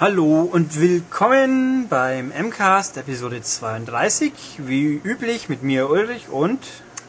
Hallo 0.00 0.48
und 0.50 0.80
willkommen 0.80 1.86
beim 1.90 2.28
MCAST 2.30 2.96
Episode 2.96 3.42
32, 3.42 4.32
wie 4.56 4.98
üblich 5.04 5.50
mit 5.50 5.62
mir 5.62 5.90
Ulrich 5.90 6.30
und 6.30 6.58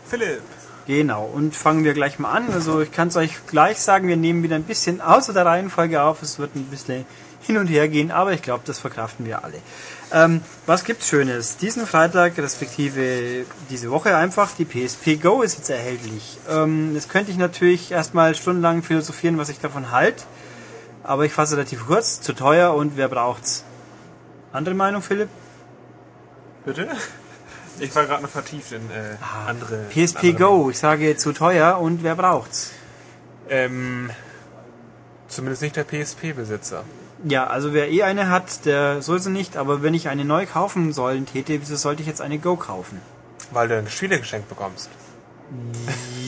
Philipp. 0.05 0.41
Genau, 0.88 1.23
und 1.23 1.55
fangen 1.55 1.86
wir 1.86 1.93
gleich 1.93 2.19
mal 2.19 2.33
an. 2.33 2.51
Also 2.51 2.82
ich 2.82 2.91
kann 2.91 3.07
es 3.07 3.15
euch 3.15 3.47
gleich 3.47 3.79
sagen, 3.79 4.09
wir 4.09 4.18
nehmen 4.18 4.43
wieder 4.43 4.57
ein 4.57 4.64
bisschen 4.64 5.00
außer 5.00 5.32
der 5.32 5.46
Reihenfolge 5.46 6.01
auf. 6.04 6.21
Es 6.21 6.38
wird 6.38 6.54
ein 6.57 6.65
bisschen 6.65 7.05
hin 7.39 7.55
und 7.55 7.68
her 7.68 7.88
gehen, 7.88 8.11
aber 8.11 8.33
ich 8.33 8.41
glaube, 8.41 8.64
das 8.65 8.79
verkraften 8.79 9.25
wir 9.25 9.46
alle. 9.46 9.60
Ähm, 10.11 10.42
was 10.65 10.83
gibt's 10.83 11.07
Schönes? 11.07 11.55
Diesen 11.55 11.87
Freitag, 11.87 12.37
respektive 12.39 13.46
diese 13.69 13.89
Woche 13.89 14.18
einfach, 14.18 14.51
die 14.60 14.65
PSP 14.65 15.15
Go 15.15 15.43
ist 15.43 15.57
jetzt 15.57 15.69
erhältlich. 15.69 16.39
Ähm, 16.50 16.93
jetzt 16.93 17.07
könnte 17.07 17.32
ich 17.32 17.37
natürlich 17.37 17.93
erstmal 17.93 18.36
stundenlang 18.36 18.83
philosophieren, 18.83 19.37
was 19.37 19.47
ich 19.47 19.61
davon 19.61 19.92
halte. 19.92 20.25
Aber 21.04 21.25
ich 21.25 21.33
fasse 21.33 21.55
relativ 21.55 21.87
kurz, 21.87 22.21
zu 22.21 22.33
teuer 22.33 22.73
und 22.73 22.97
wer 22.97 23.07
braucht's? 23.07 23.64
Andere 24.54 24.75
Meinung, 24.75 25.01
Philipp? 25.01 25.29
Bitte? 26.65 26.87
Ich 27.79 27.96
war 27.96 28.05
gerade 28.05 28.21
noch 28.21 28.29
vertieft 28.29 28.71
in 28.74 28.91
äh, 28.91 29.15
Ah, 29.21 29.47
andere. 29.50 29.86
PSP 29.89 30.18
andere 30.18 30.33
Go, 30.33 30.69
ich 30.69 30.77
sage 30.77 31.18
zu 31.18 31.32
teuer 31.33 31.79
und 31.79 32.03
wer 32.03 32.16
braucht's? 32.16 32.72
Ähm, 33.50 34.11
zumindest 35.27 35.64
nicht 35.64 35.75
der 35.75 35.83
PSP-Besitzer. 35.86 36.83
Ja, 37.23 37.47
also 37.47 37.73
wer 37.73 37.89
eh 37.89 38.03
eine 38.03 38.30
hat, 38.30 38.66
der 38.66 39.02
soll 39.02 39.19
sie 39.19 39.30
nicht, 39.31 39.58
aber 39.58 39.81
wenn 39.81 39.94
ich 39.94 40.09
eine 40.09 40.25
neu 40.25 40.45
kaufen 40.45 40.91
sollen 40.94 41.25
täte, 41.25 41.59
wieso 41.61 41.75
sollte 41.75 42.02
ich 42.02 42.08
jetzt 42.08 42.22
eine 42.22 42.38
Go 42.39 42.55
kaufen? 42.55 43.02
Weil 43.52 43.67
du 43.67 43.77
ein 43.77 43.89
Spiele 43.89 44.19
geschenkt 44.19 44.49
bekommst. 44.49 44.89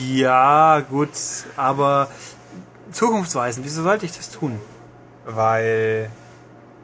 Ja, 0.06 0.80
gut, 0.80 1.10
aber 1.56 2.08
zukunftsweisend, 2.94 3.66
wieso 3.66 3.82
sollte 3.82 4.06
ich 4.06 4.16
das 4.16 4.30
tun? 4.30 4.58
Weil 5.26 6.10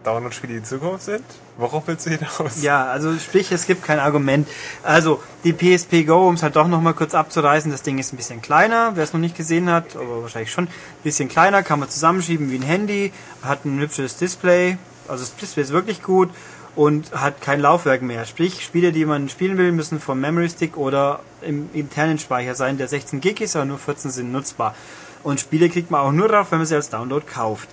Download-Spiele 0.05 0.55
die 0.55 0.63
Zukunft 0.63 1.05
sind? 1.05 1.25
Worauf 1.57 1.87
willst 1.87 2.07
du 2.07 2.11
hinaus? 2.11 2.63
Ja, 2.63 2.87
also 2.87 3.17
sprich, 3.19 3.53
es 3.53 3.67
gibt 3.67 3.85
kein 3.85 3.99
Argument. 3.99 4.49
Also, 4.83 5.23
die 5.45 5.53
PSP 5.53 6.07
Go, 6.07 6.27
um 6.27 6.35
es 6.35 6.43
halt 6.43 6.57
doch 6.57 6.67
nochmal 6.67 6.95
kurz 6.95 7.15
abzureißen, 7.15 7.71
das 7.71 7.83
Ding 7.83 7.99
ist 7.99 8.13
ein 8.13 8.17
bisschen 8.17 8.41
kleiner, 8.41 8.93
wer 8.95 9.05
es 9.05 9.13
noch 9.13 9.21
nicht 9.21 9.37
gesehen 9.37 9.71
hat, 9.71 9.95
aber 9.97 10.23
wahrscheinlich 10.23 10.51
schon, 10.51 10.65
ein 10.65 11.03
bisschen 11.05 11.29
kleiner, 11.29 11.63
kann 11.63 11.81
man 11.81 11.91
zusammenschieben 11.91 12.51
wie 12.51 12.57
ein 12.57 12.63
Handy, 12.63 13.13
hat 13.43 13.65
ein 13.65 13.79
hübsches 13.79 14.17
Display, 14.17 14.79
also 15.07 15.23
das 15.23 15.37
Display 15.37 15.65
ist 15.65 15.73
wirklich 15.73 16.03
gut 16.03 16.31
und 16.77 17.13
hat 17.13 17.43
kein 17.43 17.61
Laufwerk 17.61 18.01
mehr. 18.01 18.25
Sprich, 18.25 18.65
Spiele, 18.65 18.93
die 18.93 19.05
man 19.05 19.29
spielen 19.29 19.59
will, 19.59 19.73
müssen 19.73 20.01
vom 20.01 20.21
Memory 20.21 20.49
Stick 20.49 20.79
oder 20.79 21.21
im 21.43 21.69
internen 21.75 22.19
Speicher 22.19 22.55
sein, 22.55 22.79
der 22.79 22.89
16 22.89 23.21
Gig 23.21 23.41
ist, 23.41 23.57
aber 23.57 23.67
nur 23.67 23.79
14 23.79 24.11
sind 24.11 24.33
nutzbar. 24.33 24.75
Und 25.23 25.41
Spiele 25.41 25.69
kriegt 25.69 25.91
man 25.91 26.01
auch 26.01 26.13
nur 26.13 26.29
drauf, 26.29 26.51
wenn 26.51 26.59
man 26.59 26.67
sie 26.67 26.75
als 26.75 26.89
Download 26.89 27.25
kauft. 27.27 27.69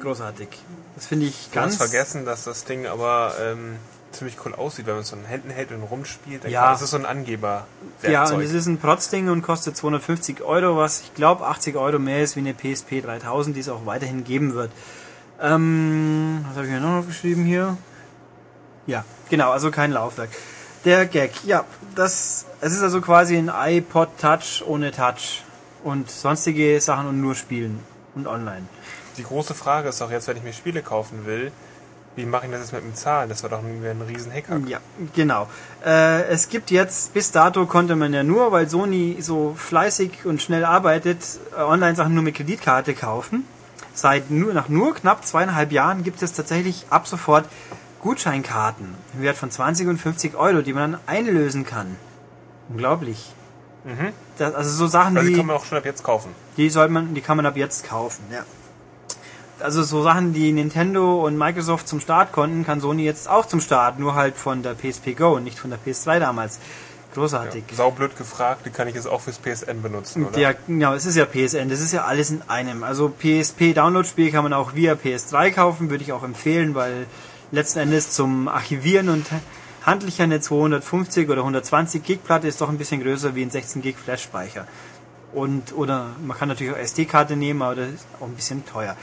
Großartig. 0.00 0.48
Das 0.96 1.06
finde 1.06 1.26
ich 1.26 1.48
Du 1.52 1.60
hast 1.60 1.64
ganz... 1.64 1.76
vergessen, 1.76 2.24
dass 2.24 2.44
das 2.44 2.64
Ding 2.64 2.86
aber 2.86 3.34
ähm, 3.40 3.76
ziemlich 4.12 4.36
cool 4.44 4.54
aussieht, 4.54 4.86
wenn 4.86 4.94
man 4.94 5.02
es 5.02 5.08
so 5.08 5.16
in 5.16 5.22
den 5.22 5.28
Händen 5.28 5.50
hält 5.50 5.72
und 5.72 5.82
rumspielt. 5.82 6.44
Ja. 6.44 6.70
Das 6.70 6.82
ist 6.82 6.90
so 6.90 6.96
ein 6.96 7.06
Angeber. 7.06 7.66
Ja, 8.02 8.28
und 8.30 8.40
es 8.40 8.52
ist 8.52 8.66
ein 8.66 8.78
Protzding 8.78 9.28
und 9.28 9.42
kostet 9.42 9.76
250 9.76 10.42
Euro, 10.42 10.76
was 10.76 11.00
ich 11.00 11.14
glaube 11.14 11.46
80 11.46 11.76
Euro 11.76 11.98
mehr 11.98 12.22
ist 12.22 12.36
wie 12.36 12.40
eine 12.40 12.54
PSP 12.54 13.02
3000, 13.02 13.56
die 13.56 13.60
es 13.60 13.68
auch 13.68 13.86
weiterhin 13.86 14.24
geben 14.24 14.54
wird. 14.54 14.70
Ähm, 15.40 16.44
was 16.48 16.56
habe 16.56 16.66
ich 16.66 16.72
mir 16.72 16.80
noch 16.80 17.06
geschrieben 17.06 17.44
hier? 17.44 17.76
Ja, 18.86 19.04
genau, 19.30 19.50
also 19.50 19.70
kein 19.70 19.90
Laufwerk. 19.90 20.30
Der 20.84 21.06
Gag, 21.06 21.32
ja, 21.44 21.64
das, 21.94 22.44
es 22.60 22.72
ist 22.72 22.82
also 22.82 23.00
quasi 23.00 23.36
ein 23.36 23.50
iPod 23.52 24.10
Touch 24.20 24.62
ohne 24.66 24.92
Touch 24.92 25.42
und 25.84 26.10
sonstige 26.10 26.80
Sachen 26.80 27.06
und 27.06 27.20
nur 27.20 27.34
spielen 27.34 27.78
und 28.14 28.26
online. 28.26 28.66
Die 29.16 29.22
große 29.22 29.54
Frage 29.54 29.90
ist 29.90 30.00
doch 30.00 30.10
jetzt, 30.10 30.26
wenn 30.26 30.36
ich 30.36 30.42
mir 30.42 30.52
Spiele 30.52 30.82
kaufen 30.82 31.26
will, 31.26 31.52
wie 32.16 32.26
mache 32.26 32.46
ich 32.46 32.52
das 32.52 32.60
jetzt 32.60 32.72
mit 32.72 32.82
dem 32.82 32.94
Zahlen? 32.94 33.28
Das 33.28 33.42
war 33.42 33.50
doch 33.50 33.58
ein, 33.58 33.84
ein 33.84 34.02
riesen 34.02 34.32
Hacker. 34.32 34.60
Ja, 34.66 34.78
genau. 35.14 35.48
Äh, 35.84 36.22
es 36.26 36.48
gibt 36.48 36.70
jetzt, 36.70 37.12
bis 37.12 37.32
dato 37.32 37.66
konnte 37.66 37.96
man 37.96 38.14
ja 38.14 38.22
nur, 38.22 38.52
weil 38.52 38.68
Sony 38.68 39.16
so 39.20 39.54
fleißig 39.56 40.24
und 40.24 40.40
schnell 40.40 40.64
arbeitet, 40.64 41.18
äh, 41.56 41.62
Online-Sachen 41.62 42.14
nur 42.14 42.22
mit 42.22 42.36
Kreditkarte 42.36 42.94
kaufen. 42.94 43.44
Seit 43.94 44.30
nur, 44.30 44.54
nach 44.54 44.68
nur 44.68 44.94
knapp 44.94 45.24
zweieinhalb 45.26 45.72
Jahren 45.72 46.04
gibt 46.04 46.22
es 46.22 46.32
tatsächlich 46.32 46.86
ab 46.90 47.06
sofort 47.06 47.46
Gutscheinkarten 48.00 48.94
im 49.14 49.22
Wert 49.22 49.36
von 49.36 49.50
20 49.50 49.88
und 49.88 49.98
50 49.98 50.36
Euro, 50.36 50.62
die 50.62 50.72
man 50.72 50.92
dann 50.92 51.00
einlösen 51.06 51.64
kann. 51.64 51.96
Unglaublich. 52.68 53.32
Mhm. 53.84 54.12
Das, 54.38 54.54
also 54.54 54.70
so 54.70 54.86
Sachen, 54.86 55.16
Also 55.16 55.28
die 55.28 55.34
die, 55.34 55.38
kann 55.38 55.46
man 55.46 55.56
auch 55.56 55.64
schon 55.64 55.78
ab 55.78 55.84
jetzt 55.84 56.02
kaufen. 56.02 56.30
die 56.56 56.70
soll 56.70 56.88
man, 56.88 57.14
die 57.14 57.20
kann 57.20 57.36
man 57.36 57.46
ab 57.46 57.56
jetzt 57.56 57.86
kaufen. 57.86 58.22
Ja. 58.32 58.44
Also 59.60 59.82
so 59.82 60.02
Sachen, 60.02 60.32
die 60.32 60.52
Nintendo 60.52 61.24
und 61.24 61.38
Microsoft 61.38 61.86
zum 61.86 62.00
Start 62.00 62.32
konnten, 62.32 62.64
kann 62.66 62.80
Sony 62.80 63.04
jetzt 63.04 63.28
auch 63.28 63.46
zum 63.46 63.60
Start, 63.60 63.98
nur 63.98 64.14
halt 64.14 64.36
von 64.36 64.62
der 64.62 64.74
PSP 64.74 65.14
Go 65.16 65.36
und 65.36 65.44
nicht 65.44 65.58
von 65.58 65.70
der 65.70 65.78
PS2 65.78 66.18
damals. 66.18 66.58
Großartig. 67.14 67.62
Saublöd 67.72 68.16
gefragt, 68.18 68.66
die 68.66 68.70
kann 68.70 68.88
ich 68.88 68.96
jetzt 68.96 69.06
auch 69.06 69.20
fürs 69.20 69.38
PSN 69.38 69.82
benutzen, 69.82 70.26
oder? 70.26 70.36
Ja, 70.36 70.52
genau, 70.66 70.94
es 70.94 71.06
ist 71.06 71.14
ja 71.14 71.24
PSN, 71.24 71.68
das 71.68 71.80
ist 71.80 71.92
ja 71.92 72.04
alles 72.04 72.30
in 72.30 72.42
einem. 72.48 72.82
Also 72.82 73.08
PSP 73.08 73.72
Download-Spiel 73.72 74.32
kann 74.32 74.42
man 74.42 74.52
auch 74.52 74.74
via 74.74 74.94
PS3 74.94 75.52
kaufen, 75.52 75.90
würde 75.90 76.02
ich 76.02 76.12
auch 76.12 76.24
empfehlen, 76.24 76.74
weil 76.74 77.06
letzten 77.52 77.78
Endes 77.78 78.10
zum 78.10 78.48
Archivieren 78.48 79.08
und 79.08 79.26
handlicher 79.84 80.24
eine 80.24 80.40
250 80.40 81.28
oder 81.28 81.42
120 81.42 82.02
Gig 82.02 82.24
Platte 82.24 82.48
ist 82.48 82.60
doch 82.60 82.68
ein 82.68 82.78
bisschen 82.78 83.02
größer 83.02 83.34
wie 83.34 83.42
ein 83.42 83.50
16 83.50 83.82
Gig 83.82 83.96
Flash-Speicher. 83.96 84.66
Und, 85.32 85.76
oder 85.76 86.10
man 86.24 86.36
kann 86.36 86.48
natürlich 86.48 86.72
auch 86.72 86.78
SD-Karte 86.78 87.36
nehmen, 87.36 87.62
aber 87.62 87.74
das 87.76 87.88
ist 87.90 88.06
auch 88.20 88.26
ein 88.26 88.34
bisschen 88.34 88.64
teuer. 88.64 88.96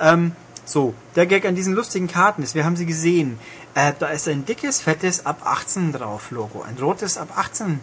Ähm, 0.00 0.32
so, 0.64 0.94
der 1.14 1.26
Gag 1.26 1.46
an 1.46 1.54
diesen 1.54 1.74
lustigen 1.74 2.08
Karten 2.08 2.42
ist, 2.42 2.56
wir 2.56 2.64
haben 2.64 2.76
sie 2.76 2.86
gesehen, 2.86 3.38
äh, 3.74 3.92
da 3.96 4.08
ist 4.08 4.26
ein 4.26 4.44
dickes, 4.44 4.80
fettes 4.80 5.24
ab 5.24 5.42
18 5.44 5.92
drauf 5.92 6.32
Logo, 6.32 6.62
ein 6.62 6.76
rotes 6.76 7.18
ab 7.18 7.28
18 7.36 7.80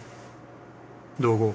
Logo. 1.18 1.54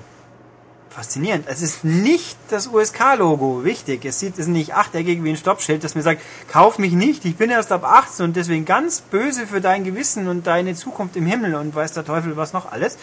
Faszinierend. 0.89 1.45
Es 1.47 1.61
ist 1.61 1.83
nicht 1.83 2.35
das 2.49 2.67
USK-Logo. 2.67 3.63
Wichtig. 3.63 4.05
Es 4.05 4.19
sieht 4.19 4.33
es 4.33 4.39
ist 4.39 4.47
nicht 4.47 4.73
achteckig 4.73 5.23
wie 5.23 5.29
ein 5.29 5.37
Stoppschild, 5.37 5.83
das 5.83 5.93
mir 5.93 6.01
sagt, 6.01 6.21
kauf 6.51 6.79
mich 6.79 6.93
nicht, 6.93 7.25
ich 7.25 7.35
bin 7.35 7.51
erst 7.51 7.71
ab 7.71 7.83
18 7.83 8.25
und 8.25 8.35
deswegen 8.35 8.65
ganz 8.65 9.01
böse 9.01 9.45
für 9.45 9.61
dein 9.61 9.83
Gewissen 9.83 10.27
und 10.27 10.47
deine 10.47 10.73
Zukunft 10.73 11.15
im 11.15 11.27
Himmel 11.27 11.55
und 11.55 11.75
weiß 11.75 11.93
der 11.93 12.05
Teufel 12.05 12.37
was 12.37 12.53
noch 12.53 12.71
alles. 12.71 12.97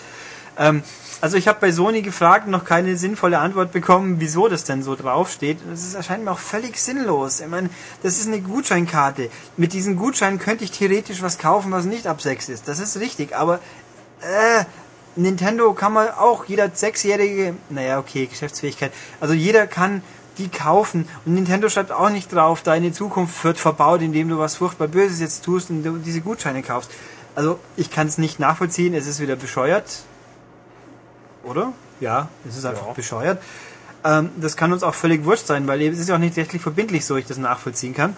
Ähm, 0.59 0.83
also 1.21 1.37
ich 1.37 1.49
habe 1.49 1.61
bei 1.61 1.73
Sony 1.73 2.03
gefragt, 2.03 2.49
noch 2.49 2.65
keine 2.65 2.97
sinnvolle 2.97 3.39
Antwort 3.39 3.73
bekommen, 3.73 4.17
wieso 4.19 4.49
das 4.49 4.65
denn 4.65 4.83
so 4.83 4.97
draufsteht. 4.97 5.59
Das 5.71 5.83
ist 5.83 5.95
erscheint 5.95 6.25
mir 6.25 6.33
auch 6.33 6.39
völlig 6.39 6.79
sinnlos. 6.79 7.41
Ich 7.41 7.47
meine, 7.47 7.71
das 8.03 8.19
ist 8.19 8.27
eine 8.27 8.41
Gutscheinkarte. 8.41 9.31
Mit 9.57 9.73
diesen 9.73 9.97
Gutscheinen 9.97 10.39
könnte 10.39 10.65
ich 10.65 10.73
theoretisch 10.73 11.23
was 11.23 11.39
kaufen, 11.39 11.73
was 11.73 11.85
nicht 11.85 12.07
ab 12.07 12.21
6 12.21 12.49
ist. 12.49 12.69
Das 12.69 12.81
ist 12.81 12.99
richtig, 13.01 13.35
aber 13.35 13.61
äh, 14.21 14.65
Nintendo 15.17 15.73
kann 15.73 15.93
man 15.93 16.11
auch, 16.11 16.45
jeder 16.45 16.71
Sechsjährige, 16.73 17.55
naja, 17.71 17.99
okay, 17.99 18.27
Geschäftsfähigkeit, 18.27 18.93
also 19.21 19.35
jeder 19.35 19.67
kann 19.67 20.03
die 20.39 20.49
kaufen 20.49 21.09
und 21.25 21.35
Nintendo 21.35 21.69
schreibt 21.71 21.91
auch 21.91 22.11
nicht 22.11 22.33
drauf, 22.33 22.63
deine 22.63 22.93
Zukunft 22.93 23.43
wird 23.43 23.59
verbaut, 23.59 24.03
indem 24.03 24.29
du 24.29 24.39
was 24.39 24.57
furchtbar 24.57 24.89
Böses 24.89 25.21
jetzt 25.21 25.45
tust 25.45 25.71
und 25.71 25.83
du 25.83 25.97
diese 25.97 26.21
Gutscheine 26.21 26.63
kaufst. 26.63 26.91
Also 27.35 27.59
ich 27.77 27.91
kann 27.91 28.07
es 28.07 28.19
nicht 28.19 28.39
nachvollziehen, 28.39 28.95
es 28.95 29.07
ist 29.07 29.21
wieder 29.21 29.37
bescheuert. 29.37 29.85
Oder? 31.45 31.73
Ja, 32.01 32.29
es 32.47 32.57
ist 32.57 32.67
einfach 32.67 32.89
Ja. 32.89 32.93
bescheuert. 32.93 33.43
Ähm, 34.05 34.31
das 34.37 34.57
kann 34.57 34.73
uns 34.73 34.83
auch 34.83 34.95
völlig 34.95 35.25
wurscht 35.25 35.47
sein, 35.47 35.67
weil 35.67 35.81
es 35.83 35.99
ist 35.99 36.09
ja 36.09 36.17
auch 36.17 36.21
nicht 36.21 36.37
rechtlich 36.37 36.61
verbindlich, 36.61 37.07
so 37.07 37.17
ich 37.17 37.27
das 37.27 37.39
nachvollziehen 37.39 37.95
kann. 37.95 38.15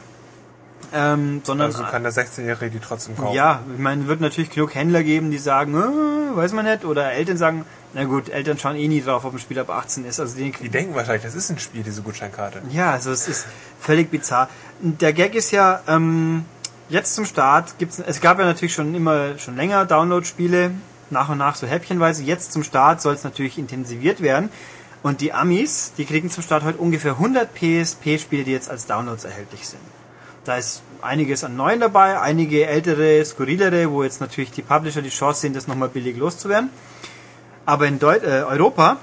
Ähm, 0.93 1.43
sondern 1.45 1.67
Also 1.69 1.83
kann 1.85 2.03
der 2.03 2.13
16-Jährige 2.13 2.71
die 2.71 2.79
trotzdem 2.81 3.17
kaufen. 3.17 3.35
ja, 3.35 3.61
ich 3.73 3.79
meine, 3.79 4.07
wird 4.09 4.21
natürlich 4.21 4.51
genug 4.51 4.75
Händler 4.75 5.03
geben, 5.03 5.31
die 5.31 5.39
sagen, 5.39 5.75
äh, 5.75 6.37
weiß 6.37 6.53
man 6.53 6.65
nicht, 6.65 6.85
oder 6.85 7.13
Eltern 7.13 7.37
sagen, 7.37 7.65
na 7.95 8.05
gut, 8.05 8.29
Eltern 8.29 8.59
schauen 8.59 8.77
eh 8.77 8.89
nie 8.89 9.01
drauf, 9.01 9.25
ob 9.25 9.33
ein 9.35 9.39
Spiel 9.39 9.59
ab 9.59 9.71
18 9.71 10.05
ist. 10.05 10.21
Also 10.21 10.37
die, 10.37 10.51
Die 10.53 10.69
denken 10.69 10.95
wahrscheinlich, 10.95 11.23
das 11.25 11.35
ist 11.35 11.51
ein 11.51 11.59
Spiel, 11.59 11.83
diese 11.83 12.03
Gutscheinkarte. 12.03 12.63
ja, 12.71 12.91
also 12.93 13.11
es 13.11 13.29
ist 13.29 13.47
völlig 13.81 14.11
bizarr. 14.11 14.49
Der 14.81 15.13
Gag 15.13 15.35
ist 15.35 15.51
ja, 15.51 15.81
ähm, 15.89 16.45
jetzt 16.89 17.15
zum 17.15 17.25
Start 17.25 17.79
gibt's, 17.79 17.99
es 17.99 18.21
gab 18.21 18.39
ja 18.39 18.45
natürlich 18.45 18.75
schon 18.75 18.95
immer, 18.95 19.39
schon 19.39 19.57
länger 19.57 19.85
Download-Spiele, 19.87 20.71
nach 21.11 21.29
und 21.31 21.39
nach 21.39 21.57
so 21.57 21.67
häppchenweise. 21.67 22.23
Jetzt 22.23 22.53
zum 22.53 22.63
Start 22.63 23.01
soll 23.01 23.15
es 23.15 23.25
natürlich 23.25 23.57
intensiviert 23.59 24.21
werden. 24.21 24.51
Und 25.03 25.21
die 25.21 25.33
Amis, 25.33 25.93
die 25.97 26.05
kriegen 26.05 26.29
zum 26.31 26.43
Start 26.43 26.65
heute 26.65 26.79
ungefähr 26.79 27.13
100 27.13 27.55
PSP-Spiele, 27.55 28.45
die 28.45 28.53
jetzt 28.53 28.69
als 28.69 28.85
Downloads 28.87 29.25
erhältlich 29.25 29.67
sind. 29.67 29.81
Da 30.49 30.57
ist 30.57 30.81
einiges 31.03 31.45
an 31.45 31.57
neuen 31.57 31.79
dabei, 31.79 32.19
einige 32.19 32.67
ältere, 32.67 33.23
skurrilere, 33.23 33.91
wo 33.91 34.03
jetzt 34.03 34.23
natürlich 34.23 34.51
die 34.51 34.63
Publisher 34.63 35.03
die 35.03 35.11
Chance 35.11 35.43
sehen, 35.43 35.53
das 35.53 35.67
nochmal 35.69 35.91
billig 35.91 36.17
loszuwerden. 36.17 36.71
Aber 37.67 37.87
in 37.87 37.99
Deut 37.99 38.23
äh, 38.23 38.45
Europa, 38.49 38.97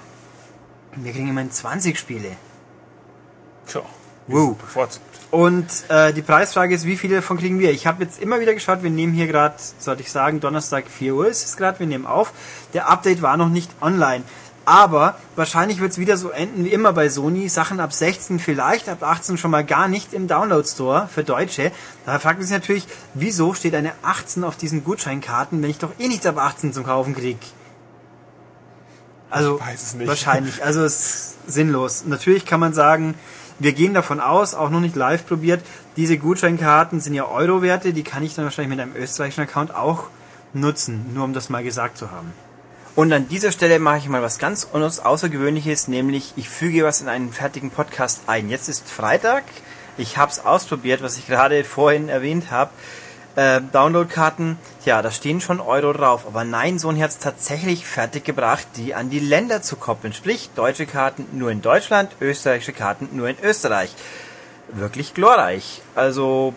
wir 0.95 1.11
kriegen 1.11 1.29
immerhin 1.29 1.51
20 1.51 1.99
Spiele. 1.99 2.31
Tja, 3.67 3.83
Wow. 4.25 4.57
bevorzugt. 4.57 5.05
Und 5.29 5.67
äh, 5.89 6.13
die 6.13 6.23
Preisfrage 6.23 6.73
ist, 6.73 6.85
wie 6.85 6.95
viele 6.97 7.17
davon 7.17 7.37
kriegen 7.37 7.59
wir? 7.59 7.69
Ich 7.69 7.85
habe 7.85 8.03
jetzt 8.03 8.19
immer 8.19 8.39
wieder 8.39 8.55
geschaut, 8.55 8.81
wir 8.81 8.89
nehmen 8.89 9.13
hier 9.13 9.27
gerade, 9.27 9.53
sollte 9.77 10.01
ich 10.01 10.11
sagen, 10.11 10.39
Donnerstag 10.39 10.85
4 10.87 11.13
Uhr 11.13 11.27
ist 11.27 11.45
es 11.45 11.57
gerade, 11.57 11.77
wir 11.77 11.85
nehmen 11.85 12.07
auf. 12.07 12.33
Der 12.73 12.89
Update 12.89 13.21
war 13.21 13.37
noch 13.37 13.49
nicht 13.49 13.69
online. 13.81 14.23
Aber 14.65 15.15
wahrscheinlich 15.35 15.79
wird 15.79 15.91
es 15.91 15.99
wieder 15.99 16.17
so 16.17 16.29
enden 16.29 16.65
wie 16.65 16.69
immer 16.69 16.91
bei 16.91 17.07
Sony. 17.09 17.47
Sachen 17.49 17.79
ab 17.79 17.93
16 17.93 18.39
vielleicht, 18.39 18.89
ab 18.89 19.03
18 19.03 19.37
schon 19.37 19.51
mal 19.51 19.63
gar 19.63 19.87
nicht 19.87 20.13
im 20.13 20.27
Download 20.27 20.67
Store 20.67 21.07
für 21.13 21.23
Deutsche. 21.23 21.71
Da 22.05 22.17
fragt 22.17 22.39
man 22.39 22.47
sich 22.47 22.55
natürlich, 22.55 22.87
wieso 23.13 23.53
steht 23.53 23.75
eine 23.75 23.93
18 24.01 24.43
auf 24.43 24.57
diesen 24.57 24.83
Gutscheinkarten, 24.83 25.61
wenn 25.61 25.69
ich 25.69 25.77
doch 25.77 25.91
eh 25.99 26.07
nichts 26.07 26.25
ab 26.25 26.39
18 26.39 26.73
zum 26.73 26.83
Kaufen 26.83 27.15
krieg? 27.15 27.37
Also 29.29 29.59
wahrscheinlich. 30.05 30.63
Also 30.63 30.83
es 30.83 30.99
ist 31.45 31.53
sinnlos. 31.53 32.05
Natürlich 32.05 32.45
kann 32.45 32.59
man 32.59 32.73
sagen, 32.73 33.15
wir 33.59 33.73
gehen 33.73 33.93
davon 33.93 34.19
aus, 34.19 34.53
auch 34.53 34.69
noch 34.69 34.79
nicht 34.79 34.95
live 34.95 35.27
probiert, 35.27 35.63
diese 35.95 36.17
Gutscheinkarten 36.17 36.99
sind 36.99 37.13
ja 37.13 37.25
Euro-Werte, 37.25 37.93
die 37.93 38.03
kann 38.03 38.23
ich 38.23 38.35
dann 38.35 38.45
wahrscheinlich 38.45 38.75
mit 38.75 38.79
einem 38.81 38.95
österreichischen 38.95 39.41
Account 39.41 39.73
auch 39.73 40.05
nutzen, 40.53 41.13
nur 41.13 41.23
um 41.23 41.33
das 41.33 41.49
mal 41.49 41.63
gesagt 41.63 41.97
zu 41.97 42.11
haben. 42.11 42.33
Und 42.95 43.11
an 43.11 43.27
dieser 43.27 43.51
Stelle 43.51 43.77
mache 43.79 43.97
ich 43.97 44.07
mal 44.07 44.21
was 44.21 44.39
ganz 44.39 44.69
Außergewöhnliches, 44.71 45.89
nämlich 45.89 46.31
ich 46.37 46.47
füge 46.47 46.85
was 46.85 47.01
in 47.01 47.09
einen 47.09 47.33
fertigen 47.33 47.69
Podcast 47.69 48.21
ein. 48.27 48.49
Jetzt 48.49 48.69
ist 48.69 48.87
Freitag. 48.89 49.43
Ich 49.97 50.17
habe 50.17 50.31
es 50.31 50.45
ausprobiert, 50.45 51.03
was 51.03 51.17
ich 51.17 51.27
gerade 51.27 51.65
vorhin 51.65 52.07
erwähnt 52.07 52.51
habe. 52.51 52.71
Äh, 53.35 53.59
Downloadkarten, 53.73 54.57
ja, 54.85 55.01
da 55.01 55.11
stehen 55.11 55.41
schon 55.41 55.59
Euro 55.59 55.91
drauf. 55.91 56.25
Aber 56.25 56.45
nein, 56.45 56.79
Sony 56.79 57.01
hat 57.01 57.09
es 57.09 57.19
tatsächlich 57.19 57.85
fertiggebracht, 57.85 58.65
die 58.77 58.95
an 58.95 59.09
die 59.09 59.19
Länder 59.19 59.61
zu 59.61 59.75
koppeln. 59.75 60.13
Sprich, 60.13 60.51
deutsche 60.55 60.85
Karten 60.85 61.27
nur 61.33 61.51
in 61.51 61.61
Deutschland, 61.61 62.11
österreichische 62.21 62.71
Karten 62.71 63.09
nur 63.11 63.27
in 63.27 63.35
Österreich. 63.43 63.93
Wirklich 64.69 65.13
glorreich. 65.13 65.81
Also 65.95 66.53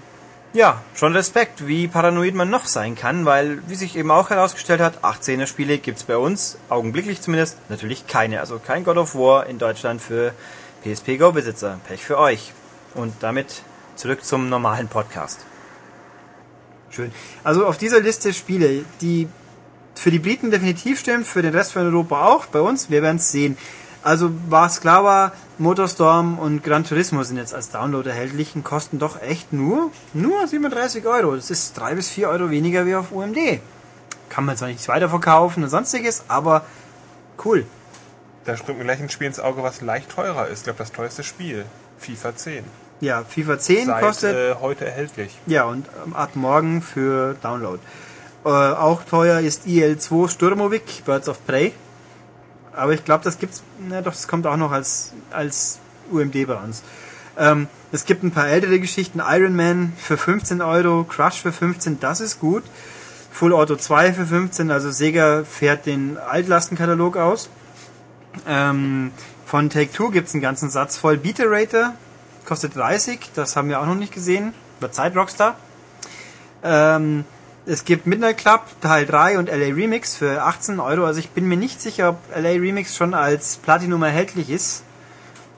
ja, 0.53 0.83
schon 0.95 1.15
Respekt, 1.15 1.67
wie 1.67 1.89
paranoid 1.89 2.35
man 2.35 2.49
noch 2.49 2.67
sein 2.67 2.95
kann, 2.95 3.25
weil, 3.25 3.63
wie 3.69 3.75
sich 3.75 3.97
eben 3.97 4.11
auch 4.11 4.31
herausgestellt 4.31 4.81
hat, 4.81 5.05
18er 5.05 5.47
Spiele 5.47 5.79
gibt's 5.79 6.05
bei 6.05 6.17
uns, 6.17 6.59
augenblicklich 6.69 7.21
zumindest, 7.21 7.59
natürlich 7.69 8.07
keine. 8.07 8.41
Also 8.41 8.59
kein 8.59 8.85
God 8.85 8.97
of 8.97 9.15
War 9.15 9.47
in 9.47 9.59
Deutschland 9.59 10.01
für 10.01 10.33
PSP 10.85 11.19
Go-Besitzer. 11.19 11.79
Pech 11.87 12.05
für 12.05 12.19
euch. 12.19 12.53
Und 12.95 13.15
damit 13.21 13.63
zurück 13.97 14.25
zum 14.25 14.49
normalen 14.49 14.89
Podcast. 14.89 15.41
Schön. 16.91 17.13
Also 17.45 17.67
auf 17.67 17.77
dieser 17.77 18.01
Liste 18.01 18.33
Spiele, 18.33 18.85
die 19.01 19.29
für 19.95 20.11
die 20.11 20.19
Briten 20.19 20.51
definitiv 20.51 21.01
stimmt, 21.01 21.27
für 21.27 21.43
den 21.43 21.55
Rest 21.55 21.73
von 21.73 21.83
Europa 21.83 22.27
auch, 22.27 22.47
bei 22.47 22.61
uns, 22.61 22.89
wir 22.89 23.03
werden 23.03 23.17
es 23.17 23.31
sehen. 23.31 23.59
Also 24.03 24.31
was 24.49 24.81
klar 24.81 25.05
war, 25.05 25.33
Motorstorm 25.59 26.39
und 26.39 26.63
Gran 26.63 26.85
Turismo 26.85 27.23
sind 27.25 27.37
jetzt 27.37 27.55
als 27.55 27.71
Download 27.71 28.09
erhältlich 28.09 28.55
und 28.55 28.65
kosten 28.65 28.99
doch 28.99 29.21
echt 29.21 29.53
nur, 29.53 29.91
nur 30.15 30.47
37 30.47 31.05
Euro. 31.07 31.35
Das 31.35 31.51
ist 31.51 31.77
drei 31.77 31.95
bis 31.95 32.09
vier 32.09 32.29
Euro 32.29 32.51
weniger 32.51 32.87
wie 32.87 32.95
auf 32.95 33.11
UMD. 33.11 33.61
Kann 34.29 34.45
man 34.45 34.57
zwar 34.57 34.69
nicht 34.69 34.87
weiterverkaufen 34.87 35.65
und 35.65 35.69
sonstiges, 35.69 36.25
aber 36.29 36.65
cool. 37.45 37.67
Da 38.45 38.57
springt 38.57 38.79
mir 38.79 38.85
gleich 38.85 39.01
ein 39.01 39.11
Spiel 39.11 39.27
ins 39.27 39.41
Auge, 39.41 39.63
was 39.63 39.81
leicht 39.81 40.11
teurer 40.11 40.47
ist. 40.49 40.59
Ich 40.59 40.65
glaube, 40.65 40.79
das 40.79 40.93
teuerste 40.93 41.23
Spiel. 41.23 41.65
FIFA 41.99 42.37
10. 42.37 42.65
Ja, 43.01 43.25
FIFA 43.25 43.59
10 43.59 43.87
Seit 43.87 44.03
kostet 44.03 44.37
äh, 44.37 44.55
heute 44.61 44.87
erhältlich. 44.87 45.37
Ja, 45.47 45.65
und 45.65 45.87
ähm, 46.05 46.15
ab 46.15 46.31
morgen 46.35 46.83
für 46.83 47.35
Download. 47.43 47.79
Äh, 48.45 48.49
auch 48.49 49.03
teuer 49.05 49.41
ist 49.41 49.67
IL2 49.67 50.29
Sturmovik, 50.29 51.05
Birds 51.05 51.29
of 51.29 51.45
Prey. 51.47 51.73
Aber 52.79 52.93
ich 52.93 53.05
glaube, 53.05 53.25
das 53.25 53.39
gibt's, 53.39 53.63
na 53.89 54.01
doch, 54.01 54.13
das 54.13 54.29
kommt 54.29 54.47
auch 54.47 54.57
noch 54.57 54.73
als, 54.73 55.13
als 55.31 55.79
UMD 56.11 56.47
bei 56.47 56.55
uns. 56.55 56.83
Ähm, 57.37 57.69
es 57.93 58.05
gibt 58.05 58.23
ein 58.23 58.31
paar 58.31 58.49
ältere 58.49 58.81
Geschichten, 58.81 59.21
Iron 59.25 59.57
Man 59.57 59.93
für 59.97 60.17
15 60.17 60.63
Euro, 60.63 61.05
Crush 61.05 61.41
für 61.41 61.53
15, 61.53 62.01
das 62.01 62.21
ist 62.21 62.41
gut. 62.41 62.65
Full 63.31 63.53
Auto 63.53 63.77
2 63.77 64.13
für 64.13 64.27
15, 64.27 64.71
also 64.71 64.91
Sega 64.91 65.45
fährt 65.45 65.87
den 65.87 66.19
Altlastenkatalog 66.19 67.17
aus. 67.17 67.51
Ähm, 68.47 69.13
von 69.47 69.71
Take-Two 69.71 70.11
gibt's 70.11 70.35
einen 70.35 70.43
ganzen 70.43 70.71
Satz 70.71 70.97
voll. 70.97 71.17
Beaterator 71.17 71.95
kostet 72.45 72.77
30, 72.77 73.31
das 73.35 73.57
haben 73.57 73.69
wir 73.69 73.81
auch 73.81 73.87
noch 73.87 73.95
nicht 73.95 74.13
gesehen. 74.13 74.55
Wird 74.81 74.95
Zeit 74.95 75.17
Rockstar. 75.17 75.57
Ähm, 76.63 77.25
es 77.69 77.85
gibt 77.85 78.07
Midnight 78.07 78.39
Club 78.39 78.63
Teil 78.81 79.05
3 79.05 79.39
und 79.39 79.49
LA 79.49 79.75
Remix 79.75 80.17
für 80.17 80.43
18 80.43 80.81
Euro. 80.81 81.05
Also 81.05 81.21
ich 81.21 81.31
bin 81.31 81.47
mir 81.47 81.59
nicht 81.59 81.81
sicher, 81.83 82.11
ob 82.11 82.17
LA 82.35 82.51
Remix 82.51 82.97
schon 82.97 83.13
als 83.13 83.57
Platinum 83.59 84.03
erhältlich 84.03 84.49
ist. 84.49 84.85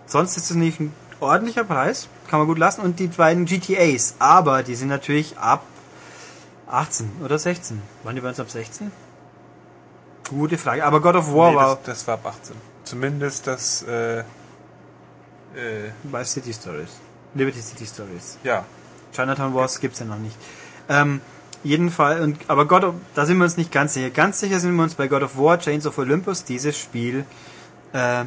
Sonst 0.06 0.36
ist 0.36 0.50
es 0.50 0.56
nicht 0.56 0.80
ein 0.80 0.92
ordentlicher 1.20 1.62
Preis. 1.62 2.08
Kann 2.28 2.40
man 2.40 2.48
gut 2.48 2.58
lassen. 2.58 2.80
Und 2.80 2.98
die 2.98 3.06
beiden 3.06 3.46
GTAs. 3.46 4.16
Aber 4.18 4.64
die 4.64 4.74
sind 4.74 4.88
natürlich 4.88 5.38
ab 5.38 5.62
18 6.68 7.10
oder 7.24 7.38
16. 7.38 7.80
Waren 8.02 8.16
die 8.16 8.20
bei 8.20 8.28
uns 8.28 8.40
ab 8.40 8.50
16? 8.50 8.90
Gute 10.28 10.58
Frage. 10.58 10.84
Aber 10.84 11.00
God 11.00 11.14
of 11.14 11.32
War 11.32 11.50
nee, 11.50 11.56
war 11.56 11.76
das, 11.76 11.84
das 11.84 12.06
war 12.08 12.14
ab 12.14 12.26
18. 12.26 12.56
Zumindest 12.82 13.46
das, 13.46 13.84
äh, 13.84 14.20
äh, 14.20 14.24
bei 16.02 16.24
City 16.24 16.52
Stories. 16.52 16.90
Liberty 17.34 17.60
City 17.60 17.86
Stories. 17.86 18.38
ja. 18.42 18.64
Chinatown 19.12 19.54
Wars 19.54 19.80
gibt's 19.80 19.98
ja 19.98 20.06
noch 20.06 20.18
nicht. 20.18 20.36
Ähm, 20.88 21.20
jeden 21.62 21.90
Fall, 21.90 22.20
und, 22.20 22.38
aber 22.48 22.66
God 22.66 22.84
of, 22.84 22.94
da 23.14 23.26
sind 23.26 23.38
wir 23.38 23.44
uns 23.44 23.56
nicht 23.56 23.70
ganz 23.72 23.94
sicher. 23.94 24.10
Ganz 24.10 24.40
sicher 24.40 24.60
sind 24.60 24.74
wir 24.74 24.82
uns 24.82 24.94
bei 24.94 25.08
God 25.08 25.22
of 25.22 25.36
War, 25.36 25.58
Chains 25.58 25.86
of 25.86 25.98
Olympus. 25.98 26.44
Dieses 26.44 26.78
Spiel 26.78 27.24
äh, 27.92 28.24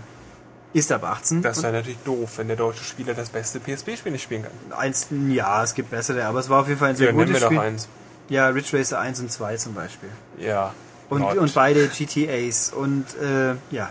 ist 0.74 0.92
ab 0.92 1.04
18. 1.04 1.42
Das 1.42 1.62
wäre 1.64 1.74
natürlich 1.74 2.00
doof, 2.06 2.38
wenn 2.38 2.48
der 2.48 2.58
deutsche 2.58 2.84
Spieler 2.84 3.14
das 3.14 3.30
beste 3.30 3.60
PSP-Spiel 3.60 4.12
nicht 4.12 4.24
spielen 4.24 4.44
kann. 4.44 4.78
Eins, 4.78 5.08
ja, 5.30 5.64
es 5.64 5.74
gibt 5.74 5.92
bessere, 5.92 6.26
aber 6.26 6.40
es 6.40 6.50
war 6.50 6.62
auf 6.62 6.68
jeden 6.68 6.80
Fall 6.80 6.90
ein 6.90 6.96
sehr 6.96 7.08
Ja, 7.08 7.14
gutes 7.14 7.34
wir 7.34 7.40
doch 7.40 7.48
Spiel. 7.48 7.60
eins. 7.60 7.88
Ja, 8.30 8.48
Ridge 8.48 8.78
Racer 8.78 9.00
1 9.00 9.20
und 9.20 9.32
2 9.32 9.58
zum 9.58 9.74
Beispiel. 9.74 10.10
Ja. 10.38 10.74
Und, 11.10 11.22
Not. 11.22 11.38
und 11.38 11.54
beide 11.54 11.88
GTAs 11.88 12.72
und 12.72 13.06
äh, 13.22 13.56
ja, 13.70 13.90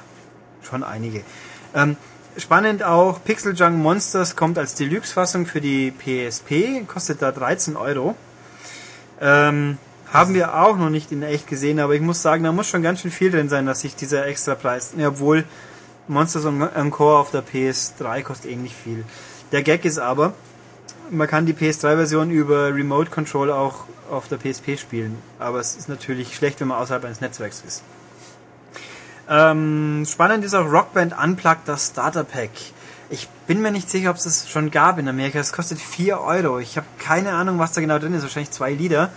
schon 0.62 0.82
einige. 0.82 1.22
Ähm, 1.74 1.96
spannend 2.36 2.82
auch, 2.82 3.22
Pixel 3.22 3.54
Junk 3.54 3.76
Monsters 3.78 4.34
kommt 4.34 4.58
als 4.58 4.74
Deluxe-Fassung 4.74 5.46
für 5.46 5.60
die 5.60 5.92
PSP, 5.92 6.84
kostet 6.86 7.22
da 7.22 7.30
13 7.30 7.76
Euro. 7.76 8.16
Ähm, 9.22 9.78
haben 10.12 10.34
wir 10.34 10.60
auch 10.60 10.76
noch 10.76 10.90
nicht 10.90 11.12
in 11.12 11.22
echt 11.22 11.46
gesehen, 11.46 11.78
aber 11.78 11.94
ich 11.94 12.02
muss 12.02 12.20
sagen, 12.20 12.44
da 12.44 12.52
muss 12.52 12.68
schon 12.68 12.82
ganz 12.82 13.00
schön 13.00 13.12
viel 13.12 13.30
drin 13.30 13.48
sein, 13.48 13.64
dass 13.64 13.80
sich 13.80 13.94
dieser 13.94 14.26
extra 14.26 14.56
Preis, 14.56 14.92
ja, 14.96 15.08
obwohl 15.08 15.44
Monsters 16.08 16.44
Encore 16.44 17.18
auf 17.18 17.30
der 17.30 17.44
PS3 17.44 18.22
kostet 18.22 18.50
ähnlich 18.50 18.74
viel. 18.74 19.04
Der 19.52 19.62
Gag 19.62 19.84
ist 19.84 19.98
aber, 19.98 20.34
man 21.10 21.28
kann 21.28 21.46
die 21.46 21.54
PS3-Version 21.54 22.30
über 22.30 22.74
Remote 22.74 23.10
Control 23.10 23.52
auch 23.52 23.84
auf 24.10 24.28
der 24.28 24.38
PSP 24.38 24.76
spielen, 24.76 25.16
aber 25.38 25.60
es 25.60 25.76
ist 25.76 25.88
natürlich 25.88 26.34
schlecht, 26.34 26.60
wenn 26.60 26.68
man 26.68 26.78
außerhalb 26.78 27.04
eines 27.04 27.20
Netzwerks 27.20 27.62
ist. 27.66 27.82
Ähm, 29.30 30.04
spannend 30.06 30.44
ist 30.44 30.54
auch 30.54 30.70
Rockband 30.70 31.14
Unplugged, 31.16 31.66
das 31.66 31.86
Starter 31.86 32.24
Pack. 32.24 32.50
Ich 33.12 33.28
bin 33.46 33.60
mir 33.60 33.70
nicht 33.70 33.90
sicher, 33.90 34.08
ob 34.08 34.16
es 34.16 34.22
das 34.22 34.48
schon 34.48 34.70
gab 34.70 34.98
in 34.98 35.06
Amerika. 35.06 35.38
Es 35.38 35.52
kostet 35.52 35.78
4 35.78 36.18
Euro. 36.18 36.58
Ich 36.60 36.78
habe 36.78 36.86
keine 36.98 37.32
Ahnung, 37.32 37.58
was 37.58 37.72
da 37.72 37.82
genau 37.82 37.98
drin 37.98 38.14
ist. 38.14 38.22
Wahrscheinlich 38.22 38.52
zwei 38.52 38.72
Lieder. 38.72 39.10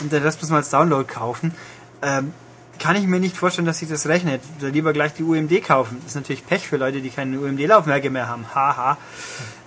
Und 0.00 0.10
den 0.10 0.20
Rest 0.20 0.42
muss 0.42 0.50
man 0.50 0.58
als 0.58 0.70
Download 0.70 1.04
kaufen. 1.04 1.54
Ähm, 2.02 2.34
kann 2.80 2.96
ich 2.96 3.06
mir 3.06 3.20
nicht 3.20 3.36
vorstellen, 3.36 3.64
dass 3.64 3.78
sich 3.78 3.88
das 3.88 4.08
rechnet. 4.08 4.42
Da 4.58 4.66
lieber 4.66 4.92
gleich 4.92 5.14
die 5.14 5.22
UMD 5.22 5.62
kaufen. 5.64 5.98
Das 6.00 6.10
ist 6.10 6.14
natürlich 6.16 6.44
Pech 6.44 6.66
für 6.66 6.76
Leute, 6.76 7.00
die 7.00 7.08
keine 7.08 7.38
UMD-Laufwerke 7.38 8.10
mehr 8.10 8.26
haben. 8.26 8.46
Haha. 8.52 8.98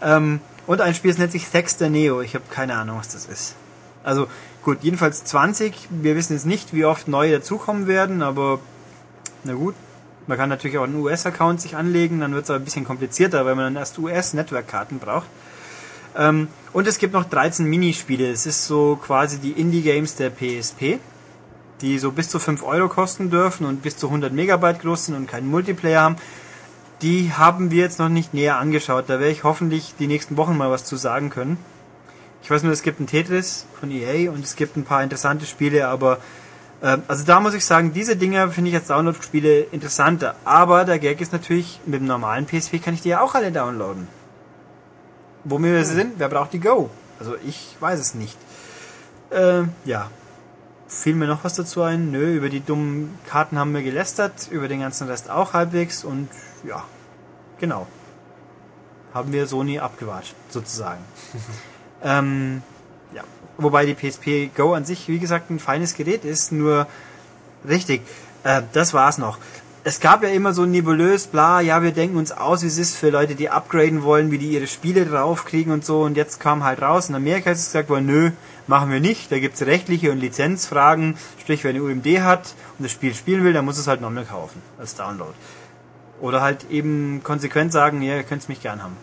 ähm, 0.02 0.42
und 0.68 0.82
ein 0.82 0.94
Spiel, 0.94 1.12
das 1.12 1.18
nennt 1.18 1.32
sich 1.32 1.50
Dexter 1.50 1.90
Neo. 1.90 2.20
Ich 2.20 2.36
habe 2.36 2.44
keine 2.52 2.76
Ahnung, 2.76 2.98
was 3.00 3.08
das 3.08 3.28
ist. 3.28 3.56
Also 4.04 4.28
gut, 4.62 4.80
jedenfalls 4.82 5.24
20. 5.24 5.88
Wir 5.90 6.18
wissen 6.18 6.34
jetzt 6.34 6.46
nicht, 6.46 6.74
wie 6.74 6.84
oft 6.84 7.08
neue 7.08 7.32
dazukommen 7.32 7.88
werden, 7.88 8.24
aber 8.24 8.60
na 9.46 9.54
gut. 9.54 9.76
Man 10.30 10.38
kann 10.38 10.50
natürlich 10.50 10.78
auch 10.78 10.84
einen 10.84 11.02
US-Account 11.02 11.60
sich 11.60 11.76
anlegen, 11.76 12.20
dann 12.20 12.36
wird 12.36 12.44
es 12.44 12.52
aber 12.52 12.60
ein 12.60 12.64
bisschen 12.64 12.86
komplizierter, 12.86 13.48
weil 13.48 13.56
man 13.56 13.74
dann 13.74 13.78
erst 13.78 13.98
US-Netzwerkkarten 13.98 15.00
braucht. 15.00 15.26
Ähm, 16.16 16.50
und 16.72 16.88
es 16.88 17.00
gibt 17.00 17.14
noch 17.14 17.24
13 17.24 17.66
Minispiele. 17.66 18.30
Es 18.30 18.46
ist 18.46 18.68
so 18.68 19.00
quasi 19.02 19.40
die 19.40 19.54
Indie-Games 19.54 20.18
der 20.18 20.30
PSP, 20.30 21.00
die 21.82 21.98
so 21.98 22.12
bis 22.12 22.30
zu 22.30 22.38
5 22.38 22.62
Euro 22.62 22.90
kosten 22.90 23.32
dürfen 23.32 23.66
und 23.66 23.82
bis 23.82 23.98
zu 23.98 24.06
100 24.06 24.32
Megabyte 24.32 24.82
groß 24.82 25.08
sind 25.08 25.16
und 25.16 25.26
keinen 25.26 25.50
Multiplayer 25.50 26.02
haben. 26.02 26.18
Die 27.02 27.34
haben 27.34 27.72
wir 27.72 27.82
jetzt 27.82 27.98
noch 27.98 28.10
nicht 28.10 28.36
näher 28.36 28.60
angeschaut. 28.60 29.06
Da 29.08 29.20
werde 29.20 29.32
ich 29.32 29.44
hoffentlich 29.44 29.96
die 29.98 30.06
nächsten 30.06 30.38
Wochen 30.38 30.56
mal 30.56 30.70
was 30.70 30.86
zu 30.86 30.96
sagen 30.96 31.32
können. 31.32 31.58
Ich 32.44 32.52
weiß 32.52 32.62
nur, 32.62 32.72
es 32.72 32.84
gibt 32.84 33.00
ein 33.00 33.08
Tetris 33.08 33.66
von 33.80 33.90
EA 33.90 34.30
und 34.30 34.44
es 34.44 34.56
gibt 34.56 34.78
ein 34.78 34.84
paar 34.84 35.02
interessante 35.02 35.48
Spiele, 35.48 35.88
aber 35.88 36.20
also 36.82 37.26
da 37.26 37.40
muss 37.40 37.54
ich 37.54 37.66
sagen, 37.66 37.92
diese 37.94 38.16
Dinger 38.16 38.50
finde 38.52 38.70
ich 38.70 38.76
als 38.76 38.88
Download-Spiele 38.88 39.62
interessanter. 39.62 40.36
Aber 40.46 40.86
der 40.86 41.00
Gag 41.00 41.20
ist 41.20 41.34
natürlich, 41.34 41.82
mit 41.86 42.00
dem 42.00 42.08
normalen 42.08 42.46
PSP 42.46 42.80
kann 42.82 42.94
ich 42.94 43.02
die 43.02 43.10
ja 43.10 43.22
auch 43.22 43.36
alle 43.36 43.52
downloaden. 43.52 44.08
Wo 45.44 45.62
wir 45.62 45.84
sind, 45.86 46.14
wer 46.18 46.30
braucht 46.30 46.54
die 46.54 46.60
Go? 46.60 46.90
Also 47.20 47.36
ich 47.46 47.76
weiß 47.80 48.00
es 48.00 48.14
nicht. 48.14 48.38
Äh, 49.30 49.64
ja. 49.86 50.10
Fiel 50.88 51.16
mir 51.16 51.28
noch 51.28 51.44
was 51.44 51.54
dazu 51.54 51.84
ein? 51.84 52.12
Nö, 52.12 52.34
über 52.34 52.50
die 52.50 52.62
dummen 52.62 53.20
Karten 53.28 53.60
haben 53.60 53.74
wir 53.74 53.84
gelästert, 53.84 54.48
über 54.50 54.68
den 54.68 54.80
ganzen 54.80 55.08
Rest 55.08 55.30
auch 55.30 55.54
halbwegs 55.54 56.04
und 56.04 56.30
ja, 56.68 56.84
genau. 57.60 57.86
Haben 59.14 59.32
wir 59.32 59.46
Sony 59.48 59.80
abgewatscht, 59.80 60.34
sozusagen. 60.50 61.04
ähm. 62.04 62.64
Wobei 63.60 63.86
die 63.86 63.94
PSP 63.94 64.50
Go 64.56 64.74
an 64.74 64.86
sich, 64.86 65.08
wie 65.08 65.20
gesagt, 65.20 65.50
ein 65.50 65.60
feines 65.60 65.94
Gerät 65.94 66.26
ist, 66.26 66.52
nur 66.52 66.88
richtig. 67.68 68.02
Äh, 68.44 68.62
das 68.74 68.94
war's 68.94 69.18
noch. 69.18 69.38
es 69.84 70.00
gab 70.00 70.24
ja 70.24 70.30
immer 70.30 70.54
so 70.54 70.66
nebulös, 70.66 71.28
bla, 71.28 71.62
ja, 71.62 71.82
wir 71.82 71.92
denken 71.92 72.18
uns 72.18 72.32
aus, 72.32 72.64
wie 72.64 72.68
es 72.68 72.78
ist 72.78 72.96
für 72.96 73.10
Leute, 73.10 73.36
die 73.36 73.50
upgraden 73.50 74.04
wollen, 74.04 74.30
wie 74.30 74.38
die 74.38 74.52
ihre 74.52 74.68
Spiele 74.68 75.06
draufkriegen 75.06 75.72
und 75.72 75.86
so. 75.86 76.02
Und 76.02 76.18
jetzt 76.18 76.40
kam 76.40 76.64
halt 76.64 76.82
raus, 76.82 77.10
in 77.10 77.16
Amerika 77.16 77.52
ist 77.52 77.60
es 77.60 77.66
gesagt 77.68 77.90
worden, 77.90 78.06
nö, 78.06 78.32
machen 78.68 78.92
wir 78.92 79.00
nicht. 79.00 79.32
Da 79.32 79.40
gibt's 79.40 79.62
rechtliche 79.62 80.12
und 80.12 80.20
Lizenzfragen. 80.20 81.18
Sprich, 81.40 81.64
wer 81.64 81.72
eine 81.72 81.82
UMD 81.82 82.06
hat 82.22 82.54
und 82.78 82.84
das 82.84 82.92
Spiel 82.92 83.14
spielen 83.14 83.44
will, 83.44 83.54
der 83.54 83.62
muss 83.62 83.78
es 83.78 83.88
halt 83.88 84.02
nochmal 84.02 84.26
kaufen 84.26 84.62
als 84.78 84.96
Download. 84.96 85.34
Oder 86.22 86.42
halt 86.42 86.70
eben 86.70 87.22
konsequent 87.24 87.72
sagen, 87.72 88.02
ja, 88.02 88.18
ihr 88.18 88.24
könnt's 88.24 88.50
mich 88.50 88.62
gern 88.62 88.84
haben. 88.84 88.98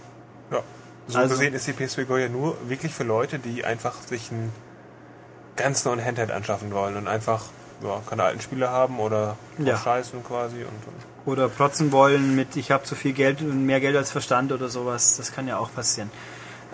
So 1.09 1.19
Also- 1.19 1.35
gesehen 1.35 1.55
ist 1.55 1.67
die 1.67 1.73
PS4 1.73 2.05
Go 2.05 2.17
ja 2.17 2.29
nur 2.29 2.57
wirklich 2.69 2.93
für 2.95 3.05
Leute, 3.05 3.39
die 3.39 3.65
einfach 3.65 3.95
sich 4.03 4.31
einen 4.31 4.53
ganz 5.57 5.85
neuen 5.85 6.05
Handheld 6.05 6.31
anschaffen 6.31 6.73
wollen 6.73 6.97
und 6.97 7.09
einfach 7.09 7.45
ja, 7.83 8.01
keine 8.09 8.23
alten 8.25 8.41
Spiele 8.41 8.71
haben 8.71 8.99
oder 8.99 9.37
Ja. 9.59 9.77
scheißen 9.77 10.25
quasi 10.25 10.57
und, 10.57 10.67
und 10.67 11.31
Oder 11.33 11.49
protzen 11.49 11.93
wollen 11.93 12.35
mit, 12.35 12.57
ich 12.57 12.71
habe 12.71 12.85
zu 12.85 12.95
viel 12.95 13.13
Geld 13.13 13.41
und 13.43 13.67
mehr 13.67 13.81
Geld 13.81 13.97
als 13.97 14.11
Verstand 14.11 14.51
oder 14.53 14.69
sowas. 14.69 15.17
Das 15.17 15.33
kann 15.33 15.47
ja 15.47 15.59
auch 15.59 15.71
passieren. 15.75 16.11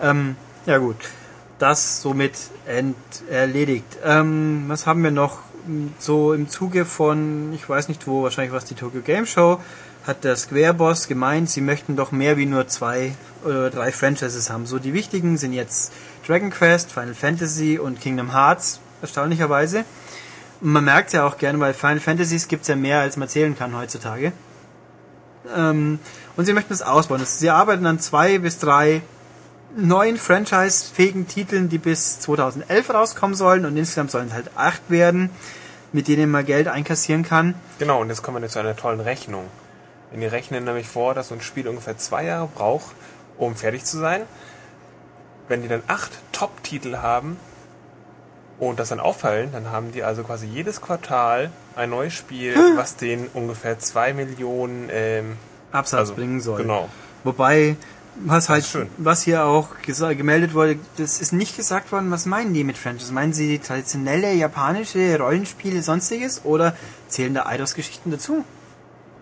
Ähm, 0.01 0.35
ja 0.65 0.77
gut, 0.77 0.95
das 1.59 2.01
somit 2.01 2.33
ent 2.65 2.95
erledigt. 3.29 3.97
Ähm, 4.03 4.65
was 4.67 4.85
haben 4.87 5.03
wir 5.03 5.11
noch? 5.11 5.39
So 5.97 6.33
im 6.33 6.49
Zuge 6.49 6.83
von, 6.85 7.53
ich 7.53 7.67
weiß 7.69 7.87
nicht 7.87 8.05
wo, 8.07 8.23
wahrscheinlich 8.23 8.53
was 8.53 8.65
die 8.65 8.75
Tokyo 8.75 9.01
Game 9.01 9.25
Show, 9.25 9.59
hat 10.05 10.23
der 10.23 10.35
Square 10.35 10.73
Boss 10.73 11.07
gemeint, 11.07 11.49
sie 11.49 11.61
möchten 11.61 11.95
doch 11.95 12.11
mehr 12.11 12.37
wie 12.37 12.45
nur 12.45 12.67
zwei 12.67 13.13
oder 13.43 13.69
drei 13.69 13.91
Franchises 13.91 14.49
haben. 14.49 14.65
So 14.65 14.79
die 14.79 14.93
wichtigen 14.93 15.37
sind 15.37 15.53
jetzt 15.53 15.93
Dragon 16.27 16.49
Quest, 16.49 16.91
Final 16.91 17.13
Fantasy 17.13 17.79
und 17.79 18.01
Kingdom 18.01 18.33
Hearts, 18.33 18.79
erstaunlicherweise. 19.01 19.85
Und 20.61 20.71
man 20.71 20.83
merkt 20.83 21.13
ja 21.13 21.25
auch 21.25 21.37
gerne, 21.37 21.59
weil 21.59 21.73
Final 21.73 21.99
Fantasies 21.99 22.47
gibt's 22.47 22.67
ja 22.67 22.75
mehr, 22.75 22.99
als 22.99 23.17
man 23.17 23.29
zählen 23.29 23.57
kann 23.57 23.75
heutzutage. 23.77 24.33
Ähm, 25.55 25.99
und 26.35 26.45
sie 26.45 26.53
möchten 26.53 26.73
es 26.73 26.81
ausbauen. 26.81 27.21
Sie 27.25 27.49
arbeiten 27.49 27.85
an 27.85 27.99
zwei 27.99 28.39
bis 28.39 28.59
drei 28.59 29.01
neuen 29.75 30.17
franchise-fähigen 30.17 31.27
Titeln, 31.27 31.69
die 31.69 31.77
bis 31.77 32.19
2011 32.19 32.93
rauskommen 32.93 33.35
sollen. 33.35 33.65
Und 33.65 33.75
insgesamt 33.77 34.11
sollen 34.11 34.27
es 34.27 34.33
halt 34.33 34.51
acht 34.55 34.81
werden, 34.89 35.29
mit 35.91 36.07
denen 36.07 36.31
man 36.31 36.45
Geld 36.45 36.67
einkassieren 36.67 37.23
kann. 37.23 37.55
Genau, 37.79 38.01
und 38.01 38.09
jetzt 38.09 38.21
kommen 38.21 38.41
wir 38.41 38.49
zu 38.49 38.59
einer 38.59 38.75
tollen 38.75 38.99
Rechnung. 38.99 39.45
Denn 40.13 40.21
die 40.21 40.27
rechnen 40.27 40.63
nämlich 40.63 40.87
vor, 40.87 41.15
dass 41.15 41.29
so 41.29 41.35
ein 41.35 41.41
Spiel 41.41 41.67
ungefähr 41.67 41.97
zwei 41.97 42.25
Jahre 42.25 42.47
braucht, 42.47 42.95
um 43.37 43.55
fertig 43.55 43.83
zu 43.83 43.97
sein. 43.97 44.21
Wenn 45.47 45.63
die 45.63 45.67
dann 45.67 45.81
acht 45.87 46.11
Top-Titel 46.31 46.97
haben 46.97 47.37
und 48.59 48.79
das 48.79 48.89
dann 48.89 48.99
auffallen, 48.99 49.51
dann 49.51 49.71
haben 49.71 49.91
die 49.91 50.03
also 50.03 50.23
quasi 50.23 50.45
jedes 50.45 50.81
Quartal 50.81 51.49
ein 51.75 51.89
neues 51.89 52.13
Spiel, 52.13 52.55
was 52.75 52.95
denen 52.95 53.27
ungefähr 53.33 53.79
zwei 53.79 54.13
Millionen 54.13 54.89
ähm, 54.91 55.37
Absatz 55.71 55.99
also, 55.99 56.13
bringen 56.15 56.39
soll. 56.39 56.61
Genau. 56.61 56.89
Wobei, 57.23 57.75
was 58.15 58.49
halt, 58.49 58.69
was 58.97 59.23
hier 59.23 59.45
auch 59.45 59.69
gemeldet 59.81 60.53
wurde, 60.53 60.77
das 60.97 61.19
ist 61.19 61.33
nicht 61.33 61.57
gesagt 61.57 61.91
worden, 61.91 62.11
was 62.11 62.27
meinen 62.27 62.53
die 62.53 62.63
mit 62.63 62.77
Franchise? 62.77 63.11
Meinen 63.11 63.33
sie 63.33 63.47
die 63.47 63.59
traditionelle 63.59 64.31
japanische 64.33 65.17
Rollenspiele, 65.17 65.81
sonstiges, 65.81 66.45
oder 66.45 66.75
zählen 67.07 67.33
da 67.33 67.47
Eidos-Geschichten 67.47 68.11
dazu? 68.11 68.45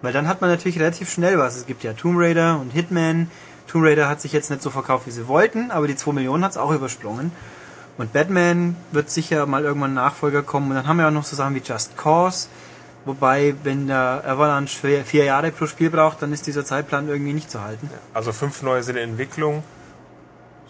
Weil 0.02 0.14
dann 0.14 0.28
hat 0.28 0.42
man 0.42 0.50
natürlich 0.50 0.80
relativ 0.80 1.12
schnell 1.12 1.38
was. 1.38 1.56
Es 1.56 1.66
gibt 1.66 1.84
ja 1.84 1.94
Tomb 1.94 2.18
Raider 2.20 2.60
und 2.60 2.72
Hitman. 2.72 3.30
Tomb 3.68 3.86
Raider 3.86 4.10
hat 4.10 4.22
sich 4.22 4.34
jetzt 4.34 4.50
nicht 4.50 4.62
so 4.62 4.70
verkauft, 4.70 5.08
wie 5.08 5.12
sie 5.12 5.28
wollten, 5.28 5.72
aber 5.72 5.88
die 5.88 5.96
2 5.96 6.14
Millionen 6.14 6.44
hat 6.44 6.52
es 6.52 6.58
auch 6.58 6.72
übersprungen. 6.72 7.32
Und 7.98 8.14
Batman 8.14 8.76
wird 8.92 9.10
sicher 9.10 9.46
mal 9.46 9.64
irgendwann 9.64 9.94
Nachfolger 9.94 10.42
kommen. 10.42 10.70
Und 10.70 10.76
dann 10.76 10.88
haben 10.88 10.98
wir 10.98 11.08
auch 11.08 11.12
noch 11.12 11.24
so 11.24 11.36
Sachen 11.36 11.56
wie 11.56 11.62
Just 11.64 11.98
Cause. 11.98 12.48
Wobei, 13.06 13.56
wenn 13.64 13.88
der 13.88 14.24
Avalanche 14.26 15.04
vier, 15.04 15.26
Jahre 15.26 15.52
pro 15.52 15.66
Spiel 15.66 15.90
braucht, 15.90 16.22
dann 16.22 16.32
ist 16.34 16.46
dieser 16.46 16.64
Zeitplan 16.64 17.08
irgendwie 17.08 17.34
nicht 17.34 17.50
zu 17.50 17.62
halten. 17.62 17.90
Also 18.14 18.32
fünf 18.32 18.62
neue 18.62 18.84
sind 18.84 18.96
in 18.96 19.12
Entwicklung, 19.12 19.64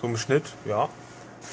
so 0.01 0.07
im 0.07 0.15
Schnitt, 0.15 0.45
ja. 0.65 0.87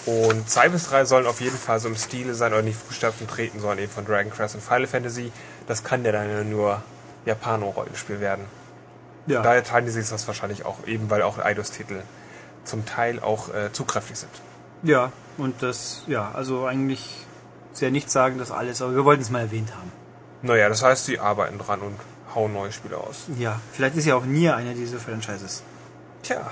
Und 0.07 0.49
zwei 0.49 0.69
bis 0.69 0.89
drei 0.89 1.05
sollen 1.05 1.27
auf 1.27 1.41
jeden 1.41 1.57
Fall 1.57 1.81
so 1.81 1.89
im 1.89 1.97
Stile 1.97 2.35
sein 2.35 2.53
oder 2.53 2.63
die 2.63 2.73
Fußstapfen 2.73 3.27
treten 3.27 3.59
sollen, 3.59 3.79
eben 3.79 3.91
von 3.91 4.05
Dragon 4.05 4.31
Quest 4.31 4.55
und 4.55 4.63
Final 4.63 4.87
Fantasy. 4.87 5.33
Das 5.67 5.83
kann 5.83 6.05
ja 6.05 6.13
dann 6.13 6.31
ja 6.31 6.45
nur 6.45 6.83
Japano-Rollenspiel 7.29 8.21
werden. 8.21 8.45
Ja. 9.27 9.43
Daher 9.43 9.63
teilen 9.63 9.85
die 9.85 9.93
sich 9.93 10.09
das 10.09 10.27
wahrscheinlich 10.27 10.65
auch, 10.65 10.87
eben 10.87 11.11
weil 11.11 11.23
auch 11.23 11.39
Eidos-Titel 11.39 12.03
zum 12.65 12.87
Teil 12.87 13.21
auch 13.21 13.55
äh, 13.55 13.73
zu 13.73 13.85
kräftig 13.85 14.19
sind. 14.19 14.33
Ja, 14.83 15.13
und 15.37 15.63
das, 15.63 16.03
ja, 16.07 16.31
also 16.35 16.67
eigentlich 16.67 17.27
sehr 17.73 17.91
nichts 17.91 18.13
sagen, 18.13 18.39
das 18.39 18.51
alles, 18.51 18.83
aber 18.83 18.95
wir 18.95 19.05
wollten 19.05 19.23
es 19.23 19.31
mal 19.31 19.41
erwähnt 19.41 19.73
haben. 19.75 19.93
Naja, 20.43 20.69
das 20.69 20.83
heißt, 20.83 21.05
sie 21.07 21.19
arbeiten 21.19 21.59
dran 21.59 21.81
und 21.81 21.97
hauen 22.35 22.53
neue 22.53 22.73
Spiele 22.73 22.97
aus. 22.97 23.27
Ja, 23.39 23.61
vielleicht 23.73 23.97
ist 23.97 24.07
ja 24.07 24.15
auch 24.15 24.25
Nier 24.25 24.57
einer 24.57 24.75
dieser 24.75 24.99
Franchises. 24.99 25.63
Tja, 26.23 26.51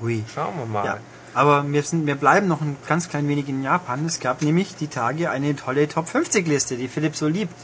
Hui. 0.00 0.24
schauen 0.32 0.56
wir 0.58 0.66
mal. 0.66 0.84
Ja, 0.84 0.98
aber 1.34 1.70
wir, 1.70 1.82
sind, 1.82 2.06
wir 2.06 2.14
bleiben 2.14 2.48
noch 2.48 2.60
ein 2.60 2.76
ganz 2.88 3.08
klein 3.08 3.28
wenig 3.28 3.48
in 3.48 3.62
Japan. 3.62 4.06
Es 4.06 4.20
gab 4.20 4.42
nämlich 4.42 4.76
die 4.76 4.88
Tage 4.88 5.30
eine 5.30 5.56
tolle 5.56 5.88
Top 5.88 6.08
50 6.08 6.46
Liste, 6.46 6.76
die 6.76 6.88
Philipp 6.88 7.16
so 7.16 7.28
liebt. 7.28 7.54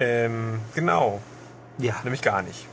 Ähm, 0.00 0.60
genau, 0.74 1.20
Ja, 1.78 1.94
nämlich 2.04 2.22
gar 2.22 2.42
nicht. 2.42 2.66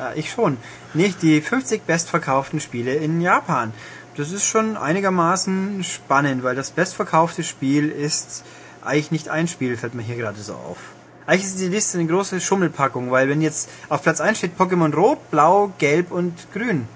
äh, 0.00 0.18
ich 0.18 0.30
schon. 0.30 0.58
Nicht 0.94 1.22
die 1.22 1.40
50 1.40 1.82
bestverkauften 1.82 2.60
Spiele 2.60 2.94
in 2.94 3.20
Japan. 3.20 3.72
Das 4.16 4.32
ist 4.32 4.44
schon 4.44 4.76
einigermaßen 4.76 5.84
spannend, 5.84 6.42
weil 6.42 6.56
das 6.56 6.72
bestverkaufte 6.72 7.42
Spiel 7.42 7.88
ist 7.88 8.44
eigentlich 8.82 9.10
nicht 9.10 9.28
ein 9.28 9.48
Spiel, 9.48 9.76
fällt 9.76 9.94
mir 9.94 10.02
hier 10.02 10.16
gerade 10.16 10.40
so 10.40 10.54
auf. 10.54 10.78
Eigentlich 11.26 11.44
ist 11.44 11.60
die 11.60 11.68
Liste 11.68 11.98
eine 11.98 12.08
große 12.08 12.40
Schummelpackung, 12.40 13.10
weil 13.10 13.28
wenn 13.28 13.40
jetzt 13.40 13.68
auf 13.88 14.02
Platz 14.02 14.20
1 14.20 14.38
steht 14.38 14.58
Pokémon 14.58 14.92
Rot, 14.94 15.30
Blau, 15.30 15.72
Gelb 15.78 16.10
und 16.10 16.34
Grün. 16.52 16.88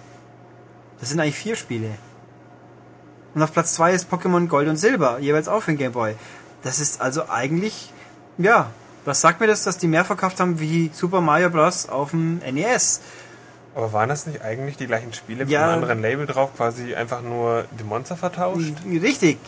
Das 0.98 1.10
sind 1.10 1.20
eigentlich 1.20 1.36
vier 1.36 1.56
Spiele. 1.56 1.90
Und 3.34 3.42
auf 3.42 3.52
Platz 3.52 3.74
2 3.74 3.92
ist 3.92 4.12
Pokémon 4.12 4.48
Gold 4.48 4.68
und 4.68 4.76
Silber, 4.76 5.18
jeweils 5.20 5.48
auch 5.48 5.62
für 5.62 5.72
den 5.72 5.78
Game 5.78 5.92
Boy. 5.92 6.16
Das 6.62 6.80
ist 6.80 7.00
also 7.00 7.28
eigentlich, 7.28 7.92
ja, 8.38 8.70
was 9.04 9.20
sagt 9.20 9.40
mir 9.40 9.46
das, 9.46 9.64
dass 9.64 9.78
die 9.78 9.86
mehr 9.86 10.04
verkauft 10.04 10.40
haben 10.40 10.60
wie 10.60 10.90
Super 10.94 11.20
Mario 11.20 11.50
Bros. 11.50 11.88
auf 11.88 12.10
dem 12.10 12.38
NES? 12.38 13.00
Aber 13.74 13.92
waren 13.92 14.08
das 14.08 14.26
nicht 14.26 14.42
eigentlich 14.42 14.76
die 14.76 14.86
gleichen 14.86 15.12
Spiele 15.12 15.44
mit 15.44 15.50
Ja. 15.50 15.64
einem 15.64 15.82
anderen 15.82 16.00
Label 16.00 16.26
drauf, 16.26 16.50
quasi 16.56 16.94
einfach 16.94 17.22
nur 17.22 17.64
die 17.78 17.84
Monster 17.84 18.16
vertauscht? 18.16 18.72
Richtig. 18.86 19.38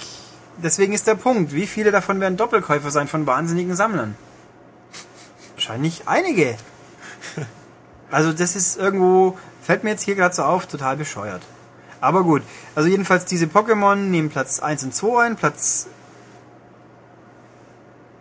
Deswegen 0.58 0.92
ist 0.94 1.06
der 1.06 1.14
Punkt. 1.14 1.52
Wie 1.52 1.66
viele 1.66 1.90
davon 1.90 2.20
werden 2.20 2.36
Doppelkäufer 2.36 2.90
sein 2.90 3.08
von 3.08 3.26
wahnsinnigen 3.26 3.76
Sammlern? 3.76 4.16
Wahrscheinlich 5.54 6.02
einige. 6.06 6.56
Also 8.08 8.32
das 8.32 8.54
ist 8.54 8.76
irgendwo, 8.78 9.36
fällt 9.60 9.82
mir 9.82 9.90
jetzt 9.90 10.02
hier 10.02 10.14
gerade 10.14 10.32
so 10.32 10.44
auf, 10.44 10.66
total 10.66 10.96
bescheuert. 10.96 11.42
Aber 12.00 12.22
gut. 12.22 12.42
Also 12.76 12.88
jedenfalls 12.88 13.24
diese 13.24 13.46
Pokémon 13.46 13.96
nehmen 13.96 14.30
Platz 14.30 14.60
1 14.60 14.84
und 14.84 14.94
2 14.94 15.24
ein. 15.24 15.36
Platz... 15.36 15.88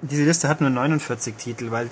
Diese 0.10 0.24
Liste 0.24 0.48
hat 0.48 0.62
nur 0.62 0.70
49 0.70 1.36
Titel, 1.36 1.72
weil 1.72 1.90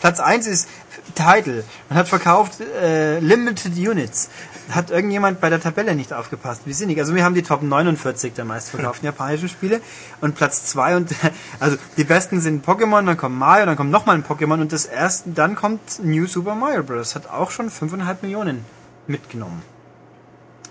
Platz 0.00 0.20
1 0.20 0.46
ist 0.46 0.68
Title. 1.14 1.64
Man 1.88 1.98
hat 1.98 2.08
verkauft 2.08 2.60
äh, 2.60 3.20
Limited 3.20 3.76
Units. 3.76 4.28
Hat 4.70 4.90
irgendjemand 4.90 5.40
bei 5.40 5.48
der 5.48 5.60
Tabelle 5.60 5.94
nicht 5.94 6.12
aufgepasst? 6.12 6.62
Wie 6.66 6.72
sinnig. 6.72 6.98
Also 6.98 7.14
wir 7.14 7.24
haben 7.24 7.34
die 7.34 7.42
Top 7.42 7.62
49 7.62 8.34
der 8.34 8.44
meistverkauften 8.44 9.06
japanischen 9.06 9.48
Spiele. 9.48 9.80
Und 10.20 10.34
Platz 10.34 10.66
2 10.66 10.96
und 10.96 11.14
also 11.60 11.76
die 11.96 12.04
besten 12.04 12.40
sind 12.40 12.66
Pokémon, 12.66 13.04
dann 13.06 13.16
kommt 13.16 13.38
Mario, 13.38 13.66
dann 13.66 13.76
kommt 13.76 13.90
nochmal 13.90 14.16
ein 14.16 14.24
Pokémon 14.24 14.60
und 14.60 14.72
das 14.72 14.84
erste, 14.84 15.30
dann 15.30 15.54
kommt 15.54 16.04
New 16.04 16.26
Super 16.26 16.54
Mario 16.54 16.82
Bros. 16.82 17.14
Hat 17.14 17.28
auch 17.28 17.50
schon 17.50 17.70
5,5 17.70 18.16
Millionen 18.22 18.64
mitgenommen. 19.06 19.62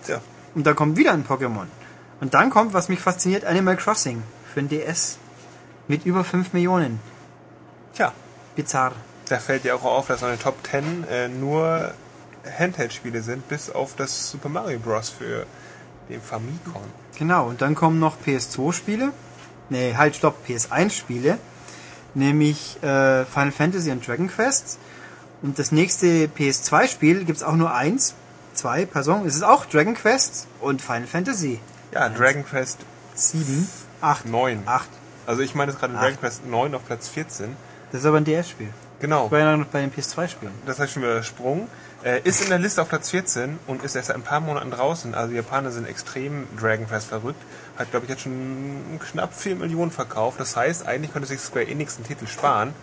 Tja. 0.06 0.22
Und 0.54 0.68
dann 0.68 0.76
kommt 0.76 0.98
wieder 0.98 1.14
ein 1.14 1.26
Pokémon. 1.26 1.66
Und 2.20 2.34
dann 2.36 2.52
kommt, 2.52 2.74
was 2.74 2.88
mich 2.88 3.00
fasziniert, 3.00 3.46
Animal 3.46 3.78
Crossing 3.78 4.22
für 4.54 4.62
den 4.62 4.70
DS. 4.70 5.18
Mit 5.92 6.06
über 6.06 6.24
5 6.24 6.54
Millionen. 6.54 7.02
Tja, 7.94 8.14
Bizarr. 8.56 8.94
da 9.28 9.40
fällt 9.40 9.66
dir 9.66 9.76
auch 9.76 9.84
auf, 9.84 10.08
dass 10.08 10.24
eine 10.24 10.40
Top 10.40 10.56
10 10.66 11.04
äh, 11.04 11.28
nur 11.28 11.94
Handheld-Spiele 12.58 13.22
sind, 13.22 13.50
bis 13.50 13.70
auf 13.70 13.98
das 13.98 14.32
Super 14.32 14.48
Mario 14.48 14.80
Bros. 14.80 15.10
für 15.10 15.46
den 16.08 16.22
Famicom. 16.22 16.82
Genau, 17.20 17.50
und 17.50 17.62
dann 17.62 17.76
kommen 17.76 18.00
noch 18.00 18.16
PS2-Spiele. 18.26 19.12
Nee, 19.68 19.96
halt, 19.98 20.16
stopp, 20.16 20.38
PS1-Spiele. 20.48 21.38
Nämlich 22.14 22.82
äh, 22.82 23.26
Final 23.26 23.52
Fantasy 23.52 23.92
und 23.92 24.08
Dragon 24.08 24.30
Quest. 24.30 24.80
Und 25.42 25.60
das 25.60 25.74
nächste 25.74 26.28
PS2-Spiel 26.28 27.26
gibt's 27.26 27.44
auch 27.44 27.58
nur 27.58 27.76
eins, 27.76 28.16
zwei, 28.54 28.86
pardon. 28.86 29.26
Es 29.26 29.36
ist 29.36 29.44
auch 29.44 29.66
Dragon 29.66 29.96
Quest 29.96 30.48
und 30.62 30.82
Final 30.82 31.08
Fantasy. 31.08 31.60
Ja, 31.94 32.08
Dragon 32.08 32.46
Quest 32.46 32.80
Sieben, 33.14 33.68
acht, 34.00 34.26
9. 34.26 34.64
acht. 34.68 34.88
Also 35.32 35.44
ich 35.44 35.56
meine 35.56 35.72
jetzt 35.72 35.80
gerade. 35.80 35.94
Dragon 35.94 36.20
Quest 36.20 36.46
9 36.46 36.76
auf 36.76 36.86
Platz 36.86 37.08
14. 37.08 37.56
Das 37.94 38.02
ist 38.02 38.06
aber 38.06 38.18
ein 38.18 38.26
DS-Spiel. 38.26 38.68
Genau. 39.00 39.28
Ich 39.28 39.32
war 39.32 39.40
ja 39.40 39.56
noch 39.56 39.68
bei 39.68 39.80
den 39.80 39.90
PS2-Spielen. 39.90 40.52
Das 40.66 40.78
ich 40.78 40.92
schon 40.92 41.04
wieder 41.04 41.14
übersprungen. 41.14 41.70
Äh, 42.04 42.20
ist 42.26 42.44
in 42.44 42.50
der 42.50 42.60
Liste 42.60 42.82
auf 42.82 42.90
Platz 42.90 43.12
14 43.12 43.58
und 43.66 43.82
ist 43.82 43.96
erst 43.96 44.10
seit 44.10 44.18
ein 44.18 44.24
paar 44.24 44.42
Monaten 44.42 44.72
draußen. 44.72 45.16
Also 45.16 45.30
die 45.30 45.38
Japaner 45.38 45.72
sind 45.72 45.88
extrem 45.88 46.48
Dragon 46.60 46.86
Quest 46.86 47.08
verrückt. 47.08 47.42
Hat, 47.78 47.92
glaube 47.92 48.08
ich, 48.08 48.10
jetzt 48.10 48.24
schon 48.24 49.00
knapp 49.00 49.34
4 49.34 49.56
Millionen 49.56 49.92
verkauft. 49.92 50.38
Das 50.38 50.58
heißt, 50.58 50.86
eigentlich 50.86 51.14
könnte 51.14 51.30
sich 51.30 51.40
Square 51.40 51.66
Enix 51.66 51.96
einen 51.96 52.06
Titel 52.06 52.28
sparen 52.28 52.74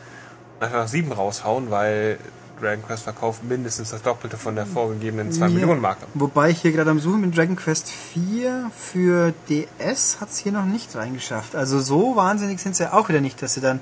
und 0.59 0.65
einfach 0.65 0.89
sieben 0.89 1.13
raushauen, 1.13 1.71
weil 1.71 2.17
Dragon 2.61 2.85
Quest 2.85 3.05
verkauft 3.05 3.43
mindestens 3.45 3.91
das 3.91 4.03
Doppelte 4.03 4.37
von 4.37 4.55
der 4.55 4.67
vorgegebenen 4.67 5.33
2 5.33 5.47
Ja. 5.47 5.53
Millionen 5.53 5.81
Marke. 5.81 6.07
Wobei 6.15 6.51
ich 6.51 6.61
hier 6.61 6.73
gerade 6.73 6.91
am 6.91 7.01
Suchen 7.01 7.23
bin, 7.23 7.33
Dragon 7.33 7.57
Quest 7.57 7.89
4 7.91 8.71
für 8.77 9.33
DS 9.49 10.21
hat 10.21 10.31
es 10.31 10.39
hier 10.39 10.53
noch 10.53 10.65
nicht 10.65 10.95
reingeschafft. 10.97 11.55
Also 11.55 11.81
so 11.81 12.17
wahnsinnig 12.17 12.61
sind 12.61 12.77
sie 12.77 12.85
ja 12.85 12.93
auch 12.93 13.09
wieder 13.09 13.21
nicht, 13.21 13.41
dass 13.43 13.55
sie 13.55 13.61
dann 13.61 13.81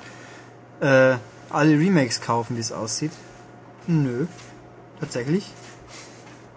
äh, 0.79 1.17
alle 1.49 1.79
Remakes 1.79 2.21
kaufen, 2.21 2.55
wie 2.55 2.61
es 2.61 2.71
aussieht. 2.71 3.11
Nö, 3.87 4.27
tatsächlich. 4.99 5.51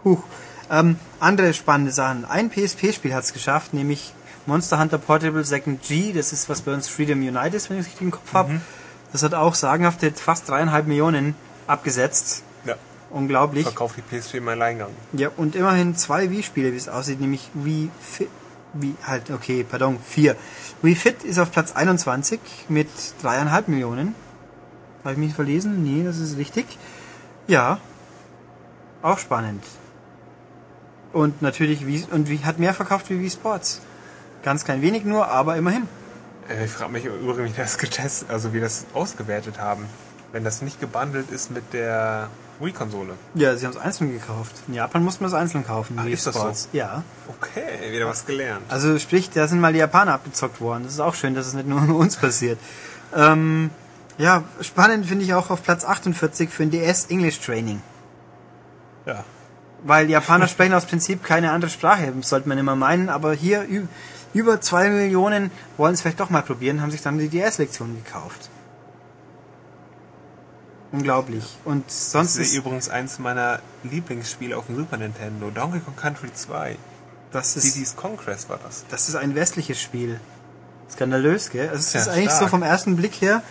Huch. 0.04 0.22
Ähm, 0.70 0.96
andere 1.18 1.52
spannende 1.52 1.92
Sachen. 1.92 2.24
Ein 2.24 2.50
PSP-Spiel 2.50 3.14
hat 3.14 3.24
es 3.24 3.32
geschafft, 3.32 3.74
nämlich 3.74 4.14
Monster 4.46 4.78
Hunter 4.80 4.98
Portable 4.98 5.44
Second 5.44 5.82
G. 5.82 6.12
Das 6.12 6.32
ist 6.32 6.48
was 6.48 6.62
bei 6.62 6.72
uns 6.72 6.88
Freedom 6.88 7.18
Unite 7.20 7.56
ist, 7.56 7.70
wenn 7.70 7.76
ich 7.76 7.82
es 7.82 7.86
richtig 7.88 8.02
im 8.02 8.10
Kopf 8.10 8.32
habe. 8.32 8.60
Das 9.12 9.22
hat 9.22 9.34
auch 9.34 9.54
sagenhafte 9.54 10.12
fast 10.12 10.48
dreieinhalb 10.48 10.86
Millionen 10.86 11.34
abgesetzt. 11.70 12.42
Ja. 12.64 12.76
Unglaublich. 13.10 13.64
Verkauft 13.64 13.96
die 13.96 14.02
PS4 14.16 14.36
im 14.38 14.48
Alleingang. 14.48 14.90
Ja, 15.12 15.30
und 15.36 15.56
immerhin 15.56 15.96
zwei 15.96 16.30
Wii-Spiele, 16.30 16.72
wie 16.72 16.76
es 16.76 16.88
aussieht, 16.88 17.20
nämlich 17.20 17.48
Wii 17.54 17.90
Fit, 18.00 18.28
Wii, 18.74 18.94
halt, 19.04 19.30
okay, 19.30 19.64
pardon, 19.68 19.98
vier. 20.06 20.36
Wii 20.82 20.94
Fit 20.94 21.24
ist 21.24 21.38
auf 21.38 21.50
Platz 21.50 21.72
21 21.72 22.38
mit 22.68 22.88
dreieinhalb 23.22 23.68
Millionen. 23.68 24.14
Habe 25.02 25.12
ich 25.12 25.18
mich 25.18 25.34
verlesen? 25.34 25.82
Nee, 25.82 26.04
das 26.04 26.18
ist 26.18 26.36
richtig. 26.36 26.66
Ja. 27.48 27.78
Auch 29.02 29.18
spannend. 29.18 29.64
Und 31.12 31.42
natürlich, 31.42 31.86
Wii, 31.86 32.04
und 32.12 32.28
Wii 32.28 32.38
hat 32.40 32.58
mehr 32.58 32.74
verkauft 32.74 33.10
wie 33.10 33.18
Wii 33.18 33.30
Sports. 33.30 33.80
Ganz 34.44 34.64
klein 34.64 34.82
wenig 34.82 35.04
nur, 35.04 35.26
aber 35.26 35.56
immerhin. 35.56 35.88
Äh, 36.48 36.64
Ich 36.66 36.70
frage 36.70 36.92
mich 36.92 37.04
übrigens, 37.06 37.56
wie 37.56 37.60
das 37.60 37.76
getestet, 37.78 38.30
also 38.30 38.52
wie 38.52 38.60
das 38.60 38.86
ausgewertet 38.94 39.58
haben. 39.58 39.86
Wenn 40.32 40.44
das 40.44 40.62
nicht 40.62 40.80
gebundelt 40.80 41.30
ist 41.30 41.50
mit 41.50 41.72
der 41.72 42.28
Wii-Konsole. 42.60 43.14
Ja, 43.34 43.56
sie 43.56 43.66
haben 43.66 43.72
es 43.72 43.78
einzeln 43.78 44.12
gekauft. 44.12 44.54
In 44.68 44.74
Japan 44.74 45.02
musste 45.02 45.22
man 45.22 45.32
es 45.32 45.34
einzeln 45.34 45.66
kaufen. 45.66 45.98
Wii 46.04 46.12
ist 46.12 46.26
das 46.26 46.34
so? 46.34 46.40
Sports. 46.40 46.68
Ja. 46.72 47.02
Okay, 47.28 47.92
wieder 47.92 48.06
was 48.06 48.26
gelernt. 48.26 48.62
Also 48.68 48.98
sprich, 48.98 49.30
da 49.30 49.48
sind 49.48 49.60
mal 49.60 49.72
die 49.72 49.78
Japaner 49.78 50.14
abgezockt 50.14 50.60
worden. 50.60 50.84
Das 50.84 50.92
ist 50.92 51.00
auch 51.00 51.14
schön, 51.14 51.34
dass 51.34 51.46
es 51.46 51.54
nicht 51.54 51.68
nur 51.68 51.80
uns 51.96 52.16
passiert. 52.16 52.58
Ähm, 53.16 53.70
ja, 54.18 54.44
spannend 54.60 55.06
finde 55.06 55.24
ich 55.24 55.34
auch 55.34 55.50
auf 55.50 55.62
Platz 55.62 55.84
48 55.84 56.50
für 56.50 56.64
ein 56.64 56.70
DS 56.70 57.06
English 57.06 57.40
Training. 57.40 57.80
Ja. 59.06 59.24
Weil 59.82 60.10
Japaner 60.10 60.46
sprechen 60.48 60.74
aus 60.74 60.84
Prinzip 60.84 61.24
keine 61.24 61.52
andere 61.52 61.70
Sprache, 61.70 62.12
sollte 62.20 62.48
man 62.48 62.58
immer 62.58 62.76
meinen. 62.76 63.08
Aber 63.08 63.32
hier 63.32 63.66
über 64.34 64.60
zwei 64.60 64.90
Millionen 64.90 65.50
wollen 65.78 65.94
es 65.94 66.02
vielleicht 66.02 66.20
doch 66.20 66.30
mal 66.30 66.42
probieren, 66.42 66.82
haben 66.82 66.90
sich 66.90 67.02
dann 67.02 67.18
die 67.18 67.28
DS-Lektion 67.28 67.96
gekauft. 68.04 68.50
Unglaublich. 70.92 71.44
Und 71.64 71.86
Das 71.86 72.12
sonst 72.12 72.36
ist 72.36 72.48
ist 72.48 72.54
übrigens 72.54 72.88
eins 72.88 73.18
meiner 73.18 73.60
Lieblingsspiele 73.84 74.56
auf 74.56 74.66
dem 74.66 74.76
Super 74.76 74.96
Nintendo. 74.96 75.50
Donkey 75.50 75.80
Kong 75.80 75.94
Country 75.96 76.32
2. 76.32 76.76
das 77.32 77.56
ist, 77.56 77.76
DD's 77.76 77.94
Conquest 77.96 78.48
war 78.48 78.58
das. 78.64 78.84
das 78.88 79.08
ist 79.08 79.14
ein 79.14 79.34
westliches 79.34 79.80
Spiel. 79.80 80.18
Skandalös, 80.90 81.50
gell? 81.50 81.68
Also 81.68 81.78
es 81.80 81.92
Ja, 81.92 82.00
ist 82.00 82.08
eigentlich 82.08 82.30
so 82.30 82.36
stark. 82.38 82.50
vom 82.50 82.62
ersten 82.64 82.96
Blick 82.96 83.20
her. 83.20 83.42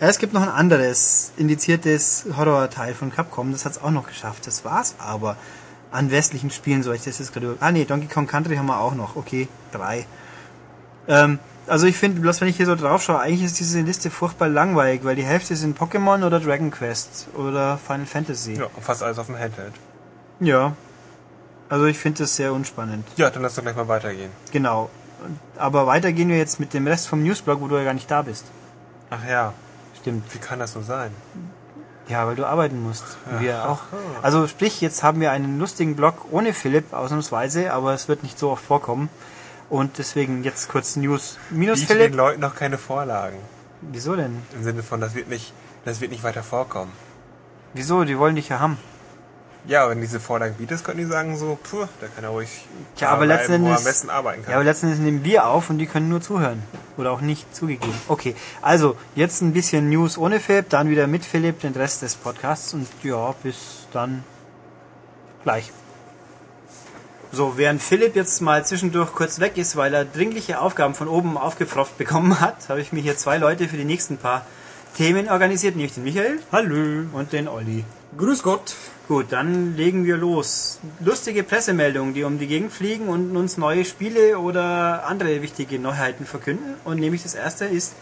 Ja, 0.00 0.08
es 0.08 0.18
gibt 0.18 0.32
noch 0.32 0.42
ein 0.42 0.48
anderes 0.48 1.32
indiziertes 1.36 2.24
Horror-Teil 2.36 2.94
von 2.94 3.12
Capcom, 3.12 3.52
das 3.52 3.64
hat 3.64 3.72
es 3.72 3.82
auch 3.82 3.90
noch 3.92 4.06
geschafft. 4.08 4.46
Das 4.48 4.64
war's 4.64 4.94
aber 4.98 5.36
an 5.92 6.10
westlichen 6.10 6.50
Spielen, 6.50 6.82
so 6.82 6.92
ich 6.92 7.02
das 7.04 7.18
jetzt 7.20 7.32
gerade. 7.32 7.56
Ah 7.60 7.70
nee, 7.70 7.84
Donkey 7.84 8.08
Kong 8.08 8.26
Country 8.26 8.56
haben 8.56 8.66
wir 8.66 8.80
auch 8.80 8.94
noch. 8.94 9.14
Okay, 9.16 9.46
drei. 9.72 10.06
Ähm, 11.06 11.38
also 11.68 11.86
ich 11.86 11.96
finde, 11.96 12.20
bloß 12.20 12.40
wenn 12.40 12.48
ich 12.48 12.56
hier 12.56 12.66
so 12.66 12.74
drauf 12.74 13.02
schaue, 13.02 13.20
eigentlich 13.20 13.44
ist 13.44 13.58
diese 13.58 13.80
Liste 13.80 14.10
furchtbar 14.10 14.48
langweilig, 14.48 15.04
weil 15.04 15.16
die 15.16 15.24
Hälfte 15.24 15.56
sind 15.56 15.78
Pokémon 15.78 16.24
oder 16.24 16.40
Dragon 16.40 16.70
Quest 16.70 17.28
oder 17.34 17.78
Final 17.78 18.06
Fantasy. 18.06 18.54
Ja, 18.54 18.64
und 18.74 18.82
fast 18.82 19.02
alles 19.02 19.18
auf 19.18 19.26
dem 19.26 19.38
Handheld. 19.38 19.72
ja. 20.40 20.74
Also 21.70 21.84
ich 21.84 21.98
finde 21.98 22.20
das 22.22 22.34
sehr 22.34 22.54
unspannend. 22.54 23.06
Ja, 23.16 23.28
dann 23.28 23.42
lass 23.42 23.54
doch 23.54 23.62
gleich 23.62 23.76
mal 23.76 23.88
weitergehen. 23.88 24.30
Genau. 24.52 24.88
Aber 25.58 25.86
weiter 25.86 26.12
gehen 26.12 26.30
wir 26.30 26.38
jetzt 26.38 26.58
mit 26.60 26.72
dem 26.72 26.86
Rest 26.86 27.08
vom 27.08 27.22
Newsblog, 27.22 27.60
wo 27.60 27.68
du 27.68 27.76
ja 27.76 27.84
gar 27.84 27.92
nicht 27.92 28.10
da 28.10 28.22
bist. 28.22 28.46
Ach 29.10 29.22
ja, 29.28 29.52
Stimmt. 30.00 30.24
wie 30.32 30.38
kann 30.38 30.60
das 30.60 30.72
so 30.72 30.80
sein? 30.80 31.10
Ja, 32.08 32.26
weil 32.26 32.36
du 32.36 32.46
arbeiten 32.46 32.82
musst. 32.82 33.04
Wir 33.38 33.68
auch. 33.68 33.80
Also 34.22 34.46
sprich, 34.46 34.80
jetzt 34.80 35.02
haben 35.02 35.20
wir 35.20 35.30
einen 35.30 35.58
lustigen 35.58 35.94
Blog 35.94 36.14
ohne 36.30 36.54
Philipp, 36.54 36.94
ausnahmsweise, 36.94 37.70
aber 37.74 37.92
es 37.92 38.08
wird 38.08 38.22
nicht 38.22 38.38
so 38.38 38.50
oft 38.50 38.64
vorkommen. 38.64 39.10
Und 39.70 39.98
deswegen 39.98 40.44
jetzt 40.44 40.68
kurz 40.68 40.96
News 40.96 41.38
minus 41.50 41.80
Biete 41.80 41.94
den 41.94 42.02
Philipp. 42.02 42.16
Leuten 42.16 42.40
noch 42.40 42.54
keine 42.54 42.78
Vorlagen. 42.78 43.36
Wieso 43.82 44.16
denn? 44.16 44.42
Im 44.54 44.64
Sinne 44.64 44.82
von, 44.82 45.00
das 45.00 45.14
wird 45.14 45.28
nicht, 45.28 45.52
das 45.84 46.00
wird 46.00 46.10
nicht 46.10 46.24
weiter 46.24 46.42
vorkommen. 46.42 46.92
Wieso? 47.74 48.04
Die 48.04 48.18
wollen 48.18 48.34
dich 48.34 48.48
ja 48.48 48.60
haben. 48.60 48.78
Ja, 49.66 49.90
wenn 49.90 50.00
diese 50.00 50.20
Vorlagen 50.20 50.54
bietest, 50.56 50.84
können 50.84 50.98
die 50.98 51.04
sagen 51.04 51.36
so, 51.36 51.58
puh, 51.62 51.84
da 52.00 52.06
kann 52.06 52.24
er 52.24 52.30
ruhig 52.30 52.48
Tja, 52.96 53.10
aber 53.10 53.26
letzten 53.26 53.48
wo 53.48 53.66
er 53.66 53.72
Endes- 53.72 53.78
am 53.78 53.84
besten 53.84 54.08
arbeiten 54.10 54.42
kann. 54.42 54.52
Ja, 54.52 54.56
aber 54.56 54.64
letztendlich 54.64 55.00
nehmen 55.00 55.24
wir 55.24 55.46
auf 55.46 55.68
und 55.68 55.76
die 55.78 55.86
können 55.86 56.08
nur 56.08 56.22
zuhören. 56.22 56.62
Oder 56.96 57.10
auch 57.10 57.20
nicht 57.20 57.54
zugegeben. 57.54 57.92
Okay, 58.08 58.34
also 58.62 58.96
jetzt 59.14 59.42
ein 59.42 59.52
bisschen 59.52 59.90
News 59.90 60.16
ohne 60.16 60.40
Philipp, 60.40 60.70
dann 60.70 60.88
wieder 60.88 61.06
mit 61.06 61.24
Philipp, 61.24 61.60
den 61.60 61.74
Rest 61.74 62.00
des 62.00 62.14
Podcasts 62.14 62.72
und 62.72 62.88
ja, 63.02 63.34
bis 63.42 63.86
dann 63.92 64.24
gleich. 65.44 65.70
So, 67.30 67.58
während 67.58 67.82
Philipp 67.82 68.16
jetzt 68.16 68.40
mal 68.40 68.64
zwischendurch 68.64 69.12
kurz 69.12 69.38
weg 69.38 69.58
ist, 69.58 69.76
weil 69.76 69.92
er 69.92 70.06
dringliche 70.06 70.60
Aufgaben 70.60 70.94
von 70.94 71.08
oben 71.08 71.36
aufgepfropft 71.36 71.98
bekommen 71.98 72.40
hat, 72.40 72.70
habe 72.70 72.80
ich 72.80 72.90
mir 72.90 73.00
hier 73.00 73.18
zwei 73.18 73.36
Leute 73.36 73.68
für 73.68 73.76
die 73.76 73.84
nächsten 73.84 74.16
paar 74.16 74.46
Themen 74.96 75.28
organisiert, 75.28 75.76
nämlich 75.76 75.92
den 75.92 76.04
Michael. 76.04 76.38
Hallo. 76.50 77.04
Und 77.12 77.32
den 77.34 77.46
Olli. 77.46 77.84
Grüß 78.16 78.42
Gott. 78.42 78.74
Gut, 79.08 79.26
dann 79.30 79.76
legen 79.76 80.06
wir 80.06 80.16
los. 80.16 80.80
Lustige 81.00 81.42
Pressemeldungen, 81.42 82.14
die 82.14 82.24
um 82.24 82.38
die 82.38 82.46
Gegend 82.46 82.72
fliegen 82.72 83.08
und 83.08 83.36
uns 83.36 83.58
neue 83.58 83.84
Spiele 83.84 84.38
oder 84.38 85.06
andere 85.06 85.42
wichtige 85.42 85.78
Neuheiten 85.78 86.24
verkünden. 86.24 86.74
Und 86.84 86.98
nämlich 86.98 87.22
das 87.22 87.34
erste 87.34 87.66
ist 87.66 87.92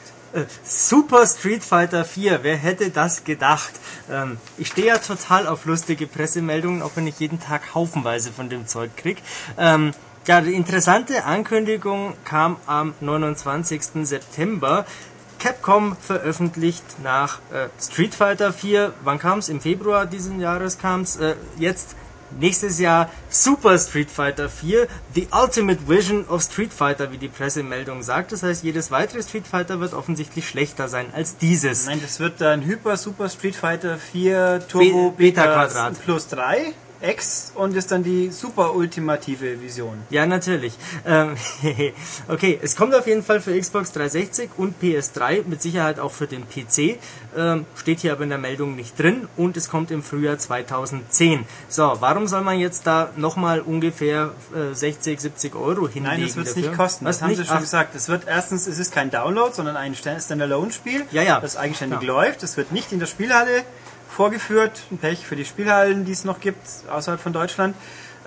Super 0.65 1.27
Street 1.27 1.65
Fighter 1.65 2.05
4, 2.05 2.41
wer 2.43 2.57
hätte 2.57 2.91
das 2.91 3.25
gedacht? 3.25 3.73
Ähm, 4.11 4.39
ich 4.59 4.69
stehe 4.69 4.89
ja 4.89 4.99
total 4.99 5.47
auf 5.47 5.65
lustige 5.65 6.07
Pressemeldungen, 6.07 6.83
auch 6.83 6.93
wenn 6.95 7.07
ich 7.07 7.19
jeden 7.19 7.41
Tag 7.41 7.75
haufenweise 7.75 8.33
von 8.33 8.49
dem 8.49 8.67
Zeug 8.67 8.97
krieg. 8.97 9.23
Ähm, 9.57 9.93
ja, 10.27 10.41
die 10.41 10.55
interessante 10.55 11.25
Ankündigung 11.25 12.15
kam 12.25 12.57
am 12.67 12.95
29. 13.01 14.07
September. 14.07 14.85
Capcom 15.39 15.97
veröffentlicht 15.97 16.85
nach 17.03 17.39
äh, 17.53 17.69
Street 17.81 18.15
Fighter 18.15 18.53
4, 18.53 18.93
wann 19.05 19.19
kam 19.19 19.39
es? 19.39 19.49
Im 19.49 19.61
Februar 19.61 20.07
diesen 20.07 20.41
Jahres 20.41 20.79
kam 20.79 21.03
es. 21.03 21.17
Äh, 21.17 21.37
jetzt 21.59 21.95
nächstes 22.39 22.79
Jahr 22.79 23.11
Super 23.29 23.79
Street 23.79 24.11
Fighter 24.11 24.49
4, 24.49 24.87
The 25.15 25.29
Ultimate 25.33 25.89
Vision 25.89 26.27
of 26.29 26.43
Street 26.43 26.73
Fighter, 26.73 27.13
wie 27.13 27.19
die 27.19 27.29
Pressemeldung 27.29 28.03
sagt. 28.03 28.33
Das 28.33 28.43
heißt, 28.43 28.63
jedes 28.65 28.91
weitere 28.91 29.23
Street 29.23 29.47
Fighter 29.47 29.81
wird 29.81 29.95
offensichtlich 29.95 30.49
schlechter 30.49 30.89
sein 30.89 31.07
als 31.15 31.37
dieses. 31.39 31.87
Nein, 31.87 32.01
das 32.03 32.21
wird 32.21 32.41
dann 32.41 32.63
Hyper 32.63 32.97
Super 32.97 33.29
Street 33.29 33.57
Fighter 33.57 33.97
4 33.99 34.63
Turbo 34.69 35.11
Be- 35.11 35.17
Beta 35.17 35.45
Quadrat. 35.45 36.01
plus 36.05 36.29
3 36.29 36.73
X 37.01 37.53
und 37.55 37.75
ist 37.77 37.91
dann 37.93 38.03
die 38.03 38.31
super 38.31 38.75
ultimative 38.75 39.61
Vision. 39.61 39.99
Ja, 40.11 40.27
natürlich. 40.27 40.75
Ähm, 41.05 41.37
okay, 42.29 42.59
es 42.63 42.77
kommt 42.77 42.95
auf 42.95 43.07
jeden 43.07 43.23
Fall 43.23 43.41
für 43.41 43.59
Xbox 43.59 43.93
360 43.93 44.51
und 44.57 44.81
PS3, 44.83 45.45
mit 45.47 45.63
Sicherheit 45.63 45.99
auch 45.99 46.13
für 46.13 46.27
den 46.27 46.45
PC. 46.49 46.99
Ähm, 47.37 47.67
steht 47.77 48.01
hier 48.01 48.13
aber 48.13 48.23
in 48.25 48.31
der 48.31 48.39
Meldung 48.39 48.77
nicht 48.77 48.99
drin 48.99 49.29
und 49.37 49.57
es 49.57 49.69
kommt 49.69 49.91
im 49.91 50.03
Frühjahr 50.03 50.39
2010. 50.39 51.45
So, 51.69 51.97
warum 52.01 52.27
soll 52.27 52.43
man 52.43 52.59
jetzt 52.59 52.87
da 52.87 53.11
nochmal 53.17 53.61
ungefähr 53.61 54.33
äh, 54.55 54.75
60, 54.75 55.21
70 55.21 55.55
Euro 55.55 55.89
hinlegen? 55.89 56.03
Nein, 56.05 56.23
das 56.23 56.37
wird 56.37 56.47
es 56.47 56.57
nicht 56.57 56.73
kosten. 56.75 57.05
Was 57.05 57.17
das 57.17 57.23
haben 57.23 57.29
nicht? 57.31 57.39
sie 57.39 57.45
schon 57.47 57.57
Ach, 57.57 57.61
gesagt. 57.61 57.95
Es 57.95 58.09
wird 58.09 58.23
erstens, 58.27 58.67
es 58.67 58.79
ist 58.79 58.93
kein 58.93 59.11
Download, 59.11 59.53
sondern 59.55 59.77
ein 59.77 59.95
Sta- 59.95 60.19
Standalone-Spiel, 60.21 61.05
Ja, 61.13 61.23
ja. 61.23 61.41
das 61.41 61.57
eigenständig 61.57 62.01
Ja. 62.01 62.07
läuft. 62.07 62.43
Es 62.43 62.57
wird 62.57 62.73
nicht 62.73 62.93
in 62.93 63.01
der 63.01 63.07
Spielhalle 63.07 63.63
vorgeführt. 64.17 64.83
Ein 64.91 64.99
Pech 64.99 65.27
für 65.27 65.37
die 65.37 65.45
Spielhallen, 65.45 66.07
die 66.07 66.13
es 66.13 66.25
noch 66.25 66.41
gibt 66.41 66.67
außerhalb 66.91 67.21
von 67.21 67.35
Deutschland. 67.35 67.77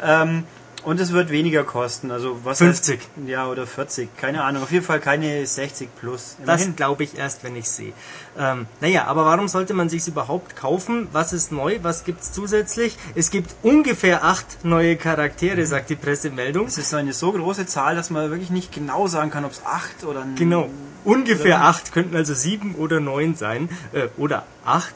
Ähm, 0.01 0.43
und 0.85 0.99
es 1.01 1.11
wird 1.11 1.29
weniger 1.29 1.63
kosten. 1.65 2.09
Also 2.09 2.39
was 2.45 2.59
50. 2.59 2.99
Heißt, 2.99 3.09
ja, 3.27 3.47
oder 3.47 3.67
40. 3.67 4.15
Keine 4.15 4.43
Ahnung. 4.43 4.63
Auf 4.63 4.71
jeden 4.71 4.85
Fall 4.85 4.99
keine 5.01 5.45
60 5.45 5.89
plus. 5.99 6.37
Das 6.45 6.61
Immerhin. 6.61 6.75
glaube 6.77 7.03
ich 7.03 7.17
erst, 7.17 7.43
wenn 7.43 7.55
ich 7.57 7.69
sehe. 7.69 7.91
Ähm, 8.37 8.65
naja, 8.79 9.05
aber 9.05 9.25
warum 9.25 9.47
sollte 9.49 9.73
man 9.73 9.89
sich 9.89 10.07
überhaupt 10.07 10.55
kaufen? 10.55 11.09
Was 11.11 11.33
ist 11.33 11.51
neu? 11.51 11.79
Was 11.81 12.05
gibt's 12.05 12.31
zusätzlich? 12.31 12.97
Es 13.15 13.29
gibt 13.29 13.53
ungefähr 13.61 14.23
acht 14.23 14.63
neue 14.63 14.95
Charaktere, 14.95 15.65
sagt 15.65 15.89
die 15.89 15.95
Pressemeldung. 15.95 16.67
Es 16.67 16.77
ist 16.77 16.93
eine 16.93 17.11
so 17.11 17.33
große 17.33 17.65
Zahl, 17.65 17.95
dass 17.95 18.09
man 18.09 18.29
wirklich 18.29 18.51
nicht 18.51 18.71
genau 18.71 19.07
sagen 19.07 19.31
kann, 19.31 19.43
ob 19.43 19.51
es 19.51 19.65
8 19.65 20.05
oder 20.05 20.25
Genau. 20.35 20.69
Ungefähr 21.05 21.63
acht 21.63 21.93
könnten 21.93 22.15
also 22.15 22.33
sieben 22.33 22.75
oder 22.75 22.99
neun 22.99 23.33
sein. 23.35 23.69
Äh, 23.93 24.07
oder 24.17 24.45
acht. 24.65 24.93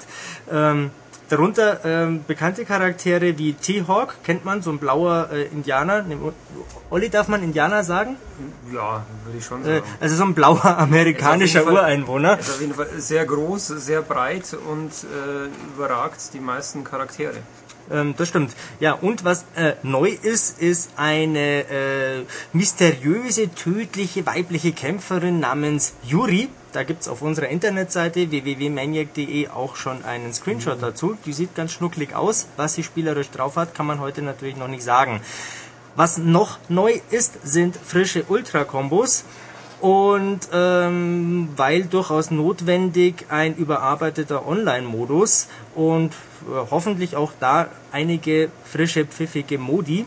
Ähm, 0.52 0.92
darunter 1.30 1.80
ähm, 1.86 2.24
bekannte 2.28 2.66
Charaktere 2.66 3.38
wie 3.38 3.54
T-Hawk, 3.54 4.16
kennt 4.24 4.46
man, 4.46 4.62
so 4.62 4.72
ein 4.72 4.78
blauer 4.78 5.30
äh, 5.32 5.44
Indianer. 5.46 6.04
Ne, 6.04 6.18
Olli, 6.90 7.10
darf 7.10 7.28
man 7.28 7.42
Indianer 7.42 7.84
sagen? 7.84 8.18
Ja, 8.72 9.04
würde 9.26 9.38
ich 9.40 9.46
schon 9.46 9.62
Äh, 9.64 9.78
sagen. 9.80 9.86
also 10.00 10.16
so 10.16 10.24
ein 10.26 10.34
blauer 10.36 10.78
amerikanischer 10.78 11.62
Fall- 11.64 11.74
Ureinwohner. 11.74 12.38
ist 12.40 12.50
auf 12.52 12.62
jeden 12.62 12.74
Fall 12.76 12.88
sehr 12.98 13.26
groß, 13.26 13.68
sehr 13.68 14.02
breit 14.02 14.54
und 14.70 14.92
äh, 14.92 15.76
überragt 15.76 16.20
die 16.34 16.40
meisten 16.40 16.84
Charaktere. 16.84 17.34
Ähm, 17.92 18.14
das 18.18 18.30
stimmt. 18.30 18.52
Ja, 18.80 18.94
und 18.94 19.26
was 19.26 19.46
äh, 19.56 19.74
neu 19.84 20.10
ist, 20.10 20.62
ist 20.62 20.92
eine 20.98 21.66
äh, 21.70 22.24
mysteriöse, 22.54 23.50
tödliche 23.54 24.26
weibliche 24.26 24.72
Kämpferin 24.72 25.40
namens 25.40 25.94
Yuri. 26.04 26.50
Da 26.74 26.82
gibt's 26.82 27.08
auf 27.08 27.22
unserer 27.22 27.50
Internetseite 27.50 28.32
www.maniac.de 28.32 29.50
auch 29.50 29.76
schon 29.76 30.04
einen 30.04 30.34
Screenshot 30.34 30.82
dazu. 30.82 31.16
Die 31.24 31.32
sieht 31.32 31.54
ganz 31.54 31.72
schnucklig 31.72 32.16
aus. 32.16 32.48
Was 32.58 32.74
sie 32.74 32.84
spielerisch 32.84 33.30
drauf 33.30 33.58
hat, 33.58 33.76
kann 33.76 33.86
man 33.86 34.00
heute 34.00 34.24
natürlich 34.24 34.58
noch 34.58 34.68
nicht 34.68 34.84
sagen. 34.84 35.22
Was 35.96 36.18
noch 36.18 36.58
neu 36.70 37.00
ist, 37.12 37.38
sind 37.44 37.78
frische 37.78 38.26
Ultra-Kombos. 38.28 39.24
Und 39.82 40.40
ähm, 40.52 41.50
weil 41.58 41.84
durchaus 41.84 42.32
notwendig 42.32 43.26
ein 43.30 43.56
überarbeiteter 43.56 44.48
Online-Modus 44.48 45.50
und 45.76 46.12
äh, 46.12 46.72
hoffentlich 46.72 47.16
auch 47.16 47.34
da 47.40 47.68
einige 47.92 48.50
frische, 48.66 49.06
pfiffige 49.06 49.60
Modi. 49.60 50.06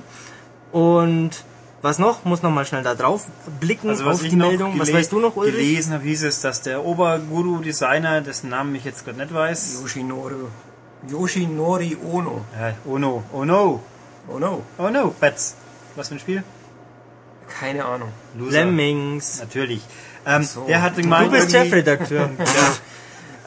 Und 0.73 1.45
was 1.87 1.99
noch? 1.99 2.25
Muss 2.25 2.43
noch 2.43 2.51
mal 2.51 2.67
schnell 2.67 2.83
da 2.83 2.95
drauf 2.95 3.27
blicken 3.61 3.89
Also 3.89 4.05
was 4.05 4.17
auf 4.17 4.29
die 4.29 4.37
noch 4.37 4.49
Meldung. 4.49 4.79
Was 4.79 4.93
weißt 4.93 5.13
du 5.13 5.21
noch, 5.21 5.37
Ulrich? 5.37 5.55
gelesen 5.55 5.93
habe, 5.95 6.03
hieß 6.05 6.25
es, 6.25 6.41
dass 6.41 6.61
der 6.63 6.85
Oberguru-Designer, 6.85 8.21
dessen 8.21 8.51
Namen 8.51 8.75
ich 8.75 8.85
jetzt 8.85 9.05
gerade 9.05 9.19
nicht 9.19 9.33
weiß, 9.33 9.79
Yoshinori, 9.81 10.35
Yoshinori 11.09 11.97
Ono. 12.13 12.45
äh, 12.61 12.73
oh 12.85 12.99
no, 12.99 13.23
oh 13.33 13.45
no, 13.45 13.83
Oh 14.29 14.39
no. 14.39 14.63
oh 14.79 14.89
no, 14.91 15.15
Bats. 15.21 15.55
Was 15.95 16.09
für 16.09 16.17
ein 16.17 16.19
Spiel? 16.19 16.43
Keine 17.61 17.85
Ahnung. 17.85 18.09
Loser. 18.37 18.51
Lemmings. 18.65 19.39
Natürlich. 19.41 19.83
Ähm, 20.27 20.43
so. 20.43 20.65
Der 20.67 20.83
hat 20.83 20.99
Du 20.99 21.31
bist 21.31 21.53
Chefredakteur. 21.53 22.31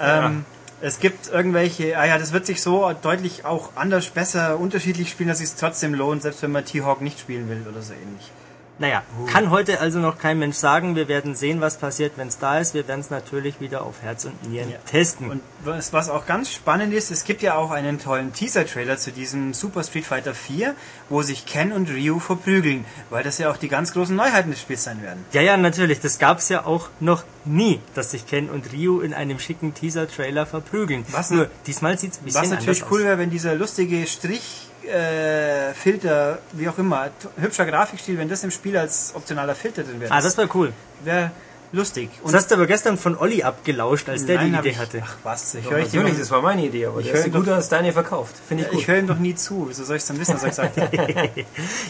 Ähm, 0.01 0.45
es 0.81 0.99
gibt 0.99 1.27
irgendwelche, 1.27 1.97
ah 1.97 2.05
ja, 2.05 2.17
das 2.17 2.31
wird 2.31 2.45
sich 2.45 2.61
so 2.61 2.91
deutlich 3.01 3.45
auch 3.45 3.71
anders, 3.75 4.07
besser, 4.09 4.59
unterschiedlich 4.59 5.09
spielen, 5.09 5.29
dass 5.29 5.41
es 5.41 5.55
trotzdem 5.55 5.93
lohnt, 5.93 6.21
selbst 6.21 6.41
wenn 6.41 6.51
man 6.51 6.65
T-Hawk 6.65 7.01
nicht 7.01 7.19
spielen 7.19 7.49
will 7.49 7.65
oder 7.69 7.81
so 7.81 7.93
ähnlich. 7.93 8.31
Naja, 8.79 9.03
kann 9.31 9.49
heute 9.49 9.81
also 9.81 9.99
noch 9.99 10.17
kein 10.17 10.39
Mensch 10.39 10.55
sagen. 10.55 10.95
Wir 10.95 11.09
werden 11.09 11.35
sehen, 11.35 11.59
was 11.59 11.77
passiert, 11.77 12.13
wenn 12.15 12.29
es 12.29 12.39
da 12.39 12.59
ist. 12.59 12.73
Wir 12.73 12.87
werden 12.87 13.01
es 13.01 13.09
natürlich 13.09 13.59
wieder 13.59 13.81
auf 13.83 14.01
Herz 14.01 14.23
und 14.23 14.49
Nieren 14.49 14.71
Ja. 14.71 14.77
testen. 14.89 15.29
Und 15.29 15.41
was, 15.65 15.91
was 15.91 16.09
auch 16.09 16.25
ganz 16.25 16.49
spannend 16.49 16.93
ist, 16.93 17.11
es 17.11 17.25
gibt 17.25 17.41
ja 17.41 17.55
auch 17.55 17.71
einen 17.71 17.99
tollen 17.99 18.31
Teaser-Trailer 18.31 18.97
zu 18.97 19.11
diesem 19.11 19.53
Super 19.53 19.83
Street 19.83 20.05
Fighter 20.05 20.33
4, 20.33 20.75
wo 21.09 21.21
sich 21.21 21.45
Ken 21.45 21.73
und 21.73 21.89
Ryu 21.89 22.19
verprügeln, 22.19 22.85
weil 23.09 23.21
das 23.23 23.37
ja 23.37 23.51
auch 23.51 23.57
die 23.57 23.67
ganz 23.67 23.91
großen 23.91 24.15
Neuheiten 24.15 24.51
des 24.51 24.61
Spiels 24.61 24.85
sein 24.85 25.01
werden. 25.03 25.25
Ja, 25.33 25.41
ja, 25.41 25.57
natürlich. 25.57 25.99
Das 25.99 26.17
gab's 26.17 26.47
ja 26.47 26.65
auch 26.65 26.87
noch 27.01 27.25
nie, 27.43 27.81
dass 27.95 28.11
sich 28.11 28.27
Ken 28.27 28.49
und 28.49 28.71
Ryu 28.71 29.01
in 29.01 29.13
einem 29.13 29.39
schicken 29.39 29.73
Teaser-Trailer 29.73 30.45
verprügeln. 30.45 31.05
Was- 31.11 31.31
Nur, 31.31 31.49
diesmal 31.67 31.97
sieht's 31.99 32.19
ein 32.19 32.23
bisschen 32.23 32.43
Was 32.43 32.49
natürlich 32.49 32.81
anders 32.83 32.91
cool 32.93 32.99
aus. 33.01 33.05
wäre, 33.07 33.17
wenn 33.17 33.29
dieser 33.29 33.55
lustige 33.55 34.07
Strich 34.07 34.68
äh, 34.85 35.73
Filter, 35.73 36.39
wie 36.53 36.67
auch 36.69 36.77
immer, 36.77 37.09
hübscher 37.39 37.65
Grafikstil, 37.65 38.17
wenn 38.17 38.29
das 38.29 38.43
im 38.43 38.51
Spiel 38.51 38.77
als 38.77 39.13
optionaler 39.15 39.55
Filter 39.55 39.83
drin 39.83 39.99
wäre. 39.99 40.11
Ah, 40.11 40.21
das 40.21 40.37
war 40.37 40.53
cool. 40.55 40.73
wäre 41.03 41.31
lustig. 41.71 42.09
Das 42.23 42.33
hast 42.33 42.51
du 42.51 42.55
aber 42.55 42.67
gestern 42.67 42.97
von 42.97 43.17
Olli 43.17 43.43
abgelauscht, 43.43 44.09
als 44.09 44.25
der 44.25 44.37
Nein, 44.37 44.53
die 44.53 44.59
Idee 44.59 44.69
ich, 44.69 44.77
hatte. 44.77 45.03
Ach 45.05 45.15
was, 45.23 45.53
ich 45.55 45.69
höre 45.69 45.79
ich, 45.79 45.85
natürlich, 45.85 46.13
dir 46.13 46.19
das 46.19 46.31
war 46.31 46.41
meine 46.41 46.65
Idee, 46.65 46.85
aber 46.87 46.99
Ich 46.99 47.07
ich 47.07 47.13
höre 47.13 47.29
gut 47.29 47.47
als 47.49 47.69
deine 47.69 47.91
verkauft. 47.93 48.35
Finde 48.47 48.63
ich 48.63 48.71
ich 48.71 48.77
gut. 48.79 48.87
höre 48.87 48.99
ihm 48.99 49.07
doch 49.07 49.19
nie 49.19 49.35
zu. 49.35 49.65
Wieso 49.67 49.83
soll 49.83 49.97
ich 49.97 50.01
es 50.03 50.07
dann 50.07 50.19
wissen, 50.19 50.35
was 50.35 50.43
er 50.43 50.49
gesagt 50.49 50.77
hat? 50.77 50.89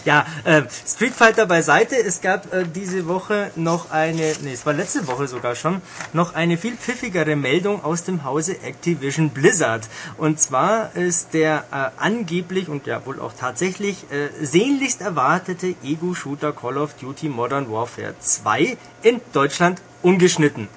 Ja, 0.06 0.26
äh, 0.44 0.64
Street 0.88 1.14
Fighter 1.14 1.46
beiseite. 1.46 1.96
Es 1.96 2.22
gab 2.22 2.54
äh, 2.54 2.66
diese 2.66 3.08
Woche 3.08 3.52
noch 3.56 3.92
eine, 3.92 4.34
nee, 4.42 4.54
es 4.54 4.66
war 4.66 4.74
letzte 4.74 5.08
Woche 5.08 5.28
sogar 5.28 5.56
schon, 5.56 5.82
noch 6.14 6.34
eine 6.36 6.58
viel 6.58 6.76
pfiffigere 6.76 7.36
Meldung 7.36 7.84
aus 7.84 8.04
dem 8.04 8.24
Hause 8.24 8.62
Activision 8.64 9.30
Blizzard. 9.30 9.88
Und 10.18 10.40
zwar 10.40 10.96
ist 10.96 11.34
der 11.34 11.66
äh, 11.72 12.02
angeblich 12.02 12.70
und 12.70 12.88
ja 12.88 13.06
wohl 13.06 13.20
auch 13.20 13.34
tatsächlich 13.38 14.06
äh, 14.12 14.30
sehnlichst 14.44 15.02
erwartete 15.02 15.76
Ego-Shooter 15.84 16.54
Call 16.54 16.78
of 16.78 16.94
Duty 16.96 17.30
Modern 17.30 17.72
Warfare 17.72 18.16
2 18.20 18.78
in 19.04 19.22
Deutschland 19.34 19.69
ungeschnitten. 20.02 20.68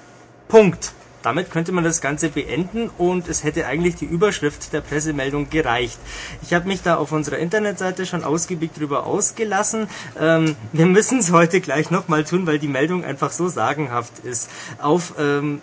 Punkt. 0.47 0.93
Damit 1.23 1.51
könnte 1.51 1.71
man 1.71 1.85
das 1.85 2.01
Ganze 2.01 2.27
beenden 2.27 2.89
und 2.97 3.29
es 3.29 3.45
hätte 3.45 3.65
eigentlich 3.65 3.95
die 3.95 4.05
Überschrift 4.05 4.73
der 4.73 4.81
Pressemeldung 4.81 5.49
gereicht. 5.49 5.97
Ich 6.41 6.53
habe 6.53 6.67
mich 6.67 6.81
da 6.81 6.97
auf 6.97 7.13
unserer 7.13 7.37
Internetseite 7.37 8.05
schon 8.05 8.25
ausgiebig 8.25 8.71
drüber 8.73 9.05
ausgelassen. 9.05 9.87
Ähm, 10.19 10.57
wir 10.73 10.85
müssen 10.85 11.19
es 11.19 11.31
heute 11.31 11.61
gleich 11.61 11.91
nochmal 11.91 12.25
tun, 12.25 12.45
weil 12.45 12.59
die 12.59 12.67
Meldung 12.67 13.05
einfach 13.05 13.31
so 13.31 13.47
sagenhaft 13.47 14.19
ist. 14.19 14.49
Auf 14.79 15.13
ähm, 15.17 15.61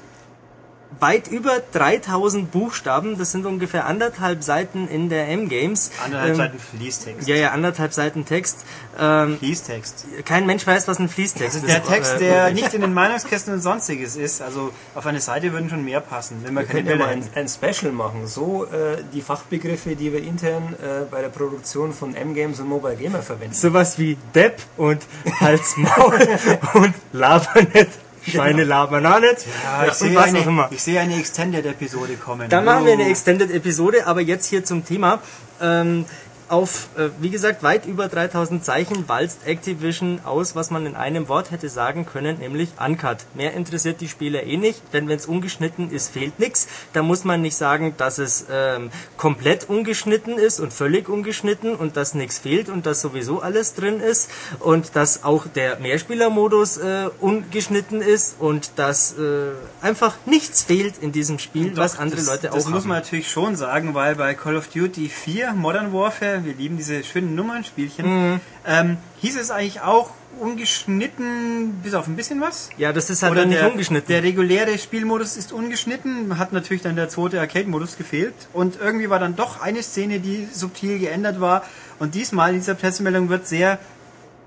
weit 0.98 1.28
über 1.28 1.60
3000 1.72 2.50
Buchstaben, 2.50 3.16
das 3.16 3.32
sind 3.32 3.46
ungefähr 3.46 3.86
anderthalb 3.86 4.42
Seiten 4.42 4.88
in 4.88 5.08
der 5.08 5.28
M-Games. 5.28 5.90
Anderthalb 6.04 6.30
Ähm, 6.30 6.36
Seiten 6.36 6.58
Fließtext. 6.58 7.28
Ja, 7.28 7.36
ja, 7.36 7.50
anderthalb 7.52 7.92
Seiten 7.92 8.24
Text. 8.24 8.64
Ähm, 8.98 9.38
Fließtext. 9.38 10.04
kein 10.24 10.46
Mensch 10.46 10.66
weiß, 10.66 10.88
was 10.88 10.98
ein 10.98 11.08
Fließtext 11.08 11.56
ist. 11.58 11.68
der 11.68 11.84
Text, 11.84 12.16
Äh, 12.16 12.18
der 12.18 12.50
nicht 12.50 12.74
in 12.74 12.80
den 12.80 12.92
Meinungskästen 13.00 13.54
und 13.54 13.60
sonstiges 13.60 14.16
ist. 14.16 14.42
Also 14.42 14.72
auf 14.94 15.06
eine 15.06 15.20
Seite 15.20 15.52
würden 15.52 15.70
schon 15.70 15.84
mehr 15.84 16.00
passen, 16.00 16.38
wenn 16.42 16.54
man 16.54 16.64
Wir 16.64 16.68
keine 16.68 16.88
könnten 16.88 17.00
ja 17.00 17.06
mal 17.06 17.12
ein, 17.12 17.28
ein 17.34 17.48
Special 17.48 17.92
machen. 17.92 18.26
So 18.26 18.64
äh, 18.66 18.98
die 19.14 19.22
Fachbegriffe, 19.22 19.94
die 19.96 20.12
wir 20.12 20.22
intern 20.22 20.74
äh, 20.82 21.04
bei 21.10 21.20
der 21.22 21.28
Produktion 21.28 21.92
von 21.92 22.14
M-Games 22.14 22.60
und 22.60 22.68
Mobile 22.68 22.96
Gamer 22.96 23.22
verwenden. 23.22 23.54
sowas 23.54 23.98
wie 23.98 24.18
Depp 24.34 24.60
und 24.76 25.00
Hals 25.40 25.76
Maul 25.76 26.18
und 26.74 26.94
Laber 27.12 27.62
nicht. 27.74 27.88
Schweine 28.26 28.64
labern 28.64 29.06
auch 29.06 29.20
nicht. 29.20 29.46
Ja, 29.64 29.86
ich, 29.86 29.92
sehe 29.94 30.20
eine, 30.20 30.68
ich 30.70 30.82
sehe 30.82 31.00
eine 31.00 31.16
Extended-Episode 31.18 32.14
kommen. 32.16 32.48
Dann 32.48 32.64
machen 32.64 32.84
wir 32.86 32.92
eine 32.94 33.04
Oh. 33.04 33.08
Extended-Episode, 33.10 34.06
aber 34.06 34.20
jetzt 34.20 34.46
hier 34.46 34.64
zum 34.64 34.84
Thema. 34.84 35.20
Ähm, 35.60 36.04
auf, 36.50 36.88
äh, 36.96 37.10
wie 37.20 37.30
gesagt, 37.30 37.62
weit 37.62 37.86
über 37.86 38.08
3000 38.08 38.64
Zeichen 38.64 39.08
walzt 39.08 39.46
Activision 39.46 40.20
aus, 40.24 40.56
was 40.56 40.70
man 40.70 40.86
in 40.86 40.96
einem 40.96 41.28
Wort 41.28 41.50
hätte 41.50 41.68
sagen 41.68 42.06
können, 42.06 42.38
nämlich 42.38 42.70
Uncut. 42.84 43.18
Mehr 43.34 43.54
interessiert 43.54 44.00
die 44.00 44.08
Spieler 44.08 44.42
eh 44.42 44.56
nicht, 44.56 44.82
denn 44.92 45.08
wenn 45.08 45.16
es 45.16 45.26
ungeschnitten 45.26 45.90
ist, 45.90 46.12
fehlt 46.12 46.38
nichts. 46.38 46.66
Da 46.92 47.02
muss 47.02 47.24
man 47.24 47.40
nicht 47.40 47.56
sagen, 47.56 47.94
dass 47.96 48.18
es 48.18 48.46
ähm, 48.50 48.90
komplett 49.16 49.68
ungeschnitten 49.68 50.38
ist 50.38 50.60
und 50.60 50.72
völlig 50.72 51.08
ungeschnitten 51.08 51.74
und 51.74 51.96
dass 51.96 52.14
nichts 52.14 52.38
fehlt 52.38 52.68
und 52.68 52.86
dass 52.86 53.00
sowieso 53.00 53.40
alles 53.40 53.74
drin 53.74 54.00
ist 54.00 54.30
und 54.58 54.96
dass 54.96 55.24
auch 55.24 55.46
der 55.46 55.78
Mehrspielermodus 55.78 56.78
äh, 56.78 57.10
ungeschnitten 57.20 58.02
ist 58.02 58.36
und 58.40 58.72
dass 58.76 59.12
äh, 59.12 59.52
einfach 59.82 60.16
nichts 60.26 60.64
fehlt 60.64 60.98
in 61.00 61.12
diesem 61.12 61.38
Spiel, 61.38 61.76
was 61.76 61.98
andere 61.98 62.20
das, 62.20 62.26
Leute 62.26 62.48
das 62.48 62.66
auch 62.66 62.70
muss 62.70 62.82
haben. 62.82 62.88
man 62.88 62.98
natürlich 62.98 63.30
schon 63.30 63.56
sagen, 63.56 63.94
weil 63.94 64.16
bei 64.16 64.34
Call 64.34 64.56
of 64.56 64.68
Duty 64.68 65.08
4 65.08 65.52
Modern 65.52 65.92
Warfare, 65.92 66.39
wir 66.44 66.54
lieben 66.54 66.76
diese 66.76 67.02
schönen 67.04 67.34
Nummernspielchen, 67.34 68.06
Mhm. 68.32 68.40
ähm, 68.66 68.96
hieß 69.20 69.38
es 69.38 69.50
eigentlich 69.50 69.80
auch 69.80 70.10
ungeschnitten, 70.38 71.80
bis 71.82 71.94
auf 71.94 72.06
ein 72.06 72.16
bisschen 72.16 72.40
was. 72.40 72.70
Ja, 72.78 72.92
das 72.92 73.10
ist 73.10 73.22
halt 73.22 73.32
Oder 73.32 73.42
dann 73.42 73.50
nicht 73.50 73.60
der, 73.60 73.70
ungeschnitten. 73.70 74.08
der 74.08 74.22
reguläre 74.22 74.78
Spielmodus 74.78 75.36
ist 75.36 75.52
ungeschnitten, 75.52 76.38
hat 76.38 76.52
natürlich 76.52 76.82
dann 76.82 76.96
der 76.96 77.08
zweite 77.08 77.40
Arcade-Modus 77.40 77.96
gefehlt 77.96 78.34
und 78.52 78.78
irgendwie 78.80 79.10
war 79.10 79.18
dann 79.18 79.36
doch 79.36 79.60
eine 79.60 79.82
Szene, 79.82 80.20
die 80.20 80.46
subtil 80.52 80.98
geändert 80.98 81.40
war 81.40 81.62
und 81.98 82.14
diesmal 82.14 82.50
in 82.50 82.56
dieser 82.60 82.74
Pressemeldung 82.74 83.28
wird 83.28 83.46
sehr 83.48 83.78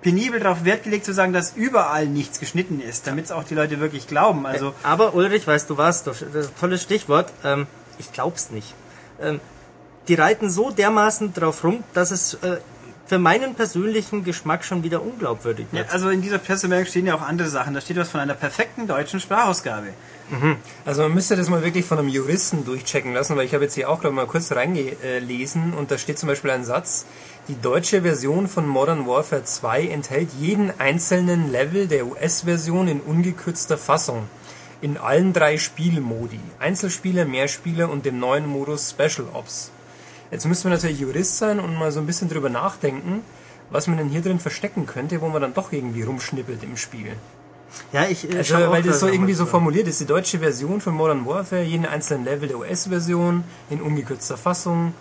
penibel 0.02 0.40
darauf 0.40 0.66
Wert 0.66 0.84
gelegt 0.84 1.06
zu 1.06 1.14
sagen, 1.14 1.32
dass 1.34 1.54
überall 1.56 2.08
nichts 2.08 2.40
geschnitten 2.40 2.82
ist, 2.82 3.08
damit 3.08 3.26
es 3.26 3.32
auch 3.32 3.44
die 3.44 3.56
Leute 3.56 3.80
wirklich 3.80 4.08
glauben. 4.08 4.46
Also 4.46 4.74
Aber 4.84 5.14
Ulrich, 5.16 5.48
weißt 5.48 5.70
du 5.70 5.78
was, 5.78 6.04
das 6.04 6.22
ein 6.24 6.30
tolles 6.60 6.82
Stichwort, 6.84 7.32
ähm, 7.44 7.68
ich 8.00 8.12
glaub's 8.12 8.50
nicht. 8.52 8.74
Ähm, 9.22 9.40
die 10.08 10.16
reiten 10.16 10.50
so 10.50 10.70
dermaßen 10.72 11.34
drauf 11.34 11.64
rum, 11.64 11.84
dass 11.94 12.12
es 12.12 12.34
äh, 12.36 12.58
für 13.06 13.20
meinen 13.20 13.54
persönlichen 13.56 14.24
Geschmack 14.24 14.64
schon 14.64 14.84
wieder 14.84 15.02
unglaubwürdig 15.02 15.68
Ja, 15.72 15.80
wird. 15.80 15.92
also 15.92 16.10
in 16.10 16.22
dieser 16.22 16.38
Pressemeldung 16.38 16.88
stehen 16.88 17.06
ja 17.06 17.16
auch 17.16 17.22
andere 17.22 17.50
Sachen. 17.50 17.74
Da 17.74 17.82
steht 17.82 17.98
was 17.98 18.10
von 18.10 18.20
einer 18.22 18.34
perfekten 18.34 18.88
deutschen 18.88 19.20
Sprachausgabe. 19.20 19.88
Also 20.86 21.04
man 21.04 21.14
müsste 21.14 21.36
das 21.36 21.50
mal 21.50 21.64
wirklich 21.64 21.86
von 21.86 22.00
einem 22.00 22.08
Juristen 22.08 22.66
durchchecken 22.66 23.14
lassen, 23.14 23.36
weil 23.36 23.46
ich 23.46 23.54
habe 23.54 23.66
jetzt 23.66 23.76
hier 23.76 23.90
auch 23.90 24.00
gerade 24.02 24.16
mal 24.16 24.26
kurz 24.26 24.52
reingelesen 24.54 25.74
und 25.74 25.92
da 25.92 25.98
steht 25.98 26.18
zum 26.18 26.28
Beispiel 26.28 26.50
ein 26.52 26.64
Satz, 26.64 27.06
die 27.50 27.60
deutsche 27.62 28.02
Version 28.02 28.48
von 28.48 28.66
Modern 28.68 29.06
Warfare 29.06 29.44
2 29.44 29.88
enthält 29.88 30.30
jeden 30.40 30.72
einzelnen 30.80 31.52
Level 31.52 31.88
der 31.88 32.08
US-Version 32.08 32.88
in 32.88 33.00
ungekürzter 33.02 33.78
Fassung. 33.78 34.28
In 34.82 34.98
allen 34.98 35.34
drei 35.34 35.58
Spielmodi. 35.58 36.40
Einzelspieler, 36.60 37.26
Mehrspieler 37.26 37.90
und 37.92 38.06
dem 38.06 38.18
neuen 38.18 38.48
Modus 38.48 38.90
Special 38.92 39.28
Ops. 39.34 39.72
Jetzt 40.34 40.46
müssen 40.48 40.64
wir 40.64 40.72
natürlich 40.72 41.00
Jurist 41.00 41.38
sein 41.38 41.60
und 41.60 41.76
mal 41.76 41.92
so 41.92 42.00
ein 42.00 42.08
bisschen 42.08 42.28
drüber 42.28 42.50
nachdenken, 42.50 43.22
was 43.70 43.86
man 43.86 43.98
denn 43.98 44.10
hier 44.10 44.22
drin 44.24 44.40
verstecken 44.40 44.88
könnte, 44.88 45.22
wo 45.22 45.28
man 45.28 45.44
dann 45.44 45.54
doch 45.54 45.72
irgendwie 45.72 46.02
rumschnippelt 46.02 46.64
im 46.64 46.76
Spiel. 46.76 47.16
Ja, 47.92 48.06
ich 48.06 48.28
äh, 48.32 48.38
Also, 48.40 48.56
weil 48.56 48.82
das 48.82 49.00
da 49.00 49.08
so 49.08 49.14
irgendwie 49.14 49.34
so 49.34 49.46
formuliert 49.46 49.88
ist, 49.88 50.00
die 50.00 50.06
deutsche 50.06 50.40
Version 50.40 50.82
von 50.82 50.96
Modern 50.96 51.28
Warfare, 51.28 51.62
jeden 51.62 51.86
einzelnen 51.86 52.26
Level 52.26 52.48
der 52.48 52.58
US-Version 52.58 53.44
in 53.70 53.80
ungekürzter 53.80 54.38
Fassung. 54.38 54.96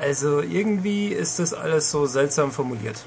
Also 0.00 0.40
irgendwie 0.40 1.08
ist 1.08 1.38
das 1.38 1.54
alles 1.54 1.92
so 1.92 2.06
seltsam 2.06 2.50
formuliert. 2.50 3.04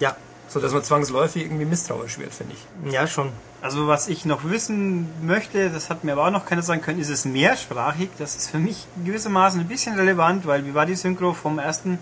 Ja, 0.00 0.16
So 0.48 0.60
dass 0.60 0.72
man 0.74 0.84
zwangsläufig 0.84 1.44
irgendwie 1.44 1.64
misstrauisch 1.64 2.18
wird, 2.18 2.34
finde 2.34 2.54
ich. 2.54 2.92
ja 2.92 3.06
schon. 3.06 3.32
Also 3.60 3.88
was 3.88 4.06
ich 4.08 4.24
noch 4.24 4.44
wissen 4.44 5.08
möchte, 5.26 5.70
das 5.70 5.90
hat 5.90 6.04
mir 6.04 6.12
aber 6.12 6.26
auch 6.26 6.30
noch 6.30 6.46
keiner 6.46 6.62
sagen 6.62 6.80
können, 6.80 7.00
ist 7.00 7.08
es 7.10 7.24
mehrsprachig? 7.24 8.08
Das 8.18 8.36
ist 8.36 8.50
für 8.50 8.58
mich 8.58 8.86
gewissermaßen 9.04 9.60
ein 9.60 9.66
bisschen 9.66 9.96
relevant, 9.96 10.46
weil 10.46 10.64
wie 10.64 10.74
war 10.74 10.86
die 10.86 10.94
Synchro 10.94 11.32
vom 11.34 11.58
ersten 11.58 11.98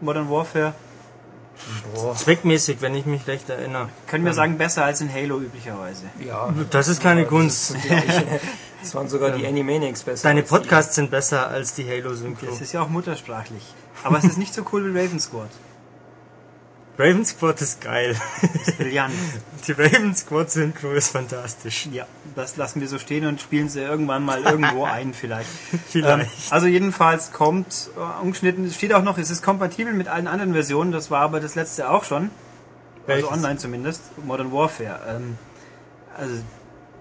Modern 0.00 0.30
Warfare? 0.30 0.74
Zweckmäßig, 2.14 2.80
wenn 2.80 2.94
ich 2.94 3.06
mich 3.06 3.26
recht 3.26 3.50
erinnere. 3.50 3.88
Können 4.06 4.24
wir 4.24 4.32
sagen, 4.32 4.58
besser 4.58 4.84
als 4.84 5.00
in 5.00 5.12
Halo 5.12 5.40
üblicherweise. 5.40 6.04
Ja, 6.24 6.54
Das 6.70 6.86
ist 6.86 7.02
keine 7.02 7.26
Kunst. 7.26 7.74
das 8.80 8.94
waren 8.94 9.08
sogar 9.08 9.32
die 9.32 9.44
Animaniacs 9.44 10.04
besser. 10.04 10.28
Deine 10.28 10.44
Podcasts 10.44 10.94
sind 10.94 11.10
besser 11.10 11.48
als 11.48 11.74
die 11.74 11.88
Halo-Synchro. 11.88 12.46
Das 12.46 12.60
ist 12.60 12.72
ja 12.72 12.82
auch 12.82 12.88
muttersprachlich. 12.88 13.74
Aber 14.04 14.18
es 14.18 14.24
ist 14.24 14.38
nicht 14.38 14.54
so 14.54 14.62
cool 14.72 14.94
wie 14.94 14.98
Raven 14.98 15.18
Squad. 15.18 15.50
Raven 16.98 17.24
Squad 17.24 17.62
ist 17.62 17.80
geil. 17.80 18.16
Brillant. 18.76 19.14
Die 19.68 19.72
Raven 19.72 20.16
Squad 20.16 20.50
Synchro 20.50 20.90
ist 20.92 21.10
fantastisch. 21.10 21.88
Ja, 21.92 22.06
das 22.34 22.56
lassen 22.56 22.80
wir 22.80 22.88
so 22.88 22.98
stehen 22.98 23.24
und 23.26 23.40
spielen 23.40 23.68
sie 23.68 23.80
irgendwann 23.80 24.24
mal 24.24 24.42
irgendwo 24.42 24.84
ein 24.96 25.14
vielleicht. 25.14 25.48
Vielleicht. 25.88 26.20
Ähm, 26.20 26.50
also 26.50 26.66
jedenfalls 26.66 27.32
kommt 27.32 27.90
äh, 27.96 28.22
ungeschnitten, 28.22 28.64
es 28.64 28.74
steht 28.74 28.92
auch 28.92 29.02
noch, 29.04 29.16
es 29.16 29.30
ist 29.30 29.42
kompatibel 29.42 29.92
mit 29.92 30.08
allen 30.08 30.26
anderen 30.26 30.54
Versionen, 30.54 30.90
das 30.90 31.10
war 31.10 31.20
aber 31.20 31.38
das 31.38 31.54
letzte 31.54 31.88
auch 31.88 32.02
schon. 32.04 32.30
Welches? 33.06 33.24
Also 33.28 33.36
online 33.36 33.58
zumindest, 33.58 34.02
Modern 34.24 34.52
Warfare. 34.52 35.00
Ähm, 35.08 35.38
also 36.16 36.34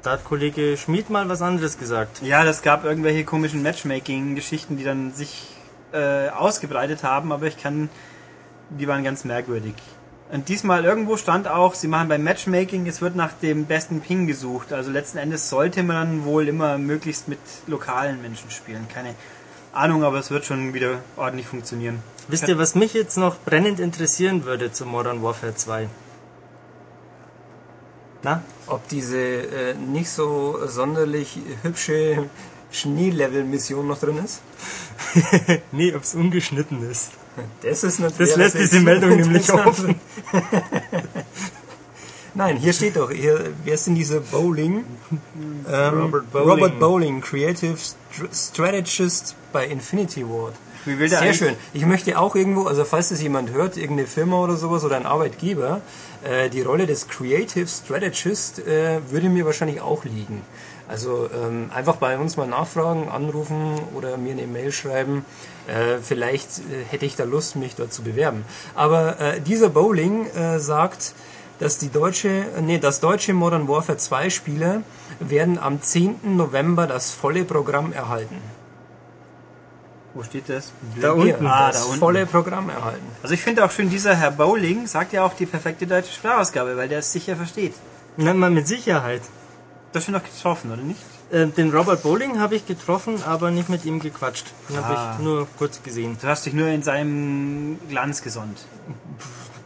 Da 0.03 0.11
hat 0.11 0.25
Kollege 0.25 0.77
Schmid 0.77 1.09
mal 1.09 1.27
was 1.27 1.41
anderes 1.41 1.79
gesagt. 1.79 2.21
ja, 2.21 2.43
das 2.45 2.61
gab 2.61 2.85
irgendwelche 2.85 3.23
komischen 3.25 3.63
Matchmaking-Geschichten, 3.63 4.77
die 4.77 4.83
dann 4.83 5.11
sich 5.13 5.47
äh, 5.91 6.29
ausgebreitet 6.29 7.03
haben, 7.03 7.31
aber 7.31 7.47
ich 7.47 7.57
kann, 7.57 7.89
die 8.69 8.87
waren 8.87 9.03
ganz 9.03 9.23
merkwürdig. 9.23 9.73
Und 10.29 10.49
diesmal 10.49 10.83
irgendwo 10.83 11.15
stand 11.15 11.47
auch, 11.47 11.73
sie 11.73 11.87
machen 11.87 12.09
beim 12.09 12.23
Matchmaking, 12.23 12.85
es 12.87 13.01
wird 13.01 13.15
nach 13.15 13.31
dem 13.31 13.65
besten 13.65 14.01
Ping 14.01 14.27
gesucht. 14.27 14.73
Also 14.73 14.91
letzten 14.91 15.19
Endes 15.19 15.49
sollte 15.49 15.83
man 15.83 16.25
wohl 16.25 16.49
immer 16.49 16.77
möglichst 16.77 17.29
mit 17.29 17.39
lokalen 17.65 18.21
Menschen 18.21 18.51
spielen. 18.51 18.87
Keine 18.93 19.15
Ahnung, 19.71 20.03
aber 20.03 20.19
es 20.19 20.29
wird 20.29 20.43
schon 20.43 20.73
wieder 20.73 20.99
ordentlich 21.15 21.47
funktionieren. 21.47 22.03
Wisst 22.27 22.47
ihr, 22.49 22.57
was 22.57 22.75
mich 22.75 22.93
jetzt 22.93 23.17
noch 23.17 23.37
brennend 23.39 23.79
interessieren 23.79 24.43
würde 24.43 24.71
zu 24.71 24.85
Modern 24.85 25.23
Warfare 25.23 25.55
2? 25.55 25.87
Na? 28.23 28.43
Ob 28.65 28.85
diese 28.89 29.17
äh, 29.17 29.73
nicht 29.75 30.09
so 30.09 30.59
sonderlich 30.65 31.39
hübsche 31.61 32.29
Schneelevel-Mission 32.71 33.87
noch 33.87 33.99
drin 33.99 34.17
ist? 34.17 34.41
Nee, 35.71 35.93
ob's 35.95 36.15
ungeschnitten 36.15 36.89
ist. 36.89 37.11
Das 37.61 37.83
ist 37.83 37.99
natürlich. 37.99 38.29
Das 38.33 38.37
lässt 38.37 38.57
diese 38.57 38.79
Meldung 38.81 39.15
nämlich 39.15 39.51
offen. 39.51 39.95
Nein, 42.33 42.57
hier 42.57 42.71
steht 42.71 42.95
doch, 42.95 43.09
hier, 43.09 43.51
wer 43.63 43.73
ist 43.73 43.87
denn 43.87 43.95
diese 43.95 44.21
Bowling? 44.21 44.85
Ähm, 45.67 46.01
Robert 46.01 46.31
Bowling. 46.31 46.49
Robert 46.49 46.79
Bowling, 46.79 47.21
Creative 47.21 47.75
Str- 47.75 48.29
Strategist 48.31 49.35
bei 49.51 49.65
Infinity 49.65 50.23
Ward. 50.23 50.53
Wie 50.85 50.99
will 50.99 51.09
der 51.09 51.17
Sehr 51.19 51.33
schön. 51.33 51.55
Ich 51.73 51.85
möchte 51.85 52.17
auch 52.19 52.35
irgendwo, 52.35 52.65
also 52.65 52.85
falls 52.85 53.09
das 53.09 53.21
jemand 53.23 53.51
hört, 53.51 53.75
irgendeine 53.75 54.07
Firma 54.07 54.39
oder 54.43 54.55
sowas 54.55 54.83
oder 54.83 54.97
ein 54.97 55.07
Arbeitgeber, 55.07 55.81
äh, 56.23 56.49
die 56.49 56.61
Rolle 56.61 56.85
des 56.85 57.07
Creative 57.07 57.67
Strategist 57.67 58.59
äh, 58.59 58.99
würde 59.09 59.29
mir 59.29 59.45
wahrscheinlich 59.45 59.81
auch 59.81 60.05
liegen. 60.05 60.43
Also 60.87 61.29
ähm, 61.33 61.69
einfach 61.73 61.97
bei 61.97 62.17
uns 62.17 62.37
mal 62.37 62.47
nachfragen, 62.47 63.09
anrufen 63.09 63.75
oder 63.93 64.17
mir 64.17 64.31
eine 64.31 64.47
Mail 64.47 64.71
schreiben. 64.71 65.25
Äh, 65.67 65.97
vielleicht 66.01 66.59
äh, 66.59 66.83
hätte 66.89 67.05
ich 67.05 67.15
da 67.17 67.25
Lust, 67.25 67.57
mich 67.57 67.75
dort 67.75 67.91
zu 67.91 68.03
bewerben. 68.03 68.45
Aber 68.73 69.19
äh, 69.19 69.41
dieser 69.41 69.69
Bowling 69.69 70.27
äh, 70.27 70.59
sagt, 70.59 71.13
dass 71.59 71.77
die 71.77 71.89
deutsche, 71.89 72.29
äh, 72.29 72.61
nee, 72.61 72.77
das 72.77 73.01
deutsche 73.01 73.33
Modern 73.33 73.67
Warfare 73.67 73.97
2 73.97 74.29
Spieler 74.29 74.81
werden 75.19 75.59
am 75.59 75.81
10. 75.81 76.37
November 76.37 76.87
das 76.87 77.11
volle 77.11 77.43
Programm 77.43 77.91
erhalten. 77.91 78.37
Wo 80.13 80.23
steht 80.23 80.47
das? 80.47 80.71
Da 81.01 81.13
Hier, 81.13 81.33
unten. 81.35 81.45
Ah, 81.45 81.67
das 81.67 81.81
da 81.81 81.85
unten. 81.87 81.99
volle 81.99 82.25
Programm 82.25 82.69
erhalten. 82.69 83.05
Also 83.21 83.33
ich 83.33 83.41
finde 83.41 83.65
auch 83.65 83.71
schön, 83.71 83.89
dieser 83.89 84.15
Herr 84.15 84.31
Bowling 84.31 84.87
sagt 84.87 85.13
ja 85.13 85.23
auch 85.23 85.33
die 85.33 85.45
perfekte 85.45 85.85
deutsche 85.85 86.13
Sprachausgabe, 86.13 86.77
weil 86.77 86.87
der 86.87 86.99
es 86.99 87.11
sicher 87.11 87.35
versteht. 87.35 87.73
Na, 88.15 88.33
mal 88.33 88.49
mit 88.49 88.67
Sicherheit. 88.67 89.21
Das 89.97 90.05
schon 90.05 90.13
noch 90.13 90.23
getroffen, 90.23 90.71
oder 90.71 90.81
nicht? 90.81 90.99
Äh, 91.31 91.47
den 91.47 91.71
Robert 91.71 92.03
Bowling 92.03 92.39
habe 92.39 92.55
ich 92.55 92.65
getroffen, 92.65 93.21
aber 93.23 93.51
nicht 93.51 93.67
mit 93.69 93.83
ihm 93.85 93.99
gequatscht. 93.99 94.45
Den 94.69 94.77
Ah. 94.77 94.83
habe 94.83 94.93
ich 95.19 95.23
nur 95.25 95.47
kurz 95.57 95.81
gesehen. 95.83 96.17
Du 96.21 96.27
hast 96.27 96.45
dich 96.45 96.53
nur 96.53 96.67
in 96.67 96.83
seinem 96.83 97.79
Glanz 97.89 98.21
gesonnt. 98.21 98.59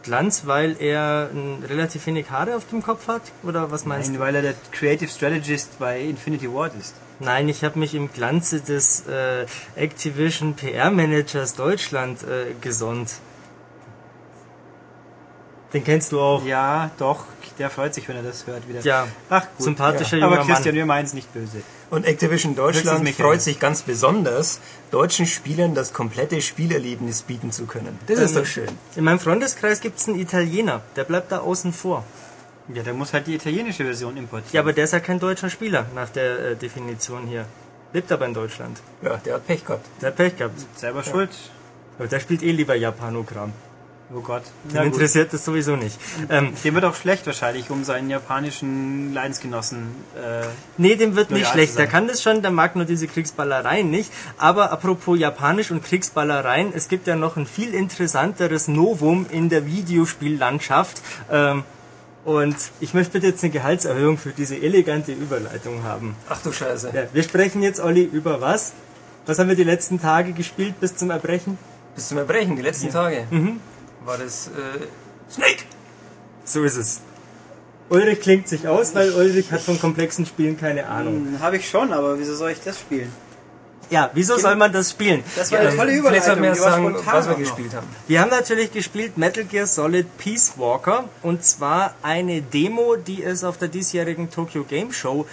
Glanz, 0.02 0.42
weil 0.46 0.76
er 0.80 1.30
n, 1.32 1.62
relativ 1.68 2.06
wenig 2.06 2.30
Haare 2.30 2.56
auf 2.56 2.66
dem 2.68 2.82
Kopf 2.82 3.06
hat? 3.06 3.22
Oder 3.44 3.70
was 3.70 3.84
meinst 3.84 4.08
Nein, 4.08 4.18
du? 4.18 4.24
weil 4.24 4.34
er 4.34 4.42
der 4.42 4.54
Creative 4.72 5.08
Strategist 5.08 5.78
bei 5.78 6.00
Infinity 6.00 6.52
Ward 6.52 6.72
ist. 6.80 6.94
Nein, 7.20 7.48
ich 7.48 7.62
habe 7.62 7.78
mich 7.78 7.94
im 7.94 8.12
Glanze 8.12 8.60
des 8.60 9.06
äh, 9.06 9.46
Activision 9.76 10.54
PR-Managers 10.54 11.54
Deutschland 11.54 12.24
äh, 12.24 12.54
gesonnt. 12.60 13.10
Den 15.72 15.84
kennst 15.84 16.12
du 16.12 16.20
auch. 16.20 16.44
Ja, 16.44 16.90
doch. 16.98 17.24
Der 17.58 17.68
freut 17.70 17.94
sich, 17.94 18.08
wenn 18.08 18.16
er 18.16 18.22
das 18.22 18.46
hört 18.46 18.66
wieder. 18.68 18.80
Ja, 18.80 19.06
Ach 19.30 19.46
gut. 19.56 19.64
sympathischer 19.64 20.16
Aber 20.18 20.36
junger 20.36 20.46
Christian, 20.46 20.74
Mann. 20.74 20.74
wir 20.74 20.86
meinen 20.86 21.04
es 21.04 21.12
nicht 21.14 21.32
böse. 21.32 21.62
Und 21.90 22.06
Activision 22.06 22.54
Deutschland 22.54 23.08
freut 23.10 23.42
sich 23.42 23.60
ganz 23.60 23.82
besonders, 23.82 24.60
deutschen 24.90 25.26
Spielern 25.26 25.74
das 25.74 25.92
komplette 25.92 26.40
Spielerlebnis 26.40 27.22
bieten 27.22 27.52
zu 27.52 27.66
können. 27.66 27.98
Das 28.06 28.18
ist 28.18 28.30
Ähm, 28.34 28.42
doch 28.42 28.46
schön. 28.46 28.68
In 28.96 29.04
meinem 29.04 29.18
Freundeskreis 29.20 29.80
gibt's 29.80 30.08
einen 30.08 30.18
Italiener, 30.18 30.80
der 30.96 31.04
bleibt 31.04 31.30
da 31.30 31.38
außen 31.40 31.72
vor. 31.72 32.04
Ja, 32.72 32.82
der 32.82 32.94
muss 32.94 33.12
halt 33.12 33.26
die 33.26 33.34
italienische 33.34 33.84
Version 33.84 34.16
importieren. 34.16 34.54
Ja, 34.54 34.60
aber 34.62 34.72
der 34.72 34.84
ist 34.84 34.92
ja 34.92 35.00
kein 35.00 35.18
deutscher 35.20 35.50
Spieler 35.50 35.86
nach 35.94 36.08
der 36.08 36.38
äh, 36.52 36.56
Definition 36.56 37.26
hier. 37.26 37.44
Lebt 37.92 38.10
aber 38.10 38.24
in 38.24 38.32
Deutschland. 38.34 38.80
Ja, 39.02 39.16
der 39.18 39.34
hat 39.34 39.46
Pech 39.46 39.64
gehabt. 39.66 39.84
Der 40.00 40.08
hat 40.08 40.16
Pech 40.16 40.36
gehabt. 40.36 40.58
Selber 40.76 41.02
schuld. 41.02 41.30
Aber 41.98 42.08
der 42.08 42.20
spielt 42.20 42.42
eh 42.42 42.52
lieber 42.52 42.74
Japanogramm. 42.74 43.52
Oh 44.14 44.20
Gott. 44.20 44.42
Den 44.64 44.82
interessiert 44.82 45.32
das 45.32 45.44
sowieso 45.44 45.76
nicht. 45.76 45.98
Ähm, 46.28 46.52
Dem 46.62 46.74
wird 46.74 46.84
auch 46.84 46.94
schlecht 46.94 47.26
wahrscheinlich, 47.26 47.70
um 47.70 47.82
seinen 47.82 48.10
japanischen 48.10 49.14
Leidensgenossen. 49.14 49.86
Äh, 50.16 50.46
nee, 50.76 50.96
dem 50.96 51.16
wird 51.16 51.30
nicht 51.30 51.46
schlecht. 51.46 51.78
Der 51.78 51.86
kann 51.86 52.08
das 52.08 52.22
schon, 52.22 52.42
der 52.42 52.50
mag 52.50 52.76
nur 52.76 52.84
diese 52.84 53.06
Kriegsballereien 53.06 53.90
nicht. 53.90 54.12
Aber 54.36 54.70
apropos 54.70 55.18
Japanisch 55.18 55.70
und 55.70 55.82
Kriegsballereien, 55.82 56.72
es 56.74 56.88
gibt 56.88 57.06
ja 57.06 57.16
noch 57.16 57.36
ein 57.36 57.46
viel 57.46 57.72
interessanteres 57.72 58.68
Novum 58.68 59.26
in 59.30 59.48
der 59.48 59.64
Videospiellandschaft. 59.66 61.00
Ähm, 61.30 61.64
und 62.24 62.56
ich 62.80 62.94
möchte 62.94 63.12
bitte 63.12 63.28
jetzt 63.28 63.42
eine 63.42 63.52
Gehaltserhöhung 63.52 64.18
für 64.18 64.30
diese 64.30 64.56
elegante 64.56 65.12
Überleitung 65.12 65.84
haben. 65.84 66.16
Ach 66.28 66.40
du 66.42 66.52
Scheiße. 66.52 66.90
Ja, 66.94 67.04
wir 67.12 67.22
sprechen 67.22 67.62
jetzt, 67.62 67.80
Olli, 67.80 68.04
über 68.04 68.40
was? 68.40 68.72
Was 69.26 69.38
haben 69.38 69.48
wir 69.48 69.56
die 69.56 69.64
letzten 69.64 70.00
Tage 70.00 70.32
gespielt 70.32 70.78
bis 70.80 70.96
zum 70.96 71.10
Erbrechen? 71.10 71.56
Bis 71.94 72.08
zum 72.08 72.18
Erbrechen, 72.18 72.56
die 72.56 72.62
letzten 72.62 72.90
Tage. 72.90 73.26
Mhm. 73.30 73.60
War 74.04 74.18
das 74.18 74.48
äh, 74.48 75.30
Snake? 75.30 75.64
So 76.44 76.64
ist 76.64 76.76
es. 76.76 77.00
Ulrich 77.88 78.20
klingt 78.20 78.48
sich 78.48 78.66
aus, 78.66 78.94
weil 78.94 79.12
Ulrich 79.12 79.52
hat 79.52 79.60
von 79.60 79.78
komplexen 79.78 80.26
Spielen 80.26 80.58
keine 80.58 80.86
Ahnung. 80.86 81.38
Habe 81.40 81.56
ich 81.56 81.68
schon, 81.68 81.92
aber 81.92 82.18
wieso 82.18 82.34
soll 82.34 82.50
ich 82.50 82.60
das 82.60 82.80
spielen? 82.80 83.12
Ja, 83.90 84.10
wieso 84.14 84.38
soll 84.38 84.56
man 84.56 84.72
das 84.72 84.92
spielen? 84.92 85.22
Das 85.36 85.52
war 85.52 85.58
eine 85.58 85.76
tolle 85.76 85.92
Überleitung. 85.92 86.08
Vielleicht 86.08 86.24
sollten 86.24 86.42
wir 86.42 86.54
sagen, 86.54 86.96
was 87.04 87.28
wir 87.28 87.34
gespielt 87.34 87.74
haben. 87.74 87.86
Wir 88.08 88.22
haben 88.22 88.30
natürlich 88.30 88.72
gespielt 88.72 89.18
Metal 89.18 89.44
Gear 89.44 89.66
Solid 89.66 90.06
Peace 90.16 90.54
Walker 90.56 91.04
und 91.22 91.44
zwar 91.44 91.94
eine 92.02 92.40
Demo, 92.40 92.96
die 92.96 93.22
es 93.22 93.44
auf 93.44 93.58
der 93.58 93.68
diesjährigen 93.68 94.30
Tokyo 94.30 94.64
Game 94.64 94.92
Show 94.92 95.26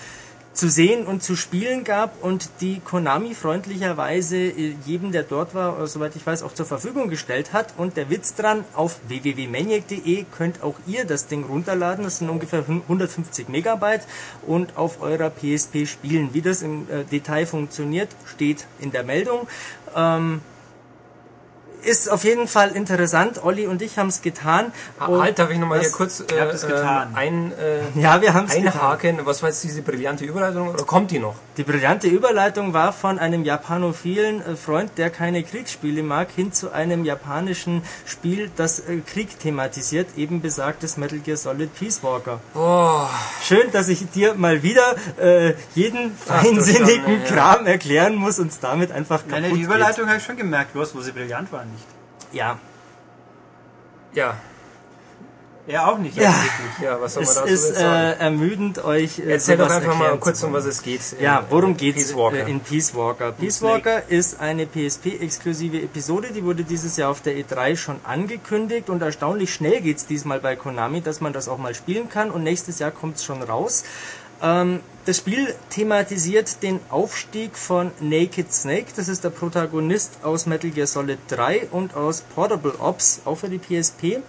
zu 0.60 0.70
sehen 0.70 1.06
und 1.06 1.24
zu 1.24 1.38
spielen 1.38 1.86
gab 1.86 2.22
und 2.22 2.50
die 2.60 2.82
Konami 2.82 3.34
freundlicherweise 3.34 4.36
äh, 4.36 4.76
jedem, 4.86 5.14
der 5.14 5.24
dort 5.24 5.56
war, 5.56 5.82
äh, 5.82 5.88
soweit 5.88 6.18
ich 6.18 6.28
weiß, 6.28 6.44
auch 6.44 6.54
zur 6.54 6.66
Verfügung 6.66 7.10
gestellt 7.10 7.54
hat. 7.54 7.74
Und 7.78 7.96
der 7.96 8.10
Witz 8.10 8.36
dran, 8.36 8.66
auf 8.74 9.00
www.maniac.de 9.08 10.26
könnt 10.38 10.62
auch 10.62 10.76
ihr 10.86 11.06
das 11.06 11.28
Ding 11.28 11.46
runterladen. 11.46 12.04
Das 12.04 12.18
sind 12.18 12.30
ungefähr 12.30 12.66
150 12.68 13.48
Megabyte 13.48 14.02
und 14.46 14.76
auf 14.76 15.02
eurer 15.02 15.30
PSP 15.30 15.86
spielen. 15.86 16.34
Wie 16.34 16.42
das 16.42 16.62
im 16.62 16.90
äh, 16.90 17.06
Detail 17.06 17.46
funktioniert, 17.46 18.10
steht 18.26 18.68
in 18.82 18.92
der 18.92 19.06
Meldung. 19.06 19.48
Ähm, 19.96 20.42
ist 21.84 22.10
auf 22.10 22.24
jeden 22.24 22.48
Fall 22.48 22.72
interessant. 22.72 23.44
Olli 23.44 23.68
und 23.68 23.82
ich 23.82 23.98
haben 23.98 24.08
es 24.10 24.22
getan. 24.22 24.72
Und 25.06 25.22
halt, 25.22 25.40
darf 25.40 25.50
ich 25.50 25.58
nochmal 25.58 25.80
hier 25.80 25.92
kurz 25.92 26.20
es 26.20 26.68
getan. 26.68 27.14
ein, 27.16 27.52
äh, 27.54 28.00
Ja, 28.00 28.22
wir 28.22 28.34
haben 28.34 28.48
es 28.48 28.56
getan. 28.56 28.74
einhaken? 28.74 29.20
Was 29.26 29.42
war 29.42 29.50
jetzt 29.50 29.64
diese 29.64 29.82
brillante 29.82 30.26
Überleitung 30.26 30.70
oder 30.70 30.84
kommt 30.84 31.12
die 31.12 31.20
noch? 31.20 31.36
Die 31.58 31.64
brillante 31.64 32.08
Überleitung 32.08 32.74
war 32.74 32.94
von 32.94 33.20
einem 33.20 33.44
japanophilen 33.44 34.42
äh, 34.46 34.56
Freund, 34.56 34.92
der 34.98 35.10
keine 35.10 35.44
Kriegsspiele 35.44 36.04
mag, 36.04 36.30
hin 36.36 36.54
zu 36.54 36.72
einem 36.72 37.06
japanischen 37.06 37.82
Spiel, 38.06 38.50
das 38.56 38.80
äh, 38.80 38.98
Krieg 39.00 39.40
thematisiert, 39.40 40.08
eben 40.18 40.42
besagtes 40.42 40.98
Metal 40.98 41.20
Gear 41.20 41.38
Solid 41.38 41.74
Peace 41.78 42.04
Walker. 42.04 42.40
Boah, 42.54 43.10
Schön, 43.44 43.72
dass 43.72 43.88
ich 43.90 44.10
dir 44.12 44.36
mal 44.36 44.64
wieder 44.64 44.96
äh, 45.20 45.54
jeden 45.76 46.16
Ach, 46.28 46.42
feinsinnigen 46.44 47.04
Schande, 47.06 47.24
ja. 47.24 47.54
Kram 47.56 47.66
erklären 47.66 48.16
muss 48.16 48.40
und 48.40 48.52
es 48.52 48.60
damit 48.60 48.92
einfach 48.92 49.20
kaputt 49.28 49.42
Nein, 49.42 49.56
die. 49.56 49.62
Überleitung 49.62 50.08
habe 50.08 50.18
ich 50.18 50.24
schon 50.24 50.38
gemerkt, 50.38 50.74
bloß 50.74 50.96
wo 50.96 51.02
sie 51.02 51.12
brillant 51.12 51.52
war 51.52 51.66
nicht. 51.66 51.79
Ja, 52.32 52.58
ja, 54.14 54.36
Er 55.68 55.88
auch 55.88 55.98
nicht. 56.00 56.18
Ja. 56.18 56.30
offensichtlich. 56.30 56.80
ja, 56.84 57.00
was 57.00 57.14
soll 57.14 57.24
man 57.24 57.30
es 57.32 57.36
dazu 57.38 57.54
ist 57.54 57.78
äh, 57.78 58.14
ermüdend, 58.18 58.84
euch 58.84 59.20
äh, 59.20 59.34
Erzähl 59.34 59.58
doch 59.58 59.70
einfach 59.70 59.96
mal 59.96 60.18
kurz, 60.18 60.42
um 60.44 60.52
was 60.54 60.66
es 60.66 60.82
geht. 60.82 61.02
Ja, 61.22 61.40
in- 61.40 61.46
worum 61.52 61.72
in 61.72 61.78
geht's 61.78 61.98
Peace 62.08 62.16
Walker? 62.16 62.48
äh, 62.48 62.50
in 62.50 62.60
Peace 62.60 62.96
Walker? 62.96 63.32
Peace. 63.34 63.62
Walker 63.62 64.02
ist 64.10 64.40
eine 64.40 64.66
PSP-exklusive 64.66 65.78
Episode, 65.82 66.30
die 66.34 66.44
wurde 66.44 66.64
dieses 66.64 66.98
Jahr 66.98 67.12
auf 67.12 67.22
der 67.22 67.34
E3 67.36 67.76
schon 67.78 67.98
angekündigt 68.04 68.90
und 68.90 69.02
erstaunlich 69.04 69.54
schnell 69.54 69.82
geht's 69.82 70.08
diesmal 70.08 70.40
bei 70.40 70.56
Konami, 70.56 71.02
dass 71.02 71.22
man 71.22 71.34
das 71.34 71.48
auch 71.48 71.60
mal 71.60 71.76
spielen 71.76 72.10
kann 72.10 72.32
und 72.32 72.42
nächstes 72.44 72.80
Jahr 72.80 72.90
kommt's 72.92 73.24
schon 73.24 73.44
raus. 73.44 73.84
Ähm, 74.42 74.80
das 75.10 75.18
Spiel 75.18 75.56
thematisiert 75.72 76.62
den 76.62 76.80
Aufstieg 76.92 77.58
von 77.58 77.90
Naked 78.00 78.54
Snake, 78.54 78.92
das 78.96 79.08
ist 79.08 79.24
der 79.24 79.32
Protagonist 79.32 80.20
aus 80.22 80.46
Metal 80.46 80.70
Gear 80.70 80.86
Solid 80.86 81.18
3 81.30 81.70
und 81.72 81.96
aus 81.96 82.22
Portable 82.22 82.76
Ops, 82.80 83.22
auch 83.26 83.40
für 83.40 83.50
die 83.50 83.58
PSP 83.58 84.22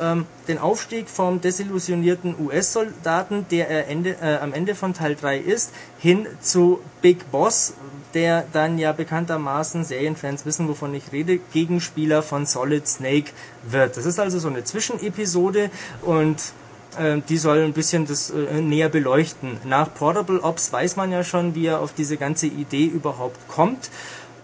ähm, 0.00 0.24
den 0.48 0.56
Aufstieg 0.56 1.10
vom 1.10 1.42
desillusionierten 1.42 2.34
US-Soldaten, 2.40 3.44
der 3.50 3.68
er 3.68 3.88
Ende, 3.88 4.16
äh, 4.22 4.38
am 4.38 4.54
Ende 4.54 4.74
von 4.74 4.94
Teil 4.94 5.16
3 5.16 5.36
ist, 5.36 5.74
hin 5.98 6.26
zu 6.40 6.80
Big 7.02 7.30
Boss, 7.30 7.74
der 8.14 8.46
dann 8.54 8.78
ja 8.78 8.92
bekanntermaßen, 8.92 9.84
Serienfans 9.84 10.46
wissen, 10.46 10.66
wovon 10.66 10.94
ich 10.94 11.12
rede, 11.12 11.40
Gegenspieler 11.52 12.22
von 12.22 12.46
Solid 12.46 12.88
Snake 12.88 13.32
wird. 13.64 13.98
Das 13.98 14.06
ist 14.06 14.18
also 14.18 14.38
so 14.38 14.48
eine 14.48 14.64
Zwischenepisode 14.64 15.70
und 16.00 16.54
die 17.28 17.38
soll 17.38 17.62
ein 17.64 17.72
bisschen 17.72 18.06
das 18.06 18.30
äh, 18.30 18.60
näher 18.60 18.88
beleuchten. 18.88 19.56
Nach 19.64 19.92
Portable 19.92 20.42
Ops 20.42 20.72
weiß 20.72 20.96
man 20.96 21.10
ja 21.10 21.24
schon, 21.24 21.54
wie 21.54 21.66
er 21.66 21.80
auf 21.80 21.92
diese 21.94 22.16
ganze 22.16 22.46
Idee 22.46 22.84
überhaupt 22.84 23.48
kommt. 23.48 23.90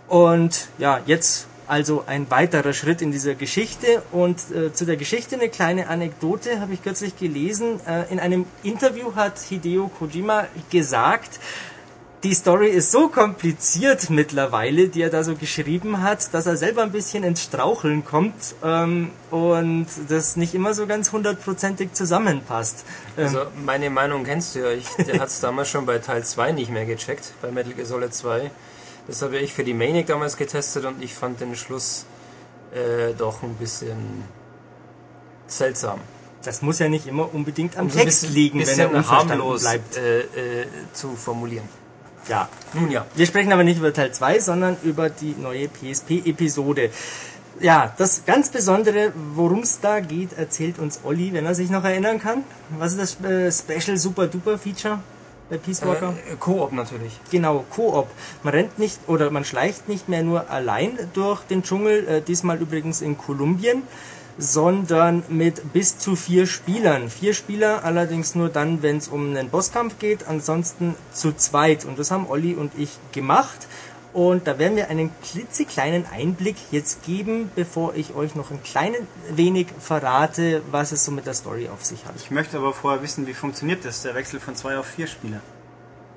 Und 0.08 0.68
ja, 0.78 1.00
jetzt 1.04 1.46
also 1.68 2.04
ein 2.06 2.30
weiterer 2.30 2.72
Schritt 2.72 3.02
in 3.02 3.12
dieser 3.12 3.34
Geschichte. 3.34 4.02
Und 4.10 4.50
äh, 4.50 4.72
zu 4.72 4.86
der 4.86 4.96
Geschichte 4.96 5.36
eine 5.36 5.50
kleine 5.50 5.88
Anekdote 5.88 6.60
habe 6.60 6.72
ich 6.72 6.82
kürzlich 6.82 7.16
gelesen. 7.18 7.80
Äh, 7.86 8.10
in 8.10 8.18
einem 8.18 8.46
Interview 8.62 9.14
hat 9.14 9.38
Hideo 9.38 9.88
Kojima 9.88 10.46
gesagt, 10.70 11.38
die 12.24 12.34
Story 12.34 12.68
ist 12.68 12.90
so 12.90 13.08
kompliziert 13.08 14.10
mittlerweile, 14.10 14.88
die 14.88 15.02
er 15.02 15.10
da 15.10 15.22
so 15.22 15.36
geschrieben 15.36 16.02
hat, 16.02 16.34
dass 16.34 16.46
er 16.46 16.56
selber 16.56 16.82
ein 16.82 16.90
bisschen 16.90 17.22
ins 17.22 17.42
Straucheln 17.44 18.04
kommt 18.04 18.56
ähm, 18.64 19.10
und 19.30 19.86
das 20.08 20.34
nicht 20.36 20.52
immer 20.54 20.74
so 20.74 20.86
ganz 20.88 21.12
hundertprozentig 21.12 21.92
zusammenpasst. 21.92 22.84
Ähm, 23.16 23.24
Also 23.26 23.42
meine 23.64 23.88
Meinung 23.90 24.24
kennst 24.24 24.54
du 24.56 24.60
ja. 24.60 24.70
Ich, 24.72 24.88
der 25.06 25.20
hat 25.20 25.28
es 25.28 25.38
damals 25.40 25.68
schon 25.68 25.86
bei 25.86 25.98
Teil 25.98 26.24
2 26.24 26.52
nicht 26.52 26.70
mehr 26.70 26.86
gecheckt, 26.86 27.34
bei 27.40 27.52
Metal 27.52 27.72
Gear 27.72 27.86
Solid 27.86 28.12
2. 28.12 28.50
Das 29.06 29.22
habe 29.22 29.38
ich 29.38 29.52
für 29.54 29.62
die 29.64 29.74
Maniac 29.74 30.06
damals 30.06 30.36
getestet 30.36 30.84
und 30.86 31.00
ich 31.02 31.14
fand 31.14 31.40
den 31.40 31.54
Schluss 31.54 32.04
äh, 32.74 33.14
doch 33.16 33.42
ein 33.44 33.54
bisschen 33.54 34.24
seltsam. 35.46 36.00
das 36.44 36.62
muss 36.62 36.78
ja 36.78 36.88
nicht 36.88 37.06
immer 37.06 37.32
unbedingt 37.32 37.76
am 37.76 37.86
Um 37.86 37.90
so 37.90 37.98
Text 38.00 38.20
bisschen- 38.22 38.34
liegen, 38.34 38.58
wenn 38.60 38.66
er 38.68 38.74
bisschen 38.74 38.86
unverstanden 38.96 39.38
harmlos 39.38 39.60
bleibt. 39.62 39.96
äh, 39.96 40.20
äh, 40.20 40.66
zu 40.92 41.14
formulieren. 41.16 41.68
Ja, 42.28 42.48
Nun 42.74 42.90
ja. 42.90 43.06
Wir 43.14 43.26
sprechen 43.26 43.52
aber 43.52 43.64
nicht 43.64 43.78
über 43.78 43.92
Teil 43.92 44.12
2, 44.12 44.40
sondern 44.40 44.76
über 44.82 45.08
die 45.08 45.34
neue 45.38 45.68
PSP-Episode. 45.68 46.90
Ja, 47.60 47.92
das 47.96 48.24
ganz 48.24 48.50
Besondere, 48.50 49.12
worum 49.34 49.60
es 49.60 49.80
da 49.80 50.00
geht, 50.00 50.36
erzählt 50.36 50.78
uns 50.78 51.00
Olli, 51.04 51.32
wenn 51.32 51.46
er 51.46 51.54
sich 51.54 51.70
noch 51.70 51.84
erinnern 51.84 52.20
kann. 52.20 52.44
Was 52.78 52.94
ist 52.94 53.18
das 53.20 53.30
äh, 53.30 53.50
Special 53.50 53.96
Super 53.96 54.26
Duper 54.28 54.58
Feature 54.58 55.00
bei 55.50 55.56
Peace 55.56 55.84
Walker? 55.84 56.14
Äh, 56.30 56.36
Koop 56.36 56.72
natürlich. 56.72 57.18
Genau, 57.30 57.64
Koop. 57.70 58.06
Man 58.42 58.54
rennt 58.54 58.78
nicht 58.78 59.00
oder 59.08 59.30
man 59.30 59.44
schleicht 59.44 59.88
nicht 59.88 60.08
mehr 60.08 60.22
nur 60.22 60.50
allein 60.50 60.98
durch 61.14 61.42
den 61.44 61.62
Dschungel, 61.62 62.06
äh, 62.06 62.20
diesmal 62.20 62.58
übrigens 62.58 63.00
in 63.00 63.18
Kolumbien, 63.18 63.82
sondern 64.38 65.24
mit 65.28 65.72
bis 65.72 65.98
zu 65.98 66.14
vier 66.14 66.46
Spielern. 66.46 67.10
Vier 67.10 67.34
Spieler 67.34 67.84
allerdings 67.84 68.34
nur 68.34 68.48
dann, 68.48 68.82
wenn 68.82 68.98
es 68.98 69.08
um 69.08 69.30
einen 69.30 69.50
Bosskampf 69.50 69.98
geht, 69.98 70.26
ansonsten 70.28 70.94
zu 71.12 71.32
zweit. 71.32 71.84
Und 71.84 71.98
das 71.98 72.10
haben 72.10 72.26
Olli 72.28 72.54
und 72.54 72.72
ich 72.78 72.90
gemacht. 73.12 73.66
Und 74.14 74.46
da 74.46 74.58
werden 74.58 74.76
wir 74.76 74.88
einen 74.88 75.10
klitzekleinen 75.22 76.06
Einblick 76.10 76.56
jetzt 76.70 77.04
geben, 77.04 77.50
bevor 77.54 77.94
ich 77.94 78.14
euch 78.14 78.34
noch 78.34 78.50
ein 78.50 78.62
kleines 78.62 79.00
wenig 79.30 79.66
verrate, 79.78 80.62
was 80.70 80.92
es 80.92 81.04
so 81.04 81.12
mit 81.12 81.26
der 81.26 81.34
Story 81.34 81.68
auf 81.68 81.84
sich 81.84 82.06
hat. 82.06 82.14
Ich 82.16 82.30
möchte 82.30 82.56
aber 82.56 82.72
vorher 82.72 83.02
wissen, 83.02 83.26
wie 83.26 83.34
funktioniert 83.34 83.84
das, 83.84 84.02
der 84.02 84.14
Wechsel 84.14 84.40
von 84.40 84.56
zwei 84.56 84.78
auf 84.78 84.86
vier 84.86 85.06
Spieler. 85.06 85.40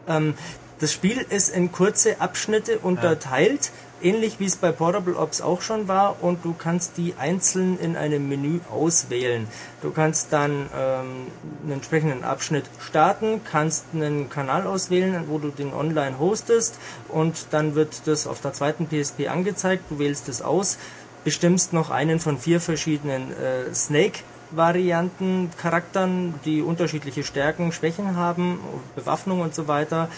Ähm, 0.08 0.36
das 0.80 0.94
Spiel 0.94 1.24
ist 1.30 1.50
in 1.50 1.72
kurze 1.72 2.22
Abschnitte 2.22 2.80
unterteilt, 2.80 3.72
ähnlich 4.04 4.40
wie 4.40 4.46
es 4.46 4.56
bei 4.56 4.72
Portable 4.72 5.16
Ops 5.16 5.42
auch 5.42 5.62
schon 5.62 5.88
war, 5.88 6.24
und 6.24 6.44
du 6.46 6.54
kannst 6.54 6.98
die 6.98 7.14
einzeln 7.18 7.80
in 7.80 7.96
einem 7.96 8.28
Menü 8.28 8.60
auswählen. 8.72 9.48
Du 9.82 9.92
kannst 9.92 10.34
dann 10.34 10.70
ähm, 10.78 11.28
einen 11.64 11.72
entsprechenden 11.74 12.24
Abschnitt 12.24 12.66
starten, 12.80 13.42
kannst 13.44 13.86
einen 13.94 14.30
Kanal 14.30 14.68
auswählen, 14.68 15.24
wo 15.28 15.38
du 15.38 15.50
den 15.50 15.74
online 15.74 16.20
hostest, 16.20 16.78
und 17.08 17.48
dann 17.52 17.76
wird 17.76 18.08
das 18.08 18.28
auf 18.28 18.42
der 18.42 18.54
zweiten 18.54 18.88
PSP 18.88 19.28
angezeigt. 19.28 19.86
Du 19.90 20.00
wählst 20.00 20.30
es 20.30 20.42
aus, 20.42 20.78
bestimmst 21.24 21.74
noch 21.74 21.90
einen 21.90 22.20
von 22.20 22.38
vier 22.38 22.60
verschiedenen 22.60 23.32
äh, 23.32 23.74
Snake 23.74 24.20
Varianten, 24.52 25.50
Charakteren, 25.58 26.36
die 26.46 26.62
unterschiedliche 26.62 27.24
Stärken, 27.24 27.72
Schwächen 27.72 28.16
haben, 28.16 28.60
Bewaffnung 28.96 29.42
und 29.42 29.56
so 29.56 29.68
weiter. 29.68 30.10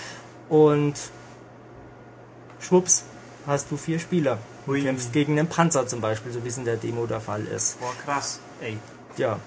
Und 0.50 0.96
schwupps, 2.60 3.06
hast 3.46 3.72
du 3.72 3.78
vier 3.78 4.00
Spieler. 4.00 4.38
Du 4.66 4.74
Hui. 4.74 4.82
kämpfst 4.82 5.14
gegen 5.14 5.38
einen 5.38 5.48
Panzer 5.48 5.88
zum 5.88 6.02
Beispiel, 6.02 6.32
so 6.32 6.44
wie 6.44 6.48
es 6.48 6.58
in 6.58 6.66
der 6.66 6.78
Demo 6.78 7.06
der 7.06 7.22
Fall 7.22 7.46
ist. 7.46 7.80
Boah, 7.80 7.94
krass. 8.04 8.40
Ey. 8.62 8.78
Ja. 9.18 9.40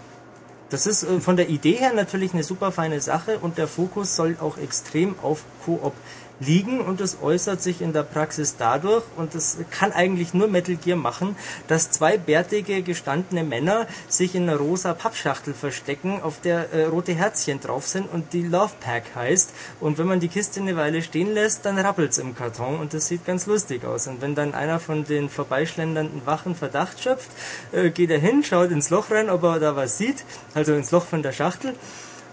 Das 0.69 0.87
ist 0.87 1.05
äh, 1.05 1.21
von 1.21 1.37
der 1.37 1.49
Idee 1.49 1.75
her 1.75 1.93
natürlich 1.95 2.35
eine 2.35 2.43
super 2.43 2.73
feine 2.73 3.01
Sache 3.01 3.39
und 3.39 3.57
der 3.57 3.69
Fokus 3.69 4.17
soll 4.17 4.37
auch 4.41 4.59
extrem 4.59 5.15
auf 5.23 5.45
Koop 5.65 5.95
liegen 6.41 6.81
und 6.81 7.01
es 7.01 7.19
äußert 7.23 7.63
sich 7.63 7.81
in 7.81 7.93
der 7.93 8.03
Praxis 8.03 8.57
dadurch 8.57 9.05
und 9.17 9.35
das 9.35 9.59
kann 9.71 9.93
eigentlich 9.93 10.35
nur 10.35 10.49
Metal 10.49 10.77
Gear 10.77 10.97
machen, 10.97 11.37
dass 11.69 11.91
zwei 11.91 12.19
bärtige 12.19 12.83
gestandene 12.83 13.45
Männer 13.45 13.87
sich 14.09 14.35
in 14.35 14.49
einer 14.49 14.59
rosa 14.59 14.95
Pappschachtel 14.95 15.55
verstecken, 15.55 16.21
auf 16.23 16.41
der 16.41 16.73
äh, 16.73 16.85
rote 16.85 17.15
Herzchen 17.15 17.61
drauf 17.61 17.87
sind 17.87 18.13
und 18.13 18.33
die 18.33 18.43
Love 18.43 18.73
Pack 18.81 19.05
heißt. 19.15 19.51
Und 19.81 19.99
wenn 19.99 20.07
man 20.07 20.21
die 20.21 20.29
Kiste 20.29 20.61
eine 20.61 20.77
Weile 20.77 21.03
stehen 21.03 21.33
lässt, 21.33 21.65
dann 21.65 21.79
rappelt's 21.79 22.19
im 22.19 22.35
Karton 22.35 22.79
und 22.81 22.95
das 22.95 23.09
sieht 23.09 23.25
ganz 23.25 23.47
lustig 23.47 23.85
aus. 23.85 24.07
Und 24.07 24.21
wenn 24.21 24.35
dann 24.35 24.55
einer 24.55 24.81
von 24.81 25.05
den 25.05 25.29
vorbeischlendernden 25.29 26.27
Wachen 26.27 26.55
Verdacht 26.55 27.01
schöpft, 27.01 27.31
äh, 27.73 27.91
geht 27.91 28.11
er 28.11 28.19
hin, 28.19 28.45
schaut 28.45 28.71
ins 28.71 28.91
Loch 28.91 29.11
rein, 29.11 29.31
ob 29.31 29.43
er 29.43 29.59
da 29.59 29.77
was 29.77 29.99
sieht, 29.99 30.25
also 30.55 30.75
ins 30.75 30.91
Loch 30.91 31.07
von 31.07 31.23
der 31.23 31.33
Schachtel 31.33 31.75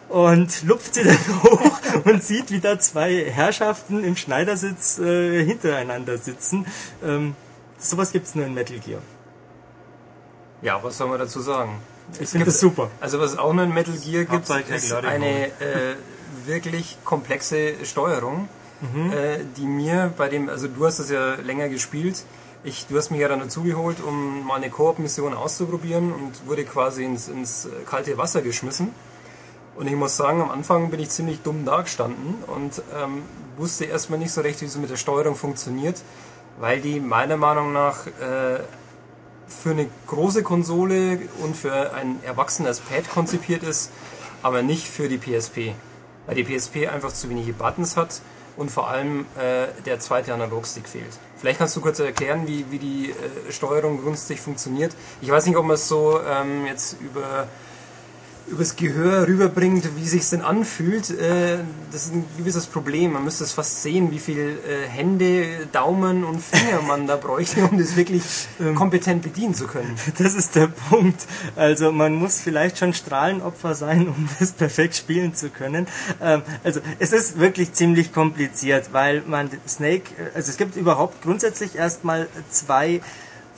und 0.09 0.63
lupft 0.63 0.95
sie 0.95 1.03
dann 1.03 1.17
hoch 1.43 1.71
und 2.05 2.23
sieht, 2.23 2.51
wie 2.51 2.59
da 2.59 2.79
zwei 2.79 3.25
Herrschaften 3.29 4.03
im 4.03 4.15
Schneidersitz 4.15 4.99
äh, 4.99 5.43
hintereinander 5.45 6.17
sitzen. 6.17 6.65
Ähm, 7.03 7.35
sowas 7.77 8.11
gibt's 8.11 8.35
nur 8.35 8.45
in 8.45 8.53
Metal 8.53 8.79
Gear. 8.79 9.01
Ja, 10.61 10.81
was 10.81 10.97
soll 10.97 11.07
man 11.09 11.19
dazu 11.19 11.41
sagen? 11.41 11.79
Ich 12.19 12.29
finde 12.29 12.45
das 12.45 12.59
super. 12.59 12.89
Also 12.99 13.19
was 13.19 13.31
es 13.33 13.37
auch 13.37 13.53
noch 13.53 13.63
in 13.63 13.73
Metal 13.73 13.95
Gear 13.95 14.25
gibt, 14.25 14.49
ist 14.49 14.93
eine 14.93 15.47
äh, 15.47 15.95
wirklich 16.45 16.97
komplexe 17.03 17.73
Steuerung, 17.85 18.47
Mhm. 18.81 19.13
äh, 19.13 19.39
die 19.55 19.65
mir 19.65 20.13
bei 20.17 20.27
dem, 20.27 20.49
also 20.49 20.67
du 20.67 20.85
hast 20.85 20.99
das 20.99 21.09
ja 21.09 21.35
länger 21.35 21.69
gespielt, 21.69 22.25
ich, 22.65 22.85
du 22.87 22.97
hast 22.97 23.11
mich 23.11 23.21
ja 23.21 23.29
dann 23.29 23.39
dazugeholt, 23.39 24.01
um 24.01 24.45
mal 24.45 24.55
eine 24.55 24.69
Koop-Mission 24.69 25.33
auszuprobieren 25.33 26.11
und 26.13 26.45
wurde 26.47 26.65
quasi 26.65 27.05
ins, 27.05 27.29
ins 27.29 27.67
kalte 27.85 28.17
Wasser 28.17 28.41
geschmissen. 28.41 28.93
Und 29.75 29.87
ich 29.87 29.95
muss 29.95 30.15
sagen, 30.17 30.41
am 30.41 30.51
Anfang 30.51 30.91
bin 30.91 30.99
ich 30.99 31.09
ziemlich 31.09 31.41
dumm 31.41 31.65
dagestanden 31.65 32.35
und 32.47 32.81
ähm, 32.95 33.23
wusste 33.57 33.85
erstmal 33.85 34.19
nicht 34.19 34.31
so 34.31 34.41
recht, 34.41 34.61
wie 34.61 34.65
es 34.65 34.77
mit 34.77 34.89
der 34.89 34.97
Steuerung 34.97 35.35
funktioniert, 35.35 36.01
weil 36.59 36.79
die 36.79 36.99
meiner 36.99 37.37
Meinung 37.37 37.73
nach 37.73 38.05
äh, 38.07 38.59
für 39.47 39.71
eine 39.71 39.87
große 40.07 40.43
Konsole 40.43 41.19
und 41.41 41.55
für 41.55 41.93
ein 41.93 42.19
erwachsenes 42.23 42.79
Pad 42.79 43.09
konzipiert 43.09 43.63
ist, 43.63 43.91
aber 44.41 44.61
nicht 44.61 44.87
für 44.87 45.09
die 45.09 45.17
PSP. 45.17 45.73
Weil 46.25 46.35
die 46.35 46.43
PSP 46.43 46.87
einfach 46.87 47.11
zu 47.11 47.29
wenige 47.29 47.53
Buttons 47.53 47.97
hat 47.97 48.21
und 48.55 48.69
vor 48.69 48.89
allem 48.89 49.25
äh, 49.37 49.67
der 49.85 49.99
zweite 49.99 50.33
Analogstick 50.33 50.87
fehlt. 50.87 51.19
Vielleicht 51.37 51.59
kannst 51.59 51.75
du 51.75 51.81
kurz 51.81 51.99
erklären, 51.99 52.47
wie, 52.47 52.65
wie 52.69 52.79
die 52.79 53.09
äh, 53.09 53.51
Steuerung 53.51 54.03
günstig 54.03 54.39
funktioniert. 54.39 54.95
Ich 55.21 55.29
weiß 55.29 55.45
nicht, 55.47 55.57
ob 55.57 55.65
man 55.65 55.75
es 55.75 55.87
so 55.87 56.19
ähm, 56.21 56.65
jetzt 56.65 56.97
über 57.01 57.47
übers 58.47 58.75
Gehör 58.75 59.27
rüberbringt, 59.27 59.95
wie 59.95 60.07
sich's 60.07 60.29
denn 60.29 60.41
anfühlt, 60.41 61.09
äh, 61.09 61.57
das 61.91 62.05
ist 62.05 62.13
ein 62.13 62.25
gewisses 62.37 62.65
Problem. 62.67 63.13
Man 63.13 63.23
müsste 63.23 63.43
es 63.43 63.53
fast 63.53 63.81
sehen, 63.81 64.11
wie 64.11 64.19
viel 64.19 64.59
äh, 64.67 64.87
Hände, 64.87 65.67
Daumen 65.71 66.23
und 66.23 66.41
Finger 66.41 66.81
man 66.81 67.07
da 67.07 67.15
bräuchte, 67.15 67.65
um 67.65 67.77
das 67.77 67.95
wirklich 67.95 68.23
Ähm. 68.59 68.75
kompetent 68.75 69.23
bedienen 69.23 69.53
zu 69.53 69.67
können. 69.67 69.95
Das 70.17 70.35
ist 70.35 70.55
der 70.55 70.67
Punkt. 70.67 71.25
Also 71.55 71.91
man 71.91 72.15
muss 72.15 72.39
vielleicht 72.39 72.77
schon 72.77 72.93
Strahlenopfer 72.93 73.75
sein, 73.75 74.07
um 74.07 74.29
das 74.39 74.51
perfekt 74.51 74.95
spielen 74.95 75.33
zu 75.35 75.49
können. 75.49 75.87
Ähm, 76.21 76.43
also 76.63 76.81
es 76.99 77.13
ist 77.13 77.39
wirklich 77.39 77.73
ziemlich 77.73 78.13
kompliziert, 78.13 78.89
weil 78.91 79.23
man 79.25 79.49
Snake, 79.67 80.11
also 80.35 80.51
es 80.51 80.57
gibt 80.57 80.75
überhaupt 80.75 81.21
grundsätzlich 81.21 81.75
erstmal 81.75 82.27
zwei 82.49 83.01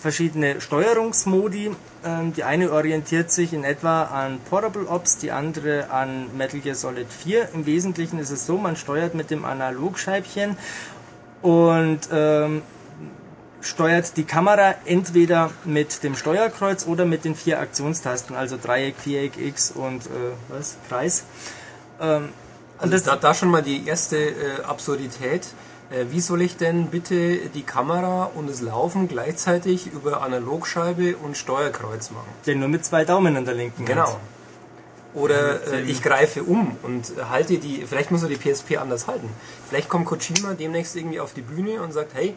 verschiedene 0.06 0.62
Steuerungsmodi. 0.62 1.72
Ähm, 2.06 2.32
die 2.34 2.44
eine 2.44 2.72
orientiert 2.72 3.32
sich 3.32 3.54
in 3.54 3.64
etwa 3.64 4.04
an 4.04 4.40
Portable 4.48 4.88
Ops, 4.88 5.18
die 5.18 5.32
andere 5.32 5.90
an 5.90 6.28
Metal 6.38 6.60
Gear 6.60 6.76
Solid 6.76 7.08
4. 7.12 7.50
Im 7.56 7.66
Wesentlichen 7.66 8.20
ist 8.20 8.30
es 8.30 8.46
so, 8.46 8.56
man 8.58 8.76
steuert 8.76 9.16
mit 9.16 9.32
dem 9.32 9.44
Analogscheibchen 9.46 10.58
und 11.42 12.02
ähm, 12.12 12.62
steuert 13.62 14.16
die 14.16 14.26
Kamera 14.26 14.76
entweder 14.86 15.50
mit 15.64 16.04
dem 16.04 16.16
Steuerkreuz 16.16 16.86
oder 16.86 17.06
mit 17.06 17.26
den 17.26 17.34
vier 17.34 17.60
Aktionstasten, 17.60 18.36
also 18.36 18.58
Dreieck, 18.62 18.98
Viereck, 19.00 19.40
X 19.40 19.72
und 19.72 20.06
äh, 20.06 20.10
was? 20.50 20.78
Kreis. 20.88 21.24
Ähm, 22.00 22.30
Also 22.78 22.92
das, 22.92 23.04
da, 23.04 23.16
da 23.16 23.34
schon 23.34 23.50
mal 23.50 23.64
die 23.64 23.88
erste 23.88 24.18
äh, 24.18 24.64
Absurdität. 24.64 25.48
Äh, 25.92 26.06
wie 26.10 26.20
soll 26.20 26.42
ich 26.42 26.58
denn 26.58 26.88
bitte 26.88 27.38
die 27.54 27.64
Kamera 27.64 28.32
und 28.34 28.50
das 28.50 28.62
Laufen 28.62 29.08
gleichzeitig 29.08 29.88
über 29.88 30.22
Analogscheibe 30.22 31.16
und 31.18 31.38
Steuerkreuz 31.38 32.12
machen? 32.12 32.28
denn 32.48 32.60
nur 32.60 32.70
mit 32.70 32.84
zwei 32.84 33.06
Daumen 33.06 33.38
an 33.38 33.46
der 33.46 33.54
linken 33.54 33.80
Hand. 33.80 33.88
Genau. 33.88 34.20
Oder 35.14 35.66
äh, 35.72 35.82
ich 35.84 36.02
greife 36.02 36.44
um 36.44 36.76
und 36.84 37.14
halte 37.30 37.58
die, 37.58 37.86
vielleicht 37.88 38.12
muss 38.12 38.24
er 38.24 38.30
die 38.30 38.36
PSP 38.36 38.78
anders 38.78 39.08
halten. 39.08 39.30
Vielleicht 39.70 39.88
kommt 39.88 40.06
Kojima 40.06 40.54
demnächst 40.54 40.96
irgendwie 40.96 41.22
auf 41.22 41.34
die 41.34 41.42
Bühne 41.42 41.82
und 41.82 41.94
sagt, 41.94 42.14
hey, 42.16 42.36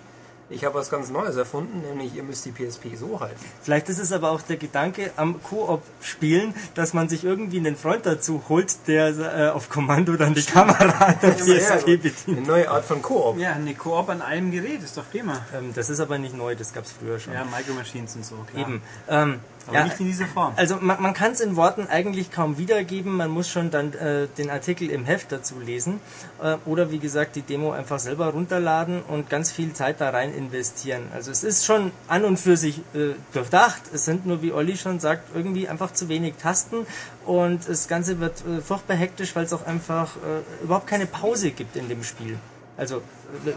ich 0.50 0.64
habe 0.64 0.74
was 0.74 0.90
ganz 0.90 1.10
Neues 1.10 1.36
erfunden, 1.36 1.82
nämlich 1.82 2.14
ihr 2.14 2.22
müsst 2.22 2.44
die 2.46 2.52
PSP 2.52 2.96
so 2.96 3.20
halten. 3.20 3.44
Vielleicht 3.62 3.88
ist 3.88 3.98
es 3.98 4.12
aber 4.12 4.30
auch 4.30 4.40
der 4.40 4.56
Gedanke 4.56 5.10
am 5.16 5.42
Koop-Spielen, 5.42 6.54
dass 6.74 6.94
man 6.94 7.08
sich 7.08 7.24
irgendwie 7.24 7.58
einen 7.58 7.76
Freund 7.76 8.06
dazu 8.06 8.42
holt, 8.48 8.86
der 8.86 9.08
äh, 9.08 9.50
auf 9.50 9.68
Kommando 9.68 10.16
dann 10.16 10.34
die 10.34 10.42
Kamera 10.42 11.06
an 11.06 11.18
der 11.22 11.30
PSP 11.32 11.84
bedient. 11.84 12.14
Eine 12.28 12.40
neue 12.42 12.70
Art 12.70 12.84
von 12.84 13.02
Koop. 13.02 13.38
Ja, 13.38 13.52
eine 13.52 13.74
Koop 13.74 14.08
an 14.08 14.22
einem 14.22 14.50
Gerät 14.50 14.82
ist 14.82 14.96
doch 14.96 15.08
prima. 15.10 15.44
Ähm, 15.54 15.72
das 15.74 15.90
ist 15.90 16.00
aber 16.00 16.18
nicht 16.18 16.36
neu, 16.36 16.54
das 16.54 16.72
gab 16.72 16.84
es 16.84 16.92
früher 16.92 17.18
schon. 17.18 17.34
Ja, 17.34 17.44
Micro 17.44 17.74
Machines 17.74 18.16
und 18.16 18.24
so, 18.24 18.36
klar. 18.50 18.66
Eben. 18.66 18.82
Ähm, 19.08 19.40
Aber 19.68 19.76
ja, 19.76 19.84
nicht 19.84 20.00
in 20.00 20.06
dieser 20.06 20.26
Form. 20.26 20.54
Also 20.56 20.76
man, 20.80 21.00
man 21.00 21.12
kann 21.12 21.32
es 21.32 21.40
in 21.40 21.54
Worten 21.54 21.86
eigentlich 21.86 22.30
kaum 22.30 22.58
wiedergeben, 22.58 23.16
man 23.16 23.30
muss 23.30 23.48
schon 23.48 23.70
dann 23.70 23.92
äh, 23.92 24.26
den 24.38 24.50
Artikel 24.50 24.90
im 24.90 25.04
Heft 25.04 25.30
dazu 25.30 25.60
lesen 25.60 26.00
äh, 26.42 26.56
oder 26.64 26.90
wie 26.90 26.98
gesagt 26.98 27.36
die 27.36 27.42
Demo 27.42 27.72
einfach 27.72 27.98
selber 27.98 28.28
runterladen 28.28 29.02
und 29.02 29.28
ganz 29.28 29.52
viel 29.52 29.74
Zeit 29.74 30.00
da 30.00 30.10
rein 30.10 30.34
investieren. 30.34 31.02
Also 31.14 31.30
es 31.30 31.44
ist 31.44 31.66
schon 31.66 31.92
an 32.08 32.24
und 32.24 32.38
für 32.38 32.56
sich 32.56 32.78
äh, 32.94 33.14
durchdacht, 33.32 33.82
es 33.92 34.06
sind 34.06 34.26
nur 34.26 34.42
wie 34.42 34.52
Olli 34.52 34.76
schon 34.76 35.00
sagt 35.00 35.34
irgendwie 35.34 35.68
einfach 35.68 35.92
zu 35.92 36.08
wenig 36.08 36.34
Tasten 36.40 36.86
und 37.26 37.68
das 37.68 37.88
Ganze 37.88 38.20
wird 38.20 38.42
äh, 38.46 38.62
furchtbar 38.62 38.96
hektisch, 38.96 39.36
weil 39.36 39.44
es 39.44 39.52
auch 39.52 39.66
einfach 39.66 40.16
äh, 40.16 40.64
überhaupt 40.64 40.86
keine 40.86 41.06
Pause 41.06 41.50
gibt 41.50 41.76
in 41.76 41.88
dem 41.88 42.02
Spiel. 42.02 42.38
Also 42.78 43.02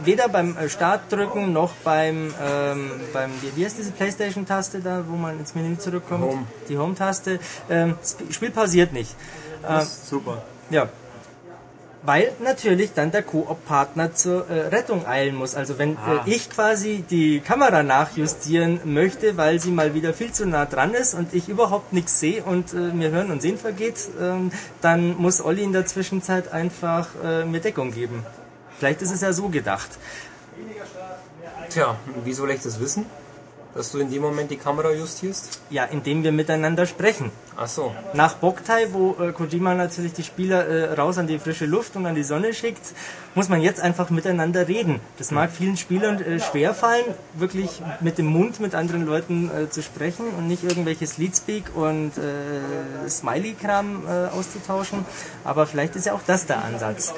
weder 0.03 0.27
beim 0.29 0.57
äh, 0.57 0.69
Startdrücken 0.69 1.53
noch 1.53 1.71
beim, 1.83 2.33
ähm, 2.43 2.91
beim 3.13 3.31
wie, 3.55 3.65
heißt 3.65 3.77
diese 3.77 3.91
Playstation-Taste 3.91 4.79
da, 4.79 5.03
wo 5.07 5.15
man 5.15 5.39
ins 5.39 5.55
Menü 5.55 5.77
zurückkommt? 5.77 6.23
Home. 6.23 6.45
Die 6.69 6.77
Home-Taste. 6.77 7.39
Ähm, 7.69 7.95
Spiel 8.31 8.51
pausiert 8.51 8.93
nicht. 8.93 9.15
Ähm, 9.67 9.81
Super. 9.81 10.43
ja. 10.69 10.89
Weil 12.03 12.31
natürlich 12.43 12.93
dann 12.95 13.11
der 13.11 13.21
Koop-Partner 13.21 14.15
zur 14.15 14.49
äh, 14.49 14.69
Rettung 14.69 15.05
eilen 15.05 15.35
muss. 15.35 15.53
Also 15.53 15.77
wenn 15.77 15.97
Ah. 15.97 16.23
äh, 16.25 16.31
ich 16.31 16.49
quasi 16.49 17.03
die 17.07 17.41
Kamera 17.41 17.83
nachjustieren 17.83 18.79
möchte, 18.85 19.37
weil 19.37 19.59
sie 19.59 19.69
mal 19.69 19.93
wieder 19.93 20.11
viel 20.11 20.31
zu 20.31 20.47
nah 20.47 20.65
dran 20.65 20.95
ist 20.95 21.13
und 21.13 21.35
ich 21.35 21.47
überhaupt 21.47 21.93
nichts 21.93 22.19
sehe 22.19 22.43
und 22.43 22.73
äh, 22.73 22.77
mir 22.77 23.11
Hören 23.11 23.29
und 23.29 23.43
Sehen 23.43 23.59
vergeht, 23.59 24.09
ähm, 24.19 24.51
dann 24.81 25.15
muss 25.17 25.45
Olli 25.45 25.63
in 25.63 25.73
der 25.73 25.85
Zwischenzeit 25.85 26.51
einfach 26.51 27.09
äh, 27.23 27.45
mir 27.45 27.59
Deckung 27.59 27.91
geben. 27.91 28.25
Vielleicht 28.81 29.03
ist 29.03 29.11
es 29.11 29.21
ja 29.21 29.31
so 29.31 29.47
gedacht. 29.47 29.91
Tja, 31.69 31.95
wie 32.23 32.33
soll 32.33 32.49
ich 32.49 32.63
das 32.63 32.79
wissen? 32.79 33.05
Dass 33.73 33.91
du 33.91 33.99
in 33.99 34.11
dem 34.11 34.21
Moment 34.21 34.51
die 34.51 34.57
Kamera 34.57 34.91
justierst? 34.91 35.61
Ja, 35.69 35.85
indem 35.85 36.23
wir 36.23 36.31
miteinander 36.31 36.85
sprechen. 36.85 37.31
Ach 37.55 37.67
so. 37.67 37.95
Nach 38.13 38.35
Boktai, 38.35 38.87
wo 38.91 39.15
äh, 39.19 39.31
Kojima 39.31 39.75
natürlich 39.75 40.13
die 40.13 40.23
Spieler 40.23 40.67
äh, 40.67 40.93
raus 40.93 41.17
an 41.17 41.27
die 41.27 41.39
frische 41.39 41.65
Luft 41.65 41.95
und 41.95 42.05
an 42.05 42.15
die 42.15 42.23
Sonne 42.23 42.53
schickt, 42.53 42.81
muss 43.35 43.49
man 43.49 43.61
jetzt 43.61 43.79
einfach 43.79 44.09
miteinander 44.09 44.67
reden. 44.67 44.99
Das 45.17 45.31
mag 45.31 45.51
vielen 45.51 45.77
Spielern 45.77 46.21
äh, 46.21 46.39
schwerfallen, 46.39 47.05
wirklich 47.33 47.81
mit 48.01 48.17
dem 48.17 48.25
Mund 48.25 48.59
mit 48.59 48.75
anderen 48.75 49.05
Leuten 49.05 49.49
äh, 49.49 49.69
zu 49.69 49.81
sprechen 49.81 50.25
und 50.37 50.47
nicht 50.47 50.63
irgendwelches 50.63 51.17
Leadspeak 51.17 51.75
und 51.75 52.11
äh, 52.17 53.09
Smiley-Kram 53.09 54.03
äh, 54.05 54.37
auszutauschen. 54.37 55.05
Aber 55.43 55.65
vielleicht 55.65 55.95
ist 55.95 56.05
ja 56.07 56.13
auch 56.13 56.21
das 56.25 56.45
der 56.45 56.63
Ansatz. 56.63 57.13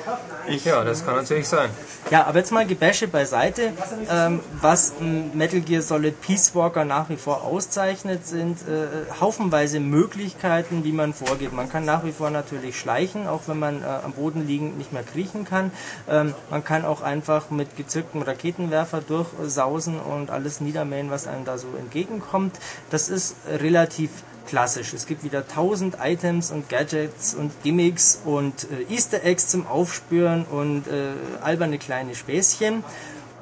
Ja, 0.65 0.83
das 0.83 1.05
kann 1.05 1.15
natürlich 1.15 1.47
sein. 1.47 1.69
Ja, 2.11 2.25
aber 2.25 2.39
jetzt 2.39 2.51
mal 2.51 2.65
Gebäsche 2.65 3.07
beiseite. 3.07 3.71
Ähm, 4.09 4.41
was 4.61 4.93
Metal 5.33 5.61
Gear 5.61 5.81
Solid 5.81 6.19
Peace 6.21 6.42
Walker 6.55 6.85
nach 6.85 7.09
wie 7.09 7.17
vor 7.17 7.43
auszeichnet, 7.43 8.25
sind 8.25 8.59
äh, 8.61 9.11
haufenweise 9.19 9.79
Möglichkeiten, 9.79 10.83
wie 10.83 10.91
man 10.91 11.13
vorgeht. 11.13 11.53
Man 11.53 11.69
kann 11.69 11.85
nach 11.85 12.03
wie 12.03 12.11
vor 12.11 12.29
natürlich 12.29 12.77
schleichen, 12.77 13.27
auch 13.27 13.41
wenn 13.47 13.59
man 13.59 13.81
äh, 13.81 13.85
am 13.85 14.13
Boden 14.13 14.45
liegend 14.45 14.77
nicht 14.77 14.93
mehr 14.93 15.03
kriechen 15.03 15.45
kann. 15.45 15.71
Ähm, 16.09 16.33
man 16.49 16.63
kann 16.63 16.85
auch 16.85 17.01
einfach 17.01 17.49
mit 17.49 17.77
gezücktem 17.77 18.21
Raketenwerfer 18.21 19.01
durchsausen 19.01 19.99
und 19.99 20.29
alles 20.29 20.61
niedermähen, 20.61 21.09
was 21.09 21.27
einem 21.27 21.45
da 21.45 21.57
so 21.57 21.67
entgegenkommt. 21.79 22.57
Das 22.89 23.09
ist 23.09 23.35
relativ 23.47 24.11
klassisch. 24.47 24.93
Es 24.93 25.05
gibt 25.05 25.23
wieder 25.23 25.47
tausend 25.47 25.97
Items 26.01 26.51
und 26.51 26.69
Gadgets 26.69 27.33
und 27.33 27.51
Gimmicks 27.63 28.19
und 28.23 28.67
äh, 28.89 28.93
Easter 28.93 29.23
Eggs 29.23 29.47
zum 29.47 29.67
Aufspüren 29.67 30.45
und 30.45 30.87
äh, 30.87 31.11
alberne 31.41 31.77
kleine 31.77 32.15
Späßchen. 32.15 32.83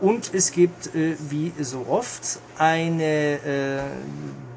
Und 0.02 0.34
es 0.34 0.52
gibt, 0.52 0.96
äh, 0.96 1.16
wie 1.30 1.54
so 1.62 1.86
oft, 1.88 2.40
eine 2.58 3.04
äh, 3.04 3.82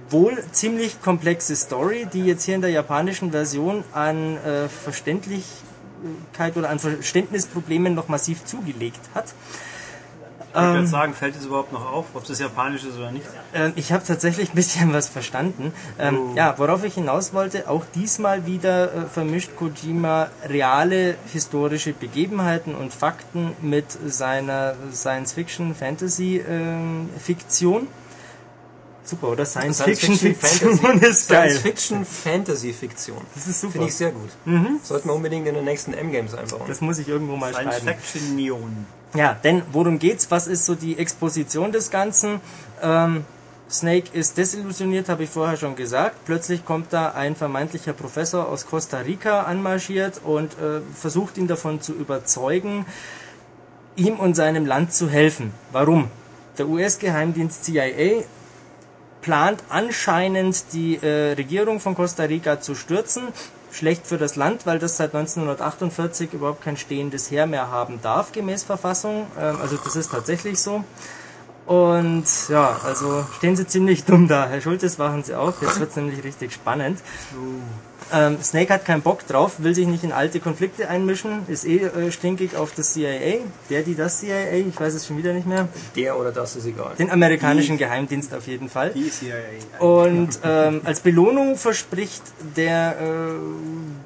wohl 0.09 0.43
ziemlich 0.53 1.03
komplexe 1.03 1.55
Story, 1.55 2.07
die 2.11 2.25
jetzt 2.25 2.45
hier 2.45 2.55
in 2.55 2.63
der 2.63 2.71
japanischen 2.71 3.31
Version 3.31 3.85
an 3.93 4.39
äh, 4.39 4.69
Verständlichkeit 4.69 6.57
oder 6.57 6.71
an 6.71 6.79
Verständnisproblemen 6.79 7.95
noch 7.95 8.09
massiv 8.09 8.45
zugelegt 8.45 9.01
hat. 9.15 9.35
Ich 10.55 10.61
würde 10.61 10.73
gerade 10.75 10.87
sagen, 10.87 11.15
fällt 11.15 11.35
es 11.37 11.45
überhaupt 11.47 11.73
noch 11.73 11.85
auf, 11.93 12.07
ob 12.15 12.25
das 12.27 12.39
japanisch 12.39 12.85
ist 12.85 12.97
oder 12.97 13.11
nicht? 13.11 13.27
Ähm, 13.55 13.73
ich 13.75 13.91
habe 13.93 14.05
tatsächlich 14.07 14.51
ein 14.51 14.55
bisschen 14.55 14.93
was 14.93 15.09
verstanden. 15.09 15.73
Ähm, 15.99 16.19
Oh. 16.19 16.33
Ja, 16.37 16.55
worauf 16.59 16.85
ich 16.85 16.95
hinaus 16.95 17.33
wollte, 17.35 17.69
auch 17.69 17.85
diesmal 17.95 18.47
wieder 18.47 18.95
äh, 18.95 19.07
vermischt 19.13 19.57
Kojima 19.57 20.29
reale 20.49 21.17
historische 21.33 21.93
Begebenheiten 21.93 22.77
und 22.77 22.95
Fakten 22.95 23.51
mit 23.63 23.87
seiner 24.07 24.75
Science-Fiction-Fantasy-Fiktion. 24.93 27.89
Super, 29.07 29.29
oder? 29.29 29.45
Science-Fiction-Fiktion 29.45 30.79
ist 31.03 31.29
geil. 31.29 31.51
Science-Fiction-Fantasy-Fiktion. 31.51 33.19
Das 33.35 33.47
ist 33.47 33.61
super. 33.61 33.73
Finde 33.73 33.89
ich 33.89 33.95
sehr 33.97 34.13
gut. 34.13 34.31
Sollten 34.83 35.09
wir 35.09 35.15
unbedingt 35.15 35.47
in 35.47 35.55
den 35.55 35.65
nächsten 35.65 35.93
M-Games 35.93 36.35
einbauen. 36.35 36.63
Das 36.69 36.81
muss 36.81 36.99
ich 36.99 37.09
irgendwo 37.09 37.37
mal 37.37 37.53
Science 37.53 37.81
schreiben. 37.81 37.99
Fiction 38.01 38.37
Neon. 38.37 38.87
Ja, 39.15 39.35
denn 39.45 39.63
worum 39.73 40.01
geht's? 40.01 40.31
Was 40.31 40.49
ist 40.49 40.67
so 40.67 40.75
die 40.75 40.99
Exposition 40.99 41.71
des 41.71 41.91
Ganzen? 41.91 42.41
Ähm, 42.83 43.25
Snake 43.71 44.09
ist 44.13 44.37
desillusioniert, 44.37 45.09
habe 45.09 45.25
ich 45.25 45.31
vorher 45.31 45.57
schon 45.57 45.77
gesagt. 45.77 46.25
Plötzlich 46.25 46.65
kommt 46.65 46.93
da 46.93 47.13
ein 47.13 47.37
vermeintlicher 47.37 47.93
Professor 47.93 48.49
aus 48.49 48.67
Costa 48.67 48.99
Rica 48.99 49.43
anmarschiert 49.43 50.21
und 50.25 50.53
äh, 50.55 50.81
versucht 50.95 51.39
ihn 51.39 51.47
davon 51.47 51.81
zu 51.81 51.93
überzeugen, 51.93 52.87
ihm 53.97 54.19
und 54.19 54.35
seinem 54.35 54.67
Land 54.67 54.93
zu 54.93 55.09
helfen. 55.09 55.53
Warum? 55.71 56.11
Der 56.59 56.69
US-Geheimdienst 56.69 57.65
CIA 57.65 58.25
plant 59.23 59.63
anscheinend 59.69 60.73
die 60.73 60.97
äh, 60.97 61.33
Regierung 61.33 61.81
von 61.81 61.95
Costa 61.95 62.25
Rica 62.25 62.61
zu 62.61 62.75
stürzen. 62.75 63.29
Schlecht 63.75 64.07
für 64.07 64.19
das 64.19 64.37
Land, 64.37 64.67
weil 64.67 64.79
das 64.79 64.97
seit 64.97 65.15
1948 65.15 66.33
überhaupt 66.33 66.63
kein 66.63 66.77
stehendes 66.77 67.31
Heer 67.31 67.47
mehr 67.47 67.71
haben 67.71 68.01
darf, 68.03 68.33
gemäß 68.33 68.63
Verfassung. 68.63 69.27
Ähm, 69.39 69.59
also 69.61 69.77
das 69.77 69.97
ist 69.97 70.13
tatsächlich 70.13 70.61
so. 70.61 70.85
Und 71.67 72.27
ja, 72.49 72.79
also 72.85 73.27
stehen 73.37 73.57
sie 73.57 73.67
ziemlich 73.67 74.05
dumm 74.05 74.29
da. 74.29 74.47
Herr 74.47 74.61
Schultes, 74.61 74.99
wachen 74.99 75.25
Sie 75.25 75.35
auf. 75.35 75.63
Jetzt 75.63 75.81
wird 75.81 75.91
es 75.91 75.97
nämlich 75.97 76.23
richtig 76.23 76.53
spannend. 76.53 77.01
Ähm, 78.13 78.39
Snake 78.43 78.73
hat 78.73 78.85
keinen 78.85 79.03
Bock 79.03 79.27
drauf, 79.27 79.55
will 79.59 79.75
sich 79.75 79.87
nicht 79.87 80.05
in 80.05 80.13
alte 80.13 80.41
Konflikte 80.41 80.89
einmischen, 80.89 81.43
ist 81.49 81.65
eh 81.65 81.85
äh, 81.85 82.13
stinkig 82.13 82.57
auf 82.57 82.73
das 82.75 82.93
CIA. 82.93 83.39
Der, 83.71 83.83
die 83.83 83.95
das 83.95 84.21
CIA, 84.21 84.53
ich 84.53 84.79
weiß 84.79 84.95
es 84.95 85.07
schon 85.07 85.19
wieder 85.19 85.33
nicht 85.33 85.47
mehr. 85.47 85.69
Der 85.97 86.19
oder 86.19 86.33
das 86.33 86.57
ist 86.57 86.67
egal. 86.67 86.95
Den 86.99 87.11
amerikanischen 87.11 87.79
Geheimdienst 87.79 88.35
auf 88.35 88.47
jeden 88.47 88.69
Fall. 88.69 88.91
Die 88.91 89.11
CIA. 89.11 89.35
Und 89.79 90.39
ähm, 90.45 90.81
als 90.85 91.01
Belohnung 91.01 91.57
verspricht 91.57 92.23
der 92.57 92.97
äh, 93.01 93.05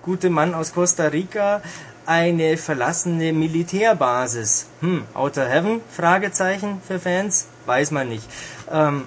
gute 0.03 0.31
Mann 0.31 0.55
aus 0.55 0.73
Costa 0.73 1.07
Rica 1.09 1.63
eine 2.07 2.57
verlassene 2.57 3.35
Militärbasis. 3.35 4.67
Hm, 4.81 5.05
Outer 5.13 5.47
Heaven? 5.47 5.83
Fragezeichen 5.91 6.81
für 6.87 6.99
Fans? 6.99 7.49
Weiß 7.67 7.91
man 7.91 8.09
nicht. 8.09 8.25
Ähm, 8.73 9.03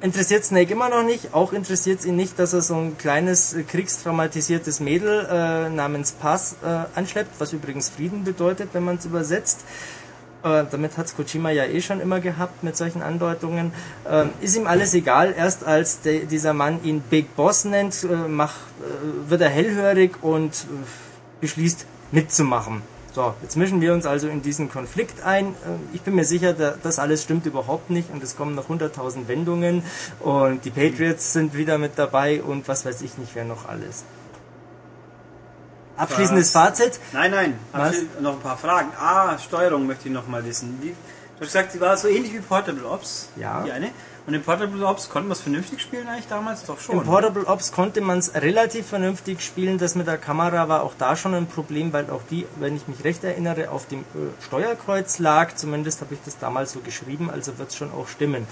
interessiert 0.00 0.44
Snake 0.44 0.72
immer 0.72 0.88
noch 0.88 1.02
nicht. 1.02 1.34
Auch 1.34 1.52
interessiert 1.52 2.00
es 2.00 2.06
ihn 2.06 2.16
nicht, 2.16 2.38
dass 2.38 2.52
er 2.52 2.62
so 2.62 2.76
ein 2.76 2.98
kleines 2.98 3.54
äh, 3.54 3.62
kriegstraumatisiertes 3.62 4.80
Mädel 4.80 5.26
äh, 5.30 5.68
namens 5.68 6.12
Paz 6.12 6.56
äh, 6.62 6.98
anschleppt, 6.98 7.38
was 7.38 7.52
übrigens 7.52 7.88
Frieden 7.88 8.24
bedeutet, 8.24 8.70
wenn 8.72 8.84
man 8.84 8.96
es 8.96 9.04
übersetzt. 9.04 9.60
Äh, 10.44 10.64
damit 10.70 10.96
hat's 10.96 11.16
Kojima 11.16 11.50
ja 11.50 11.64
eh 11.64 11.80
schon 11.80 12.00
immer 12.00 12.20
gehabt 12.20 12.62
mit 12.62 12.76
solchen 12.76 13.02
Andeutungen. 13.02 13.72
Ähm, 14.08 14.30
ist 14.40 14.56
ihm 14.56 14.66
alles 14.66 14.94
egal. 14.94 15.34
Erst 15.36 15.64
als 15.64 16.00
de, 16.00 16.26
dieser 16.26 16.54
Mann 16.54 16.82
ihn 16.84 17.00
Big 17.00 17.34
Boss 17.34 17.64
nennt, 17.64 18.04
äh, 18.04 18.28
macht, 18.28 18.60
äh, 18.80 19.30
wird 19.30 19.40
er 19.40 19.50
hellhörig 19.50 20.22
und 20.22 20.52
äh, 20.52 20.66
beschließt 21.40 21.86
mitzumachen. 22.12 22.82
So, 23.14 23.34
jetzt 23.42 23.56
mischen 23.56 23.80
wir 23.80 23.94
uns 23.94 24.06
also 24.06 24.28
in 24.28 24.42
diesen 24.42 24.70
Konflikt 24.70 25.22
ein. 25.24 25.46
Äh, 25.48 25.94
Ich 25.94 26.02
bin 26.02 26.14
mir 26.14 26.24
sicher, 26.24 26.52
da- 26.52 26.74
das 26.82 26.98
alles 26.98 27.22
stimmt 27.22 27.46
überhaupt 27.46 27.90
nicht 27.90 28.10
und 28.12 28.22
es 28.22 28.36
kommen 28.36 28.54
noch 28.54 28.68
100.000 28.68 29.26
Wendungen 29.28 29.82
und 30.20 30.64
die 30.64 30.70
Patriots 30.70 31.32
sind 31.32 31.54
wieder 31.54 31.78
mit 31.78 31.92
dabei 31.96 32.42
und 32.42 32.68
was 32.68 32.84
weiß 32.84 33.00
ich 33.02 33.16
nicht, 33.18 33.34
wer 33.34 33.44
noch 33.44 33.66
alles. 33.68 34.04
Abschließendes 35.96 36.50
Fazit. 36.52 37.00
Nein, 37.12 37.30
nein. 37.32 37.54
Noch 38.20 38.34
ein 38.34 38.40
paar 38.40 38.56
Fragen. 38.56 38.90
Ah, 39.00 39.36
Steuerung 39.38 39.86
möchte 39.86 40.06
ich 40.08 40.14
noch 40.14 40.28
mal 40.28 40.44
wissen. 40.44 40.78
Wie, 40.80 40.90
du 40.90 40.94
hast 41.40 41.46
gesagt, 41.52 41.74
die 41.74 41.80
war 41.80 41.96
so 41.96 42.06
ähnlich 42.06 42.32
wie 42.34 42.38
Portable 42.40 42.86
Ops. 42.86 43.30
Ja. 43.36 43.62
Die 43.64 43.72
eine. 43.72 43.90
Und 44.28 44.34
in 44.34 44.42
Portable 44.42 44.84
Ops 44.84 45.08
konnten 45.08 45.30
wir 45.30 45.32
es 45.32 45.40
vernünftig 45.40 45.80
spielen 45.80 46.06
eigentlich 46.06 46.28
damals? 46.28 46.62
Doch 46.66 46.78
schon. 46.78 46.98
Im 46.98 47.04
Portable 47.04 47.46
Ops 47.46 47.72
konnte 47.72 48.02
man 48.02 48.18
es 48.18 48.34
relativ 48.34 48.86
vernünftig 48.86 49.40
spielen. 49.40 49.78
Das 49.78 49.94
mit 49.94 50.06
der 50.06 50.18
Kamera 50.18 50.68
war 50.68 50.82
auch 50.82 50.92
da 50.98 51.16
schon 51.16 51.32
ein 51.32 51.46
Problem, 51.46 51.94
weil 51.94 52.10
auch 52.10 52.20
die, 52.30 52.44
wenn 52.56 52.76
ich 52.76 52.86
mich 52.88 53.02
recht 53.04 53.24
erinnere, 53.24 53.70
auf 53.70 53.88
dem 53.88 54.00
äh, 54.00 54.44
Steuerkreuz 54.44 55.18
lag. 55.18 55.54
Zumindest 55.54 56.02
habe 56.02 56.12
ich 56.12 56.20
das 56.26 56.38
damals 56.38 56.72
so 56.72 56.80
geschrieben, 56.80 57.30
also 57.30 57.56
wird 57.56 57.70
es 57.70 57.76
schon 57.76 57.90
auch 57.90 58.06
stimmen. 58.06 58.46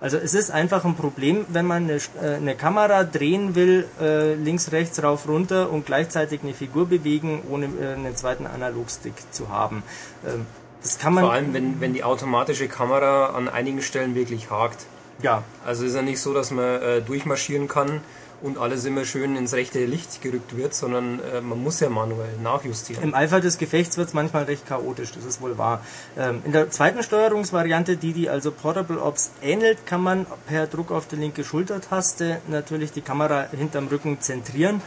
Also 0.00 0.16
es 0.16 0.32
ist 0.32 0.50
einfach 0.50 0.86
ein 0.86 0.94
Problem, 0.94 1.44
wenn 1.48 1.66
man 1.66 1.82
eine, 1.84 1.96
äh, 2.22 2.36
eine 2.36 2.54
Kamera 2.54 3.04
drehen 3.04 3.54
will, 3.54 3.86
äh, 4.00 4.32
links, 4.32 4.72
rechts, 4.72 5.02
rauf, 5.02 5.28
runter 5.28 5.68
und 5.70 5.84
gleichzeitig 5.84 6.40
eine 6.42 6.54
Figur 6.54 6.86
bewegen, 6.86 7.42
ohne 7.50 7.66
äh, 7.66 7.92
einen 7.92 8.16
zweiten 8.16 8.46
Analogstick 8.46 9.12
zu 9.30 9.50
haben. 9.50 9.82
Ähm, 10.26 10.46
das 10.80 10.98
kann 10.98 11.12
man... 11.12 11.24
Vor 11.24 11.34
allem, 11.34 11.52
wenn, 11.52 11.82
wenn 11.82 11.92
die 11.92 12.02
automatische 12.02 12.66
Kamera 12.66 13.26
an 13.36 13.50
einigen 13.50 13.82
Stellen 13.82 14.14
wirklich 14.14 14.50
hakt. 14.50 14.86
Ja, 15.22 15.42
Also 15.64 15.84
ist 15.84 15.94
ja 15.94 16.02
nicht 16.02 16.20
so, 16.20 16.32
dass 16.32 16.50
man 16.50 16.82
äh, 16.82 17.02
durchmarschieren 17.02 17.68
kann 17.68 18.00
und 18.40 18.58
alles 18.58 18.84
immer 18.84 19.04
schön 19.04 19.36
ins 19.36 19.52
rechte 19.52 19.84
Licht 19.84 20.22
gerückt 20.22 20.56
wird, 20.56 20.74
sondern 20.74 21.20
äh, 21.20 21.40
man 21.40 21.62
muss 21.62 21.80
ja 21.80 21.88
manuell 21.88 22.36
nachjustieren. 22.42 23.02
Im 23.02 23.14
Eifer 23.14 23.40
des 23.40 23.58
Gefechts 23.58 23.96
wird 23.96 24.08
es 24.08 24.14
manchmal 24.14 24.44
recht 24.44 24.66
chaotisch, 24.66 25.12
das 25.12 25.24
ist 25.24 25.40
wohl 25.40 25.58
wahr. 25.58 25.84
Ähm, 26.16 26.42
in 26.44 26.52
der 26.52 26.70
zweiten 26.70 27.02
Steuerungsvariante, 27.02 27.96
die 27.96 28.12
die 28.12 28.28
also 28.28 28.52
Portable 28.52 29.02
Ops 29.02 29.32
ähnelt, 29.42 29.86
kann 29.86 30.02
man 30.02 30.26
per 30.46 30.66
Druck 30.66 30.92
auf 30.92 31.08
die 31.08 31.16
linke 31.16 31.44
Schultertaste 31.44 32.40
natürlich 32.46 32.92
die 32.92 33.02
Kamera 33.02 33.46
hinterm 33.50 33.88
Rücken 33.88 34.20
zentrieren. 34.20 34.80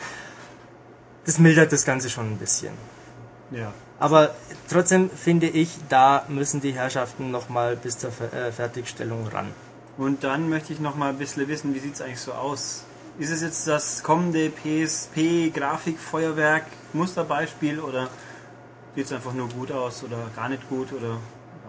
Das 1.26 1.38
mildert 1.38 1.72
das 1.72 1.86
Ganze 1.86 2.10
schon 2.10 2.32
ein 2.32 2.38
bisschen. 2.38 2.74
Ja. 3.52 3.74
Aber 4.00 4.34
trotzdem 4.70 5.10
finde 5.12 5.48
ich, 5.48 5.70
da 5.90 6.26
müssen 6.30 6.62
die 6.62 6.72
Herrschaften 6.72 7.30
nochmal 7.30 7.76
bis 7.76 7.98
zur 8.00 8.10
äh, 8.10 8.52
Fertigstellung 8.52 9.28
ran. 9.28 9.48
Und 9.98 10.24
dann 10.24 10.48
möchte 10.50 10.74
ich 10.74 10.80
noch 10.80 10.96
mal 10.96 11.10
ein 11.10 11.18
bisschen 11.18 11.48
wissen, 11.48 11.74
wie 11.76 11.80
sieht 11.80 11.96
es 11.96 12.02
eigentlich 12.02 12.20
so 12.20 12.34
aus? 12.34 12.84
Ist 13.20 13.30
es 13.30 13.42
jetzt 13.42 13.68
das 13.68 14.04
kommende 14.04 14.50
PSP-Grafikfeuerwerk 14.50 16.64
Musterbeispiel 16.94 17.80
oder 17.80 18.10
sieht 18.96 19.06
es 19.06 19.12
einfach 19.12 19.34
nur 19.34 19.50
gut 19.50 19.72
aus 19.72 20.04
oder 20.04 20.18
gar 20.36 20.50
nicht 20.50 20.68
gut 20.70 20.92
oder 20.94 21.18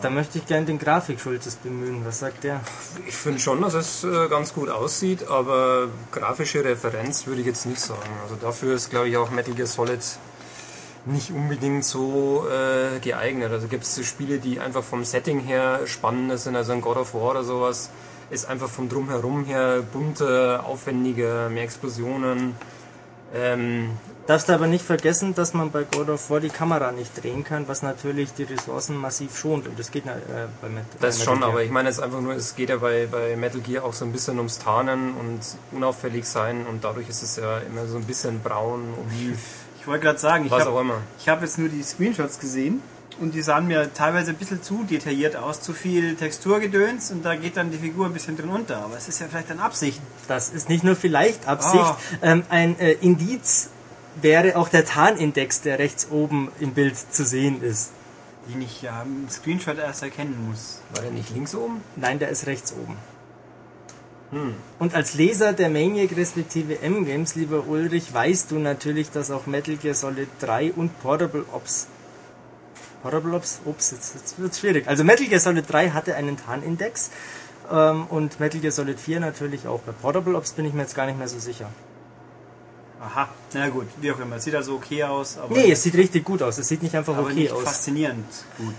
Da 0.00 0.10
möchte 0.10 0.38
ich 0.38 0.46
gern 0.46 0.66
den 0.66 0.78
Grafikschultes 0.78 1.56
bemühen. 1.56 2.04
Was 2.04 2.20
sagt 2.20 2.44
der? 2.44 2.60
Ich 3.06 3.14
finde 3.14 3.40
schon, 3.40 3.60
dass 3.60 3.74
es 3.74 4.04
äh, 4.04 4.28
ganz 4.28 4.54
gut 4.54 4.68
aussieht, 4.68 5.28
aber 5.28 5.88
grafische 6.10 6.64
Referenz 6.64 7.26
würde 7.26 7.40
ich 7.40 7.46
jetzt 7.46 7.66
nicht 7.66 7.80
sagen. 7.80 8.10
Also 8.22 8.36
dafür 8.36 8.74
ist, 8.74 8.90
glaube 8.90 9.08
ich, 9.08 9.16
auch 9.16 9.30
Metal 9.30 9.54
Gear 9.54 9.66
Solid 9.66 10.00
nicht 11.04 11.32
unbedingt 11.32 11.84
so 11.84 12.46
äh, 12.48 13.00
geeignet. 13.00 13.50
Also 13.50 13.66
gibt 13.68 13.84
es 13.84 14.06
Spiele, 14.06 14.38
die 14.38 14.60
einfach 14.60 14.84
vom 14.84 15.04
Setting 15.04 15.40
her 15.40 15.80
spannender 15.86 16.38
sind, 16.38 16.56
also 16.56 16.72
ein 16.72 16.80
God 16.80 16.96
of 16.96 17.14
War 17.14 17.32
oder 17.32 17.44
sowas, 17.44 17.90
ist 18.32 18.46
einfach 18.46 18.68
vom 18.68 18.88
Drumherum 18.88 19.44
her 19.44 19.82
bunter, 19.92 20.64
aufwendiger, 20.66 21.50
mehr 21.50 21.64
Explosionen. 21.64 22.54
Ähm, 23.34 23.90
Darfst 24.26 24.48
du 24.48 24.52
aber 24.52 24.66
nicht 24.66 24.84
vergessen, 24.84 25.34
dass 25.34 25.52
man 25.52 25.70
bei 25.70 25.84
God 25.84 26.08
of 26.08 26.30
War 26.30 26.40
die 26.40 26.48
Kamera 26.48 26.92
nicht 26.92 27.22
drehen 27.22 27.44
kann, 27.44 27.66
was 27.66 27.82
natürlich 27.82 28.32
die 28.34 28.44
Ressourcen 28.44 28.96
massiv 28.96 29.36
schont. 29.36 29.66
Und 29.66 29.78
das 29.78 29.90
geht 29.90 30.06
äh, 30.06 30.10
bei 30.60 30.68
Met 30.68 30.84
Das 31.00 31.18
bei 31.18 31.24
schon, 31.24 31.34
Metal 31.34 31.48
Gear. 31.48 31.50
aber 31.50 31.62
ich 31.64 31.70
meine 31.70 31.88
jetzt 31.88 32.00
einfach 32.00 32.20
nur, 32.20 32.34
es 32.34 32.54
geht 32.54 32.70
ja 32.70 32.76
bei, 32.76 33.06
bei 33.10 33.36
Metal 33.36 33.60
Gear 33.60 33.84
auch 33.84 33.94
so 33.94 34.04
ein 34.04 34.12
bisschen 34.12 34.38
ums 34.38 34.58
Tarnen 34.58 35.14
und 35.14 35.40
unauffällig 35.72 36.24
sein 36.26 36.66
und 36.66 36.84
dadurch 36.84 37.08
ist 37.08 37.22
es 37.22 37.36
ja 37.36 37.58
immer 37.58 37.86
so 37.86 37.96
ein 37.96 38.04
bisschen 38.04 38.40
braun, 38.40 38.94
oliv, 39.06 39.38
Ich 39.80 39.86
wollte 39.86 40.04
gerade 40.04 40.18
sagen, 40.18 40.46
ich 40.46 40.52
habe 40.52 40.94
hab 41.26 41.42
jetzt 41.42 41.58
nur 41.58 41.68
die 41.68 41.82
Screenshots 41.82 42.38
gesehen 42.38 42.80
und 43.22 43.34
die 43.34 43.42
sahen 43.42 43.68
mir 43.68 43.94
teilweise 43.94 44.32
ein 44.32 44.36
bisschen 44.36 44.62
zu 44.62 44.82
detailliert 44.82 45.36
aus, 45.36 45.62
zu 45.62 45.72
viel 45.72 46.16
Texturgedöns 46.16 47.12
und 47.12 47.24
da 47.24 47.36
geht 47.36 47.56
dann 47.56 47.70
die 47.70 47.78
Figur 47.78 48.06
ein 48.06 48.12
bisschen 48.12 48.36
drin 48.36 48.50
unter. 48.50 48.78
Aber 48.78 48.96
es 48.96 49.08
ist 49.08 49.20
ja 49.20 49.28
vielleicht 49.28 49.50
eine 49.50 49.62
Absicht. 49.62 50.00
Das 50.28 50.50
ist 50.50 50.68
nicht 50.68 50.82
nur 50.82 50.96
vielleicht 50.96 51.46
Absicht. 51.46 51.84
Ah. 51.84 51.98
Ähm, 52.20 52.42
ein 52.48 52.78
äh, 52.78 52.92
Indiz 52.92 53.70
wäre 54.20 54.56
auch 54.56 54.68
der 54.68 54.84
Tarnindex, 54.84 55.62
der 55.62 55.78
rechts 55.78 56.08
oben 56.10 56.50
im 56.58 56.74
Bild 56.74 56.96
zu 56.96 57.24
sehen 57.24 57.62
ist. 57.62 57.92
Den 58.52 58.60
ich 58.60 58.82
ja 58.82 59.02
im 59.02 59.28
Screenshot 59.30 59.78
erst 59.78 60.02
erkennen 60.02 60.48
muss. 60.48 60.80
War 60.92 61.02
der 61.02 61.12
nicht 61.12 61.30
links 61.30 61.54
oben? 61.54 61.80
Nein, 61.94 62.18
der 62.18 62.28
ist 62.28 62.46
rechts 62.46 62.72
oben. 62.72 62.96
Und 64.78 64.94
als 64.94 65.12
Leser 65.12 65.52
der 65.52 65.68
Maniac 65.68 66.16
respektive 66.16 66.80
M-Games, 66.80 67.34
lieber 67.34 67.66
Ulrich, 67.66 68.14
weißt 68.14 68.50
du 68.50 68.58
natürlich, 68.58 69.10
dass 69.10 69.30
auch 69.30 69.46
Metal 69.46 69.76
Gear 69.76 69.94
Solid 69.94 70.28
3 70.40 70.72
und 70.72 70.98
Portable 71.02 71.44
Ops. 71.52 71.86
Portable 73.02 73.34
Ops? 73.34 73.60
Ups, 73.64 73.90
jetzt, 73.90 74.14
jetzt 74.14 74.38
wird's 74.38 74.60
schwierig. 74.60 74.86
Also 74.88 75.04
Metal 75.04 75.26
Gear 75.26 75.40
Solid 75.40 75.70
3 75.70 75.90
hatte 75.90 76.14
einen 76.14 76.36
Tarnindex 76.36 77.10
ähm, 77.70 78.06
und 78.06 78.38
Metal 78.40 78.60
Gear 78.60 78.72
Solid 78.72 78.98
4 79.00 79.20
natürlich 79.20 79.66
auch. 79.66 79.80
Bei 79.80 79.92
Portable 79.92 80.36
Ops 80.36 80.52
bin 80.52 80.64
ich 80.64 80.72
mir 80.72 80.82
jetzt 80.82 80.94
gar 80.94 81.06
nicht 81.06 81.18
mehr 81.18 81.28
so 81.28 81.38
sicher. 81.38 81.68
Aha, 83.00 83.28
na 83.54 83.68
gut, 83.68 83.88
wie 84.00 84.12
auch 84.12 84.20
immer. 84.20 84.38
Sieht 84.38 84.54
also 84.54 84.74
okay 84.76 85.02
aus, 85.02 85.36
aber, 85.36 85.56
Nee, 85.56 85.72
es 85.72 85.82
sieht 85.82 85.94
richtig 85.96 86.22
gut 86.24 86.40
aus. 86.40 86.58
Es 86.58 86.68
sieht 86.68 86.84
nicht 86.84 86.94
einfach 86.94 87.16
aber 87.16 87.26
okay 87.26 87.34
nicht 87.34 87.52
aus. 87.52 87.64
faszinierend 87.64 88.26
gut. 88.58 88.74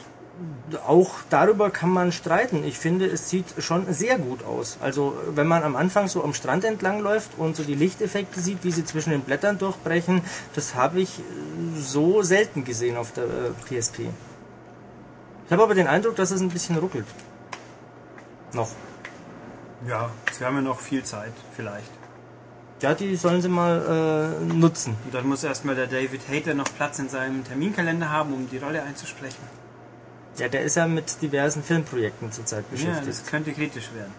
Auch 0.87 1.11
darüber 1.29 1.69
kann 1.69 1.91
man 1.91 2.11
streiten. 2.11 2.63
Ich 2.63 2.79
finde, 2.79 3.05
es 3.05 3.29
sieht 3.29 3.45
schon 3.59 3.93
sehr 3.93 4.17
gut 4.17 4.43
aus. 4.43 4.77
Also, 4.81 5.15
wenn 5.35 5.45
man 5.45 5.61
am 5.63 5.75
Anfang 5.75 6.07
so 6.07 6.23
am 6.23 6.33
Strand 6.33 6.63
entlang 6.63 6.99
läuft 6.99 7.37
und 7.37 7.55
so 7.55 7.63
die 7.63 7.75
Lichteffekte 7.75 8.39
sieht, 8.39 8.63
wie 8.63 8.71
sie 8.71 8.83
zwischen 8.83 9.11
den 9.11 9.21
Blättern 9.21 9.59
durchbrechen, 9.59 10.21
das 10.55 10.73
habe 10.73 11.01
ich 11.01 11.19
äh, 11.19 11.23
so 11.79 12.23
selten 12.23 12.63
gesehen 12.63 12.97
auf 12.97 13.11
der 13.11 13.25
äh, 13.25 13.79
PSP. 13.79 14.09
Ich 15.45 15.51
habe 15.51 15.63
aber 15.63 15.75
den 15.75 15.87
Eindruck, 15.87 16.15
dass 16.15 16.31
es 16.31 16.41
ein 16.41 16.49
bisschen 16.49 16.77
ruckelt. 16.77 17.05
Noch. 18.53 18.69
Ja, 19.87 20.09
sie 20.31 20.45
haben 20.45 20.55
ja 20.55 20.61
noch 20.61 20.79
viel 20.79 21.03
Zeit, 21.03 21.33
vielleicht. 21.55 21.91
Ja, 22.81 22.93
die 22.93 23.15
sollen 23.15 23.41
sie 23.41 23.49
mal 23.49 24.39
äh, 24.41 24.53
nutzen. 24.53 24.95
Und 25.05 25.13
dann 25.13 25.27
muss 25.27 25.43
erstmal 25.43 25.75
der 25.75 25.87
David 25.87 26.27
Hayter 26.27 26.53
noch 26.53 26.67
Platz 26.75 26.99
in 26.99 27.07
seinem 27.07 27.43
Terminkalender 27.43 28.09
haben, 28.09 28.33
um 28.33 28.49
die 28.49 28.57
Rolle 28.57 28.83
einzusprechen. 28.83 29.62
Ja, 30.37 30.47
der 30.47 30.61
ist 30.61 30.75
ja 30.75 30.87
mit 30.87 31.21
diversen 31.21 31.63
Filmprojekten 31.63 32.31
zurzeit 32.31 32.65
Ja, 32.65 32.71
beschäftigt. 32.71 33.07
das 33.07 33.25
könnte 33.25 33.51
kritisch 33.53 33.89
werden. 33.93 34.13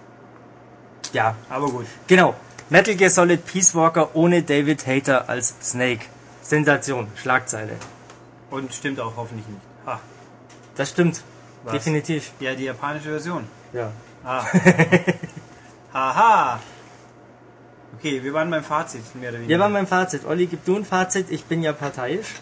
Ja, 1.12 1.36
Aber 1.50 1.68
gut. 1.68 1.86
Genau. 2.06 2.34
Metal 2.70 2.94
Gear 2.94 3.10
Solid 3.10 3.44
Peace 3.44 3.74
Walker 3.74 4.14
ohne 4.14 4.42
David 4.42 4.86
Hater 4.86 5.28
als 5.28 5.54
Snake. 5.62 6.06
Sensation, 6.42 7.08
Schlagzeile. 7.16 7.72
Und 8.50 8.72
stimmt 8.74 9.00
auch 9.00 9.16
hoffentlich 9.16 9.46
nicht. 9.48 9.60
Ha. 9.86 10.00
Das 10.76 10.90
stimmt. 10.90 11.22
Was? 11.64 11.72
Definitiv. 11.72 12.32
Ja, 12.40 12.54
die 12.54 12.64
japanische 12.64 13.08
Version. 13.10 13.46
Ja. 13.72 13.90
Ah. 14.24 14.44
Haha. 15.92 16.60
Okay, 17.98 18.22
wir 18.22 18.32
waren 18.34 18.50
beim 18.50 18.64
Fazit, 18.64 19.02
mehr 19.14 19.30
oder 19.30 19.38
weniger. 19.38 19.48
Wir 19.48 19.58
waren 19.58 19.72
beim 19.72 19.86
Fazit. 19.86 20.24
Olli, 20.26 20.46
gib 20.46 20.64
du 20.64 20.76
ein 20.76 20.84
Fazit. 20.84 21.30
Ich 21.30 21.44
bin 21.44 21.62
ja 21.62 21.72
parteiisch. 21.72 22.34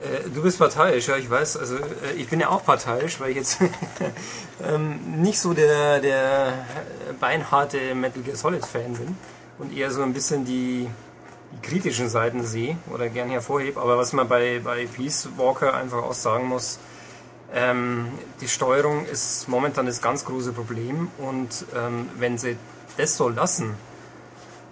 Äh, 0.00 0.28
du 0.30 0.42
bist 0.42 0.58
parteiisch, 0.58 1.08
ja, 1.08 1.16
ich 1.16 1.30
weiß. 1.30 1.56
Also 1.56 1.76
äh, 1.76 2.12
ich 2.16 2.28
bin 2.28 2.40
ja 2.40 2.48
auch 2.48 2.64
parteiisch, 2.64 3.20
weil 3.20 3.30
ich 3.30 3.36
jetzt 3.36 3.58
ähm, 4.62 5.20
nicht 5.22 5.40
so 5.40 5.54
der, 5.54 6.00
der 6.00 6.52
beinharte 7.20 7.94
Metal 7.94 8.22
Gear 8.22 8.36
Solid 8.36 8.64
Fan 8.64 8.94
bin 8.94 9.16
und 9.58 9.76
eher 9.76 9.90
so 9.90 10.02
ein 10.02 10.12
bisschen 10.12 10.44
die 10.44 10.88
die 11.52 11.68
kritischen 11.68 12.08
Seiten 12.08 12.44
sehe 12.44 12.76
oder 12.92 13.08
gern 13.08 13.30
hervorhebe. 13.30 13.80
Aber 13.80 13.98
was 13.98 14.12
man 14.12 14.28
bei, 14.28 14.60
bei 14.62 14.86
Peace 14.86 15.28
Walker 15.36 15.74
einfach 15.74 16.02
auch 16.02 16.14
sagen 16.14 16.46
muss, 16.46 16.78
ähm, 17.54 18.08
die 18.40 18.48
Steuerung 18.48 19.06
ist 19.06 19.48
momentan 19.48 19.86
das 19.86 20.02
ganz 20.02 20.24
große 20.24 20.52
Problem 20.52 21.08
und 21.18 21.64
ähm, 21.74 22.08
wenn 22.18 22.38
sie 22.38 22.56
das 22.96 23.16
so 23.16 23.28
lassen, 23.28 23.74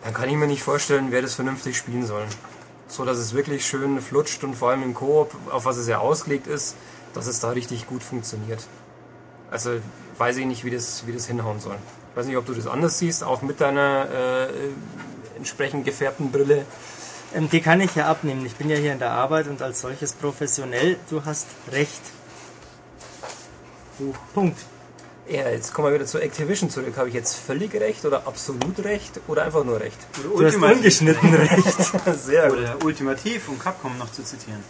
dann 0.02 0.12
kann 0.12 0.28
ich 0.28 0.36
mir 0.36 0.46
nicht 0.46 0.62
vorstellen, 0.62 1.06
wer 1.10 1.22
das 1.22 1.34
vernünftig 1.34 1.76
spielen 1.76 2.04
soll. 2.04 2.24
So 2.88 3.04
dass 3.04 3.18
es 3.18 3.34
wirklich 3.34 3.66
schön 3.66 4.00
flutscht 4.00 4.44
und 4.44 4.54
vor 4.54 4.70
allem 4.70 4.82
im 4.82 4.94
Koop, 4.94 5.34
auf 5.50 5.64
was 5.64 5.76
es 5.76 5.88
ja 5.88 5.98
ausgelegt 5.98 6.46
ist, 6.46 6.76
dass 7.14 7.26
es 7.26 7.40
da 7.40 7.50
richtig 7.50 7.86
gut 7.86 8.02
funktioniert. 8.02 8.66
Also 9.50 9.78
weiß 10.18 10.36
ich 10.36 10.46
nicht, 10.46 10.64
wie 10.64 10.70
das, 10.70 11.06
wie 11.06 11.12
das 11.12 11.26
hinhauen 11.26 11.60
soll. 11.60 11.76
Ich 12.10 12.16
weiß 12.16 12.26
nicht, 12.26 12.36
ob 12.36 12.46
du 12.46 12.54
das 12.54 12.66
anders 12.66 12.98
siehst, 12.98 13.24
auch 13.24 13.42
mit 13.42 13.60
deiner 13.60 14.08
äh, 14.10 14.48
entsprechend 15.36 15.84
gefärbten 15.84 16.30
Brille. 16.30 16.64
Ähm, 17.34 17.48
die 17.50 17.60
kann 17.60 17.80
ich 17.80 17.94
ja 17.94 18.08
abnehmen. 18.08 18.46
Ich 18.46 18.54
bin 18.54 18.70
ja 18.70 18.76
hier 18.76 18.92
in 18.92 18.98
der 18.98 19.10
Arbeit 19.10 19.48
und 19.48 19.62
als 19.62 19.80
solches 19.80 20.12
professionell. 20.12 20.96
Du 21.10 21.24
hast 21.24 21.48
recht. 21.72 22.02
Punkt. 24.32 24.58
Ja, 25.26 25.48
jetzt 25.48 25.72
kommen 25.72 25.88
wir 25.88 25.94
wieder 25.94 26.04
zu 26.04 26.18
Activision 26.18 26.68
zurück. 26.68 26.94
Habe 26.98 27.08
ich 27.08 27.14
jetzt 27.14 27.36
völlig 27.36 27.72
recht 27.74 28.04
oder 28.04 28.26
absolut 28.26 28.84
recht 28.84 29.20
oder 29.26 29.44
einfach 29.44 29.64
nur 29.64 29.80
recht? 29.80 29.96
Du 30.22 30.44
hast 30.44 30.56
ungeschnitten 30.56 31.34
recht. 31.34 31.64
Sehr 32.18 32.50
gut. 32.50 32.58
Oder 32.58 32.84
ultimativ, 32.84 33.48
um 33.48 33.58
Capcom 33.58 33.96
noch 33.96 34.12
zu 34.12 34.22
zitieren. 34.22 34.62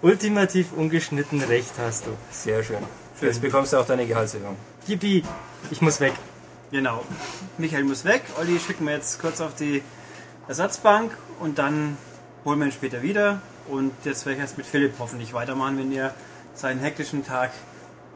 Ultimativ 0.00 0.68
ungeschnitten 0.76 1.42
recht 1.42 1.72
hast 1.78 2.06
du. 2.06 2.10
Sehr 2.30 2.62
schön. 2.62 2.78
Jetzt 3.20 3.42
bekommst 3.42 3.72
du 3.72 3.78
auch 3.78 3.86
deine 3.86 4.06
Gehaltserhöhung. 4.06 4.56
Yippie, 4.86 5.24
ich 5.72 5.82
muss 5.82 5.98
weg. 5.98 6.12
Genau. 6.70 7.04
Michael 7.56 7.82
muss 7.82 8.04
weg. 8.04 8.22
Olli 8.38 8.60
schicken 8.60 8.86
wir 8.86 8.94
jetzt 8.94 9.20
kurz 9.20 9.40
auf 9.40 9.56
die 9.56 9.82
Ersatzbank 10.46 11.10
und 11.40 11.58
dann 11.58 11.96
holen 12.44 12.60
wir 12.60 12.66
ihn 12.66 12.72
später 12.72 13.02
wieder. 13.02 13.40
Und 13.66 13.92
jetzt 14.04 14.24
werde 14.26 14.36
ich 14.36 14.42
erst 14.42 14.56
mit 14.58 14.66
Philipp 14.66 14.92
hoffentlich 15.00 15.34
weitermachen, 15.34 15.76
wenn 15.76 15.90
er 15.90 16.14
seinen 16.54 16.78
hektischen 16.78 17.26
Tag 17.26 17.50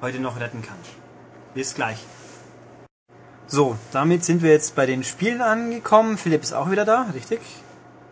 heute 0.01 0.21
noch 0.21 0.39
retten 0.39 0.63
kann. 0.63 0.77
Bis 1.55 1.75
gleich. 1.75 1.99
So, 3.47 3.77
damit 3.93 4.25
sind 4.25 4.43
wir 4.43 4.51
jetzt 4.51 4.75
bei 4.75 4.87
den 4.87 5.05
Spielen 5.05 5.43
angekommen. 5.43 6.17
Philipp 6.17 6.43
ist 6.43 6.55
auch 6.55 6.71
wieder 6.71 6.87
da, 6.87 7.07
richtig? 7.15 7.41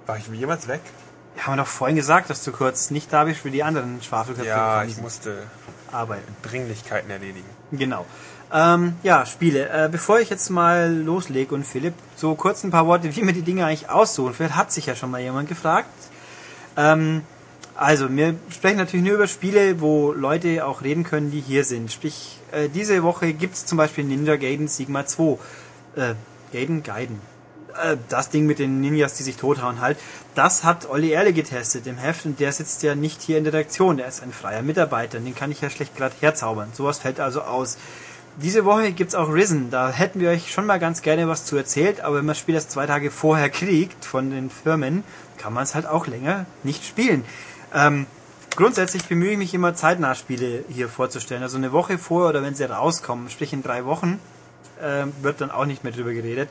War 0.07 0.19
ich 0.19 0.27
jemals 0.27 0.69
weg? 0.69 0.81
Ja, 1.37 1.47
haben 1.47 1.55
wir 1.55 1.63
doch 1.63 1.71
vorhin 1.71 1.97
gesagt, 1.97 2.29
dass 2.29 2.45
du 2.45 2.53
kurz 2.53 2.91
nicht 2.91 3.13
da 3.13 3.25
bist 3.25 3.41
für 3.41 3.51
die 3.51 3.63
anderen 3.63 4.03
Schwafelköpfe. 4.03 4.49
Ja, 4.49 4.85
ich 4.85 4.99
musste 4.99 5.45
arbeiten. 5.91 6.37
Dringlichkeiten 6.43 7.11
erledigen. 7.11 7.49
Genau. 7.73 8.05
Ähm, 8.53 8.97
ja, 9.03 9.25
Spiele. 9.25 9.69
Äh, 9.69 9.89
bevor 9.91 10.21
ich 10.21 10.29
jetzt 10.29 10.51
mal 10.51 10.93
loslege 10.93 11.55
und 11.55 11.65
Philipp, 11.65 11.95
so 12.17 12.35
kurz 12.35 12.65
ein 12.65 12.71
paar 12.71 12.87
Worte, 12.87 13.15
wie 13.15 13.25
wir 13.25 13.33
die 13.33 13.43
Dinge 13.43 13.65
eigentlich 13.65 13.89
aussuchen. 13.89 14.35
Vielleicht 14.35 14.57
hat 14.57 14.73
sich 14.73 14.87
ja 14.87 14.95
schon 14.95 15.11
mal 15.11 15.21
jemand 15.21 15.49
gefragt. 15.49 15.89
Ähm, 16.77 17.23
also, 17.81 18.15
wir 18.15 18.35
sprechen 18.51 18.77
natürlich 18.77 19.07
nur 19.07 19.15
über 19.15 19.27
Spiele, 19.27 19.81
wo 19.81 20.13
Leute 20.13 20.67
auch 20.67 20.83
reden 20.83 21.03
können, 21.03 21.31
die 21.31 21.41
hier 21.41 21.65
sind. 21.65 21.91
Sprich, 21.91 22.37
äh, 22.53 22.69
diese 22.69 23.03
Woche 23.03 23.33
gibt's 23.33 23.65
zum 23.65 23.79
Beispiel 23.79 24.05
Ninja 24.05 24.37
Gaiden 24.37 24.69
Sigma 24.69 25.07
2. 25.07 25.39
Äh, 25.97 26.15
Gaiden? 26.53 26.83
Gaiden. 26.83 27.23
Äh, 27.83 27.97
das 28.11 28.29
Ding 28.29 28.45
mit 28.45 28.59
den 28.59 28.83
Ninjas, 28.83 29.15
die 29.15 29.23
sich 29.23 29.37
tothauen 29.37 29.81
halt. 29.81 29.97
Das 30.35 30.63
hat 30.63 30.91
Olli 30.91 31.13
Erle 31.13 31.33
getestet 31.33 31.87
im 31.87 31.97
Heft 31.97 32.27
und 32.27 32.39
der 32.39 32.53
sitzt 32.53 32.83
ja 32.83 32.95
nicht 32.95 33.23
hier 33.23 33.39
in 33.39 33.45
der 33.45 33.55
Redaktion. 33.55 33.97
Der 33.97 34.09
ist 34.09 34.23
ein 34.23 34.35
freier 34.35 34.61
Mitarbeiter 34.61 35.17
und 35.17 35.25
den 35.25 35.35
kann 35.35 35.51
ich 35.51 35.63
ja 35.63 35.71
schlecht 35.71 35.97
gerade 35.97 36.15
herzaubern. 36.21 36.69
Sowas 36.75 36.99
fällt 36.99 37.19
also 37.19 37.41
aus. 37.41 37.79
Diese 38.37 38.67
Woche 38.67 38.93
gibt's 38.93 39.15
auch 39.15 39.33
Risen. 39.33 39.71
Da 39.71 39.91
hätten 39.91 40.21
wir 40.21 40.29
euch 40.29 40.53
schon 40.53 40.67
mal 40.67 40.79
ganz 40.79 41.01
gerne 41.01 41.29
was 41.29 41.47
zu 41.47 41.57
erzählt, 41.57 42.03
aber 42.03 42.17
wenn 42.17 42.27
man 42.27 42.35
das 42.35 42.41
Spiel 42.41 42.57
erst 42.57 42.73
zwei 42.73 42.85
Tage 42.85 43.11
vorher 43.11 43.49
kriegt 43.49 44.05
von 44.05 44.29
den 44.29 44.51
Firmen, 44.51 45.03
kann 45.39 45.55
man 45.55 45.63
es 45.63 45.75
halt 45.75 45.87
auch 45.87 46.07
länger 46.07 46.45
nicht 46.63 46.85
spielen. 46.85 47.25
Ähm, 47.75 48.07
grundsätzlich 48.57 49.05
bemühe 49.05 49.33
ich 49.33 49.39
mich 49.39 49.55
immer 49.55 49.75
zeitnah 49.75 50.15
Spiele 50.15 50.65
hier 50.69 50.89
vorzustellen. 50.89 51.43
Also 51.43 51.57
eine 51.57 51.73
Woche 51.73 51.99
vor 51.99 52.29
oder 52.29 52.43
wenn 52.43 52.55
sie 52.55 52.65
rauskommen, 52.65 53.31
sprich 53.31 53.53
in 53.53 53.63
drei 53.63 53.85
Wochen, 53.85 54.19
äh, 54.81 55.05
wird 55.23 55.41
dann 55.41 55.51
auch 55.51 55.67
nicht 55.67 55.85
mehr 55.85 55.93
drüber 55.93 56.13
geredet. 56.13 56.49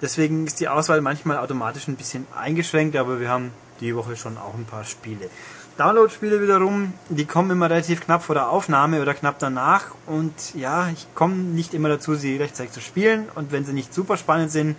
Deswegen 0.00 0.46
ist 0.46 0.60
die 0.60 0.68
Auswahl 0.68 1.00
manchmal 1.00 1.38
automatisch 1.38 1.88
ein 1.88 1.96
bisschen 1.96 2.26
eingeschränkt, 2.36 2.96
aber 2.96 3.18
wir 3.18 3.28
haben 3.28 3.50
die 3.80 3.94
Woche 3.96 4.16
schon 4.16 4.38
auch 4.38 4.54
ein 4.54 4.64
paar 4.64 4.84
Spiele. 4.84 5.28
Download-Spiele 5.76 6.42
wiederum, 6.42 6.92
die 7.08 7.24
kommen 7.24 7.52
immer 7.52 7.70
relativ 7.70 8.00
knapp 8.00 8.24
vor 8.24 8.34
der 8.34 8.48
Aufnahme 8.50 9.00
oder 9.00 9.14
knapp 9.14 9.38
danach 9.38 9.86
und 10.06 10.32
ja, 10.54 10.88
ich 10.88 11.06
komme 11.14 11.36
nicht 11.36 11.72
immer 11.72 11.88
dazu, 11.88 12.16
sie 12.16 12.36
rechtzeitig 12.36 12.72
zu 12.72 12.80
spielen 12.80 13.28
und 13.36 13.52
wenn 13.52 13.64
sie 13.64 13.72
nicht 13.72 13.94
super 13.94 14.16
spannend 14.16 14.50
sind, 14.50 14.76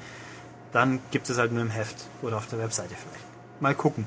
dann 0.73 0.99
gibt 1.11 1.29
es 1.29 1.37
halt 1.37 1.53
nur 1.53 1.61
im 1.61 1.69
Heft 1.69 1.95
oder 2.21 2.35
auf 2.37 2.47
der 2.47 2.59
Webseite 2.59 2.95
vielleicht. 2.95 3.25
Mal 3.61 3.75
gucken. 3.75 4.05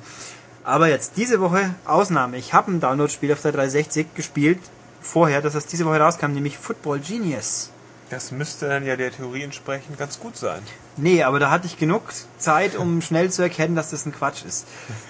Aber 0.65 0.89
jetzt 0.89 1.17
diese 1.17 1.41
Woche 1.41 1.75
Ausnahme. 1.85 2.37
Ich 2.37 2.53
habe 2.55 2.71
ein 2.71 2.81
Download-Spiel 2.81 3.33
auf 3.33 3.43
der 3.43 3.53
360 3.53 4.15
gespielt 4.15 4.61
vorher, 5.01 5.43
dass 5.43 5.55
das 5.55 5.67
diese 5.67 5.85
Woche 5.85 5.99
rauskam, 5.99 6.33
nämlich 6.33 6.57
Football 6.57 7.01
Genius. 7.01 7.71
Das 8.11 8.31
müsste 8.31 8.69
dann 8.69 8.85
ja 8.85 8.95
der 8.95 9.11
Theorie 9.11 9.43
entsprechend 9.43 9.99
ganz 9.99 10.21
gut 10.21 10.37
sein. 10.37 10.61
Nee, 10.99 11.23
aber 11.23 11.41
da 11.41 11.51
hatte 11.51 11.67
ich 11.67 11.79
genug 11.79 12.13
Zeit, 12.39 12.77
um 12.77 13.01
schnell 13.03 13.31
zu 13.31 13.43
erkennen, 13.43 13.75
dass 13.75 13.91
das 13.91 14.05
ein 14.07 14.13
Quatsch 14.13 14.45
ist. 14.45 14.67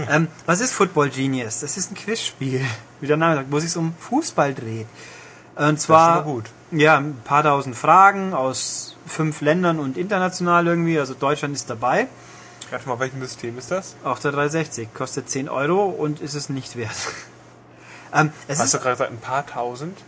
ähm, 0.09 0.29
was 0.47 0.61
ist 0.61 0.73
Football 0.73 1.11
Genius? 1.11 1.61
Das 1.61 1.77
ist 1.77 1.91
ein 1.91 1.97
Quizspiel, 1.97 2.65
wie 3.01 3.07
der 3.07 3.17
Name 3.17 3.35
sagt, 3.35 3.51
wo 3.51 3.57
es 3.57 3.65
sich 3.65 3.77
um 3.77 3.95
Fußball 3.99 4.55
dreht. 4.55 4.87
Und 5.57 5.81
zwar 5.81 6.25
ja 6.71 6.97
ein 6.97 7.17
paar 7.25 7.43
tausend 7.43 7.77
Fragen 7.77 8.33
aus 8.33 8.97
fünf 9.07 9.43
Ländern 9.43 9.81
und 9.81 9.99
international 9.99 10.67
irgendwie. 10.67 10.99
Also 10.99 11.15
Deutschland 11.15 11.55
ist 11.55 11.69
dabei. 11.69 12.07
Warte 12.73 12.89
mal, 12.89 12.99
welchem 13.01 13.21
System 13.21 13.59
ist 13.59 13.71
das? 13.71 13.97
Auf 14.03 14.19
der 14.21 14.33
360 14.33 14.95
kostet 14.95 15.29
10 15.29 15.51
Euro 15.51 15.85
und 15.85 16.21
ist 16.23 16.35
es 16.35 16.49
nicht 16.49 16.77
wert. 16.77 16.97
ähm, 18.15 18.33
es 18.49 18.59
Hast 18.59 18.73
du 18.73 18.79
gerade 18.79 18.93
gesagt, 18.93 19.11
ein 19.11 19.19
paar 19.19 19.47
tausend? 19.47 19.99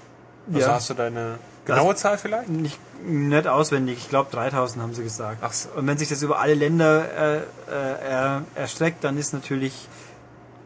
Also 0.48 0.60
Ja. 0.60 0.74
hast 0.74 0.88
du 0.88 0.94
deine 0.94 1.38
genaue 1.66 1.94
Zahl 1.94 2.16
vielleicht? 2.16 2.48
nicht, 2.48 2.78
nicht 3.04 3.46
auswendig. 3.46 3.98
Ich 3.98 4.08
glaube 4.08 4.30
3000 4.30 4.82
haben 4.82 4.94
sie 4.94 5.02
gesagt. 5.02 5.38
Ach 5.42 5.52
so. 5.52 5.68
Und 5.76 5.86
wenn 5.86 5.98
sich 5.98 6.08
das 6.08 6.22
über 6.22 6.38
alle 6.38 6.54
Länder 6.54 7.04
äh, 7.12 7.36
äh, 7.36 7.44
er, 7.68 8.42
erstreckt, 8.54 9.04
dann 9.04 9.18
ist 9.18 9.34
natürlich 9.34 9.86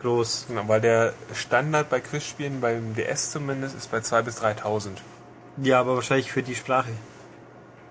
groß. 0.00 0.46
Genau, 0.48 0.68
weil 0.68 0.80
der 0.80 1.14
Standard 1.34 1.90
bei 1.90 1.98
Quizspielen, 1.98 2.60
beim 2.60 2.94
DS 2.94 3.32
zumindest, 3.32 3.76
ist 3.76 3.90
bei 3.90 3.98
2.000 3.98 4.22
bis 4.22 4.40
3.000. 4.40 4.88
Ja, 5.62 5.80
aber 5.80 5.96
wahrscheinlich 5.96 6.30
für 6.30 6.44
die 6.44 6.54
Sprache. 6.54 6.90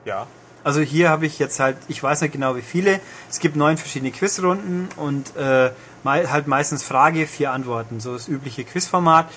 Ja. 0.05 0.27
Also 0.67 0.81
hier 0.81 1.09
habe 1.09 1.25
ich 1.25 1.39
jetzt 1.39 1.61
halt, 1.61 1.77
ich 1.87 2.03
weiß 2.03 2.19
nicht 2.19 2.33
genau 2.33 2.57
wie 2.57 2.61
viele. 2.61 2.99
Es 3.29 3.39
gibt 3.39 3.55
neun 3.55 3.77
verschiedene 3.77 4.11
Quizrunden 4.11 4.89
und 4.97 5.33
äh, 5.37 5.71
halt 6.03 6.47
meistens 6.47 6.83
Frage, 6.83 7.25
vier 7.25 7.53
Antworten. 7.53 8.01
So 8.01 8.11
das 8.11 8.27
übliche 8.27 8.65
Quizformat. 8.65 9.29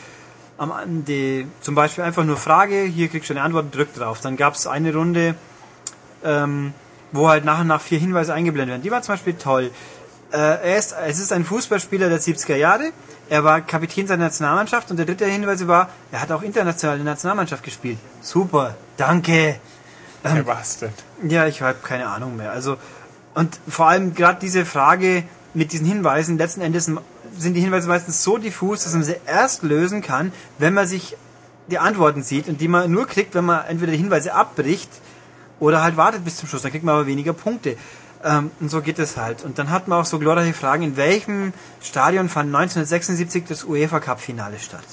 Am 0.59 0.73
Ende 0.73 1.47
zum 1.61 1.77
Beispiel 1.77 2.03
einfach 2.03 2.25
nur 2.25 2.37
Frage, 2.37 2.83
hier 2.83 3.07
kriegst 3.07 3.31
du 3.31 3.35
eine 3.35 3.43
Antwort, 3.43 3.73
drück 3.73 3.95
drauf. 3.95 4.21
Dann 4.21 4.37
gab 4.37 4.55
es 4.55 4.67
eine 4.67 4.93
Runde, 4.93 5.37
ähm, 6.25 6.75
wo 7.13 7.29
halt 7.29 7.45
nach 7.45 7.61
und 7.61 7.69
nach 7.69 7.81
vier 7.81 8.01
Hinweise 8.01 8.35
eingeblendet 8.35 8.73
werden. 8.73 8.83
Die 8.83 8.91
war 8.91 9.01
zum 9.03 9.13
Beispiel 9.13 9.35
toll. 9.35 9.71
Äh, 10.33 10.37
er 10.37 10.79
ist, 10.79 10.97
es 11.07 11.21
ist 11.21 11.33
ein 11.33 11.45
Fußballspieler 11.45 12.09
der 12.09 12.21
70er 12.21 12.57
Jahre. 12.57 12.91
Er 13.29 13.45
war 13.45 13.61
Kapitän 13.61 14.09
seiner 14.09 14.25
Nationalmannschaft 14.25 14.91
und 14.91 14.97
der 14.97 15.07
dritte 15.07 15.27
Hinweis 15.27 15.65
war, 15.69 15.91
er 16.11 16.23
hat 16.23 16.33
auch 16.33 16.43
international 16.43 16.99
in 16.99 17.05
der 17.05 17.13
Nationalmannschaft 17.13 17.63
gespielt. 17.63 17.99
Super, 18.21 18.75
danke. 18.97 19.61
Ähm, 20.25 20.37
Wer 20.37 20.47
war's 20.47 20.79
denn? 20.79 20.93
Ja, 21.29 21.47
ich 21.47 21.63
habe 21.63 21.79
keine 21.83 22.09
Ahnung 22.09 22.37
mehr. 22.37 22.53
Also 22.53 22.77
und 23.35 23.59
vor 23.69 23.87
allem 23.87 24.15
gerade 24.15 24.41
diese 24.41 24.65
Frage 24.65 25.25
mit 25.55 25.73
diesen 25.73 25.87
Hinweisen, 25.87 26.39
letzten 26.39 26.61
Endes 26.61 26.91
sind 27.37 27.55
die 27.55 27.61
Hinweise 27.61 27.89
meistens 27.89 28.23
so 28.23 28.39
diffus, 28.39 28.85
dass 28.85 28.93
man 28.93 29.03
sie 29.03 29.17
erst 29.27 29.63
lösen 29.63 30.03
kann, 30.03 30.33
wenn 30.59 30.75
man 30.75 30.87
sich 30.87 31.17
die 31.69 31.79
Antworten 31.79 32.23
sieht 32.23 32.49
und 32.49 32.61
die 32.61 32.69
man 32.69 32.91
nur 32.91 33.07
kriegt, 33.07 33.35
wenn 33.35 33.45
man 33.45 33.65
entweder 33.67 33.93
die 33.93 33.99
Hinweise 33.99 34.35
abbricht 34.35 34.91
oder 35.61 35.83
halt 35.83 35.97
wartet 35.97 36.25
bis 36.25 36.37
zum 36.37 36.49
Schluss. 36.49 36.63
Dann 36.63 36.73
kriegt 36.73 36.85
man 36.85 36.97
aber 36.97 37.07
weniger 37.07 37.33
Punkte. 37.33 37.77
Ähm, 38.25 38.51
und 38.61 38.71
so 38.71 38.83
geht 38.83 38.99
es 38.99 39.17
halt. 39.17 39.45
Und 39.45 39.59
dann 39.59 39.71
hat 39.71 39.87
man 39.89 40.01
auch 40.01 40.05
so 40.05 40.19
glorreiche 40.19 40.53
Fragen, 40.53 40.83
in 40.83 40.97
welchem 40.97 41.53
Stadion 41.81 42.29
fand 42.29 42.55
1976 42.55 43.45
das 43.49 43.65
UEFA 43.65 44.01
Cup 44.01 44.21
Finale 44.21 44.59
statt? 44.59 44.85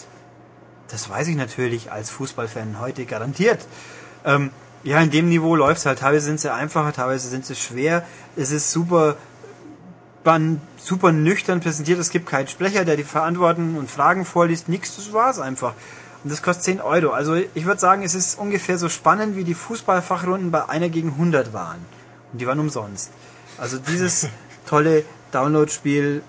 Das 0.90 1.10
weiß 1.10 1.28
ich 1.28 1.36
natürlich 1.36 1.92
als 1.92 2.10
Fußballfan 2.12 2.80
heute 2.80 3.06
garantiert. 3.06 3.66
Ähm, 4.24 4.52
ja, 4.88 5.02
in 5.02 5.12
dem 5.12 5.28
Niveau 5.28 5.54
läuft's 5.58 5.86
halt. 5.86 6.00
Teilweise 6.00 6.28
sind 6.28 6.40
sie 6.40 6.54
einfacher, 6.54 6.94
teilweise 6.94 7.28
sind 7.28 7.46
sie 7.46 7.56
schwer. 7.56 8.06
Es 8.38 8.52
ist 8.52 8.72
super, 8.72 9.18
super 10.78 11.12
nüchtern 11.12 11.60
präsentiert. 11.60 12.00
Es 12.00 12.10
gibt 12.10 12.26
keinen 12.26 12.48
Sprecher, 12.48 12.86
der 12.86 12.96
die 12.96 13.04
Verantworten 13.04 13.76
und 13.76 13.92
Fragen 13.92 14.24
vorliest. 14.24 14.70
Nix, 14.70 14.96
das 14.96 15.12
war's 15.12 15.40
einfach. 15.40 15.74
Und 16.24 16.32
das 16.32 16.42
kostet 16.42 16.64
10 16.64 16.82
Euro. 16.82 17.10
Also 17.10 17.36
ich 17.36 17.66
würde 17.66 17.82
sagen, 17.82 18.02
es 18.02 18.16
ist 18.16 18.40
ungefähr 18.40 18.78
so 18.78 18.88
spannend, 18.88 19.36
wie 19.36 19.44
die 19.44 19.56
Fußballfachrunden 19.56 20.52
bei 20.52 20.70
einer 20.70 20.88
gegen 20.88 21.10
100 21.10 21.52
waren. 21.52 21.86
Und 22.32 22.40
die 22.40 22.48
waren 22.48 22.60
umsonst. 22.60 23.12
Also 23.58 23.80
dieses 23.80 24.30
tolle 24.70 25.04
Download-Spiel, 25.34 26.24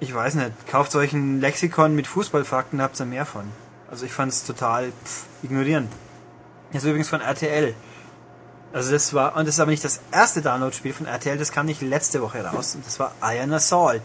ich 0.00 0.14
weiß 0.14 0.34
nicht, 0.34 0.52
kauft 0.68 0.94
euch 0.96 1.14
ein 1.14 1.40
Lexikon 1.40 1.94
mit 1.94 2.06
Fußballfakten, 2.06 2.82
habt 2.82 3.00
ihr 3.00 3.06
mehr 3.06 3.24
von. 3.24 3.44
Also 3.90 4.04
ich 4.04 4.12
fand 4.12 4.32
es 4.32 4.44
total 4.44 4.92
pff, 5.02 5.24
ignorieren. 5.42 5.88
Das 6.72 6.82
ist 6.82 6.88
übrigens 6.88 7.08
von 7.08 7.22
RTL. 7.22 7.74
Also 8.76 8.92
das 8.92 9.14
war, 9.14 9.34
und 9.36 9.48
das 9.48 9.54
ist 9.54 9.60
aber 9.60 9.70
nicht 9.70 9.82
das 9.82 10.00
erste 10.12 10.42
Download-Spiel 10.42 10.92
von 10.92 11.06
RTL, 11.06 11.38
das 11.38 11.50
kam 11.50 11.64
nicht 11.64 11.80
letzte 11.80 12.20
Woche 12.20 12.44
raus. 12.44 12.74
Und 12.74 12.86
das 12.86 13.00
war 13.00 13.14
Iron 13.22 13.54
Assault. 13.54 14.02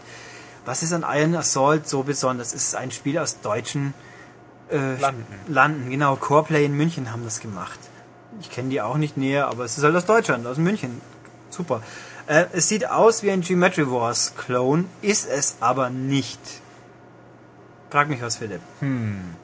Was 0.64 0.82
ist 0.82 0.94
an 0.94 1.04
Iron 1.06 1.34
Assault 1.34 1.86
so 1.86 2.04
besonders? 2.04 2.54
Es 2.54 2.68
ist 2.68 2.74
ein 2.74 2.90
Spiel 2.90 3.18
aus 3.18 3.42
deutschen 3.42 3.92
äh, 4.70 4.98
Landen. 4.98 5.26
Landen, 5.48 5.90
genau. 5.90 6.16
Coreplay 6.16 6.64
in 6.64 6.74
München 6.74 7.12
haben 7.12 7.22
das 7.22 7.40
gemacht. 7.40 7.78
Ich 8.40 8.48
kenne 8.48 8.70
die 8.70 8.80
auch 8.80 8.96
nicht 8.96 9.18
näher, 9.18 9.48
aber 9.48 9.66
es 9.66 9.76
ist 9.76 9.84
halt 9.84 9.94
aus 9.94 10.06
Deutschland, 10.06 10.46
aus 10.46 10.56
München. 10.56 11.02
Super. 11.50 11.82
Äh, 12.26 12.46
es 12.54 12.68
sieht 12.68 12.88
aus 12.88 13.22
wie 13.22 13.30
ein 13.30 13.42
Geometry 13.42 13.90
Wars 13.90 14.32
Clone, 14.38 14.86
ist 15.02 15.28
es 15.28 15.56
aber 15.60 15.90
nicht. 15.90 16.40
Frag 17.90 18.08
mich 18.08 18.22
was, 18.22 18.38
Philipp. 18.38 18.62
Ähm, 18.80 19.36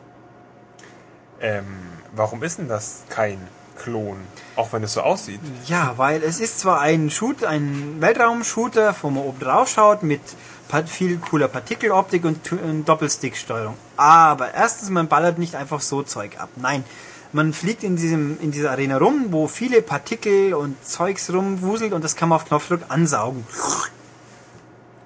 warum 2.15 2.43
ist 2.43 2.61
denn 2.61 2.69
das 2.69 3.03
kein 3.11 3.47
Klon? 3.79 4.17
Auch 4.57 4.73
wenn 4.73 4.83
es 4.83 4.93
so 4.95 5.01
aussieht. 5.03 5.41
Ja, 5.67 5.95
weil 5.97 6.23
es 6.23 6.41
ist 6.41 6.61
zwar 6.61 6.81
ein 6.81 7.11
Shoot, 7.11 7.45
ein 7.45 7.97
Weltraum-Shooter, 8.01 8.95
wo 9.03 9.11
man 9.11 9.25
oben 9.25 9.39
drauf 9.41 9.69
schaut, 9.69 10.03
mit 10.03 10.21
viel 10.87 11.17
cooler 11.19 11.49
Partikeloptik 11.49 12.25
und, 12.25 12.41
Doppelstick-Steuerung. 12.87 13.75
Aber 13.97 14.53
erstens, 14.55 14.91
man 14.91 15.09
ballert 15.09 15.39
nicht 15.39 15.55
einfach 15.55 15.81
so 15.81 16.03
Zeug 16.03 16.39
ab. 16.39 16.51
Nein, 16.57 16.85
man 17.33 17.53
fliegt 17.53 17.85
in, 17.85 17.97
diesem, 17.97 18.39
in 18.41 18.51
dieser 18.51 18.71
Arena 18.73 18.99
rum, 18.99 19.27
wo 19.31 19.49
viele 19.49 19.81
Partikel 19.83 20.55
und 20.55 20.77
Zeugs 20.85 21.31
rumwuselt 21.33 21.93
und 21.93 22.03
das 22.05 22.17
kann 22.17 22.29
man 22.29 22.37
auf 22.37 22.47
Knopfdruck 22.47 22.81
ansaugen. 22.89 23.47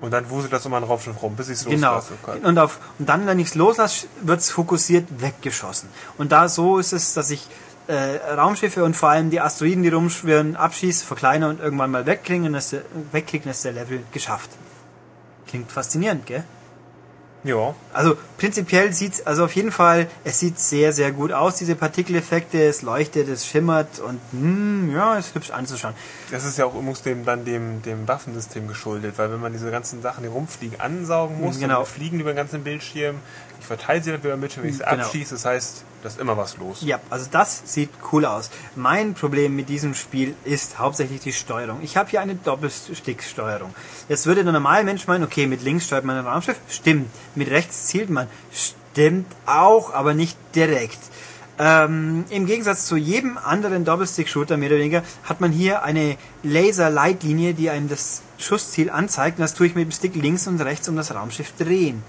Und 0.00 0.10
dann 0.10 0.28
wuselt 0.30 0.52
das 0.52 0.66
immer 0.66 0.78
ein 0.78 0.82
Raumschiff 0.82 1.22
rum, 1.22 1.36
bis 1.36 1.48
ich 1.48 1.58
es 1.58 1.64
Genau. 1.64 1.94
loslasse. 1.94 2.14
kann. 2.26 2.38
Und, 2.40 2.58
auf, 2.58 2.80
und 2.98 3.08
dann, 3.08 3.26
wenn 3.26 3.38
ich 3.38 3.48
es 3.48 3.54
loslasse, 3.54 4.08
wird 4.22 4.40
es 4.40 4.50
fokussiert 4.50 5.06
weggeschossen. 5.20 5.88
Und 6.18 6.32
da 6.32 6.48
so 6.48 6.78
ist 6.78 6.92
es, 6.92 7.14
dass 7.14 7.30
ich 7.30 7.46
äh, 7.86 8.16
Raumschiffe 8.34 8.84
und 8.84 8.96
vor 8.96 9.10
allem 9.10 9.30
die 9.30 9.40
Asteroiden, 9.40 9.82
die 9.82 9.88
rumschwirren, 9.88 10.56
abschieße, 10.56 11.04
verkleine 11.04 11.48
und 11.48 11.60
irgendwann 11.60 11.90
mal 11.90 12.00
und 12.08 12.52
das, 12.52 12.74
wegkriege, 13.12 13.44
dann 13.44 13.50
ist 13.52 13.64
der 13.64 13.72
Level 13.72 14.02
geschafft. 14.12 14.50
Klingt 15.46 15.70
faszinierend, 15.70 16.26
gell? 16.26 16.44
Ja. 17.44 17.74
Also 17.92 18.16
prinzipiell 18.38 18.92
sieht 18.92 19.26
also 19.26 19.44
auf 19.44 19.54
jeden 19.56 19.72
Fall, 19.72 20.06
es 20.22 20.38
sieht 20.38 20.60
sehr, 20.60 20.92
sehr 20.92 21.10
gut 21.10 21.32
aus, 21.32 21.56
diese 21.56 21.74
Partikeleffekte, 21.74 22.62
es 22.62 22.82
leuchtet, 22.82 23.28
es 23.28 23.46
schimmert 23.46 23.98
und 23.98 24.20
hm, 24.30 24.92
ja, 24.94 25.16
ist 25.16 25.34
hübsch 25.34 25.50
anzuschauen. 25.50 25.94
Das 26.30 26.44
ist 26.44 26.56
ja 26.58 26.66
auch 26.66 26.74
übrigens 26.74 27.02
dem, 27.02 27.24
dann 27.24 27.44
dem, 27.44 27.82
dem 27.82 28.06
Waffensystem 28.06 28.68
geschuldet, 28.68 29.14
weil 29.18 29.32
wenn 29.32 29.40
man 29.40 29.52
diese 29.52 29.70
ganzen 29.72 30.02
Sachen, 30.02 30.22
die 30.22 30.28
rumfliegen, 30.28 30.80
ansaugen 30.80 31.40
muss, 31.40 31.58
Genau. 31.58 31.82
die 31.82 31.90
fliegen 31.90 32.20
über 32.20 32.30
den 32.30 32.36
ganzen 32.36 32.62
Bildschirm, 32.62 33.16
ich 33.58 33.66
verteile 33.66 34.02
sie 34.02 34.12
dann 34.12 34.20
über 34.20 34.30
den 34.30 34.40
Bildschirm, 34.40 34.62
wenn 34.62 34.70
ich 34.70 34.78
sie 34.78 34.84
Genau. 34.84 35.02
abschieße, 35.04 35.34
das 35.34 35.44
heißt, 35.44 35.84
da 36.02 36.08
ist 36.08 36.18
immer 36.18 36.36
was 36.36 36.56
los. 36.58 36.82
Ja, 36.82 37.00
also 37.10 37.26
das 37.30 37.62
sieht 37.64 37.90
cool 38.12 38.24
aus. 38.24 38.50
Mein 38.74 39.14
Problem 39.14 39.54
mit 39.54 39.68
diesem 39.68 39.94
Spiel 39.94 40.34
ist 40.44 40.78
hauptsächlich 40.78 41.20
die 41.20 41.32
Steuerung. 41.32 41.78
Ich 41.82 41.96
habe 41.96 42.10
hier 42.10 42.20
eine 42.20 42.34
Doppelsticksteuerung. 42.34 43.74
Jetzt 44.08 44.26
würde 44.26 44.42
der 44.42 44.52
normale 44.52 44.84
Mensch 44.84 45.06
meinen, 45.06 45.22
okay, 45.22 45.46
mit 45.46 45.62
links 45.62 45.86
steuert 45.86 46.04
man 46.04 46.16
ein 46.16 46.26
Raumschiff, 46.26 46.58
stimmt. 46.68 47.08
Mit 47.34 47.50
rechts 47.50 47.86
zielt 47.86 48.10
man, 48.10 48.26
stimmt 48.52 49.30
auch, 49.46 49.94
aber 49.94 50.12
nicht 50.12 50.36
direkt. 50.54 50.98
Ähm, 51.58 52.24
Im 52.30 52.46
Gegensatz 52.46 52.86
zu 52.86 52.96
jedem 52.96 53.38
anderen 53.38 53.84
Doppelstick-Shooter, 53.84 54.56
mehr 54.56 54.70
oder 54.70 54.78
weniger, 54.78 55.02
hat 55.22 55.40
man 55.40 55.52
hier 55.52 55.84
eine 55.84 56.16
Laser-Leitlinie, 56.42 57.54
die 57.54 57.70
einem 57.70 57.88
das 57.88 58.22
Schussziel 58.38 58.90
anzeigt. 58.90 59.38
Und 59.38 59.42
das 59.42 59.54
tue 59.54 59.68
ich 59.68 59.74
mit 59.76 59.84
dem 59.84 59.92
Stick 59.92 60.16
links 60.16 60.48
und 60.48 60.60
rechts 60.60 60.88
um 60.88 60.96
das 60.96 61.14
Raumschiff 61.14 61.52
drehen. 61.56 62.02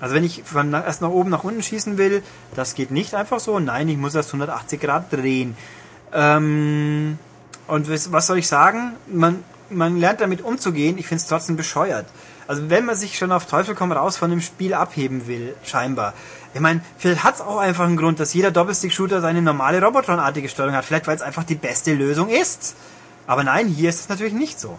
Also 0.00 0.14
wenn 0.14 0.24
ich 0.24 0.42
von 0.44 0.72
erst 0.72 1.00
nach 1.00 1.08
oben 1.08 1.30
nach 1.30 1.44
unten 1.44 1.62
schießen 1.62 1.96
will, 1.96 2.22
das 2.54 2.74
geht 2.74 2.90
nicht 2.90 3.14
einfach 3.14 3.40
so. 3.40 3.58
Nein, 3.58 3.88
ich 3.88 3.96
muss 3.96 4.12
das 4.12 4.26
180 4.26 4.80
Grad 4.80 5.12
drehen. 5.12 5.56
Ähm, 6.12 7.18
und 7.66 7.90
was, 7.90 8.12
was 8.12 8.26
soll 8.26 8.38
ich 8.38 8.48
sagen? 8.48 8.92
Man, 9.06 9.42
man 9.70 9.98
lernt 9.98 10.20
damit 10.20 10.42
umzugehen. 10.42 10.98
Ich 10.98 11.06
finde 11.06 11.22
es 11.22 11.28
trotzdem 11.28 11.56
bescheuert. 11.56 12.06
Also 12.46 12.70
wenn 12.70 12.84
man 12.84 12.94
sich 12.94 13.18
schon 13.18 13.32
auf 13.32 13.46
Teufel 13.46 13.74
komm 13.74 13.90
raus 13.90 14.16
von 14.16 14.30
dem 14.30 14.40
Spiel 14.40 14.74
abheben 14.74 15.26
will, 15.26 15.56
scheinbar. 15.64 16.14
Ich 16.54 16.60
meine, 16.60 16.80
vielleicht 16.96 17.24
hat 17.24 17.34
es 17.36 17.40
auch 17.40 17.58
einfach 17.58 17.84
einen 17.84 17.96
Grund, 17.96 18.20
dass 18.20 18.34
jeder 18.34 18.50
Doppelstick-Shooter 18.50 19.20
seine 19.20 19.42
normale 19.42 19.82
Robotron-artige 19.82 20.48
Steuerung 20.48 20.74
hat. 20.74 20.84
Vielleicht 20.84 21.06
weil 21.06 21.16
es 21.16 21.22
einfach 21.22 21.44
die 21.44 21.56
beste 21.56 21.94
Lösung 21.94 22.28
ist. 22.28 22.76
Aber 23.26 23.42
nein, 23.42 23.66
hier 23.66 23.88
ist 23.88 24.00
es 24.00 24.08
natürlich 24.08 24.32
nicht 24.32 24.60
so. 24.60 24.78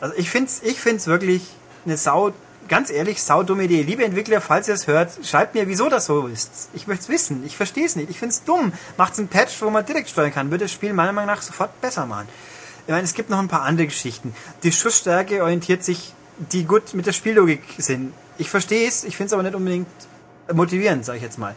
Also 0.00 0.14
ich 0.16 0.30
finde 0.30 0.48
es 0.48 0.62
ich 0.62 0.80
find's 0.80 1.06
wirklich 1.06 1.42
eine 1.84 1.96
Sau, 1.96 2.32
ganz 2.68 2.90
ehrlich, 2.90 3.22
saudumme 3.22 3.64
Idee. 3.64 3.82
Liebe 3.82 4.04
Entwickler, 4.04 4.40
falls 4.40 4.68
ihr 4.68 4.74
es 4.74 4.86
hört, 4.86 5.10
schreibt 5.24 5.54
mir, 5.54 5.68
wieso 5.68 5.88
das 5.88 6.06
so 6.06 6.26
ist. 6.26 6.68
Ich 6.74 6.86
möchte 6.86 7.04
es 7.04 7.08
wissen. 7.08 7.44
Ich 7.44 7.56
verstehe 7.56 7.84
es 7.84 7.96
nicht. 7.96 8.10
Ich 8.10 8.18
finde 8.18 8.32
es 8.32 8.44
dumm. 8.44 8.72
Macht 8.96 9.18
einen 9.18 9.28
Patch, 9.28 9.60
wo 9.62 9.70
man 9.70 9.84
direkt 9.84 10.08
steuern 10.08 10.32
kann. 10.32 10.50
Würde 10.50 10.64
das 10.64 10.72
Spiel 10.72 10.92
meiner 10.92 11.12
Meinung 11.12 11.34
nach 11.34 11.42
sofort 11.42 11.80
besser 11.80 12.06
machen. 12.06 12.28
Ich 12.86 12.90
meine, 12.90 13.04
es 13.04 13.14
gibt 13.14 13.30
noch 13.30 13.38
ein 13.38 13.48
paar 13.48 13.62
andere 13.62 13.86
Geschichten. 13.86 14.34
Die 14.62 14.72
Schussstärke 14.72 15.42
orientiert 15.42 15.82
sich, 15.84 16.12
die 16.52 16.64
gut 16.64 16.94
mit 16.94 17.06
der 17.06 17.12
Spiellogik 17.12 17.62
sind. 17.78 18.12
Ich 18.36 18.50
verstehe 18.50 18.86
es, 18.86 19.04
ich 19.04 19.16
finde 19.16 19.28
es 19.28 19.32
aber 19.32 19.42
nicht 19.42 19.54
unbedingt 19.54 19.88
motivierend, 20.52 21.04
sage 21.04 21.18
ich 21.18 21.24
jetzt 21.24 21.38
mal. 21.38 21.54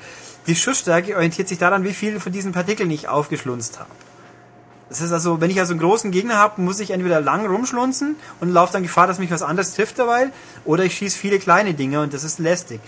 Die 0.48 0.56
Schussstärke 0.56 1.16
orientiert 1.16 1.50
sich 1.50 1.58
daran, 1.58 1.84
wie 1.84 1.94
viele 1.94 2.20
von 2.20 2.32
diesen 2.32 2.54
Partikeln 2.54 2.90
ich 2.92 3.10
aufgeschlunzt 3.10 3.80
habe. 3.80 3.90
Das 4.90 5.02
ist 5.02 5.12
also, 5.12 5.42
wenn 5.42 5.50
ich 5.50 5.60
also 5.60 5.74
einen 5.74 5.82
großen 5.82 6.12
Gegner 6.12 6.36
habe, 6.38 6.62
muss 6.62 6.80
ich 6.80 6.92
entweder 6.92 7.20
lang 7.20 7.46
rumschlunzen 7.46 8.16
und 8.40 8.50
laufe 8.52 8.74
dann 8.74 8.84
Gefahr, 8.84 9.08
dass 9.08 9.20
mich 9.20 9.32
was 9.32 9.42
anderes 9.42 9.74
trifft 9.74 10.00
dabei, 10.00 10.30
oder 10.64 10.86
ich 10.86 10.96
schieße 10.96 11.18
viele 11.18 11.40
kleine 11.40 11.74
Dinge 11.74 12.02
und 12.02 12.14
das 12.14 12.24
ist 12.24 12.40
lästig. 12.40 12.80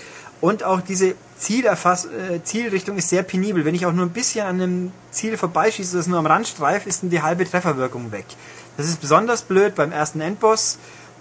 Und 0.42 0.64
auch 0.64 0.80
diese 0.80 1.16
Zielerfass 1.38 2.06
äh, 2.06 2.42
Zielrichtung 2.44 2.98
ist 2.98 3.10
sehr 3.10 3.24
penibel. 3.24 3.66
Wenn 3.66 3.76
ich 3.76 3.86
auch 3.86 3.92
nur 3.92 4.06
ein 4.06 4.12
bisschen 4.12 4.46
an 4.46 4.62
einem 4.62 4.92
Ziel 5.12 5.36
vorbeischieße, 5.36 5.98
das 5.98 6.08
nur 6.08 6.18
am 6.18 6.26
Rand 6.26 6.48
streift, 6.48 6.88
ist 6.88 7.04
dann 7.04 7.10
die 7.10 7.22
halbe 7.22 7.50
Trefferwirkung 7.50 8.14
weg. 8.14 8.26
Das 8.78 8.88
ist 8.88 9.02
besonders 9.02 9.42
blöd 9.42 9.76
beim 9.76 9.92
ersten 9.92 10.22
Endboss, 10.22 10.78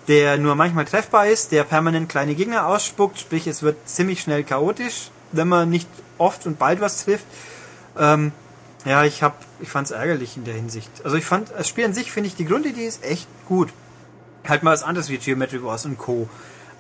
der 0.07 0.39
nur 0.39 0.55
manchmal 0.55 0.85
treffbar 0.85 1.27
ist, 1.27 1.51
der 1.51 1.65
permanent 1.65 2.09
kleine 2.09 2.37
Gegner 2.37 2.67
ausspuckt, 2.69 3.19
sprich 3.19 3.49
es 3.49 3.63
wird 3.63 3.77
ziemlich 3.89 4.21
schnell 4.21 4.45
chaotisch, 4.45 5.11
wenn 5.33 5.49
man 5.49 5.69
nicht 5.69 5.89
oft 6.19 6.47
und 6.47 6.59
bald 6.59 6.81
was 6.81 7.05
trifft. 7.05 7.27
Ähm, 7.99 8.31
ja, 8.89 9.05
ich 9.05 9.23
hab, 9.23 9.45
ich 9.61 9.69
fand's 9.69 9.91
ärgerlich 9.91 10.37
in 10.37 10.45
der 10.45 10.55
Hinsicht. 10.55 10.91
Also 11.05 11.17
ich 11.17 11.25
fand, 11.25 11.51
das 11.51 11.69
Spiel 11.69 11.85
an 11.85 11.93
sich 11.93 12.11
finde 12.11 12.29
ich, 12.29 12.37
die 12.37 12.47
Grundidee 12.47 12.87
ist 12.87 13.05
echt 13.05 13.29
gut. 13.47 13.69
Halt 14.47 14.63
mal 14.63 14.73
was 14.73 14.83
anderes 14.83 15.11
wie 15.11 15.19
Geometry 15.19 15.63
Wars 15.63 15.85
und 15.85 15.99
Co. 15.99 16.29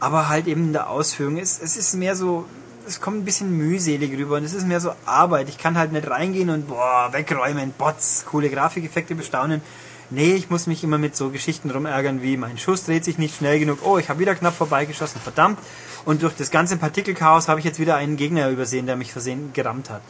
Aber 0.01 0.29
halt 0.29 0.47
eben 0.47 0.65
in 0.65 0.73
der 0.73 0.89
Ausführung, 0.89 1.39
es, 1.39 1.61
es 1.61 1.77
ist 1.77 1.95
mehr 1.95 2.17
so, 2.17 2.47
es 2.87 3.01
kommt 3.01 3.19
ein 3.19 3.25
bisschen 3.25 3.57
mühselig 3.57 4.17
rüber 4.17 4.37
und 4.37 4.45
es 4.45 4.55
ist 4.55 4.67
mehr 4.67 4.81
so 4.81 4.93
Arbeit. 5.05 5.49
Ich 5.49 5.59
kann 5.59 5.77
halt 5.77 5.93
nicht 5.93 6.09
reingehen 6.09 6.51
und 6.51 6.69
boah, 6.69 7.11
wegräumen, 7.13 7.73
Bots, 7.77 8.25
coole 8.27 8.49
Grafikeffekte 8.49 9.15
bestaunen. 9.15 9.61
Nee, 10.11 10.33
ich 10.33 10.49
muss 10.49 10.67
mich 10.67 10.83
immer 10.85 10.97
mit 10.97 11.15
so 11.15 11.29
Geschichten 11.29 11.71
rumärgern 11.71 12.23
wie 12.23 12.39
mein 12.39 12.57
Schuss 12.57 12.85
dreht 12.85 13.05
sich 13.05 13.19
nicht 13.19 13.37
schnell 13.37 13.59
genug, 13.59 13.81
oh, 13.85 13.99
ich 13.99 14.09
habe 14.09 14.21
wieder 14.21 14.35
knapp 14.35 14.55
vorbeigeschossen, 14.55 15.21
verdammt. 15.21 15.59
Und 16.07 16.23
durch 16.23 16.35
das 16.35 16.51
ganze 16.51 16.79
Partikelchaos 16.79 17.49
habe 17.49 17.61
ich 17.61 17.67
jetzt 17.67 17.79
wieder 17.79 17.97
einen 17.97 18.17
Gegner 18.17 18.49
übersehen, 18.49 18.87
der 18.87 18.97
mich 18.97 19.13
versehen 19.13 19.51
gerammt 19.53 19.91
hat. 19.91 20.01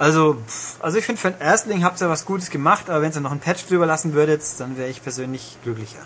Also, 0.00 0.38
also 0.80 0.96
ich 0.96 1.04
finde, 1.04 1.20
für 1.20 1.28
einen 1.28 1.40
Erstling 1.40 1.84
habt 1.84 2.00
ihr 2.00 2.08
was 2.08 2.24
Gutes 2.24 2.48
gemacht, 2.50 2.88
aber 2.88 3.02
wenn 3.02 3.12
ihr 3.12 3.20
noch 3.20 3.32
einen 3.32 3.40
Patch 3.40 3.66
drüber 3.66 3.84
lassen 3.84 4.14
würdet, 4.14 4.42
dann 4.58 4.78
wäre 4.78 4.88
ich 4.88 5.02
persönlich 5.02 5.58
glücklicher. 5.62 6.00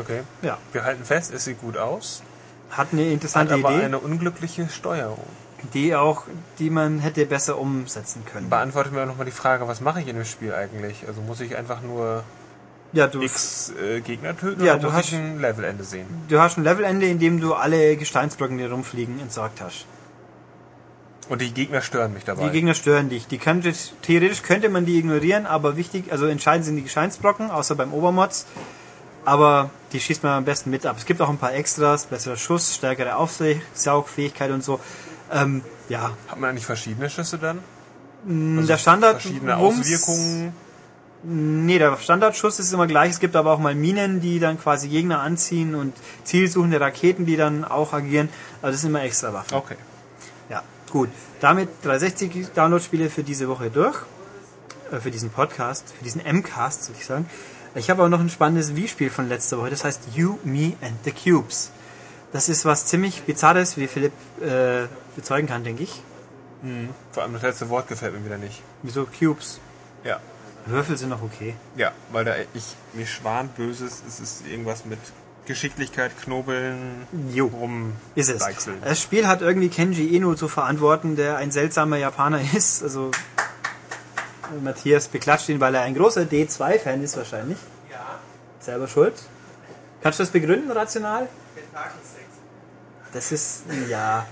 Okay. 0.00 0.22
Ja, 0.40 0.56
Wir 0.72 0.84
halten 0.84 1.04
fest, 1.04 1.32
es 1.34 1.44
sieht 1.44 1.60
gut 1.60 1.76
aus, 1.76 2.22
hat 2.70 2.88
eine 2.92 3.02
hat 3.04 3.12
interessante 3.12 3.54
aber 3.54 3.72
Idee, 3.74 3.84
eine 3.84 3.98
unglückliche 3.98 4.68
Steuerung. 4.70 5.26
die 5.74 5.94
auch, 5.94 6.22
die 6.58 6.70
man 6.70 6.98
hätte 7.00 7.26
besser 7.26 7.58
umsetzen 7.58 8.24
können. 8.24 8.48
Beantwortet 8.48 8.92
mir 8.94 9.02
auch 9.02 9.06
nochmal 9.06 9.26
die 9.26 9.32
Frage, 9.32 9.68
was 9.68 9.82
mache 9.82 10.00
ich 10.00 10.08
in 10.08 10.16
dem 10.16 10.24
Spiel 10.24 10.54
eigentlich? 10.54 11.04
Also 11.06 11.20
muss 11.20 11.40
ich 11.40 11.56
einfach 11.56 11.82
nur 11.82 12.22
Ja, 12.94 13.06
du, 13.06 13.20
x 13.20 13.70
äh, 13.82 14.00
Gegner 14.00 14.34
töten 14.34 14.64
Ja, 14.64 14.74
oder 14.74 14.80
du 14.82 14.86
muss 14.88 14.96
hast- 14.96 15.08
ich 15.08 15.14
ein 15.14 15.40
Levelende 15.42 15.84
sehen? 15.84 16.06
du 16.28 16.40
hast 16.40 16.56
ein 16.56 16.64
Levelende, 16.64 17.06
in 17.06 17.18
dem 17.18 17.38
du 17.38 17.52
alle 17.52 17.96
Gesteinsblöcken, 17.98 18.56
die 18.56 18.64
rumfliegen, 18.64 19.20
entsorgt 19.20 19.60
hast. 19.60 19.84
Und 21.28 21.42
die 21.42 21.52
Gegner 21.52 21.82
stören 21.82 22.14
mich 22.14 22.24
dabei. 22.24 22.44
Die 22.46 22.50
Gegner 22.50 22.74
stören 22.74 23.08
dich. 23.10 23.26
Die 23.26 23.38
könnte, 23.38 23.72
theoretisch 24.02 24.42
könnte 24.42 24.68
man 24.70 24.86
die 24.86 24.98
ignorieren, 24.98 25.44
aber 25.46 25.76
wichtig, 25.76 26.10
also 26.10 26.26
entscheidend 26.26 26.64
sind 26.64 26.76
die 26.76 26.82
Gesteinsbrocken, 26.82 27.50
außer 27.50 27.74
beim 27.74 27.92
Obermods. 27.92 28.46
Aber 29.24 29.70
die 29.92 30.00
schießt 30.00 30.22
man 30.22 30.32
am 30.32 30.44
besten 30.46 30.70
mit 30.70 30.86
ab. 30.86 30.96
Es 30.98 31.04
gibt 31.04 31.20
auch 31.20 31.28
ein 31.28 31.36
paar 31.36 31.52
Extras, 31.52 32.06
besserer 32.06 32.36
Schuss, 32.36 32.74
stärkere 32.74 33.16
Aufsaugfähigkeit 33.16 34.50
und 34.50 34.64
so. 34.64 34.80
Ähm, 35.30 35.62
ja, 35.90 36.12
Hat 36.28 36.40
man 36.40 36.50
eigentlich 36.50 36.64
verschiedene 36.66 37.10
Schüsse 37.10 37.36
dann? 37.38 37.58
der 38.24 38.78
Standard 38.78 39.16
Also 39.16 39.28
Verschiedene 39.28 39.54
Wumms- 39.56 39.80
Auswirkungen. 39.80 40.52
Nee, 41.24 41.78
der 41.78 41.96
Standardschuss 41.98 42.58
ist 42.60 42.72
immer 42.72 42.86
gleich. 42.86 43.10
Es 43.10 43.20
gibt 43.20 43.34
aber 43.36 43.52
auch 43.52 43.58
mal 43.58 43.74
Minen, 43.74 44.20
die 44.20 44.38
dann 44.38 44.58
quasi 44.58 44.88
Gegner 44.88 45.20
anziehen 45.20 45.74
und 45.74 45.92
zielsuchende 46.24 46.80
Raketen, 46.80 47.26
die 47.26 47.36
dann 47.36 47.64
auch 47.64 47.92
agieren. 47.92 48.28
Also 48.62 48.72
das 48.74 48.80
sind 48.82 48.90
immer 48.90 49.02
extra 49.02 49.32
Waffen. 49.32 49.54
Okay. 49.54 49.74
Gut. 50.90 51.08
Damit 51.40 51.68
360 51.82 52.48
Download-Spiele 52.54 53.10
für 53.10 53.22
diese 53.22 53.48
Woche 53.48 53.70
durch. 53.70 53.96
Äh, 54.90 55.00
für 55.00 55.10
diesen 55.10 55.30
Podcast, 55.30 55.92
für 55.96 56.04
diesen 56.04 56.24
M-Cast, 56.24 56.84
soll 56.84 56.96
ich 56.98 57.06
sagen. 57.06 57.28
Ich 57.74 57.90
habe 57.90 58.02
auch 58.02 58.08
noch 58.08 58.20
ein 58.20 58.30
spannendes 58.30 58.74
Wii-Spiel 58.74 59.10
von 59.10 59.28
letzter 59.28 59.58
Woche. 59.58 59.70
Das 59.70 59.84
heißt 59.84 60.08
You, 60.14 60.38
Me 60.44 60.74
and 60.80 60.94
the 61.04 61.12
Cubes. 61.12 61.70
Das 62.32 62.48
ist 62.48 62.64
was 62.64 62.86
ziemlich 62.86 63.22
Bizarres, 63.22 63.76
wie 63.76 63.86
Philipp 63.86 64.12
äh, 64.40 64.86
bezeugen 65.16 65.48
kann, 65.48 65.64
denke 65.64 65.84
ich. 65.84 66.02
Vor 67.12 67.22
allem 67.22 67.32
das 67.34 67.42
letzte 67.42 67.68
Wort 67.68 67.88
gefällt 67.88 68.14
mir 68.14 68.24
wieder 68.24 68.38
nicht. 68.38 68.62
Wieso 68.82 69.06
Cubes? 69.06 69.60
Ja. 70.04 70.20
Würfel 70.66 70.96
sind 70.96 71.10
noch 71.10 71.22
okay. 71.22 71.54
Ja, 71.76 71.92
weil 72.12 72.24
da 72.24 72.34
ich 72.52 72.76
mir 72.92 73.06
schwan 73.06 73.48
Böses, 73.48 74.02
es 74.06 74.20
ist 74.20 74.46
irgendwas 74.46 74.84
mit 74.84 74.98
Geschicklichkeit, 75.48 76.12
Knobeln, 76.22 77.06
Jo. 77.32 77.46
rum 77.46 77.94
Ist 78.14 78.28
es. 78.30 78.38
deichseln. 78.38 78.76
Das 78.84 79.00
Spiel 79.00 79.26
hat 79.26 79.40
irgendwie 79.42 79.68
Kenji 79.68 80.14
Eno 80.16 80.34
zu 80.34 80.46
verantworten, 80.46 81.16
der 81.16 81.36
ein 81.38 81.50
seltsamer 81.50 81.96
Japaner 81.96 82.40
ist. 82.54 82.82
Also 82.84 83.10
Matthias 84.62 85.08
beklatscht 85.08 85.48
ihn, 85.48 85.58
weil 85.60 85.74
er 85.74 85.82
ein 85.82 85.94
großer 85.94 86.22
D2-Fan 86.22 87.02
ist 87.02 87.16
wahrscheinlich. 87.16 87.58
Ja, 87.90 88.18
Selber 88.60 88.86
schuld. 88.88 89.14
Kannst 90.02 90.18
du 90.20 90.22
das 90.22 90.30
begründen, 90.30 90.70
rational? 90.70 91.28
Tentakelsex. 91.54 92.24
Das 93.12 93.32
ist, 93.32 93.62
ja. 93.90 94.26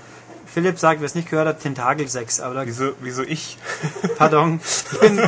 Philipp 0.47 0.79
sagt, 0.79 1.01
wer 1.01 1.07
es 1.07 1.15
nicht 1.15 1.29
gehört 1.29 1.49
hat, 1.49 1.61
Tentakelsex. 1.61 2.41
Aber 2.41 2.55
da, 2.55 2.67
Wieso, 2.67 2.93
wieso 3.01 3.23
ich? 3.23 3.59
pardon. 4.17 4.61
Ich 4.93 5.01
bin, 5.01 5.19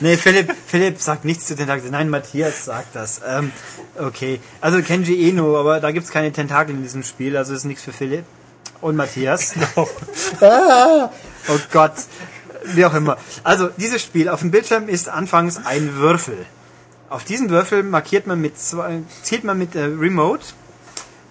nee, 0.00 0.16
Philipp, 0.16 0.54
Philipp 0.66 1.00
sagt 1.00 1.24
nichts 1.24 1.46
zu 1.46 1.56
Tentakeln. 1.56 1.90
Nein, 1.90 2.10
Matthias 2.10 2.64
sagt 2.64 2.94
das. 2.94 3.20
Ähm, 3.26 3.52
okay. 3.98 4.40
Also 4.60 4.82
Kenji 4.82 5.28
Eno, 5.28 5.58
aber 5.58 5.80
da 5.80 5.90
gibt's 5.90 6.10
keine 6.10 6.32
Tentakel 6.32 6.74
in 6.74 6.82
diesem 6.82 7.02
Spiel, 7.02 7.36
also 7.36 7.54
ist 7.54 7.64
nichts 7.64 7.82
für 7.82 7.92
Philipp. 7.92 8.24
Und 8.80 8.96
Matthias. 8.96 9.54
ah, 10.40 11.10
oh 11.48 11.58
Gott. 11.72 11.94
Wie 12.64 12.84
auch 12.84 12.94
immer. 12.94 13.16
Also, 13.44 13.70
dieses 13.76 14.02
Spiel 14.02 14.28
auf 14.28 14.40
dem 14.40 14.50
Bildschirm 14.50 14.88
ist 14.88 15.08
anfangs 15.08 15.64
ein 15.64 15.94
Würfel. 15.94 16.46
Auf 17.08 17.24
diesen 17.24 17.50
Würfel 17.50 17.82
markiert 17.82 18.26
man 18.26 18.40
mit 18.40 18.58
zwei, 18.58 19.00
zielt 19.22 19.42
man 19.42 19.58
mit 19.58 19.74
der 19.74 19.98
Remote 19.98 20.44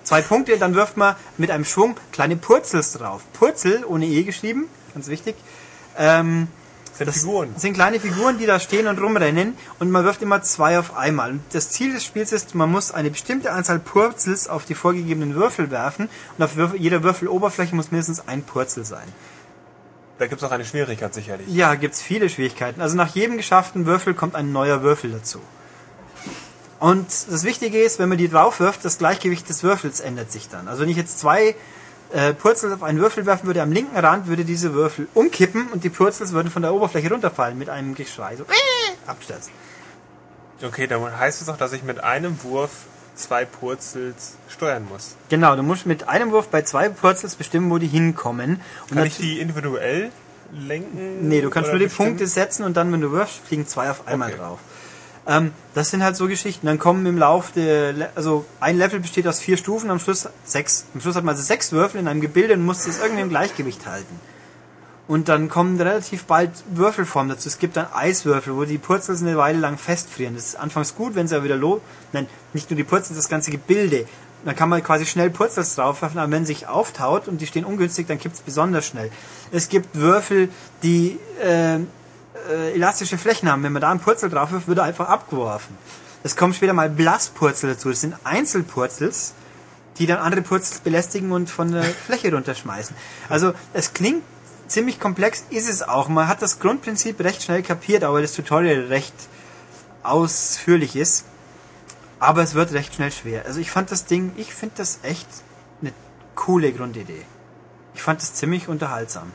zwei 0.08 0.22
Punkte, 0.22 0.58
dann 0.58 0.74
wirft 0.74 0.96
man 0.96 1.16
mit 1.38 1.52
einem 1.52 1.66
Schwung 1.66 1.98
kleine 2.12 2.38
Purzels 2.38 2.94
drauf. 2.94 3.24
Purzel 3.34 3.84
ohne 3.86 4.08
E 4.08 4.24
geschrieben, 4.24 4.70
ganz 4.94 5.10
wichtig. 5.10 5.36
Ähm, 5.98 6.48
sind 6.98 7.08
das 7.08 7.20
Figuren. 7.20 7.50
sind 7.58 7.74
kleine 7.74 8.00
Figuren, 8.00 8.38
die 8.38 8.46
da 8.46 8.60
stehen 8.60 8.88
und 8.88 9.00
rumrennen 9.00 9.58
und 9.80 9.92
man 9.92 10.04
wirft 10.04 10.22
immer 10.22 10.42
zwei 10.42 10.80
auf 10.80 10.96
einmal. 10.96 11.32
Und 11.32 11.42
das 11.52 11.70
Ziel 11.70 11.94
des 11.94 12.04
Spiels 12.04 12.32
ist, 12.32 12.56
man 12.56 12.72
muss 12.72 12.92
eine 12.92 13.12
bestimmte 13.12 13.52
Anzahl 13.52 13.80
Purzels 13.80 14.48
auf 14.48 14.66
die 14.66 14.76
vorgegebenen 14.76 15.36
Würfel 15.36 15.72
werfen 15.72 16.10
und 16.38 16.44
auf 16.44 16.56
Würfel, 16.56 16.80
jeder 16.80 17.04
Würfeloberfläche 17.04 17.76
muss 17.76 17.92
mindestens 17.92 18.28
ein 18.28 18.44
Purzel 18.44 18.86
sein. 18.86 19.08
Da 20.18 20.26
gibt 20.26 20.42
es 20.42 20.48
auch 20.48 20.52
eine 20.52 20.66
Schwierigkeit 20.66 21.14
sicherlich. 21.14 21.48
Ja, 21.48 21.76
gibt's 21.76 22.02
viele 22.02 22.28
Schwierigkeiten. 22.30 22.82
Also 22.82 22.96
nach 22.96 23.14
jedem 23.14 23.38
geschafften 23.38 23.86
Würfel 23.86 24.16
kommt 24.16 24.34
ein 24.36 24.52
neuer 24.52 24.82
Würfel 24.82 25.12
dazu. 25.12 25.40
Und 26.80 27.08
das 27.08 27.44
Wichtige 27.44 27.80
ist, 27.80 28.00
wenn 28.00 28.10
man 28.10 28.18
die 28.18 28.30
drauf 28.30 28.60
wirft, 28.60 28.86
das 28.86 28.98
Gleichgewicht 28.98 29.48
des 29.50 29.64
Würfels 29.64 30.00
ändert 30.00 30.32
sich 30.32 30.50
dann. 30.50 30.68
Also 30.68 30.82
wenn 30.82 30.90
ich 30.90 30.98
jetzt 30.98 31.20
zwei 31.20 31.56
äh, 32.14 32.34
Purzels 32.34 32.74
auf 32.74 32.84
einen 32.84 33.00
Würfel 33.00 33.26
werfen 33.26 33.48
würde, 33.48 33.62
am 33.62 33.72
linken 33.72 33.98
Rand 33.98 34.28
würde 34.28 34.46
diese 34.46 34.74
Würfel 34.74 35.08
umkippen 35.14 35.68
und 35.70 35.84
die 35.84 35.90
Purzels 35.90 36.32
würden 36.32 36.50
von 36.52 36.62
der 36.62 36.74
Oberfläche 36.74 37.10
runterfallen 37.10 37.58
mit 37.58 37.70
einem 37.70 37.96
Geschrei. 37.96 38.36
So 38.36 38.44
äh, 38.44 39.10
Absturz. 39.10 39.50
Okay, 40.64 40.88
dann 40.88 41.18
heißt 41.20 41.42
es 41.42 41.50
auch, 41.50 41.58
dass 41.58 41.74
ich 41.74 41.84
mit 41.84 42.04
einem 42.04 42.42
Wurf 42.44 42.72
zwei 43.16 43.46
Purzels 43.46 44.36
steuern 44.50 44.86
muss. 44.90 45.16
Genau, 45.30 45.56
du 45.56 45.64
musst 45.64 45.86
mit 45.86 46.08
einem 46.08 46.32
Wurf 46.32 46.48
bei 46.50 46.62
zwei 46.64 46.90
Purzels 46.90 47.36
bestimmen, 47.36 47.70
wo 47.70 47.78
die 47.78 47.88
hinkommen. 47.88 48.62
Und 48.90 48.98
Kann 48.98 49.06
ich 49.06 49.18
die 49.18 49.40
individuell 49.40 50.12
lenken? 50.54 51.28
Nee, 51.28 51.42
du 51.42 51.50
kannst 51.50 51.70
nur 51.72 51.80
die 51.80 51.86
bestimmen? 51.86 52.10
Punkte 52.10 52.28
setzen 52.28 52.64
und 52.64 52.76
dann, 52.78 52.92
wenn 52.92 53.02
du 53.02 53.12
wirfst, 53.12 53.40
fliegen 53.46 53.68
zwei 53.68 53.90
auf 53.92 54.08
einmal 54.08 54.30
Okay. 54.30 54.38
drauf. 54.40 54.60
Ähm, 55.28 55.52
das 55.74 55.92
sind 55.92 56.04
halt 56.04 56.16
so 56.16 56.28
Geschichten. 56.28 56.66
Dann 56.66 56.80
kommen 56.80 57.06
im 57.06 57.18
Lauf 57.18 57.52
der, 57.52 57.94
Le 57.94 58.10
also 58.16 58.46
ein 58.60 58.78
Level 58.78 59.00
besteht 59.00 59.28
aus 59.28 59.40
vier 59.40 59.58
Stufen, 59.58 59.92
am 59.92 60.00
Schluss 60.00 60.30
sechs. 60.46 60.86
Am 60.94 61.02
Schluss 61.02 61.16
hat 61.16 61.24
man 61.24 61.36
also 61.36 61.46
sechs 61.46 61.72
Würfel 61.72 62.00
in 62.00 62.08
einem 62.08 62.22
Gebilde 62.22 62.54
und 62.54 62.66
muss 62.66 62.86
das 62.86 63.00
irgendwie 63.00 63.22
im 63.22 63.30
Gleichgewicht 63.30 63.86
halten. 63.86 64.20
Und 65.08 65.30
dann 65.30 65.48
kommen 65.48 65.80
relativ 65.80 66.26
bald 66.26 66.52
Würfelformen 66.70 67.30
dazu. 67.30 67.48
Es 67.48 67.60
gibt 67.60 67.78
dann 67.78 67.88
Eiswürfel, 67.94 68.56
wo 68.56 68.66
die 68.66 68.78
Purzels 68.78 69.22
eine 69.22 69.38
Weile 69.38 69.60
lang 69.60 69.78
festfrieren. 69.78 70.36
Das 70.36 70.46
ist 70.46 70.56
anfangs 70.56 70.96
gut, 70.96 71.16
wenn 71.16 71.28
sie 71.28 71.36
aber 71.36 71.46
wieder 71.46 71.56
lo, 71.56 71.82
nein, 72.12 72.28
nicht 72.54 72.70
nur 72.70 72.76
die 72.76 72.84
Purzels, 72.84 73.18
das 73.18 73.30
ganze 73.30 73.52
Gebilde. 73.52 74.06
Dann 74.44 74.56
kann 74.56 74.70
man 74.70 74.84
quasi 74.84 75.06
schnell 75.06 75.30
Purzels 75.30 75.76
draufwerfen, 75.76 76.20
aber 76.20 76.32
wenn 76.32 76.46
sich 76.46 76.68
auftaut 76.68 77.28
und 77.28 77.40
die 77.40 77.48
stehen 77.48 77.66
ungünstig, 77.66 78.08
dann 78.08 78.20
kippt's 78.20 78.42
besonders 78.42 78.86
schnell. 78.86 79.10
Es 79.52 79.70
gibt 79.70 79.96
Würfel, 79.96 80.50
die 80.84 81.20
äh, 81.42 81.80
äh, 82.50 82.74
elastische 82.74 83.18
Flächen 83.18 83.50
haben. 83.50 83.64
Wenn 83.64 83.74
man 83.74 83.82
da 83.82 83.92
einen 83.92 84.00
Purzel 84.00 84.30
drauf 84.30 84.52
wirft, 84.52 84.68
wird 84.68 84.80
er 84.80 84.86
einfach 84.86 85.08
abgeworfen. 85.10 85.78
Es 86.24 86.36
kommen 86.36 86.54
später 86.54 86.74
mal 86.74 86.90
Blasspurzel 86.90 87.74
dazu. 87.74 87.90
Das 87.90 88.02
sind 88.02 88.16
Einzelpurzels, 88.24 89.34
die 89.98 90.06
dann 90.06 90.18
andere 90.18 90.42
Purzels 90.42 90.80
belästigen 90.80 91.32
und 91.32 91.50
von 91.50 91.72
der 91.72 91.84
Fläche 92.06 92.34
runterschmeißen. 92.34 92.96
Also 93.30 93.54
es 93.74 93.94
klingt 93.94 94.24
ziemlich 94.68 95.00
komplex, 95.00 95.46
ist 95.50 95.70
es 95.70 95.82
auch. 95.82 96.10
Man 96.10 96.28
hat 96.28 96.42
das 96.42 96.60
Grundprinzip 96.60 97.20
recht 97.22 97.44
schnell 97.44 97.64
kapiert, 97.64 98.04
aber 98.04 98.22
das 98.22 98.34
Tutorial 98.34 98.86
recht 98.88 99.14
ausführlich 100.04 100.96
ist. 100.96 101.26
Aber 102.20 102.42
es 102.42 102.56
wird 102.56 102.74
recht 102.74 102.96
schnell 102.96 103.12
schwer. 103.12 103.46
Also 103.46 103.60
ich 103.60 103.72
fand 103.72 103.92
das 103.92 104.06
Ding, 104.06 104.32
ich 104.38 104.54
finde 104.54 104.76
das 104.78 105.00
echt 105.04 105.28
eine 105.82 105.94
coole 106.36 106.72
Grundidee. 106.74 107.26
Ich 107.94 108.02
fand 108.02 108.22
das 108.22 108.34
ziemlich 108.34 108.68
unterhaltsam. 108.68 109.32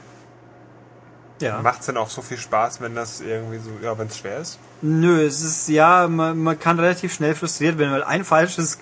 Ja. 1.42 1.60
Macht 1.60 1.80
es 1.80 1.86
denn 1.86 1.96
auch 1.96 2.08
so 2.08 2.22
viel 2.22 2.38
Spaß, 2.38 2.80
wenn 2.80 2.94
das 2.94 3.20
irgendwie 3.20 3.58
so, 3.58 3.70
ja, 3.82 3.98
wenn 3.98 4.06
es 4.06 4.18
schwer 4.18 4.38
ist? 4.38 4.58
Nö, 4.80 5.22
es 5.24 5.42
ist 5.42 5.68
ja, 5.68 6.08
man, 6.08 6.38
man 6.38 6.58
kann 6.58 6.78
relativ 6.78 7.12
schnell 7.12 7.34
frustriert 7.34 7.78
werden, 7.78 7.92
weil 7.92 8.04
ein 8.04 8.24
falsches, 8.24 8.78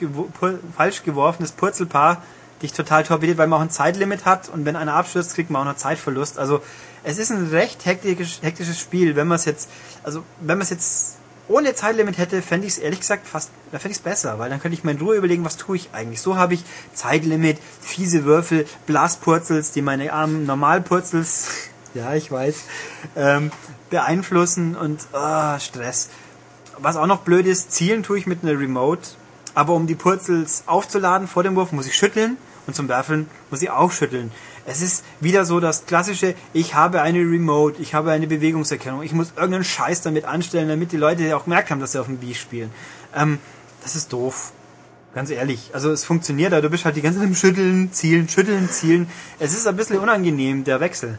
falsch 0.77 1.03
geworfenes 1.03 1.53
Purzelpaar 1.53 2.23
dich 2.63 2.73
total 2.73 3.05
torpediert, 3.05 3.39
weil 3.39 3.47
man 3.47 3.59
auch 3.59 3.65
ein 3.65 3.71
Zeitlimit 3.71 4.27
hat 4.27 4.49
und 4.49 4.65
wenn 4.65 4.77
einer 4.77 4.95
abstürzt, 4.95 5.35
kriegt 5.35 5.51
man 5.51 5.63
auch 5.63 5.73
noch 5.73 5.77
Zeitverlust. 5.77 6.39
Also 6.39 6.63
es 7.03 7.19
ist 7.19 7.31
ein 7.31 7.49
recht 7.49 7.85
hektisch, 7.87 8.41
hektisches 8.43 8.79
Spiel, 8.79 9.17
wenn 9.17 9.27
man 9.27 9.37
es 9.37 9.47
jetzt, 9.47 9.71
also 10.03 10.23
wenn 10.41 10.59
man 10.59 10.63
es 10.63 10.71
jetzt 10.71 11.17
ohne 11.49 11.75
Zeitlimit 11.75 12.17
hätte, 12.19 12.43
fände 12.43 12.67
ich 12.67 12.75
es 12.75 12.79
ehrlich 12.79 13.01
gesagt 13.01 13.27
fast, 13.27 13.51
da 13.73 13.79
fände 13.79 13.93
ich 13.93 13.99
es 13.99 14.03
besser, 14.03 14.39
weil 14.39 14.51
dann 14.51 14.61
könnte 14.61 14.77
ich 14.77 14.85
mir 14.85 14.93
in 14.93 15.01
Ruhe 15.01 15.17
überlegen, 15.17 15.45
was 15.45 15.57
tue 15.57 15.77
ich 15.77 15.91
eigentlich. 15.93 16.21
So 16.21 16.37
habe 16.37 16.55
ich 16.55 16.63
Zeitlimit, 16.95 17.59
fiese 17.81 18.25
Würfel, 18.25 18.67
Blaspurzels, 18.87 19.73
die 19.73 19.83
meine 19.83 20.13
armen 20.13 20.47
Normalpurzels, 20.47 21.70
ja, 21.95 22.15
ich 22.15 22.31
weiß, 22.31 22.65
ähm, 23.17 23.51
beeinflussen 23.91 24.77
und 24.77 25.01
ah, 25.13 25.59
Stress. 25.59 26.09
Was 26.79 26.97
auch 26.97 27.07
noch 27.07 27.21
blöd 27.21 27.47
ist, 27.47 27.73
zielen 27.73 28.03
tue 28.03 28.19
ich 28.19 28.27
mit 28.27 28.43
einer 28.43 28.59
Remote, 28.59 29.03
aber 29.55 29.75
um 29.75 29.87
die 29.87 29.95
Purzels 29.95 30.65
aufzuladen 30.67 31.29
vor 31.29 31.43
dem 31.43 31.57
Wurf, 31.57 31.73
muss 31.73 31.87
ich 31.87 31.97
schütteln 31.97 32.37
und 32.67 32.75
zum 32.75 32.89
Werfeln 32.89 33.29
muss 33.51 33.63
ich 33.63 33.71
auch 33.71 33.93
schütteln. 33.93 34.31
Es 34.67 34.81
ist 34.83 35.05
wieder 35.21 35.45
so 35.45 35.61
das 35.61 35.87
klassische, 35.87 36.35
ich 36.53 36.75
habe 36.75 37.03
eine 37.03 37.19
Remote, 37.19 37.81
ich 37.83 37.95
habe 37.95 38.13
eine 38.13 38.27
Bewegungserkennung, 38.27 39.03
ich 39.03 39.13
muss 39.13 39.33
irgendeinen 39.37 39.65
Scheiß 39.65 40.03
damit 40.03 40.25
anstellen, 40.25 40.69
damit 40.69 40.93
die 40.93 40.97
Leute 40.97 41.37
auch 41.37 41.45
gemerkt 41.45 41.71
haben, 41.71 41.81
dass 41.81 41.93
sie 41.93 42.01
auf 42.01 42.07
dem 42.07 42.23
Wii 42.23 42.35
spielen. 42.35 42.71
Ähm, 43.15 43.39
das 43.83 43.97
ist 43.97 44.13
doof. 44.13 44.53
Ganz 45.15 45.31
ehrlich. 45.31 45.71
Also 45.73 45.91
es 45.91 46.05
funktioniert, 46.05 46.53
aber 46.53 46.63
du 46.63 46.71
bist 46.71 46.85
halt 46.85 46.95
die 46.95 47.03
ganze 47.03 47.19
Zeit 47.19 47.29
im 47.29 47.35
Schütteln, 47.35 47.93
Zielen, 47.93 48.29
Schütteln, 48.29 48.71
Zielen. 48.71 49.09
Es 49.41 49.53
ist 49.53 49.67
ein 49.67 49.75
bisschen 49.75 49.99
unangenehm, 49.99 50.63
der 50.63 50.79
Wechsel. 50.79 51.19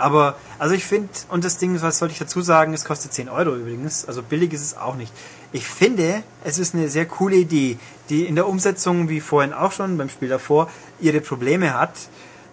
Aber, 0.00 0.36
also 0.58 0.74
ich 0.74 0.84
finde, 0.84 1.10
und 1.28 1.44
das 1.44 1.58
Ding, 1.58 1.80
was 1.80 1.98
sollte 1.98 2.12
ich 2.12 2.18
dazu 2.18 2.40
sagen, 2.40 2.72
es 2.72 2.84
kostet 2.84 3.12
10 3.12 3.28
Euro 3.28 3.54
übrigens, 3.54 4.06
also 4.06 4.22
billig 4.22 4.52
ist 4.52 4.62
es 4.62 4.76
auch 4.76 4.96
nicht. 4.96 5.12
Ich 5.52 5.66
finde, 5.66 6.22
es 6.44 6.58
ist 6.58 6.74
eine 6.74 6.88
sehr 6.88 7.06
coole 7.06 7.36
Idee, 7.36 7.78
die 8.08 8.24
in 8.24 8.34
der 8.34 8.48
Umsetzung, 8.48 9.08
wie 9.08 9.20
vorhin 9.20 9.52
auch 9.52 9.72
schon 9.72 9.98
beim 9.98 10.08
Spiel 10.08 10.28
davor, 10.28 10.70
ihre 11.00 11.20
Probleme 11.20 11.74
hat. 11.74 11.92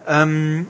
Ähm, 0.08 0.68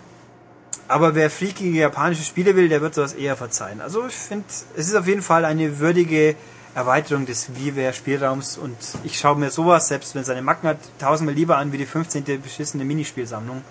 aber 0.88 1.16
wer 1.16 1.30
freakige 1.30 1.78
japanische 1.78 2.24
Spiele 2.24 2.56
will, 2.56 2.70
der 2.70 2.82
wird 2.82 2.96
sowas 2.96 3.14
eher 3.14 3.36
verzeihen. 3.36 3.82
Also 3.82 4.08
ich 4.08 4.16
finde, 4.16 4.46
es 4.76 4.88
ist 4.88 4.96
auf 4.96 5.08
jeden 5.08 5.22
Fall 5.22 5.44
eine 5.46 5.80
würdige 5.80 6.36
Erweiterung 6.76 7.26
des 7.26 7.56
WiiWare-Spielraums 7.56 8.58
und 8.58 8.78
ich 9.04 9.18
schaue 9.18 9.38
mir 9.38 9.50
sowas, 9.50 9.88
selbst 9.88 10.16
wenn 10.16 10.22
es 10.22 10.30
eine 10.30 10.42
Macken 10.44 10.70
hat, 10.70 10.78
tausendmal 11.00 11.36
lieber 11.36 11.58
an 11.58 11.72
wie 11.72 11.78
die 11.78 11.86
15. 11.86 12.24
beschissene 12.42 12.86
Minispielsammlung 12.86 13.64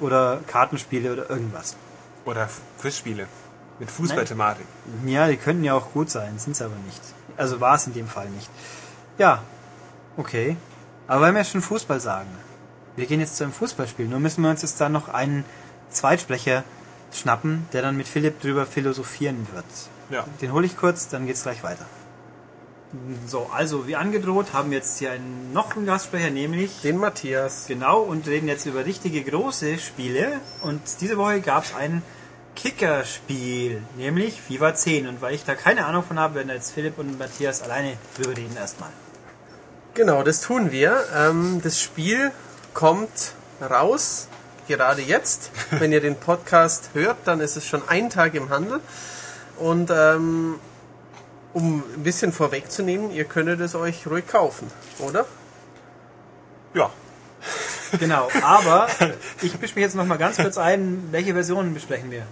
oder 0.00 0.40
Kartenspiele 0.46 1.12
oder 1.12 1.30
irgendwas. 1.30 1.76
Oder 2.24 2.48
Quizspiele 2.80 3.26
mit 3.78 3.90
Fußballthematik. 3.90 4.66
Ja, 5.06 5.26
die 5.28 5.36
könnten 5.36 5.64
ja 5.64 5.74
auch 5.74 5.92
gut 5.92 6.10
sein, 6.10 6.38
sind 6.38 6.52
es 6.52 6.62
aber 6.62 6.76
nicht. 6.86 7.00
Also 7.36 7.60
war 7.60 7.74
es 7.76 7.86
in 7.86 7.94
dem 7.94 8.06
Fall 8.06 8.28
nicht. 8.28 8.50
Ja, 9.18 9.42
okay. 10.16 10.56
Aber 11.06 11.26
wenn 11.26 11.34
wir 11.34 11.44
schon 11.44 11.62
Fußball 11.62 11.98
sagen, 11.98 12.28
wir 12.96 13.06
gehen 13.06 13.20
jetzt 13.20 13.36
zu 13.36 13.44
einem 13.44 13.52
Fußballspiel, 13.52 14.06
nur 14.06 14.20
müssen 14.20 14.42
wir 14.42 14.50
uns 14.50 14.62
jetzt 14.62 14.80
da 14.80 14.88
noch 14.88 15.08
einen 15.08 15.44
Zweitsprecher 15.90 16.64
schnappen, 17.12 17.66
der 17.72 17.82
dann 17.82 17.96
mit 17.96 18.06
Philipp 18.06 18.40
drüber 18.40 18.66
philosophieren 18.66 19.46
wird. 19.52 19.64
Ja. 20.10 20.24
Den 20.40 20.52
hole 20.52 20.66
ich 20.66 20.76
kurz, 20.76 21.08
dann 21.08 21.26
geht's 21.26 21.42
gleich 21.42 21.62
weiter. 21.62 21.86
So, 23.26 23.48
also 23.52 23.86
wie 23.86 23.94
angedroht 23.94 24.52
haben 24.52 24.70
wir 24.70 24.78
jetzt 24.78 24.98
hier 24.98 25.12
einen, 25.12 25.52
noch 25.52 25.76
einen 25.76 25.86
Gastsprecher, 25.86 26.30
nämlich 26.30 26.80
Den 26.82 26.96
Matthias. 26.96 27.66
Genau, 27.68 28.00
und 28.00 28.26
reden 28.26 28.48
jetzt 28.48 28.66
über 28.66 28.84
richtige 28.84 29.22
große 29.22 29.78
Spiele. 29.78 30.40
Und 30.62 30.80
diese 31.00 31.16
Woche 31.16 31.40
gab 31.40 31.64
es 31.64 31.74
ein 31.74 32.02
Kickerspiel, 32.56 33.80
nämlich 33.96 34.40
FIFA 34.40 34.74
10. 34.74 35.06
Und 35.06 35.22
weil 35.22 35.34
ich 35.34 35.44
da 35.44 35.54
keine 35.54 35.86
Ahnung 35.86 36.02
von 36.02 36.18
habe, 36.18 36.34
werden 36.34 36.48
jetzt 36.48 36.72
Philipp 36.72 36.98
und 36.98 37.16
Matthias 37.16 37.62
alleine 37.62 37.96
drüber 38.16 38.36
reden 38.36 38.56
erstmal. 38.56 38.90
Genau, 39.94 40.24
das 40.24 40.40
tun 40.40 40.72
wir. 40.72 41.04
Ähm, 41.16 41.60
das 41.62 41.80
Spiel 41.80 42.32
kommt 42.74 43.34
raus, 43.60 44.26
gerade 44.66 45.02
jetzt. 45.02 45.52
Wenn 45.70 45.92
ihr 45.92 46.00
den 46.00 46.16
Podcast 46.16 46.90
hört, 46.94 47.18
dann 47.24 47.40
ist 47.40 47.56
es 47.56 47.66
schon 47.66 47.82
ein 47.88 48.10
Tag 48.10 48.34
im 48.34 48.50
Handel. 48.50 48.80
Und 49.58 49.90
ähm, 49.94 50.58
um 51.52 51.82
ein 51.96 52.02
bisschen 52.02 52.32
vorwegzunehmen, 52.32 53.10
ihr 53.10 53.24
könntet 53.24 53.60
es 53.60 53.74
euch 53.74 54.06
ruhig 54.06 54.26
kaufen, 54.26 54.70
oder? 54.98 55.26
Ja. 56.74 56.90
Genau, 57.98 58.28
aber 58.42 58.86
ich 59.42 59.60
mische 59.60 59.74
mich 59.74 59.82
jetzt 59.82 59.96
noch 59.96 60.06
mal 60.06 60.18
ganz 60.18 60.36
kurz 60.36 60.58
ein, 60.58 61.08
welche 61.10 61.32
Versionen 61.32 61.74
besprechen 61.74 62.10
wir? 62.10 62.24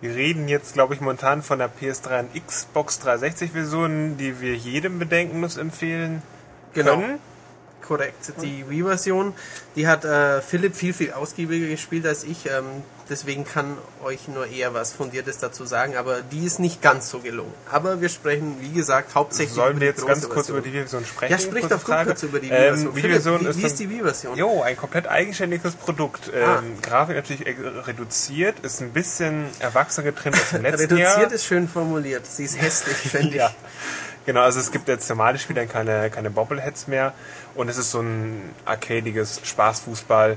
Wir 0.00 0.14
reden 0.14 0.48
jetzt, 0.48 0.74
glaube 0.74 0.94
ich, 0.94 1.00
momentan 1.00 1.42
von 1.42 1.58
der 1.58 1.70
PS3 1.70 2.20
und 2.20 2.46
Xbox 2.46 2.98
360 3.00 3.52
Version, 3.52 4.16
die 4.16 4.40
wir 4.40 4.54
jedem 4.54 4.98
bedenkenlos 4.98 5.56
empfehlen 5.56 6.22
Genau. 6.74 6.96
können. 6.96 7.18
Korrekt. 7.82 8.32
Die 8.42 8.68
Wii-Version, 8.68 9.34
die 9.74 9.88
hat 9.88 10.04
äh, 10.04 10.40
Philipp 10.40 10.76
viel, 10.76 10.92
viel 10.92 11.12
ausgiebiger 11.12 11.66
gespielt 11.68 12.06
als 12.06 12.22
ich. 12.24 12.46
Ähm, 12.46 12.64
deswegen 13.08 13.44
kann 13.44 13.76
euch 14.04 14.28
nur 14.28 14.46
eher 14.46 14.74
was 14.74 14.92
Fundiertes 14.92 15.38
dazu 15.38 15.64
sagen, 15.66 15.96
aber 15.96 16.20
die 16.22 16.44
ist 16.46 16.58
nicht 16.58 16.80
ganz 16.82 17.08
so 17.10 17.18
gelungen. 17.20 17.52
Aber 17.70 18.00
wir 18.00 18.08
sprechen, 18.08 18.56
wie 18.60 18.70
gesagt, 18.72 19.14
hauptsächlich 19.14 19.54
Sollen 19.54 19.80
wir 19.80 19.88
jetzt 19.88 20.06
ganz 20.06 20.22
kurz 20.28 20.46
Version. 20.46 20.58
über 20.58 20.66
die 20.68 20.72
Version 20.78 21.04
sprechen? 21.04 21.32
Ja, 21.32 21.38
sprich 21.38 21.66
doch 21.66 21.84
kurz 21.84 22.22
über 22.22 22.40
die 22.40 22.48
Ähm, 22.50 22.54
Wii-Version. 22.74 22.94
die 22.94 23.00
Philipp, 23.00 23.12
Version 23.22 23.40
wie, 23.40 23.46
ist, 23.48 23.58
wie 23.58 23.62
ist 23.66 23.78
die 23.80 23.90
Wii-Version? 23.90 24.38
Jo, 24.38 24.62
ein 24.62 24.76
komplett 24.76 25.06
eigenständiges 25.08 25.74
Produkt. 25.74 26.30
Ähm, 26.34 26.42
Ah. 26.48 26.62
Grafik 26.82 27.16
natürlich 27.16 27.46
äh, 27.46 27.54
reduziert, 27.86 28.60
ist 28.60 28.80
ein 28.80 28.90
bisschen 28.92 29.46
erwachsener 29.58 30.04
getrimmt 30.12 30.36
als 30.38 30.52
im 30.52 30.62
letzten 30.70 30.96
Jahr. 30.96 31.12
Reduziert 31.16 31.32
ist 31.32 31.44
schön 31.44 31.68
formuliert. 31.68 32.26
Sie 32.26 32.44
ist 32.44 32.60
hässlich, 32.60 32.96
finde 33.10 33.28
ich. 33.28 33.34
Ja. 33.34 33.50
Genau, 34.24 34.42
also 34.42 34.60
es 34.60 34.70
gibt 34.70 34.86
jetzt 34.88 35.08
normale 35.08 35.38
Spiele, 35.38 35.66
keine, 35.66 36.08
keine 36.10 36.30
Bobbleheads 36.30 36.86
mehr. 36.86 37.12
Und 37.56 37.68
es 37.68 37.76
ist 37.76 37.90
so 37.90 38.00
ein 38.00 38.50
arcadiges 38.64 39.40
Spaßfußball. 39.44 40.36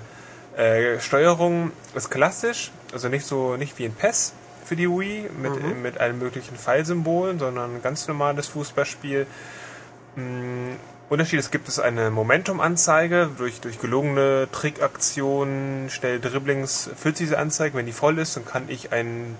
Äh, 0.57 0.99
Steuerung 0.99 1.71
ist 1.95 2.09
klassisch, 2.09 2.71
also 2.93 3.09
nicht 3.09 3.25
so 3.25 3.57
nicht 3.57 3.77
wie 3.77 3.85
in 3.85 3.93
PES 3.93 4.33
für 4.63 4.75
die 4.75 4.89
Wii 4.89 5.29
mit, 5.41 5.77
mit 5.81 5.99
allen 5.99 6.17
möglichen 6.17 6.55
Pfeilsymbolen, 6.55 7.39
sondern 7.39 7.75
ein 7.75 7.81
ganz 7.81 8.07
normales 8.07 8.47
Fußballspiel. 8.47 9.27
Mm, 10.15 10.71
Unterschied, 11.07 11.39
es 11.39 11.51
gibt 11.51 11.67
es 11.67 11.79
eine 11.79 12.09
Momentum-Anzeige, 12.09 13.29
durch, 13.37 13.61
durch 13.61 13.79
gelungene 13.79 14.47
Trickaktionen, 14.51 15.89
schnell 15.91 16.19
Dribblings 16.19 16.89
füllt 16.95 17.17
sich 17.17 17.27
diese 17.27 17.37
Anzeige, 17.37 17.77
wenn 17.77 17.85
die 17.85 17.91
voll 17.91 18.17
ist, 18.17 18.35
dann 18.37 18.45
kann 18.45 18.69
ich 18.69 18.91
einen 18.91 19.37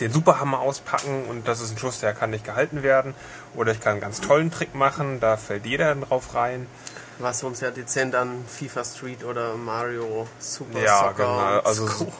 den 0.00 0.10
Superhammer 0.10 0.58
auspacken 0.58 1.24
und 1.28 1.46
das 1.46 1.60
ist 1.60 1.72
ein 1.72 1.78
Schuss, 1.78 2.00
der 2.00 2.14
kann 2.14 2.30
nicht 2.30 2.44
gehalten 2.44 2.82
werden. 2.82 3.14
Oder 3.54 3.72
ich 3.72 3.80
kann 3.80 3.92
einen 3.92 4.00
ganz 4.00 4.20
tollen 4.20 4.50
Trick 4.50 4.74
machen, 4.74 5.20
da 5.20 5.36
fällt 5.36 5.66
jeder 5.66 5.86
dann 5.86 6.00
drauf 6.00 6.34
rein. 6.34 6.66
Was 7.18 7.42
uns 7.44 7.60
ja 7.60 7.70
dezent 7.70 8.14
an 8.14 8.44
FIFA 8.46 8.84
Street 8.84 9.24
oder 9.24 9.54
Mario 9.54 10.26
Super 10.38 10.80
Ja, 10.80 10.98
Soccer 10.98 11.12
genau. 11.14 11.58
und 11.58 11.66
Also 11.66 11.86
Co. 11.86 12.04
ja, 12.04 12.10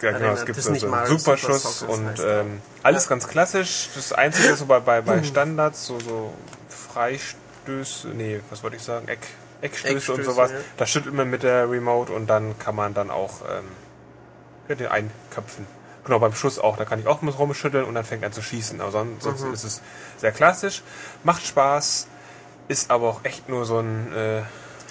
genau, 0.00 0.12
Erinnert. 0.18 0.38
es 0.38 0.44
gibt 0.46 0.58
Das 0.58 0.64
so 0.64 0.70
ist 0.70 0.72
nicht 0.72 0.80
so 0.80 0.86
einen 0.88 0.94
Mario 0.96 1.18
Super 1.18 1.36
Superschuss 1.36 1.62
Soccer, 1.78 1.86
das 1.86 1.98
und 1.98 2.06
heißt 2.08 2.22
ähm, 2.26 2.62
alles 2.82 3.08
ganz 3.08 3.28
klassisch. 3.28 3.88
Das 3.94 4.12
Einzige 4.12 4.48
ist 4.48 4.58
so 4.58 4.66
bei, 4.66 4.80
bei, 4.80 5.00
bei 5.00 5.22
Standards, 5.22 5.86
so, 5.86 6.00
so 6.00 6.34
Freistöße, 6.68 8.08
nee, 8.08 8.40
was 8.50 8.62
wollte 8.62 8.76
ich 8.76 8.82
sagen, 8.82 9.06
Eck, 9.08 9.20
Eckstöße, 9.60 9.92
und 9.92 9.96
Eckstöße, 10.18 10.22
sowas. 10.24 10.50
ja. 10.50 10.56
Da 10.76 10.86
schüttelt 10.86 11.14
man 11.14 11.30
mit 11.30 11.42
der 11.44 11.70
Remote 11.70 12.12
und 12.12 12.26
dann 12.26 12.58
kann 12.58 12.74
man 12.74 12.94
dann 12.94 13.10
auch 13.10 13.42
ähm, 13.42 13.64
ja, 14.68 14.74
den 14.74 14.88
einköpfen. 14.88 15.66
Genau, 16.04 16.18
beim 16.18 16.34
Schuss 16.34 16.58
auch. 16.58 16.76
Da 16.76 16.84
kann 16.84 16.98
ich 16.98 17.06
auch 17.06 17.22
mit 17.22 17.38
rumschütteln 17.38 17.84
und 17.84 17.94
dann 17.94 18.04
fängt 18.04 18.24
er 18.24 18.26
an 18.26 18.32
zu 18.32 18.42
schießen. 18.42 18.80
Aber 18.80 18.90
sonst, 18.90 19.22
sonst 19.22 19.42
Mhm. 19.42 19.52
ist 19.54 19.62
es 19.62 19.80
sehr 20.18 20.32
klassisch. 20.32 20.82
Macht 21.22 21.46
Spaß, 21.46 22.08
ist 22.68 22.90
aber 22.90 23.08
auch 23.08 23.24
echt 23.24 23.48
nur 23.48 23.64
so 23.64 23.78
ein, 23.78 24.12
äh, 24.14 24.42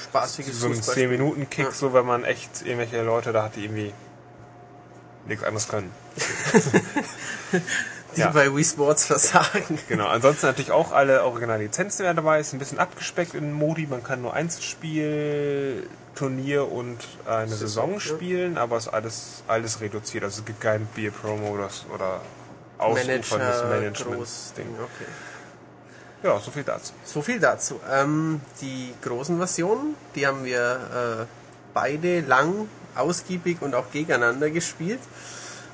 Spaßiges 0.04 0.60
so 0.60 0.68
ein 0.68 0.74
Fußballspiel. 0.76 1.08
10-Minuten-Kick, 1.08 1.66
Ja. 1.66 1.72
so 1.72 1.94
wenn 1.94 2.06
man 2.06 2.24
echt 2.24 2.62
irgendwelche 2.64 3.02
Leute 3.04 3.32
da 3.34 3.44
hat, 3.44 3.56
die 3.56 3.64
irgendwie 3.66 3.94
nichts 5.28 5.44
anderes 5.44 5.68
können. 5.68 5.92
Die 8.16 8.20
Ja. 8.20 8.32
bei 8.32 8.54
Wii 8.54 8.64
Sports 8.64 9.06
versagen. 9.06 9.80
Genau, 9.88 10.08
ansonsten 10.08 10.48
natürlich 10.48 10.72
auch 10.72 10.92
alle 10.92 11.24
Original-Lizenzen 11.24 12.04
werden 12.04 12.18
dabei, 12.18 12.42
ist 12.42 12.52
ein 12.52 12.60
bisschen 12.60 12.78
abgespeckt 12.80 13.34
in 13.36 13.54
Modi, 13.54 13.88
man 13.88 14.04
kann 14.04 14.22
nur 14.22 14.34
Einzelspiel, 14.34 15.88
Turnier 16.16 16.70
und 16.70 16.98
eine 17.26 17.48
Saison, 17.56 17.94
ja. 17.94 18.00
spielen, 18.02 18.58
aber 18.58 18.76
es 18.76 18.88
ist 18.88 18.94
alles, 18.94 19.44
alles 19.48 19.80
reduziert, 19.80 20.26
also 20.26 20.40
es 20.40 20.46
gibt 20.46 20.60
keinen 20.60 20.88
Beer 20.88 21.12
Pro-Modus 21.12 21.86
oder 21.94 22.20
ausuferndes 22.80 23.32
Manager, 23.32 23.66
Management-Ding. 23.70 24.68
Okay. 24.78 25.06
Ja, 26.24 26.40
so 26.40 26.52
viel 26.52 26.64
dazu. 26.64 26.94
So 27.04 27.22
viel 27.22 27.40
dazu. 27.40 27.80
Ähm, 27.90 28.42
die 28.62 28.94
großen 29.02 29.38
Versionen, 29.38 29.96
die 30.16 30.28
haben 30.28 30.46
wir 30.46 31.22
äh, 31.22 31.26
beide 31.74 32.22
lang, 32.22 32.68
ausgiebig 32.96 33.62
und 33.62 33.74
auch 33.74 33.92
gegeneinander 33.92 34.50
gespielt. 34.50 35.00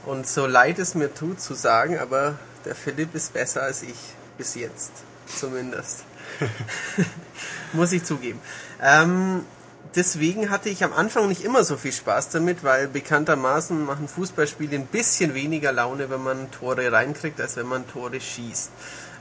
Und 0.06 0.28
so 0.28 0.46
leid 0.46 0.80
es 0.80 0.96
mir 0.96 1.14
tut 1.14 1.42
zu 1.42 1.54
sagen, 1.54 2.00
aber 2.00 2.36
der 2.64 2.76
Philipp 2.76 3.14
ist 3.14 3.34
besser 3.34 3.64
als 3.64 3.84
ich. 3.84 3.98
Bis 4.38 4.56
jetzt. 4.56 4.92
Zumindest. 5.26 6.04
Muss 7.74 7.92
ich 7.92 8.04
zugeben. 8.06 8.40
Ähm, 8.82 9.44
deswegen 9.96 10.50
hatte 10.50 10.70
ich 10.70 10.84
am 10.84 10.94
Anfang 10.94 11.28
nicht 11.28 11.44
immer 11.44 11.64
so 11.64 11.76
viel 11.76 11.92
Spaß 11.92 12.30
damit, 12.30 12.64
weil 12.64 12.88
bekanntermaßen 12.88 13.86
machen 13.86 14.08
Fußballspiele 14.08 14.76
ein 14.76 14.86
bisschen 14.86 15.34
weniger 15.34 15.72
Laune, 15.72 16.10
wenn 16.10 16.24
man 16.24 16.52
Tore 16.52 16.90
reinkriegt, 16.92 17.42
als 17.42 17.58
wenn 17.58 17.68
man 17.68 17.88
Tore 17.88 18.22
schießt. 18.22 18.72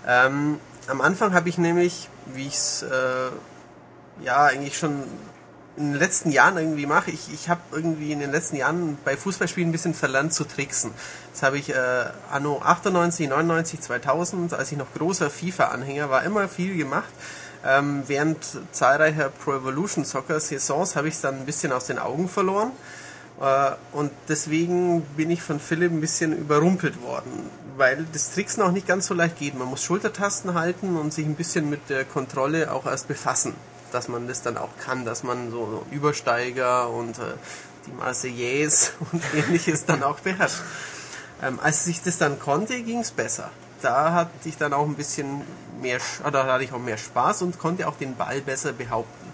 Ähm, 0.06 0.60
am 0.88 1.00
Anfang 1.00 1.34
habe 1.34 1.48
ich 1.48 1.58
nämlich, 1.58 2.08
wie 2.26 2.46
ich 2.46 2.54
es 2.54 2.82
äh, 2.82 4.24
ja 4.24 4.44
eigentlich 4.44 4.78
schon 4.78 5.02
in 5.76 5.92
den 5.92 6.00
letzten 6.00 6.30
Jahren 6.30 6.56
irgendwie 6.56 6.86
mache, 6.86 7.10
ich, 7.10 7.32
ich 7.32 7.48
habe 7.48 7.60
irgendwie 7.72 8.12
in 8.12 8.20
den 8.20 8.32
letzten 8.32 8.56
Jahren 8.56 8.96
bei 9.04 9.16
Fußballspielen 9.16 9.68
ein 9.68 9.72
bisschen 9.72 9.94
verlernt 9.94 10.32
zu 10.32 10.44
tricksen. 10.44 10.90
Das 11.32 11.42
habe 11.42 11.58
ich 11.58 11.70
äh, 11.70 12.04
anno 12.30 12.62
98, 12.62 13.28
99, 13.28 13.80
2000, 13.82 14.54
als 14.54 14.72
ich 14.72 14.78
noch 14.78 14.92
großer 14.94 15.28
FIFA-Anhänger 15.28 16.08
war, 16.08 16.22
immer 16.24 16.48
viel 16.48 16.76
gemacht. 16.76 17.10
Ähm, 17.64 18.04
während 18.06 18.38
zahlreicher 18.72 19.28
Pro 19.28 19.54
Evolution 19.54 20.04
Soccer 20.04 20.40
Saisons 20.40 20.96
habe 20.96 21.08
ich 21.08 21.14
es 21.14 21.20
dann 21.20 21.40
ein 21.40 21.46
bisschen 21.46 21.72
aus 21.72 21.86
den 21.86 21.98
Augen 21.98 22.28
verloren. 22.28 22.72
Äh, 23.40 23.72
und 23.92 24.10
deswegen 24.28 25.02
bin 25.16 25.30
ich 25.30 25.42
von 25.42 25.60
Philipp 25.60 25.92
ein 25.92 26.00
bisschen 26.00 26.36
überrumpelt 26.36 27.02
worden, 27.02 27.50
weil 27.76 28.06
das 28.12 28.32
Tricksen 28.32 28.62
auch 28.62 28.72
nicht 28.72 28.86
ganz 28.86 29.06
so 29.06 29.14
leicht 29.14 29.38
geht. 29.38 29.58
Man 29.58 29.68
muss 29.68 29.82
Schultertasten 29.82 30.54
halten 30.54 30.96
und 30.96 31.12
sich 31.12 31.26
ein 31.26 31.34
bisschen 31.34 31.68
mit 31.68 31.90
der 31.90 32.04
Kontrolle 32.04 32.72
auch 32.72 32.86
erst 32.86 33.08
befassen, 33.08 33.54
dass 33.92 34.08
man 34.08 34.26
das 34.26 34.42
dann 34.42 34.56
auch 34.56 34.76
kann, 34.78 35.04
dass 35.04 35.22
man 35.22 35.50
so 35.50 35.84
Übersteiger 35.90 36.90
und 36.90 37.18
äh, 37.18 37.22
die 37.86 37.92
Marseillaise 37.92 38.92
und 39.12 39.22
ähnliches 39.34 39.84
dann 39.84 40.02
auch 40.02 40.20
beherrscht. 40.20 40.62
Ähm, 41.42 41.60
als 41.62 41.86
ich 41.86 42.02
das 42.02 42.16
dann 42.16 42.38
konnte, 42.38 42.82
ging 42.82 43.00
es 43.00 43.10
besser. 43.10 43.50
Da 43.82 44.12
hatte 44.12 44.48
ich 44.48 44.56
dann 44.56 44.72
auch 44.72 44.86
ein 44.86 44.94
bisschen 44.94 45.42
mehr, 45.82 46.00
oder 46.26 46.46
hatte 46.46 46.64
ich 46.64 46.72
auch 46.72 46.78
mehr 46.78 46.96
Spaß 46.96 47.42
und 47.42 47.58
konnte 47.58 47.86
auch 47.86 47.96
den 47.96 48.16
Ball 48.16 48.40
besser 48.40 48.72
behaupten. 48.72 49.26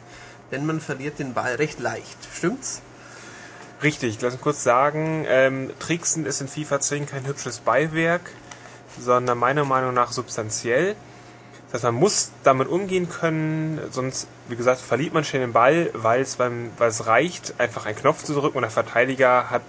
Denn 0.51 0.67
man 0.67 0.81
verliert 0.81 1.21
den 1.21 1.33
Ball 1.33 1.55
recht 1.55 1.79
leicht. 1.79 2.19
Stimmt's? 2.35 2.83
Richtig, 3.83 4.20
lass 4.20 4.35
uns 4.35 4.43
kurz 4.43 4.62
sagen, 4.62 5.24
ähm, 5.28 5.70
Tricksen 5.80 6.24
ist 6.24 6.41
in 6.41 6.47
FIFA 6.47 6.78
10 6.80 7.07
kein 7.07 7.26
hübsches 7.26 7.59
Beiwerk, 7.59 8.30
sondern 9.01 9.39
meiner 9.39 9.64
Meinung 9.64 9.93
nach 9.93 10.12
substanziell. 10.12 10.95
Das 11.66 11.74
heißt, 11.74 11.85
man 11.85 11.95
muss 11.95 12.30
damit 12.45 12.68
umgehen 12.68 13.09
können, 13.09 13.80
sonst, 13.91 14.28
wie 14.47 14.57
gesagt, 14.57 14.80
verliert 14.80 15.14
man 15.14 15.24
schnell 15.24 15.43
den 15.43 15.53
Ball, 15.53 15.91
weil 15.95 16.20
es 16.20 16.37
beim, 16.37 16.70
weil 16.78 16.91
es 16.91 17.07
reicht, 17.07 17.55
einfach 17.59 17.87
einen 17.87 17.97
Knopf 17.97 18.22
zu 18.22 18.35
drücken 18.35 18.59
und 18.59 18.62
der 18.62 18.70
Verteidiger 18.70 19.51
hat, 19.51 19.62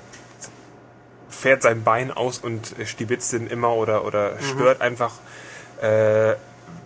fährt 1.30 1.64
sein 1.64 1.84
Bein 1.84 2.12
aus 2.12 2.38
und 2.38 2.76
stibitzt 2.86 3.34
den 3.34 3.48
immer 3.48 3.74
oder, 3.74 4.06
oder 4.06 4.38
stört 4.42 4.82
einfach, 4.82 5.14
äh, 5.82 6.36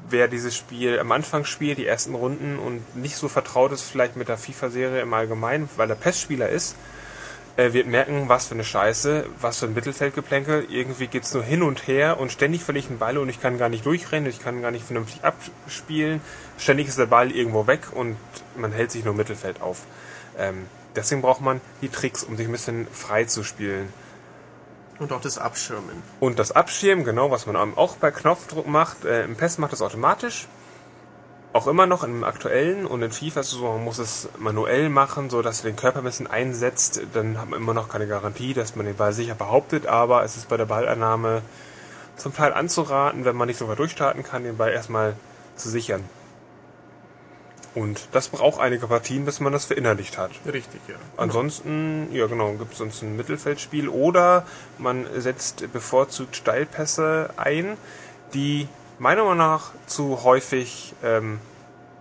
wer 0.10 0.28
dieses 0.30 0.56
Spiel 0.56 0.98
am 1.00 1.12
Anfang 1.12 1.44
spielt, 1.44 1.78
die 1.78 1.88
ersten 1.88 2.16
Runden 2.16 2.58
und 2.58 2.96
nicht 2.96 3.18
so 3.18 3.28
vertraut 3.28 3.74
ist 3.74 3.82
vielleicht 3.82 4.16
mit 4.16 4.30
der 4.30 4.38
FIFA-Serie 4.38 5.02
im 5.02 5.14
Allgemeinen, 5.14 5.68
weil 5.76 5.90
er 5.90 5.98
PES-Spieler 5.98 6.48
ist, 6.48 6.76
äh, 7.58 7.74
wird 7.74 7.88
merken, 7.88 8.30
was 8.30 8.48
für 8.48 8.54
eine 8.54 8.64
Scheiße, 8.64 9.26
was 9.42 9.60
für 9.60 9.66
ein 9.66 9.74
Mittelfeldgeplänkel. 9.74 10.68
Irgendwie 10.70 11.08
geht's 11.08 11.34
nur 11.34 11.44
hin 11.44 11.64
und 11.64 11.88
her 11.88 12.20
und 12.20 12.32
ständig 12.32 12.64
verliere 12.64 12.86
ich 12.86 12.90
einen 12.90 13.00
Ball 13.00 13.18
und 13.18 13.30
ich 13.30 13.42
kann 13.42 13.58
gar 13.58 13.68
nicht 13.68 13.86
durchrennen, 13.86 14.30
ich 14.30 14.40
kann 14.40 14.62
gar 14.62 14.72
nicht 14.72 14.86
vernünftig 14.86 15.24
abspielen. 15.24 16.22
Ständig 16.58 16.88
ist 16.88 17.00
der 17.00 17.08
Ball 17.08 17.32
irgendwo 17.32 17.68
weg 17.68 17.88
und 17.94 18.16
man 18.56 18.72
hält 18.72 18.92
sich 18.92 19.04
nur 19.04 19.12
im 19.12 19.18
Mittelfeld 19.18 19.62
auf. 19.62 19.82
Ähm, 20.38 20.68
deswegen 20.96 21.22
braucht 21.22 21.42
man 21.42 21.60
die 21.82 21.90
Tricks, 21.90 22.24
um 22.24 22.38
sich 22.38 22.48
ein 22.48 22.52
bisschen 22.52 22.88
frei 22.92 23.26
zu 23.26 23.44
spielen. 23.44 23.92
Und 25.00 25.12
auch 25.12 25.22
das 25.22 25.38
Abschirmen. 25.38 26.02
Und 26.20 26.40
das 26.40 26.52
Abschirmen, 26.52 27.06
genau, 27.06 27.30
was 27.30 27.46
man 27.46 27.56
auch 27.56 27.98
bei 27.98 28.10
Knopfdruck 28.10 28.68
macht, 28.68 29.06
äh, 29.06 29.26
im 29.26 29.36
PES 29.36 29.60
macht 29.60 29.72
das 29.72 29.82
automatisch. 29.82 30.48
Auch 31.58 31.66
immer 31.66 31.88
noch 31.88 32.04
im 32.04 32.24
aktuellen 32.24 32.86
und 32.86 33.02
in 33.02 33.12
FIFA 33.12 33.40
ist 33.40 33.48
es 33.48 33.54
so, 33.54 33.64
man 33.64 33.84
muss 33.84 33.98
es 33.98 34.30
manuell 34.38 34.90
machen, 34.90 35.32
so 35.32 35.42
dass 35.42 35.64
du 35.64 35.68
den 35.68 35.76
Körper 35.76 36.02
ein 36.02 36.04
bisschen 36.04 36.28
einsetzt. 36.28 37.02
Dann 37.16 37.42
hat 37.42 37.50
man 37.50 37.60
immer 37.60 37.74
noch 37.74 37.90
keine 37.90 38.06
Garantie, 38.06 38.54
dass 38.54 38.76
man 38.76 38.86
den 38.86 38.96
Ball 38.96 39.12
sicher 39.12 39.34
behauptet, 39.34 39.88
aber 39.88 40.24
es 40.24 40.38
ist 40.38 40.50
bei 40.50 40.58
der 40.58 40.68
Ballannahme 40.68 41.42
zum 42.16 42.32
Teil 42.32 42.54
anzuraten, 42.54 43.26
wenn 43.26 43.36
man 43.36 43.48
nicht 43.48 43.58
sogar 43.58 43.76
durchstarten 43.76 44.22
kann, 44.22 44.44
den 44.44 44.58
Ball 44.58 44.70
erstmal 44.70 45.16
zu 45.56 45.68
sichern. 45.68 46.04
Und 47.74 48.08
das 48.12 48.28
braucht 48.28 48.62
einige 48.62 48.86
Partien, 48.86 49.26
bis 49.26 49.40
man 49.40 49.52
das 49.52 49.66
verinnerlicht 49.66 50.20
hat. 50.20 50.30
Richtig, 50.46 50.82
ja. 50.88 50.98
Ansonsten, 51.18 52.10
ja 52.12 52.28
genau, 52.28 52.52
gibt 52.52 52.74
es 52.74 52.78
sonst 52.78 53.02
ein 53.02 53.16
Mittelfeldspiel 53.16 53.90
oder 53.90 54.46
man 54.78 55.08
setzt 55.16 55.74
bevorzugt 55.74 56.36
Steilpässe 56.36 57.32
ein, 57.36 57.78
die 58.36 58.68
meiner 59.00 59.24
Meinung 59.24 59.38
nach 59.38 59.72
zu 59.86 60.24
häufig 60.24 60.94
ähm, 61.04 61.40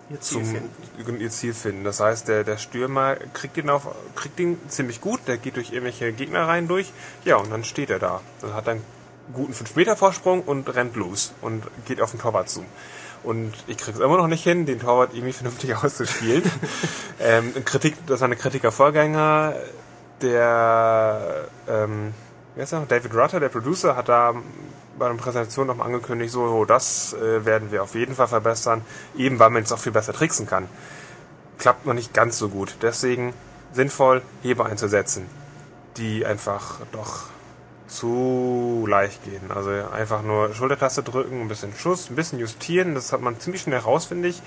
Ihr 0.09 0.21
Ziel 0.21 0.43
zum 0.43 0.53
finden. 0.53 1.21
ihr 1.21 1.31
Ziel 1.31 1.53
finden. 1.53 1.85
Das 1.85 1.99
heißt, 1.99 2.29
der, 2.29 2.45
der 2.45 2.59
Stürmer 2.59 3.17
kriegt 3.33 3.57
den, 3.57 3.69
auf, 3.69 3.89
kriegt 4.15 4.39
den 4.39 4.59
ziemlich 4.69 5.01
gut, 5.01 5.21
der 5.27 5.37
geht 5.37 5.57
durch 5.57 5.73
irgendwelche 5.73 6.13
Gegnereien 6.13 6.69
durch, 6.69 6.93
ja, 7.25 7.37
und 7.37 7.51
dann 7.51 7.65
steht 7.65 7.91
er 7.91 7.99
da. 7.99 8.21
Dann 8.41 8.55
hat 8.55 8.69
einen 8.69 8.85
guten 9.33 9.53
5-Meter-Vorsprung 9.53 10.43
und 10.43 10.73
rennt 10.75 10.95
los 10.95 11.33
und 11.41 11.65
geht 11.87 12.01
auf 12.01 12.13
den 12.13 12.21
Torwart 12.21 12.49
zu. 12.49 12.65
Und 13.25 13.53
ich 13.67 13.79
krieg's 13.79 13.99
immer 13.99 14.17
noch 14.17 14.29
nicht 14.29 14.45
hin, 14.45 14.67
den 14.67 14.79
Torwart 14.79 15.13
irgendwie 15.13 15.33
vernünftig 15.33 15.75
auszuspielen. 15.83 16.45
ähm, 17.21 17.53
Kritik, 17.65 17.97
das 18.07 18.21
war 18.21 18.27
eine 18.27 18.37
Kritiker-Vorgänger, 18.37 19.55
der, 20.23 21.49
ähm, 21.69 22.15
wie 22.55 22.61
heißt 22.61 22.75
er, 22.75 22.87
David 22.87 23.13
Rutter, 23.13 23.41
der 23.41 23.49
Producer, 23.49 23.97
hat 23.97 24.09
da 24.09 24.35
bei 24.99 25.07
einer 25.07 25.17
Präsentation 25.17 25.67
noch 25.67 25.77
mal 25.77 25.85
angekündigt, 25.85 26.33
so, 26.33 26.43
oh, 26.43 26.65
das 26.65 27.15
äh, 27.15 27.45
werden 27.45 27.71
wir 27.71 27.83
auf 27.83 27.95
jeden 27.95 28.15
Fall 28.15 28.29
verbessern, 28.29 28.83
eben 29.17 29.39
weil 29.39 29.51
man 29.51 29.63
jetzt 29.63 29.73
auch 29.73 29.79
viel 29.79 29.93
besser 29.93 30.13
tricksen 30.13 30.47
kann. 30.47 30.69
Klappt 31.59 31.87
noch 31.87 31.95
nicht 31.95 32.13
ganz 32.13 32.39
so 32.39 32.49
gut. 32.49 32.77
Deswegen 32.83 33.33
sinnvoll, 33.73 34.23
Heber 34.43 34.67
einzusetzen, 34.67 35.27
die 35.97 36.25
einfach 36.27 36.81
doch 36.93 37.25
zu 37.89 38.85
leicht 38.89 39.25
gehen. 39.25 39.51
Also 39.55 39.71
einfach 39.71 40.23
nur 40.23 40.55
Schultertaste 40.55 41.03
drücken, 41.03 41.41
ein 41.41 41.49
bisschen 41.49 41.73
Schuss, 41.77 42.11
ein 42.11 42.17
bisschen 42.17 42.39
justieren, 42.39 42.95
das 42.95 43.13
hat 43.13 43.21
man 43.21 43.39
ziemlich 43.39 43.63
schnell 43.63 43.79
raus, 43.79 44.07
finde 44.07 44.29
ich. 44.29 44.43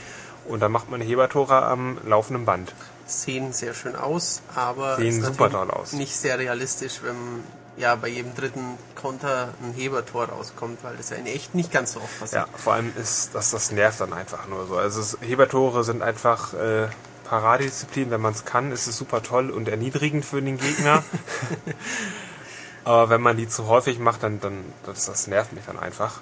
Und 0.47 0.61
dann 0.61 0.71
macht 0.71 0.89
man 0.89 0.99
Hebertore 1.01 1.63
am 1.63 1.97
laufenden 2.05 2.45
Band. 2.45 2.73
Sehen 3.05 3.53
sehr 3.53 3.73
schön 3.73 3.95
aus, 3.95 4.41
aber 4.55 4.97
Sehen 4.97 5.23
super 5.23 5.49
toll 5.49 5.69
aus. 5.71 5.93
nicht 5.93 6.15
sehr 6.15 6.39
realistisch, 6.39 7.01
wenn 7.03 7.43
ja 7.79 7.95
bei 7.95 8.09
jedem 8.09 8.35
dritten 8.35 8.77
Konter 8.95 9.49
ein 9.63 9.73
Hebertor 9.73 10.25
rauskommt, 10.25 10.83
weil 10.83 10.97
das 10.97 11.09
ja 11.09 11.15
in 11.15 11.25
echt 11.25 11.55
nicht 11.55 11.71
ganz 11.71 11.93
so 11.93 12.01
oft 12.01 12.19
passiert. 12.19 12.47
Ja, 12.47 12.57
vor 12.57 12.73
allem 12.73 12.93
ist 12.97 13.33
das, 13.33 13.51
das 13.51 13.71
nervt 13.71 14.01
dann 14.01 14.13
einfach 14.13 14.47
nur 14.47 14.67
so. 14.67 14.77
Also 14.77 15.17
Hebertore 15.21 15.83
sind 15.83 16.03
einfach 16.03 16.53
äh, 16.53 16.87
Paradedisziplin, 17.23 18.11
wenn 18.11 18.21
man 18.21 18.33
es 18.33 18.45
kann, 18.45 18.71
ist 18.71 18.87
es 18.87 18.97
super 18.97 19.23
toll 19.23 19.49
und 19.49 19.69
erniedrigend 19.69 20.25
für 20.25 20.41
den 20.41 20.57
Gegner. 20.57 21.03
Aber 22.83 23.09
wenn 23.09 23.21
man 23.21 23.37
die 23.37 23.47
zu 23.47 23.67
häufig 23.67 23.99
macht, 23.99 24.23
dann, 24.23 24.39
dann 24.41 24.65
das, 24.85 25.05
das 25.05 25.27
nervt 25.27 25.53
mich 25.53 25.63
dann 25.65 25.79
einfach. 25.79 26.21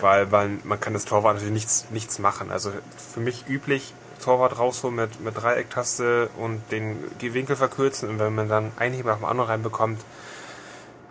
Weil, 0.00 0.30
weil 0.30 0.58
man 0.64 0.78
kann 0.78 0.92
das 0.92 1.04
Torwart 1.04 1.34
natürlich 1.34 1.52
nichts, 1.52 1.86
nichts 1.90 2.20
machen. 2.20 2.50
Also 2.52 2.72
für 3.12 3.20
mich 3.20 3.46
üblich 3.48 3.92
Torwart 4.22 4.58
rausholen 4.58 4.96
mit, 4.96 5.20
mit 5.20 5.36
Dreiecktaste 5.36 6.30
und 6.36 6.62
den 6.70 6.96
Winkel 7.20 7.56
verkürzen 7.56 8.08
und 8.08 8.18
wenn 8.18 8.34
man 8.34 8.48
dann 8.48 8.72
einen 8.76 8.94
Heber 8.94 9.10
nach 9.10 9.18
dem 9.18 9.24
anderen 9.24 9.50
reinbekommt, 9.50 10.00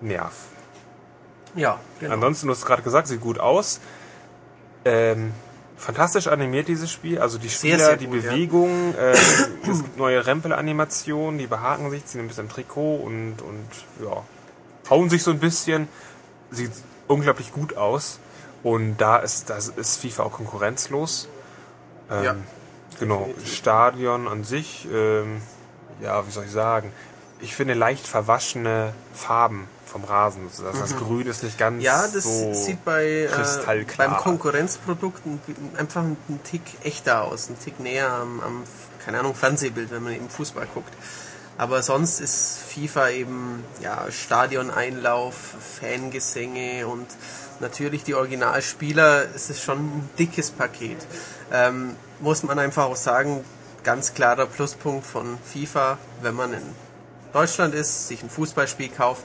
nerv. 0.01 0.33
Ja, 1.55 1.79
genau. 1.99 2.13
Ansonsten, 2.15 2.47
du 2.47 2.53
hast 2.53 2.65
gerade 2.65 2.81
gesagt, 2.81 3.07
sieht 3.07 3.21
gut 3.21 3.39
aus. 3.39 3.79
Ähm, 4.85 5.33
fantastisch 5.77 6.27
animiert 6.27 6.67
dieses 6.67 6.91
Spiel. 6.91 7.19
Also 7.19 7.37
die 7.37 7.47
Sehr, 7.47 7.73
Spieler, 7.75 7.85
sehr 7.85 7.97
die 7.97 8.07
gut, 8.07 8.23
ja. 8.23 8.31
Bewegung, 8.31 8.95
äh, 8.99 9.11
es 9.11 9.83
gibt 9.83 9.97
neue 9.97 10.25
Rempel-Animationen, 10.25 11.39
die 11.39 11.47
behaken 11.47 11.89
sich, 11.89 12.05
ziehen 12.05 12.21
ein 12.21 12.27
bisschen 12.27 12.45
im 12.45 12.49
Trikot 12.49 12.97
und, 12.97 13.41
und 13.41 13.67
ja, 14.03 14.23
hauen 14.89 15.09
sich 15.09 15.23
so 15.23 15.31
ein 15.31 15.39
bisschen. 15.39 15.87
Sieht 16.51 16.71
unglaublich 17.07 17.51
gut 17.51 17.75
aus. 17.77 18.19
Und 18.63 18.97
da 18.97 19.17
ist, 19.17 19.49
das 19.49 19.69
ist 19.69 20.01
FIFA 20.01 20.23
auch 20.23 20.31
konkurrenzlos. 20.33 21.27
Ähm, 22.11 22.23
Ja. 22.23 22.35
Genau. 22.99 23.29
Stadion 23.45 24.27
an 24.27 24.43
sich, 24.43 24.85
ähm, 24.91 25.41
ja, 26.01 26.27
wie 26.27 26.31
soll 26.31 26.43
ich 26.45 26.51
sagen, 26.51 26.91
ich 27.39 27.55
finde 27.55 27.73
leicht 27.73 28.05
verwaschene 28.05 28.93
Farben 29.13 29.69
vom 29.89 30.03
Rasen. 30.03 30.43
Also 30.47 30.65
das 30.71 30.95
Grün 30.95 31.27
ist 31.27 31.43
nicht 31.43 31.57
ganz 31.57 31.77
Mhm. 31.77 31.81
Ja, 31.81 32.07
das 32.07 32.23
so 32.23 32.53
sieht 32.53 32.83
bei 32.85 33.29
äh, 33.31 33.85
beim 33.97 34.17
Konkurrenzprodukt 34.17 35.25
ein, 35.25 35.41
einfach 35.77 36.03
ein 36.03 36.17
Tick 36.43 36.61
echter 36.83 37.23
aus, 37.23 37.49
ein 37.49 37.59
Tick 37.59 37.79
näher 37.79 38.11
am, 38.11 38.39
am, 38.41 38.63
keine 39.03 39.19
Ahnung, 39.19 39.35
Fernsehbild, 39.35 39.91
wenn 39.91 40.03
man 40.03 40.13
eben 40.13 40.29
Fußball 40.29 40.67
guckt. 40.73 40.93
Aber 41.57 41.83
sonst 41.83 42.21
ist 42.21 42.59
FIFA 42.69 43.09
eben 43.09 43.65
ja 43.81 44.09
Stadioneinlauf, 44.09 45.35
Fangesänge 45.81 46.87
und 46.87 47.07
natürlich 47.59 48.03
die 48.03 48.15
Originalspieler. 48.15 49.25
Es 49.35 49.49
ist 49.49 49.61
schon 49.61 49.79
ein 49.79 50.09
dickes 50.17 50.51
Paket. 50.51 50.97
Ähm, 51.51 51.95
muss 52.21 52.43
man 52.43 52.59
einfach 52.59 52.85
auch 52.85 52.95
sagen, 52.95 53.43
ganz 53.83 54.13
klarer 54.13 54.45
Pluspunkt 54.45 55.05
von 55.05 55.37
FIFA, 55.43 55.97
wenn 56.21 56.35
man 56.35 56.53
in 56.53 56.61
Deutschland 57.33 57.73
ist, 57.73 58.07
sich 58.07 58.23
ein 58.23 58.29
Fußballspiel 58.29 58.89
kauft, 58.89 59.23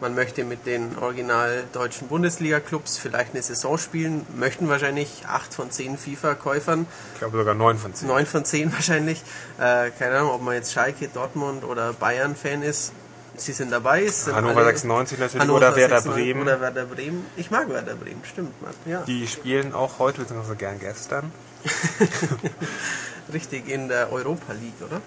man 0.00 0.14
möchte 0.14 0.44
mit 0.44 0.66
den 0.66 0.96
original 0.98 1.64
deutschen 1.72 2.08
Bundesliga-Clubs 2.08 2.96
vielleicht 2.98 3.32
eine 3.34 3.42
Saison 3.42 3.76
spielen, 3.78 4.26
möchten 4.36 4.68
wahrscheinlich 4.68 5.24
8 5.26 5.52
von 5.54 5.70
10 5.70 5.98
FIFA-Käufern, 5.98 6.86
Ich 7.14 7.18
glaube 7.20 7.36
sogar 7.38 7.54
9 7.54 7.78
von 7.78 7.94
10. 7.94 8.08
9 8.08 8.26
von 8.26 8.44
10 8.44 8.72
wahrscheinlich. 8.72 9.22
Äh, 9.58 9.90
keine 9.98 10.18
Ahnung, 10.18 10.30
ob 10.32 10.42
man 10.42 10.54
jetzt 10.54 10.72
Schalke, 10.72 11.08
Dortmund 11.08 11.64
oder 11.64 11.92
Bayern-Fan 11.92 12.62
ist. 12.62 12.92
Sie 13.36 13.52
sind 13.52 13.70
dabei. 13.72 14.06
Sind 14.06 14.34
Hannover 14.34 14.56
alle- 14.58 14.66
96 14.66 15.18
natürlich 15.18 15.40
Hannover 15.40 15.56
oder 15.58 15.76
Werder 15.76 15.96
96 16.02 16.12
Bremen. 16.34 16.42
Oder 16.42 16.60
Werder 16.60 16.84
Bremen. 16.84 17.26
Ich 17.36 17.50
mag 17.50 17.68
Werder 17.70 17.94
Bremen, 17.94 18.22
stimmt, 18.24 18.60
Mann. 18.60 18.74
Ja, 18.86 19.02
Die 19.02 19.26
spielen 19.26 19.72
auch 19.72 19.98
heute, 19.98 20.20
beziehungsweise 20.20 20.56
gern 20.56 20.78
gestern. 20.78 21.32
richtig, 23.32 23.68
in 23.68 23.88
der 23.88 24.12
Europa 24.12 24.52
League, 24.52 24.74
oder? 24.84 25.00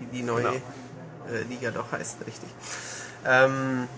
Die, 0.00 0.06
die 0.06 0.22
neue 0.22 0.42
Genau. 0.44 0.54
äh, 1.32 1.42
Liga 1.48 1.70
doch 1.70 1.92
heißt, 1.92 2.18
richtig. 2.26 2.48
Ähm, 3.26 3.88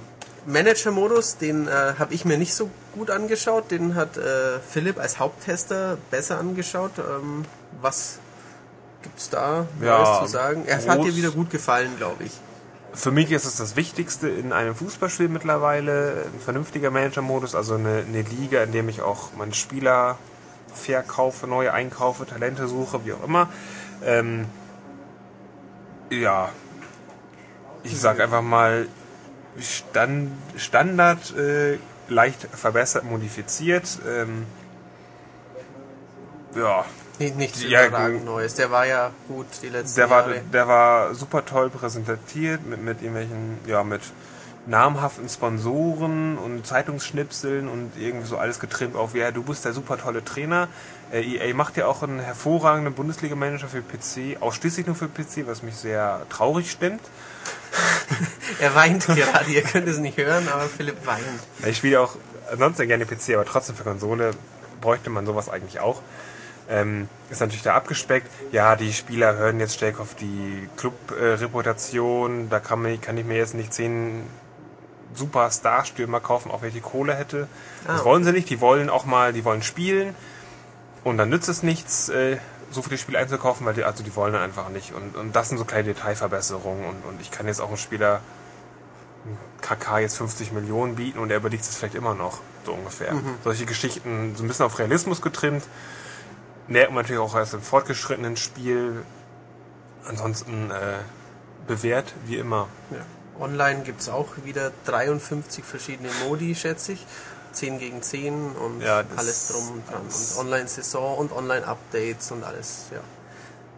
Manager-Modus, 0.47 1.39
den 1.39 1.67
äh, 1.67 1.95
habe 1.99 2.15
ich 2.15 2.25
mir 2.25 2.39
nicht 2.39 2.55
so 2.55 2.71
gut 2.95 3.11
angeschaut. 3.11 3.71
Den 3.71 3.95
hat 3.95 4.17
äh, 4.17 4.61
Philipp 4.61 4.99
als 4.99 5.19
Haupttester 5.19 5.99
besser 6.11 6.39
angeschaut. 6.39 6.93
Ähm, 6.99 7.45
was 7.83 8.19
gibt's 9.03 9.29
da 9.29 9.67
Ja, 9.81 9.99
Neues 9.99 10.19
zu 10.21 10.27
sagen? 10.33 10.65
Es 10.67 10.89
hat 10.89 11.03
dir 11.03 11.15
wieder 11.17 11.31
gut 11.31 11.51
gefallen, 11.51 11.97
glaube 11.97 12.25
ich. 12.25 12.33
Für 12.93 13.11
mich 13.11 13.31
ist 13.31 13.45
es 13.45 13.57
das 13.57 13.77
Wichtigste 13.77 14.29
in 14.29 14.53
einem 14.53 14.75
Fußballspiel 14.75 15.29
mittlerweile, 15.29 16.25
ein 16.33 16.41
vernünftiger 16.41 16.91
Manager-Modus, 16.91 17.55
also 17.55 17.75
eine, 17.75 18.05
eine 18.09 18.23
Liga, 18.23 18.63
in 18.63 18.73
dem 18.73 18.89
ich 18.89 19.03
auch 19.03 19.35
meine 19.37 19.53
Spieler 19.53 20.17
verkaufe, 20.73 21.47
neue 21.47 21.73
einkaufe, 21.73 22.25
Talente 22.25 22.69
suche, 22.69 23.05
wie 23.05 23.13
auch 23.13 23.25
immer. 23.25 23.51
Ähm, 24.03 24.47
ja, 26.11 26.51
ich 27.83 28.01
sag 28.01 28.21
einfach 28.21 28.43
mal 28.43 28.87
Stand, 29.61 30.31
Standard, 30.57 31.35
äh, 31.37 31.79
leicht 32.09 32.47
verbessert, 32.53 33.05
modifiziert. 33.05 33.99
Ähm, 34.07 34.47
ja, 36.55 36.85
Nicht, 37.19 37.37
nichts 37.37 37.63
Ja, 37.63 37.87
überragend 37.87 38.19
gut. 38.21 38.27
Neues. 38.27 38.55
Der 38.55 38.71
war 38.71 38.87
ja 38.87 39.11
gut 39.29 39.47
die 39.63 39.69
letzten 39.69 39.97
der 39.97 40.11
war, 40.11 40.29
Jahre. 40.29 40.41
der 40.53 40.69
war 40.69 41.15
super 41.15 41.45
toll 41.45 41.71
präsentiert 41.71 42.67
mit, 42.67 42.83
mit 42.83 43.01
irgendwelchen, 43.03 43.59
ja, 43.67 43.83
mit 43.83 44.03
namhaften 44.67 45.29
Sponsoren 45.29 46.37
und 46.39 46.67
Zeitungsschnipseln 46.67 47.69
und 47.69 47.93
irgendwie 47.97 48.27
so 48.27 48.37
alles 48.37 48.59
getrimmt 48.59 48.97
auf, 48.97 49.15
ja, 49.15 49.31
du 49.31 49.43
bist 49.45 49.65
der 49.65 49.73
super 49.73 49.97
tolle 49.97 50.25
Trainer. 50.25 50.69
Äh, 51.13 51.23
EA 51.23 51.55
macht 51.55 51.77
ja 51.77 51.87
auch 51.87 52.03
einen 52.03 52.19
hervorragenden 52.19 52.93
Bundesliga-Manager 52.95 53.69
für 53.69 53.81
PC, 53.81 54.43
ausschließlich 54.43 54.87
nur 54.87 54.97
für 54.97 55.09
PC, 55.09 55.47
was 55.47 55.63
mich 55.63 55.77
sehr 55.77 56.23
traurig 56.31 56.71
stimmt. 56.71 57.01
Er 58.61 58.75
weint 58.75 59.07
gerade, 59.07 59.51
ihr 59.51 59.63
könnt 59.63 59.89
es 59.89 59.99
nicht 59.99 60.17
hören, 60.19 60.49
aber 60.49 60.63
Philipp 60.63 61.05
weint. 61.07 61.23
Ich 61.67 61.77
spiele 61.79 62.01
auch 62.01 62.17
ansonsten 62.51 62.87
gerne 62.89 63.07
PC, 63.07 63.35
aber 63.35 63.45
trotzdem 63.45 63.75
für 63.77 63.85
Konsole 63.85 64.31
bräuchte 64.81 65.11
man 65.11 65.27
sowas 65.27 65.49
eigentlich 65.49 65.81
auch. 65.81 66.03
Ähm, 66.69 67.09
ist 67.31 67.41
natürlich 67.41 67.63
da 67.63 67.75
abgespeckt. 67.75 68.29
Ja, 68.53 68.75
die 68.77 68.93
Spieler 68.93 69.37
hören 69.37 69.61
jetzt 69.61 69.75
stark 69.75 70.01
auf 70.01 70.15
die 70.15 70.69
Club-Reputation. 70.77 72.49
da 72.51 72.59
kann, 72.61 72.83
man, 72.83 73.01
kann 73.01 73.17
ich 73.19 73.25
mir 73.25 73.37
jetzt 73.37 73.55
nicht 73.55 73.73
zehn 73.73 74.25
Superstar-Stürmer 75.15 76.21
kaufen, 76.21 76.51
auch 76.51 76.63
wenn 76.63 76.69
ich 76.69 76.75
die 76.75 76.81
Kohle 76.81 77.15
hätte. 77.15 77.49
Das 77.87 78.01
Ah. 78.03 78.05
wollen 78.05 78.25
sie 78.25 78.33
nicht. 78.33 78.51
Die 78.51 78.61
wollen 78.61 78.91
auch 78.91 79.05
mal, 79.05 79.33
die 79.33 79.45
wollen 79.45 79.63
spielen. 79.63 80.15
Und 81.05 81.19
dann 81.19 81.29
nützt 81.29 81.49
es 81.49 81.63
nichts, 81.63 82.09
äh, 82.09 82.39
so 82.71 82.83
viele 82.83 82.99
Spiele 82.99 83.19
einzukaufen, 83.19 83.65
weil 83.65 83.75
die, 83.75 83.85
also 83.85 84.03
die 84.03 84.15
wollen 84.17 84.35
einfach 84.35 84.69
nicht. 84.69 84.93
Und, 84.93 85.17
und 85.17 85.35
das 85.37 85.49
sind 85.49 85.59
so 85.59 85.65
kleine 85.65 85.85
Detailverbesserungen. 85.95 86.85
Und, 86.85 87.05
und 87.05 87.21
ich 87.21 87.31
kann 87.31 87.47
jetzt 87.47 87.61
auch 87.61 87.69
einen 87.69 87.77
Spieler 87.77 88.21
KK 89.61 89.99
jetzt 90.01 90.17
50 90.17 90.53
Millionen 90.53 90.97
bieten 90.97 91.19
und 91.19 91.31
er 91.31 91.39
überlegt 91.39 91.65
es 91.65 91.77
vielleicht 91.77 91.95
immer 91.95 92.15
noch, 92.15 92.41
so 92.65 92.73
ungefähr. 92.73 93.15
Solche 93.45 93.67
Geschichten, 93.67 94.35
so 94.37 94.45
ein 94.45 94.49
bisschen 94.49 94.67
auf 94.67 94.79
Realismus 94.79 95.23
getrimmt, 95.23 95.65
merkt 96.69 96.93
man 96.93 97.03
natürlich 97.03 97.21
auch 97.21 97.35
erst 97.35 97.55
im 97.55 97.63
fortgeschrittenen 97.63 98.37
Spiel. 98.37 99.05
Ansonsten 100.07 100.71
äh, 100.71 100.99
bewährt 101.67 102.15
wie 102.27 102.37
immer. 102.37 102.69
Ja. 102.91 102.99
Online 103.41 103.83
gibt 103.83 104.01
es 104.01 104.09
auch 104.09 104.29
wieder 104.45 104.73
53 104.87 105.65
verschiedene 105.65 106.11
Modi, 106.25 106.55
schätze 106.55 106.93
ich. 106.93 107.07
10 107.53 107.79
gegen 107.79 108.03
10 108.03 108.53
und 108.53 108.83
Ja, 108.83 109.03
alles 109.17 109.49
drum 109.49 109.71
und 109.73 109.91
dran. 109.91 110.03
Und 110.03 110.39
Online-Saison 110.39 111.19
und 111.19 111.33
Online-Updates 111.33 112.31
und 112.31 112.45
alles, 112.45 112.87
ja. 112.93 113.01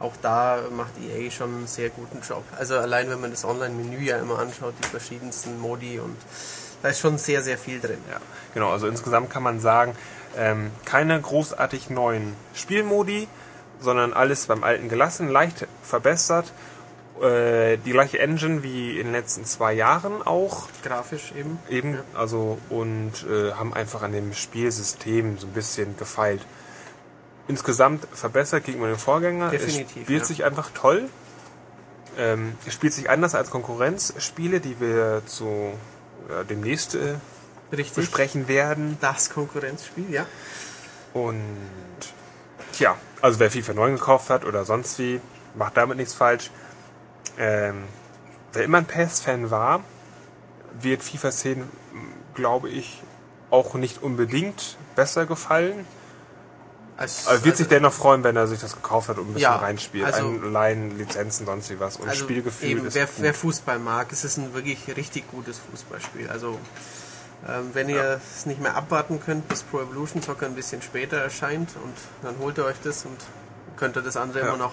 Auch 0.00 0.14
da 0.22 0.60
macht 0.76 0.92
EA 1.00 1.30
schon 1.30 1.54
einen 1.54 1.66
sehr 1.66 1.90
guten 1.90 2.20
Job. 2.26 2.44
Also 2.56 2.78
allein 2.78 3.10
wenn 3.10 3.20
man 3.20 3.30
das 3.30 3.44
Online-Menü 3.44 4.00
ja 4.00 4.18
immer 4.18 4.38
anschaut, 4.38 4.74
die 4.82 4.88
verschiedensten 4.88 5.58
Modi 5.60 5.98
und 5.98 6.16
da 6.82 6.88
ist 6.90 7.00
schon 7.00 7.18
sehr, 7.18 7.42
sehr 7.42 7.58
viel 7.58 7.80
drin. 7.80 7.98
Ja, 8.10 8.18
genau. 8.54 8.70
Also 8.70 8.86
insgesamt 8.86 9.30
kann 9.30 9.42
man 9.42 9.58
sagen, 9.58 9.96
ähm, 10.36 10.70
keine 10.84 11.20
großartig 11.20 11.90
neuen 11.90 12.34
Spielmodi, 12.54 13.26
sondern 13.80 14.12
alles 14.12 14.46
beim 14.46 14.62
alten 14.62 14.88
gelassen, 14.88 15.28
leicht 15.28 15.66
verbessert. 15.82 16.52
Äh, 17.20 17.78
die 17.78 17.90
gleiche 17.90 18.20
Engine 18.20 18.62
wie 18.62 18.98
in 18.98 19.06
den 19.06 19.12
letzten 19.12 19.44
zwei 19.44 19.72
Jahren 19.72 20.24
auch. 20.24 20.68
Grafisch 20.84 21.32
eben. 21.36 21.58
Eben, 21.68 21.94
Ja. 21.94 22.00
also 22.14 22.58
und 22.68 23.26
äh, 23.28 23.52
haben 23.54 23.74
einfach 23.74 24.02
an 24.02 24.12
dem 24.12 24.32
Spielsystem 24.32 25.38
so 25.38 25.48
ein 25.48 25.52
bisschen 25.52 25.96
gefeilt. 25.96 26.42
Insgesamt 27.48 28.06
verbessert 28.12 28.64
gegenüber 28.64 28.88
dem 28.88 28.98
Vorgänger. 28.98 29.50
Definitiv, 29.50 29.96
Es 29.96 30.02
spielt 30.02 30.20
ja. 30.20 30.24
sich 30.26 30.44
einfach 30.44 30.70
toll. 30.74 31.08
Ähm, 32.18 32.54
es 32.66 32.74
spielt 32.74 32.92
sich 32.92 33.08
anders 33.10 33.34
als 33.34 33.50
Konkurrenzspiele, 33.50 34.60
die 34.60 34.80
wir 34.80 35.22
zu 35.26 35.72
ja, 36.28 36.44
demnächst 36.44 36.94
äh, 36.94 37.14
Richtig. 37.72 37.96
besprechen 37.96 38.48
werden. 38.48 38.98
Das 39.00 39.30
Konkurrenzspiel, 39.30 40.10
ja. 40.10 40.26
Und 41.14 41.40
tja, 42.72 42.96
also 43.22 43.40
wer 43.40 43.50
FIFA 43.50 43.74
9 43.74 43.94
gekauft 43.96 44.30
hat 44.30 44.44
oder 44.44 44.64
sonst 44.64 44.98
wie, 44.98 45.20
macht 45.54 45.76
damit 45.76 45.96
nichts 45.96 46.14
falsch. 46.14 46.50
Ähm, 47.38 47.84
wer 48.52 48.64
immer 48.64 48.78
ein 48.78 48.86
PES-Fan 48.86 49.50
war, 49.50 49.80
wird 50.80 51.02
FIFA 51.02 51.30
10, 51.30 51.64
glaube 52.34 52.68
ich, 52.68 53.02
auch 53.50 53.74
nicht 53.74 54.02
unbedingt 54.02 54.76
besser 54.96 55.26
gefallen. 55.26 55.86
Als, 56.98 57.26
Also 57.28 57.44
wird 57.44 57.56
sich 57.56 57.68
dennoch 57.68 57.92
freuen, 57.92 58.24
wenn 58.24 58.34
er 58.36 58.46
sich 58.48 58.60
das 58.60 58.74
gekauft 58.74 59.08
hat 59.08 59.18
und 59.18 59.24
ein 59.30 59.34
bisschen 59.34 59.42
Ja, 59.42 59.56
reinspielt. 59.56 60.04
also- 60.04 60.26
Einleihen, 60.26 60.98
Lizenzen, 60.98 61.46
sonst 61.46 61.70
wie 61.70 61.78
was. 61.80 61.96
Und 61.96 62.08
also 62.08 62.24
Spielgefühl 62.24 62.68
eben, 62.70 62.86
ist 62.86 62.94
wer, 62.94 63.08
wer 63.18 63.32
Fußball 63.34 63.78
mag, 63.78 64.08
es 64.12 64.24
ist 64.24 64.36
ein 64.36 64.52
wirklich 64.52 64.80
richtig 64.96 65.30
gutes 65.30 65.60
Fußballspiel. 65.70 66.28
Also 66.28 66.58
ähm, 67.48 67.70
wenn 67.72 67.88
ihr 67.88 68.20
es 68.36 68.46
nicht 68.46 68.60
mehr 68.60 68.74
abwarten 68.74 69.20
könnt, 69.24 69.48
bis 69.48 69.62
Pro 69.62 69.80
Evolution 69.80 70.20
Soccer 70.22 70.46
ein 70.46 70.56
bisschen 70.56 70.82
später 70.82 71.18
erscheint 71.18 71.70
und 71.84 71.94
dann 72.22 72.36
holt 72.40 72.58
ihr 72.58 72.64
euch 72.64 72.76
das 72.82 73.04
und 73.04 73.16
könnt 73.76 73.96
ihr 73.96 74.02
das 74.02 74.16
andere 74.16 74.40
Ja. 74.40 74.48
immer 74.48 74.56
noch 74.56 74.72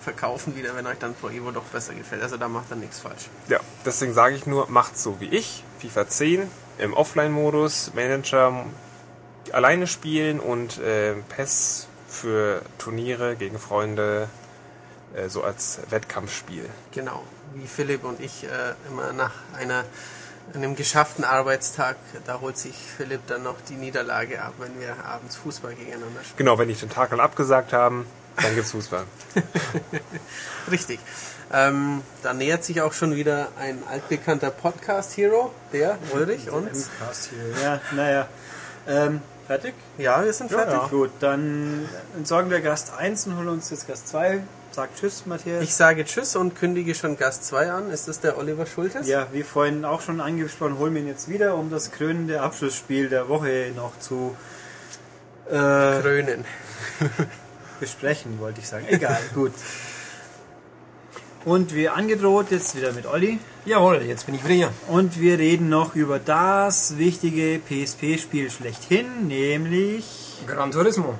verkaufen 0.00 0.56
wieder, 0.56 0.74
wenn 0.76 0.86
euch 0.86 0.98
dann 0.98 1.12
Pro 1.14 1.28
Evo 1.28 1.50
doch 1.50 1.64
besser 1.64 1.92
gefällt. 1.92 2.22
Also 2.22 2.38
da 2.38 2.48
macht 2.48 2.70
er 2.70 2.76
nichts 2.76 3.00
falsch. 3.00 3.28
Ja, 3.48 3.60
deswegen 3.84 4.14
sage 4.14 4.34
ich 4.34 4.46
nur, 4.46 4.66
macht 4.70 4.96
so 4.98 5.20
wie 5.20 5.28
ich. 5.28 5.62
FIFA 5.80 6.08
10 6.08 6.50
im 6.78 6.94
Offline-Modus, 6.94 7.92
Manager 7.94 8.64
alleine 9.56 9.86
spielen 9.86 10.38
und 10.38 10.78
äh, 10.78 11.14
PES 11.14 11.88
für 12.08 12.60
Turniere 12.76 13.36
gegen 13.36 13.58
Freunde, 13.58 14.28
äh, 15.14 15.30
so 15.30 15.42
als 15.42 15.80
Wettkampfspiel. 15.88 16.68
Genau, 16.92 17.22
wie 17.54 17.66
Philipp 17.66 18.04
und 18.04 18.20
ich 18.20 18.44
äh, 18.44 18.48
immer 18.90 19.14
nach 19.14 19.32
einer 19.58 19.84
einem 20.54 20.76
geschafften 20.76 21.24
Arbeitstag, 21.24 21.96
da 22.24 22.40
holt 22.40 22.56
sich 22.56 22.76
Philipp 22.76 23.26
dann 23.26 23.42
noch 23.42 23.56
die 23.68 23.74
Niederlage 23.74 24.40
ab, 24.42 24.54
wenn 24.58 24.78
wir 24.78 24.94
abends 25.04 25.34
Fußball 25.36 25.74
gegeneinander 25.74 26.20
spielen. 26.20 26.36
Genau, 26.36 26.56
wenn 26.58 26.68
die 26.68 26.76
Tentakel 26.76 27.18
abgesagt 27.18 27.72
haben, 27.72 28.06
dann 28.40 28.54
gibt's 28.54 28.70
Fußball. 28.70 29.04
Richtig. 30.70 31.00
Ähm, 31.52 32.02
da 32.22 32.32
nähert 32.32 32.62
sich 32.62 32.80
auch 32.80 32.92
schon 32.92 33.16
wieder 33.16 33.48
ein 33.58 33.82
altbekannter 33.90 34.50
Podcast-Hero, 34.50 35.52
der 35.72 35.98
Ulrich 36.12 36.48
und... 36.50 36.70
Cast 37.00 37.30
hier. 37.30 37.62
Ja, 37.62 37.80
naja. 37.92 38.28
Ähm, 38.86 39.20
fertig? 39.46 39.74
Ja, 39.98 40.24
wir 40.24 40.32
sind 40.32 40.50
fertig. 40.50 40.90
Gut, 40.90 41.10
dann 41.20 41.88
entsorgen 42.16 42.50
wir 42.50 42.60
Gast 42.60 42.92
1 42.96 43.26
und 43.28 43.36
holen 43.36 43.48
uns 43.48 43.70
jetzt 43.70 43.86
Gast 43.88 44.08
2. 44.08 44.42
Sag 44.72 44.94
Tschüss, 44.94 45.24
Matthias. 45.24 45.62
Ich 45.62 45.74
sage 45.74 46.04
Tschüss 46.04 46.36
und 46.36 46.54
kündige 46.54 46.94
schon 46.94 47.16
Gast 47.16 47.46
2 47.46 47.70
an. 47.70 47.90
Ist 47.90 48.08
das 48.08 48.20
der 48.20 48.36
Oliver 48.36 48.66
Schultes? 48.66 49.08
ja, 49.08 49.26
wie 49.32 49.42
vorhin 49.42 49.84
auch 49.84 50.02
schon 50.02 50.20
angesprochen, 50.20 50.78
holen 50.78 50.94
wir 50.94 51.00
ihn 51.00 51.08
jetzt 51.08 51.28
wieder, 51.28 51.54
um 51.54 51.70
das 51.70 51.92
krönende 51.92 52.42
Abschlussspiel 52.42 53.08
der 53.08 53.28
Woche 53.28 53.72
noch 53.74 53.98
zu 53.98 54.36
äh, 55.46 55.52
Krönen. 55.52 56.44
besprechen, 57.80 58.38
wollte 58.38 58.60
ich 58.60 58.68
sagen. 58.68 58.86
Egal, 58.88 59.18
gut. 59.34 59.52
Und 61.46 61.76
wie 61.76 61.88
angedroht, 61.88 62.46
jetzt 62.50 62.76
wieder 62.76 62.92
mit 62.92 63.06
Olli. 63.06 63.38
Jawohl, 63.66 64.02
jetzt 64.02 64.26
bin 64.26 64.34
ich 64.34 64.42
wieder 64.42 64.54
hier. 64.54 64.72
Und 64.88 65.20
wir 65.20 65.38
reden 65.38 65.68
noch 65.68 65.94
über 65.94 66.18
das 66.18 66.98
wichtige 66.98 67.60
PSP-Spiel 67.60 68.50
schlechthin, 68.50 69.28
nämlich 69.28 70.42
Gran 70.44 70.72
Turismo. 70.72 71.14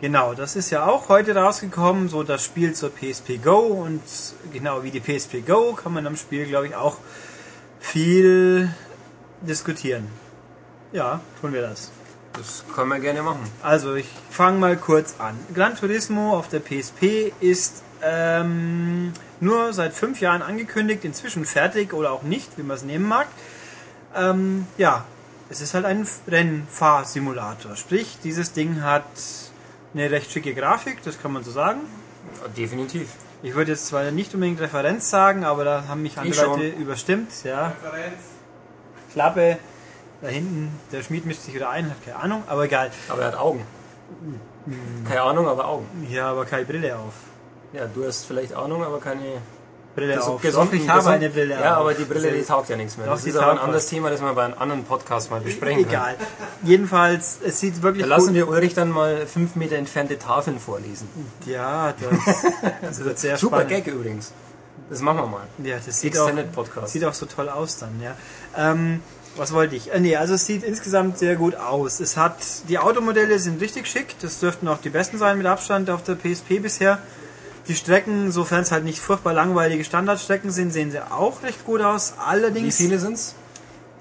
Genau, 0.00 0.34
das 0.34 0.54
ist 0.54 0.70
ja 0.70 0.86
auch 0.86 1.08
heute 1.08 1.34
rausgekommen, 1.34 2.08
so 2.08 2.22
das 2.22 2.44
Spiel 2.44 2.74
zur 2.74 2.90
PSP 2.90 3.42
Go 3.42 3.58
und 3.58 4.02
genau 4.52 4.84
wie 4.84 4.92
die 4.92 5.00
PSP 5.00 5.44
Go 5.44 5.72
kann 5.72 5.92
man 5.92 6.06
am 6.06 6.16
Spiel, 6.16 6.46
glaube 6.46 6.68
ich, 6.68 6.76
auch 6.76 6.98
viel 7.80 8.72
diskutieren. 9.40 10.06
Ja, 10.92 11.20
tun 11.40 11.52
wir 11.52 11.62
das. 11.62 11.90
Das 12.34 12.64
können 12.72 12.90
wir 12.90 13.00
gerne 13.00 13.22
machen. 13.22 13.50
Also 13.64 13.96
ich 13.96 14.06
fange 14.30 14.60
mal 14.60 14.76
kurz 14.76 15.16
an. 15.18 15.36
Gran 15.52 15.74
Turismo 15.74 16.38
auf 16.38 16.48
der 16.48 16.60
PSP 16.60 17.32
ist 17.40 17.82
ähm, 18.02 19.12
nur 19.40 19.72
seit 19.72 19.94
fünf 19.94 20.20
Jahren 20.20 20.42
angekündigt, 20.42 21.04
inzwischen 21.04 21.44
fertig 21.44 21.92
oder 21.92 22.12
auch 22.12 22.22
nicht, 22.22 22.58
wie 22.58 22.62
man 22.62 22.76
es 22.76 22.82
nehmen 22.82 23.06
mag. 23.06 23.28
Ähm, 24.14 24.66
ja, 24.76 25.04
es 25.48 25.60
ist 25.60 25.74
halt 25.74 25.84
ein 25.84 26.06
Rennfahrsimulator. 26.28 27.76
Sprich, 27.76 28.18
dieses 28.22 28.52
Ding 28.52 28.82
hat 28.82 29.04
eine 29.94 30.10
recht 30.10 30.32
schicke 30.32 30.54
Grafik, 30.54 31.02
das 31.04 31.20
kann 31.20 31.32
man 31.32 31.44
so 31.44 31.50
sagen. 31.50 31.80
Ja, 32.42 32.48
definitiv. 32.48 33.08
Ich 33.42 33.54
würde 33.54 33.72
jetzt 33.72 33.86
zwar 33.86 34.10
nicht 34.10 34.32
unbedingt 34.34 34.60
Referenz 34.60 35.10
sagen, 35.10 35.44
aber 35.44 35.64
da 35.64 35.84
haben 35.88 36.02
mich 36.02 36.16
andere 36.16 36.30
Ich 36.30 36.40
schon. 36.40 36.60
Leute 36.60 36.68
überstimmt. 36.68 37.32
Ja. 37.44 37.72
Klappe. 39.12 39.58
Da 40.20 40.28
hinten, 40.28 40.78
der 40.92 41.02
Schmied 41.02 41.26
mischt 41.26 41.42
sich 41.42 41.52
wieder 41.52 41.68
ein, 41.68 41.90
hat 41.90 42.04
keine 42.04 42.18
Ahnung, 42.18 42.44
aber 42.46 42.64
egal. 42.64 42.92
Aber 43.08 43.22
er 43.22 43.28
hat 43.28 43.36
Augen. 43.36 43.66
Keine 45.08 45.22
Ahnung, 45.22 45.48
aber 45.48 45.66
Augen. 45.66 46.06
Ja, 46.08 46.30
aber 46.30 46.44
keine 46.44 46.64
Brille 46.64 46.96
auf. 46.96 47.14
Ja, 47.72 47.86
du 47.86 48.06
hast 48.06 48.24
vielleicht 48.26 48.54
Ahnung, 48.54 48.84
aber 48.84 49.00
keine 49.00 49.20
Brille 49.94 50.14
Gesund- 50.16 50.34
auf. 50.36 50.42
gesund- 50.42 50.70
Doch, 50.72 50.78
ich 50.78 50.88
habe 50.88 51.08
eine 51.10 51.28
Brille 51.28 51.54
Ja, 51.54 51.74
auf. 51.74 51.80
aber 51.82 51.94
die 51.94 52.04
Brille, 52.04 52.32
die 52.32 52.42
taugt 52.42 52.68
ja 52.70 52.76
nichts 52.76 52.96
mehr. 52.96 53.06
Doch, 53.06 53.14
das 53.14 53.26
ist 53.26 53.36
aber 53.36 53.52
ein 53.52 53.58
anderes. 53.58 53.86
Thema, 53.86 54.10
das 54.10 54.20
wir 54.22 54.32
bei 54.32 54.44
einem 54.44 54.54
anderen 54.58 54.84
Podcast 54.84 55.30
mal 55.30 55.40
besprechen 55.40 55.82
können. 55.82 55.90
Egal. 55.90 56.16
Jedenfalls, 56.62 57.38
es 57.44 57.60
sieht 57.60 57.82
wirklich 57.82 58.02
Da 58.02 58.08
lassen 58.08 58.34
wir 58.34 58.48
Ulrich 58.48 58.74
dann 58.74 58.90
mal 58.90 59.26
fünf 59.26 59.54
Meter 59.56 59.76
entfernte 59.76 60.18
Tafeln 60.18 60.58
vorlesen. 60.58 61.08
Ja, 61.46 61.92
das, 61.92 62.42
das 62.82 63.04
wird 63.04 63.18
sehr 63.18 63.36
Super 63.36 63.62
spannend. 63.62 63.84
Gag 63.84 63.86
übrigens. 63.94 64.32
Das 64.88 65.00
machen 65.00 65.18
wir 65.18 65.26
mal. 65.26 65.46
Ja, 65.62 65.76
das 65.84 66.00
sieht 66.00 66.18
auch, 66.18 66.30
Podcast. 66.54 66.92
sieht 66.92 67.04
auch 67.04 67.14
so 67.14 67.26
toll 67.26 67.48
aus 67.48 67.78
dann, 67.78 68.00
ja. 68.02 68.14
Ähm, 68.56 69.00
was 69.36 69.52
wollte 69.54 69.74
ich? 69.76 69.92
Äh, 69.92 70.00
nee, 70.00 70.16
also 70.16 70.34
es 70.34 70.44
sieht 70.44 70.62
insgesamt 70.62 71.16
sehr 71.18 71.36
gut 71.36 71.54
aus. 71.56 72.00
Es 72.00 72.16
hat, 72.18 72.36
die 72.68 72.78
Automodelle 72.78 73.38
sind 73.38 73.60
richtig 73.62 73.86
schick. 73.86 74.14
Das 74.20 74.40
dürften 74.40 74.68
auch 74.68 74.78
die 74.78 74.90
besten 74.90 75.16
sein 75.16 75.38
mit 75.38 75.46
Abstand 75.46 75.88
auf 75.90 76.02
der 76.02 76.14
PSP 76.16 76.58
bisher. 76.60 76.98
Die 77.68 77.74
Strecken, 77.76 78.32
sofern 78.32 78.62
es 78.62 78.72
halt 78.72 78.84
nicht 78.84 78.98
furchtbar 79.00 79.32
langweilige 79.32 79.84
Standardstrecken 79.84 80.50
sind, 80.50 80.72
sehen 80.72 80.90
sie 80.90 81.00
auch 81.00 81.42
recht 81.42 81.64
gut 81.64 81.80
aus. 81.80 82.14
Wie 82.16 82.20
Allerdings 82.26 82.76
viele 82.76 82.98
sind's? 82.98 83.34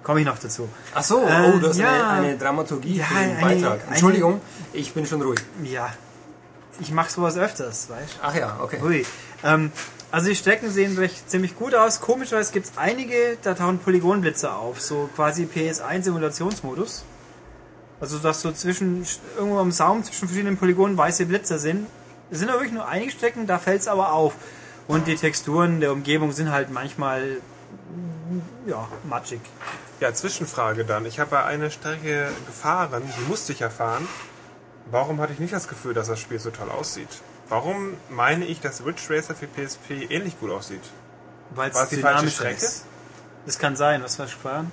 komme 0.03 0.19
ich 0.21 0.25
noch 0.25 0.39
dazu. 0.39 0.67
Ach 0.95 1.03
so, 1.03 1.19
Äh, 1.27 1.51
oh, 1.53 1.59
du 1.59 1.69
hast 1.69 1.77
ja. 1.77 1.91
eine, 2.13 2.27
eine 2.27 2.38
Dramaturgie 2.38 2.97
Ja, 2.97 3.05
für 3.05 3.13
den 3.13 3.38
eine- 3.38 3.41
Beitrag. 3.41 3.81
eine- 3.83 3.88
Entschuldigung, 3.91 4.41
ich 4.73 4.93
bin 4.93 5.05
schon 5.05 5.21
ruhig. 5.21 5.39
Ja, 5.63 5.93
ich 6.79 6.91
mache 6.91 7.11
sowas 7.11 7.38
öfters, 7.38 7.88
weißt 7.89 8.17
Ach 8.23 8.33
ja, 8.35 8.57
okay. 8.63 8.79
Ui. 8.83 9.05
Ähm, 9.43 9.71
also 10.11 10.27
die 10.27 10.35
Strecken 10.35 10.71
sehen 10.71 10.97
recht 10.97 11.29
ziemlich 11.29 11.55
gut 11.55 11.75
aus. 11.75 12.01
Komischerweise 12.01 12.51
gibt 12.51 12.65
es 12.65 12.71
einige, 12.77 13.38
da 13.43 13.53
tauchen 13.53 13.77
Polygonblitze 13.77 14.51
auf, 14.51 14.81
so 14.81 15.07
quasi 15.15 15.43
PS1 15.45 16.03
Simulationsmodus. 16.05 17.03
Also 17.99 18.17
dass 18.17 18.41
so 18.41 18.51
zwischen 18.51 19.05
irgendwo 19.38 19.59
am 19.59 19.71
Saum 19.71 20.03
zwischen 20.03 20.27
verschiedenen 20.27 20.57
Polygonen 20.57 20.97
weiße 20.97 21.27
Blitze 21.27 21.59
sind. 21.59 21.85
Es 22.32 22.40
sind 22.40 22.49
aber 22.49 22.60
wirklich 22.60 22.74
nur 22.74 22.88
einige 22.88 23.12
Strecken, 23.12 23.45
da 23.45 23.60
fällt 23.60 23.82
es 23.82 23.88
aber 23.88 24.14
auf. 24.14 24.34
Und 24.88 25.08
die 25.08 25.16
Texturen 25.16 25.80
der 25.80 25.91
Umgebung 25.91 26.32
sind 26.32 26.52
halt 26.52 26.72
manchmal 26.72 27.38
ja, 28.66 28.88
matschig. 29.03 29.41
Ja, 29.99 30.14
Zwischenfrage 30.14 30.86
dann. 30.86 31.06
Ich 31.06 31.20
habe 31.20 31.36
ja 31.36 31.45
eine 31.45 31.70
Strecke 31.70 32.30
gefahren, 32.48 33.03
die 33.20 33.30
musste 33.30 33.52
ich 33.53 33.60
ja 33.60 33.70
fahren. 33.70 34.08
Warum 34.90 35.20
hatte 35.22 35.34
ich 35.34 35.40
nicht 35.40 35.53
das 35.53 35.68
Gefühl, 35.68 35.94
dass 35.94 36.08
das 36.08 36.20
Spiel 36.20 36.40
so 36.40 36.49
toll 36.49 36.70
aussieht? 36.70 37.10
Warum 37.49 37.94
meine 38.10 38.45
ich, 38.45 38.62
dass 38.62 38.86
Ridge 38.86 39.02
Racer 39.10 39.36
für 39.36 39.48
PSP 39.48 40.10
ähnlich 40.10 40.40
gut 40.40 40.52
aussieht? 40.52 40.82
Weil 41.52 41.70
es 41.70 41.90
die 41.90 41.98
falsche 41.98 42.30
Strecke? 42.30 42.64
ist. 42.66 42.86
Das 43.45 43.60
kann 43.60 43.76
sein, 43.76 44.03
was 44.03 44.18
war 44.20 44.28
sparen? 44.28 44.72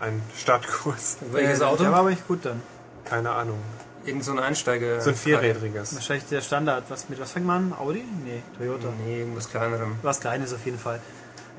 Ein 0.00 0.22
Startkurs? 0.36 1.18
Welches 1.32 1.60
Äh, 1.60 1.64
Auto? 1.64 1.82
Der 1.82 1.92
war 1.92 2.00
aber 2.00 2.10
nicht 2.10 2.26
gut 2.26 2.44
dann. 2.44 2.62
Keine 3.04 3.30
Ahnung. 3.30 3.58
Irgend 4.04 4.24
so 4.24 4.32
ein 4.32 4.38
Einsteiger. 4.38 5.00
So 5.00 5.10
ein 5.10 5.16
vierrädriges. 5.16 5.94
Wahrscheinlich 5.94 6.28
der 6.28 6.40
Standard. 6.40 6.84
Was, 6.88 7.08
mit 7.08 7.20
was 7.20 7.32
fängt 7.32 7.46
man 7.46 7.72
an? 7.72 7.78
Audi? 7.78 8.04
Nee, 8.24 8.42
Toyota. 8.58 8.88
Nee, 9.04 9.20
irgendwas 9.20 9.48
kleinerem. 9.48 9.96
Was 10.02 10.20
Kleines 10.20 10.52
auf 10.52 10.64
jeden 10.64 10.78
Fall. 10.78 11.00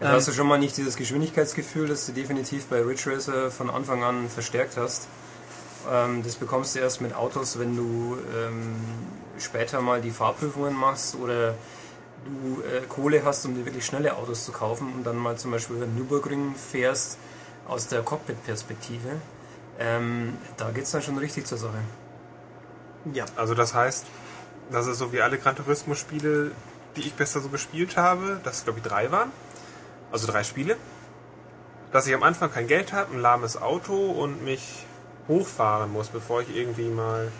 Ja, 0.02 0.10
da 0.10 0.14
hast 0.16 0.28
du 0.28 0.34
schon 0.34 0.48
mal 0.48 0.58
nicht 0.58 0.76
dieses 0.76 0.98
Geschwindigkeitsgefühl, 0.98 1.88
das 1.88 2.06
du 2.06 2.12
definitiv 2.12 2.66
bei 2.66 2.82
Ridge 2.82 3.04
Racer 3.12 3.52
von 3.52 3.70
Anfang 3.70 4.04
an 4.04 4.28
verstärkt 4.28 4.76
hast. 4.76 5.08
Ähm, 5.92 6.24
das 6.24 6.36
bekommst 6.36 6.76
du 6.76 6.80
erst 6.80 7.00
mit 7.02 7.16
Autos, 7.16 7.60
wenn 7.60 7.76
du 7.76 8.18
ähm, 8.36 8.76
später 9.40 9.82
mal 9.82 10.02
die 10.02 10.12
Fahrprüfungen 10.12 10.74
machst 10.74 11.16
oder 11.16 11.56
du 12.26 12.62
äh, 12.62 12.82
Kohle 12.88 13.24
hast, 13.24 13.46
um 13.46 13.56
dir 13.56 13.66
wirklich 13.66 13.86
schnelle 13.86 14.16
Autos 14.16 14.46
zu 14.46 14.52
kaufen 14.52 14.92
und 14.94 15.06
dann 15.06 15.18
mal 15.18 15.38
zum 15.38 15.52
Beispiel 15.52 15.78
über 15.78 15.86
den 15.86 15.96
Nürburgring 15.96 16.56
fährst 16.56 17.18
aus 17.68 17.88
der 17.88 18.02
Cockpit-Perspektive. 18.02 19.10
Ähm, 19.80 20.38
da 20.58 20.72
geht 20.72 20.84
es 20.84 20.92
dann 20.92 21.02
schon 21.02 21.18
richtig 21.18 21.46
zur 21.46 21.58
Sache. 21.58 21.80
Ja. 23.12 23.26
Also 23.36 23.54
das 23.54 23.74
heißt, 23.74 24.06
das 24.72 24.88
ist 24.88 24.98
so 25.00 25.12
wie 25.12 25.22
alle 25.22 25.38
Gran 25.38 25.56
Turismo 25.56 25.96
Spiele, 25.96 26.52
die 26.96 27.02
ich 27.02 27.14
bisher 27.14 27.42
so 27.42 27.50
gespielt 27.50 27.98
habe, 27.98 28.40
dass 28.44 28.64
glaube 28.64 28.80
ich 28.80 28.86
drei 28.86 29.12
waren. 29.12 29.32
Also 30.12 30.28
drei 30.32 30.44
Spiele. 30.44 30.78
Dass 31.92 32.08
ich 32.08 32.14
am 32.16 32.24
Anfang 32.24 32.52
kein 32.52 32.68
Geld 32.68 32.94
habe, 32.94 33.14
ein 33.14 33.20
lahmes 33.20 33.62
Auto 33.62 33.94
und 34.12 34.44
mich 34.44 34.86
hochfahren 35.28 35.92
muss, 35.92 36.10
bevor 36.10 36.42
ich 36.42 36.56
irgendwie 36.56 36.90
mal. 36.90 37.32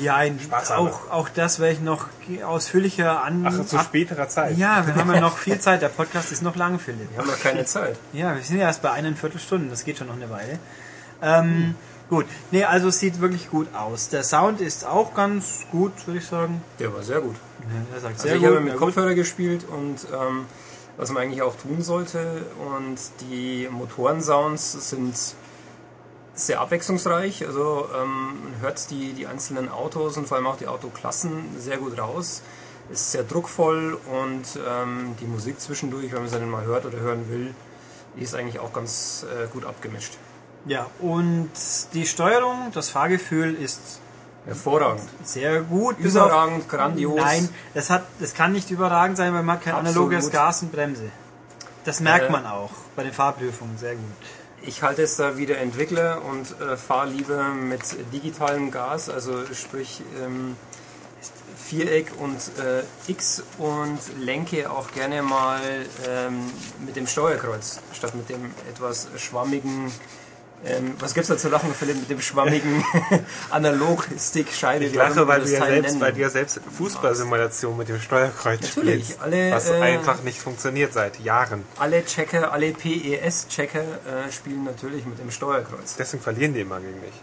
Ja, 0.00 0.16
ein, 0.16 0.38
Spaß 0.40 0.70
habe. 0.70 0.80
auch, 0.90 1.10
auch 1.10 1.28
das 1.28 1.58
werde 1.58 1.74
ich 1.74 1.80
noch 1.80 2.06
ausführlicher 2.46 3.22
an. 3.22 3.44
Ach, 3.46 3.66
zu 3.66 3.76
ab- 3.76 3.84
späterer 3.86 4.28
Zeit. 4.28 4.56
Ja, 4.56 4.86
wir 4.86 4.94
haben 4.94 5.12
ja 5.12 5.20
noch 5.20 5.36
viel 5.38 5.58
Zeit. 5.60 5.82
Der 5.82 5.88
Podcast 5.88 6.32
ist 6.32 6.42
noch 6.42 6.56
lang, 6.56 6.78
Philipp. 6.78 7.10
Wir 7.12 7.18
haben 7.18 7.28
ja 7.28 7.36
keine 7.36 7.64
Zeit. 7.66 7.98
Ja, 8.12 8.34
wir 8.34 8.42
sind 8.42 8.58
ja 8.58 8.66
erst 8.66 8.82
bei 8.82 8.90
eineinviertel 8.92 9.40
Stunden. 9.40 9.68
Das 9.70 9.84
geht 9.84 9.98
schon 9.98 10.06
noch 10.06 10.14
eine 10.16 10.30
Weile. 10.30 10.58
Ähm, 11.22 11.74
Gut. 12.10 12.26
Nee, 12.50 12.64
also 12.64 12.88
es 12.88 12.98
sieht 12.98 13.20
wirklich 13.20 13.50
gut 13.50 13.68
aus. 13.74 14.08
Der 14.10 14.22
Sound 14.22 14.60
ist 14.60 14.86
auch 14.86 15.14
ganz 15.14 15.64
gut, 15.72 15.92
würde 16.06 16.18
ich 16.18 16.26
sagen. 16.26 16.62
Der 16.78 16.92
war 16.92 17.02
sehr 17.02 17.20
gut. 17.20 17.34
Er 17.94 18.00
sagt 18.00 18.14
Also 18.14 18.28
sehr 18.28 18.36
ich 18.36 18.42
gut. 18.42 18.50
habe 18.50 18.60
mit 18.60 18.74
ja. 18.74 18.78
Kopfhörer 18.78 19.14
gespielt 19.14 19.64
und 19.68 20.06
ähm, 20.12 20.44
was 20.96 21.10
man 21.10 21.22
eigentlich 21.22 21.42
auch 21.42 21.56
tun 21.56 21.82
sollte 21.82 22.44
und 22.76 22.98
die 23.20 23.68
Motorensounds 23.70 24.90
sind 24.90 25.14
sehr 26.34 26.60
abwechslungsreich. 26.60 27.46
Also 27.46 27.88
ähm, 27.94 28.42
man 28.44 28.60
hört 28.60 28.90
die, 28.90 29.12
die 29.12 29.26
einzelnen 29.26 29.70
Autos 29.70 30.16
und 30.16 30.28
vor 30.28 30.36
allem 30.36 30.46
auch 30.46 30.58
die 30.58 30.66
Autoklassen 30.66 31.58
sehr 31.58 31.78
gut 31.78 31.98
raus. 31.98 32.42
Ist 32.90 33.12
sehr 33.12 33.22
druckvoll 33.22 33.98
und 34.12 34.60
ähm, 34.68 35.14
die 35.20 35.24
Musik 35.26 35.58
zwischendurch, 35.58 36.12
wenn 36.12 36.20
man 36.20 36.28
sie 36.28 36.38
dann 36.38 36.50
mal 36.50 36.66
hört 36.66 36.84
oder 36.84 37.00
hören 37.00 37.30
will, 37.30 37.54
die 38.16 38.22
ist 38.22 38.34
eigentlich 38.34 38.58
auch 38.58 38.74
ganz 38.74 39.24
äh, 39.24 39.46
gut 39.48 39.64
abgemischt. 39.64 40.18
Ja, 40.66 40.86
und 41.00 41.50
die 41.92 42.06
Steuerung, 42.06 42.70
das 42.72 42.88
Fahrgefühl 42.88 43.54
ist 43.54 43.80
Hervorragend. 44.46 45.02
sehr 45.22 45.60
gut. 45.62 45.98
bis 45.98 46.16
auf- 46.16 46.26
Überragend, 46.26 46.68
grandios. 46.68 47.16
Nein, 47.16 47.48
das, 47.74 47.90
hat, 47.90 48.04
das 48.18 48.34
kann 48.34 48.52
nicht 48.52 48.70
überragend 48.70 49.16
sein, 49.16 49.34
weil 49.34 49.42
man 49.42 49.56
hat 49.56 49.64
kein 49.64 49.74
Absolut. 49.74 49.96
analoges 50.12 50.30
Gas 50.30 50.62
und 50.62 50.72
Bremse. 50.72 51.10
Das 51.84 52.00
merkt 52.00 52.28
Äh, 52.28 52.32
man 52.32 52.46
auch 52.46 52.70
bei 52.96 53.02
den 53.02 53.12
Fahrprüfungen 53.12 53.76
sehr 53.78 53.94
gut. 53.94 54.04
Ich 54.62 54.82
halte 54.82 55.02
es 55.02 55.16
da 55.16 55.36
wieder 55.36 55.58
Entwickler 55.58 56.22
und 56.24 56.58
äh, 56.62 56.78
fahre 56.78 57.08
lieber 57.08 57.48
mit 57.50 57.82
digitalem 58.14 58.70
Gas, 58.70 59.10
also 59.10 59.44
sprich 59.52 60.00
ähm, 60.22 60.56
Viereck 61.58 62.12
und 62.18 62.36
äh, 62.64 62.82
X 63.10 63.42
und 63.58 63.98
lenke 64.18 64.70
auch 64.70 64.90
gerne 64.92 65.22
mal 65.22 65.60
ähm, 66.08 66.40
mit 66.84 66.96
dem 66.96 67.06
Steuerkreuz 67.06 67.80
statt 67.92 68.14
mit 68.14 68.30
dem 68.30 68.50
etwas 68.70 69.08
schwammigen. 69.18 69.92
Ähm, 70.66 70.94
was 70.98 71.12
gibt's 71.14 71.28
da 71.28 71.36
zu 71.36 71.48
lachen, 71.48 71.74
Philipp, 71.74 71.96
mit 71.96 72.08
dem 72.10 72.20
schwammigen 72.20 72.82
Analog-Stick-Scheide? 73.50 74.86
Ich 74.86 74.94
lache, 74.94 75.26
weil 75.28 75.40
wir 75.40 75.46
du 75.46 75.52
ja 75.52 75.58
Teil 75.60 75.72
selbst 75.74 75.88
nennen. 75.90 76.00
bei 76.00 76.10
dir 76.12 76.30
selbst 76.30 76.60
Fußballsimulation 76.78 77.76
mit 77.76 77.88
dem 77.88 78.00
Steuerkreuz 78.00 78.60
Natürlich, 78.62 79.04
spielst. 79.04 79.20
alle, 79.22 79.50
was 79.52 79.70
äh, 79.70 79.74
einfach 79.80 80.22
nicht 80.22 80.38
funktioniert 80.40 80.92
seit 80.92 81.20
Jahren. 81.20 81.64
Alle 81.78 82.04
Checker, 82.04 82.52
alle 82.52 82.72
PES-Checker 82.72 83.80
äh, 83.80 84.32
spielen 84.32 84.64
natürlich 84.64 85.04
mit 85.04 85.18
dem 85.18 85.30
Steuerkreuz. 85.30 85.96
Deswegen 85.96 86.22
verlieren 86.22 86.54
die 86.54 86.60
immer 86.60 86.80
gegen 86.80 87.00
mich. 87.00 87.22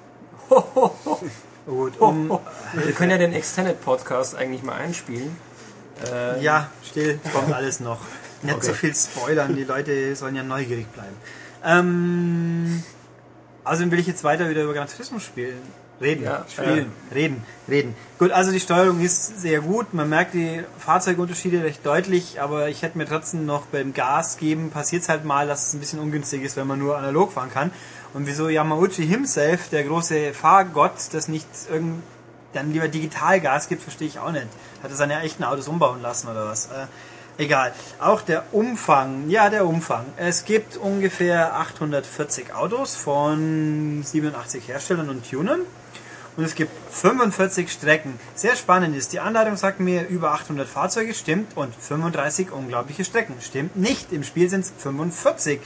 Gut, 1.65 1.99
um, 1.99 2.39
Wir 2.73 2.91
können 2.93 3.11
ja 3.11 3.17
den 3.17 3.33
Extended 3.33 3.81
Podcast 3.83 4.35
eigentlich 4.35 4.63
mal 4.63 4.75
einspielen. 4.75 5.35
Äh, 6.11 6.43
ja, 6.43 6.69
still, 6.87 7.19
kommt 7.33 7.53
alles 7.53 7.79
noch. 7.79 7.99
Nicht 8.41 8.55
Okay. 8.55 8.65
so 8.67 8.73
viel 8.73 8.95
spoilern, 8.95 9.55
die 9.55 9.63
Leute 9.63 10.15
sollen 10.15 10.35
ja 10.35 10.41
neugierig 10.43 10.87
bleiben. 10.87 11.15
Ähm, 11.63 12.83
außerdem 13.63 13.91
will 13.91 13.99
ich 13.99 14.07
jetzt 14.07 14.23
weiter 14.23 14.49
wieder 14.49 14.63
über 14.63 14.73
Gran 14.73 14.87
Turismo 14.87 15.19
spielen. 15.19 15.61
Reden, 16.01 16.23
Ja, 16.23 16.45
spielen, 16.49 16.91
reden, 17.13 17.43
reden. 17.69 17.95
Gut, 18.17 18.31
also 18.31 18.51
die 18.51 18.59
Steuerung 18.59 19.01
ist 19.01 19.39
sehr 19.39 19.61
gut. 19.61 19.93
Man 19.93 20.09
merkt 20.09 20.33
die 20.33 20.63
Fahrzeugunterschiede 20.79 21.63
recht 21.63 21.85
deutlich, 21.85 22.41
aber 22.41 22.69
ich 22.69 22.81
hätte 22.81 22.97
mir 22.97 23.05
trotzdem 23.05 23.45
noch 23.45 23.67
beim 23.67 23.93
Gas 23.93 24.37
geben, 24.37 24.71
passiert 24.71 25.03
es 25.03 25.09
halt 25.09 25.25
mal, 25.25 25.47
dass 25.47 25.67
es 25.67 25.73
ein 25.75 25.79
bisschen 25.79 25.99
ungünstig 25.99 26.41
ist, 26.41 26.57
wenn 26.57 26.65
man 26.65 26.79
nur 26.79 26.97
analog 26.97 27.31
fahren 27.33 27.51
kann. 27.51 27.69
Und 28.15 28.25
wieso 28.25 28.49
Yamauchi 28.49 29.05
himself, 29.05 29.69
der 29.69 29.83
große 29.83 30.33
Fahrgott, 30.33 30.93
das 31.11 31.27
nicht 31.27 31.47
irgend 31.69 32.01
dann 32.53 32.73
lieber 32.73 32.87
digital 32.87 33.39
Gas 33.39 33.69
gibt, 33.69 33.81
verstehe 33.81 34.07
ich 34.07 34.19
auch 34.19 34.31
nicht. 34.31 34.47
Hat 34.83 34.89
er 34.89 34.97
seine 34.97 35.19
echten 35.21 35.43
Autos 35.43 35.67
umbauen 35.67 36.01
lassen 36.01 36.27
oder 36.27 36.47
was? 36.47 36.67
Egal. 37.37 37.73
Auch 37.99 38.21
der 38.21 38.43
Umfang, 38.51 39.29
ja, 39.29 39.49
der 39.49 39.65
Umfang. 39.65 40.05
Es 40.17 40.45
gibt 40.45 40.77
ungefähr 40.77 41.55
840 41.55 42.53
Autos 42.53 42.95
von 42.95 44.03
87 44.03 44.67
Herstellern 44.67 45.09
und 45.09 45.29
Tunern. 45.29 45.61
Und 46.37 46.45
es 46.45 46.55
gibt 46.55 46.71
45 46.91 47.71
Strecken. 47.71 48.19
Sehr 48.35 48.55
spannend 48.55 48.95
ist, 48.95 49.11
die 49.11 49.19
Anleitung 49.19 49.57
sagt 49.57 49.79
mir 49.79 50.07
über 50.07 50.31
800 50.31 50.67
Fahrzeuge, 50.67 51.13
stimmt, 51.13 51.57
und 51.57 51.75
35 51.75 52.51
unglaubliche 52.51 53.03
Strecken. 53.03 53.35
Stimmt 53.41 53.75
nicht. 53.75 54.13
Im 54.13 54.23
Spiel 54.23 54.49
sind 54.49 54.61
es 54.61 54.71
45. 54.77 55.59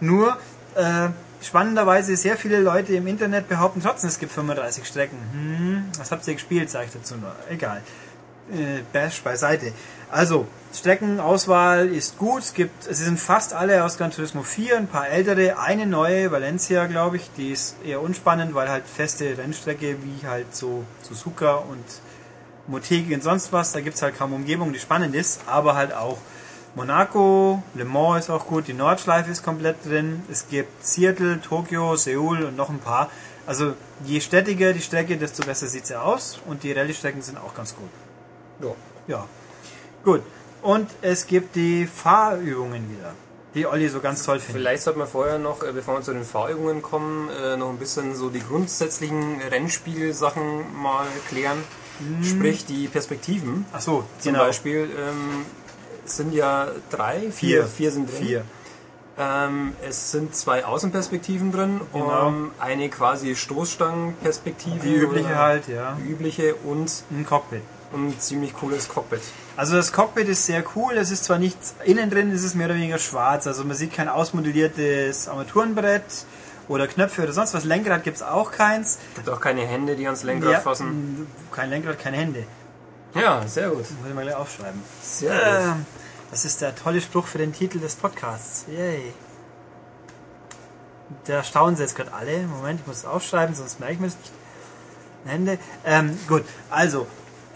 Nur, 0.00 0.36
äh, 0.74 1.08
spannenderweise 1.42 2.16
sehr 2.16 2.36
viele 2.36 2.60
Leute 2.60 2.94
im 2.94 3.06
Internet 3.06 3.48
behaupten 3.48 3.80
trotzdem, 3.82 4.08
es 4.08 4.18
gibt 4.18 4.32
35 4.32 4.86
Strecken. 4.86 5.18
Hm, 5.32 5.84
was 5.98 6.12
habt 6.12 6.26
ihr 6.28 6.34
gespielt, 6.34 6.68
sage 6.70 6.86
ich 6.86 6.92
dazu 6.92 7.16
nur. 7.16 7.34
Egal. 7.48 7.82
Äh, 8.50 8.82
Bash 8.92 9.22
beiseite. 9.22 9.72
Also, 10.10 10.46
Streckenauswahl 10.74 11.88
ist 11.88 12.18
gut. 12.18 12.42
Es 12.42 12.54
gibt, 12.54 12.84
sie 12.84 13.04
sind 13.04 13.18
fast 13.18 13.54
alle 13.54 13.84
aus 13.84 13.98
Gran 13.98 14.10
Turismo 14.10 14.42
4, 14.42 14.76
ein 14.76 14.86
paar 14.86 15.08
ältere, 15.08 15.58
eine 15.58 15.86
neue, 15.86 16.30
Valencia, 16.30 16.86
glaube 16.86 17.16
ich, 17.16 17.30
die 17.36 17.50
ist 17.50 17.76
eher 17.84 18.00
unspannend, 18.00 18.54
weil 18.54 18.68
halt 18.68 18.84
feste 18.86 19.36
Rennstrecke 19.36 19.96
wie 20.02 20.26
halt 20.26 20.54
so 20.54 20.84
Suzuka 21.02 21.54
und 21.54 21.84
Motegi 22.66 23.14
und 23.14 23.22
sonst 23.22 23.52
was, 23.52 23.72
da 23.72 23.80
gibt 23.80 23.96
es 23.96 24.02
halt 24.02 24.16
kaum 24.16 24.32
Umgebung, 24.32 24.72
die 24.72 24.78
spannend 24.78 25.14
ist, 25.14 25.40
aber 25.46 25.74
halt 25.74 25.92
auch 25.92 26.18
Monaco, 26.76 27.62
Le 27.74 27.84
Mans 27.84 28.24
ist 28.24 28.30
auch 28.30 28.46
gut, 28.46 28.68
die 28.68 28.74
Nordschleife 28.74 29.30
ist 29.30 29.42
komplett 29.42 29.84
drin, 29.84 30.22
es 30.30 30.48
gibt 30.48 30.86
Seattle, 30.86 31.40
Tokio, 31.40 31.96
Seoul 31.96 32.44
und 32.44 32.56
noch 32.56 32.70
ein 32.70 32.78
paar. 32.78 33.10
Also 33.44 33.74
je 34.04 34.20
städtiger 34.20 34.72
die 34.72 34.80
Strecke, 34.80 35.16
desto 35.16 35.44
besser 35.44 35.66
sieht 35.66 35.86
sie 35.86 36.00
aus 36.00 36.38
und 36.46 36.62
die 36.62 36.70
Rallye-Strecken 36.70 37.22
sind 37.22 37.38
auch 37.38 37.54
ganz 37.54 37.74
gut. 37.74 37.90
Ja. 38.62 38.74
Ja. 39.06 39.26
Gut. 40.04 40.22
Und 40.62 40.88
es 41.02 41.26
gibt 41.26 41.56
die 41.56 41.86
Fahrübungen 41.86 42.90
wieder, 42.90 43.14
die 43.54 43.66
Olli 43.66 43.88
so 43.88 44.00
ganz 44.00 44.24
toll 44.24 44.38
findet. 44.40 44.60
Vielleicht 44.62 44.82
sollte 44.82 44.98
man 44.98 45.08
vorher 45.08 45.38
noch, 45.38 45.62
äh, 45.62 45.72
bevor 45.72 45.94
wir 45.94 46.02
zu 46.02 46.12
den 46.12 46.24
Fahrübungen 46.24 46.82
kommen, 46.82 47.30
äh, 47.30 47.56
noch 47.56 47.70
ein 47.70 47.78
bisschen 47.78 48.14
so 48.14 48.28
die 48.28 48.40
grundsätzlichen 48.40 49.40
Rennspielsachen 49.50 50.80
mal 50.80 51.06
klären. 51.28 51.58
Sprich 52.22 52.64
die 52.64 52.88
Perspektiven. 52.88 53.66
Ach 53.74 53.80
so, 53.82 54.04
Zum 54.20 54.32
genau. 54.32 54.44
Beispiel 54.46 54.88
ähm, 54.98 55.44
es 56.06 56.16
sind 56.16 56.32
ja 56.32 56.68
drei, 56.90 57.20
vier, 57.30 57.30
Vier. 57.32 57.66
vier 57.66 57.90
sind 57.92 58.10
drin. 58.10 58.26
Vier. 58.26 58.44
Ähm, 59.18 59.74
es 59.86 60.10
sind 60.10 60.34
zwei 60.34 60.64
Außenperspektiven 60.64 61.52
drin, 61.52 61.80
Genau. 61.92 62.28
ähm, 62.28 62.52
eine 62.58 62.88
quasi 62.88 63.36
Stoßstangenperspektive, 63.36 64.78
Die 64.80 64.94
übliche 64.94 65.36
halt, 65.36 65.68
ja. 65.68 65.96
die 66.02 66.10
übliche 66.10 66.54
und 66.54 67.02
Ein 67.10 67.26
Cockpit. 67.26 67.60
Ein 67.92 68.18
ziemlich 68.18 68.54
cooles 68.54 68.88
Cockpit. 68.88 69.20
Also 69.56 69.76
das 69.76 69.92
Cockpit 69.92 70.28
ist 70.28 70.46
sehr 70.46 70.64
cool. 70.76 70.94
Es 70.96 71.10
ist 71.10 71.24
zwar 71.24 71.38
nicht 71.38 71.58
innen 71.84 72.10
drin, 72.10 72.30
ist 72.32 72.44
es 72.44 72.54
mehr 72.54 72.66
oder 72.66 72.76
weniger 72.76 72.98
schwarz. 72.98 73.46
Also 73.46 73.64
man 73.64 73.76
sieht 73.76 73.92
kein 73.92 74.08
ausmodelliertes 74.08 75.28
Armaturenbrett 75.28 76.04
oder 76.68 76.86
Knöpfe 76.86 77.22
oder 77.22 77.32
sonst 77.32 77.52
was. 77.52 77.64
Lenkrad 77.64 78.04
gibt 78.04 78.18
es 78.18 78.22
auch 78.22 78.52
keins. 78.52 78.98
Gibt 79.16 79.28
auch 79.28 79.40
keine 79.40 79.62
Hände, 79.66 79.96
die 79.96 80.06
ans 80.06 80.22
Lenkrad 80.22 80.52
Ja, 80.52 80.60
fassen. 80.60 81.26
Kein 81.52 81.70
Lenkrad, 81.70 81.98
keine 81.98 82.16
Hände. 82.16 82.44
Ja, 83.14 83.46
sehr 83.46 83.70
gut. 83.70 83.78
Muss 83.78 84.08
ich 84.08 84.14
mal 84.14 84.22
gleich 84.22 84.36
aufschreiben. 84.36 84.80
Sehr 85.02 85.32
gut. 85.32 85.42
Ähm, 85.46 85.86
das 86.30 86.44
ist 86.44 86.60
der 86.60 86.76
tolle 86.76 87.00
Spruch 87.00 87.26
für 87.26 87.38
den 87.38 87.52
Titel 87.52 87.80
des 87.80 87.96
Podcasts. 87.96 88.66
Yay. 88.68 89.12
Da 91.24 91.42
staunen 91.42 91.74
sie 91.74 91.82
jetzt 91.82 91.96
gerade 91.96 92.12
alle. 92.12 92.38
Moment, 92.46 92.80
ich 92.80 92.86
muss 92.86 92.98
es 92.98 93.04
aufschreiben, 93.04 93.54
sonst 93.54 93.80
merke 93.80 93.94
ich 93.94 94.00
mir 94.00 94.06
es 94.06 94.16
nicht. 94.16 94.32
Hände. 95.24 95.58
Ähm, 95.84 96.16
gut, 96.28 96.44
also. 96.70 97.06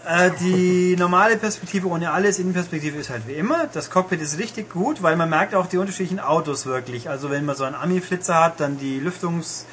Äh, 0.07 0.31
die 0.39 0.95
normale 0.97 1.37
Perspektive 1.37 1.87
ohne 1.87 2.11
alles, 2.11 2.39
Innenperspektive 2.39 2.97
ist 2.97 3.09
halt 3.09 3.27
wie 3.27 3.33
immer. 3.33 3.67
Das 3.73 3.89
Cockpit 3.89 4.21
ist 4.21 4.37
richtig 4.37 4.71
gut, 4.71 5.01
weil 5.01 5.15
man 5.15 5.29
merkt 5.29 5.55
auch 5.55 5.67
die 5.67 5.77
unterschiedlichen 5.77 6.19
Autos 6.19 6.65
wirklich. 6.65 7.09
Also 7.09 7.29
wenn 7.29 7.45
man 7.45 7.55
so 7.55 7.63
einen 7.63 7.75
Ami-Flitzer 7.75 8.35
hat, 8.43 8.59
dann 8.59 8.77
die 8.77 8.99
Lüftungs... 8.99 9.65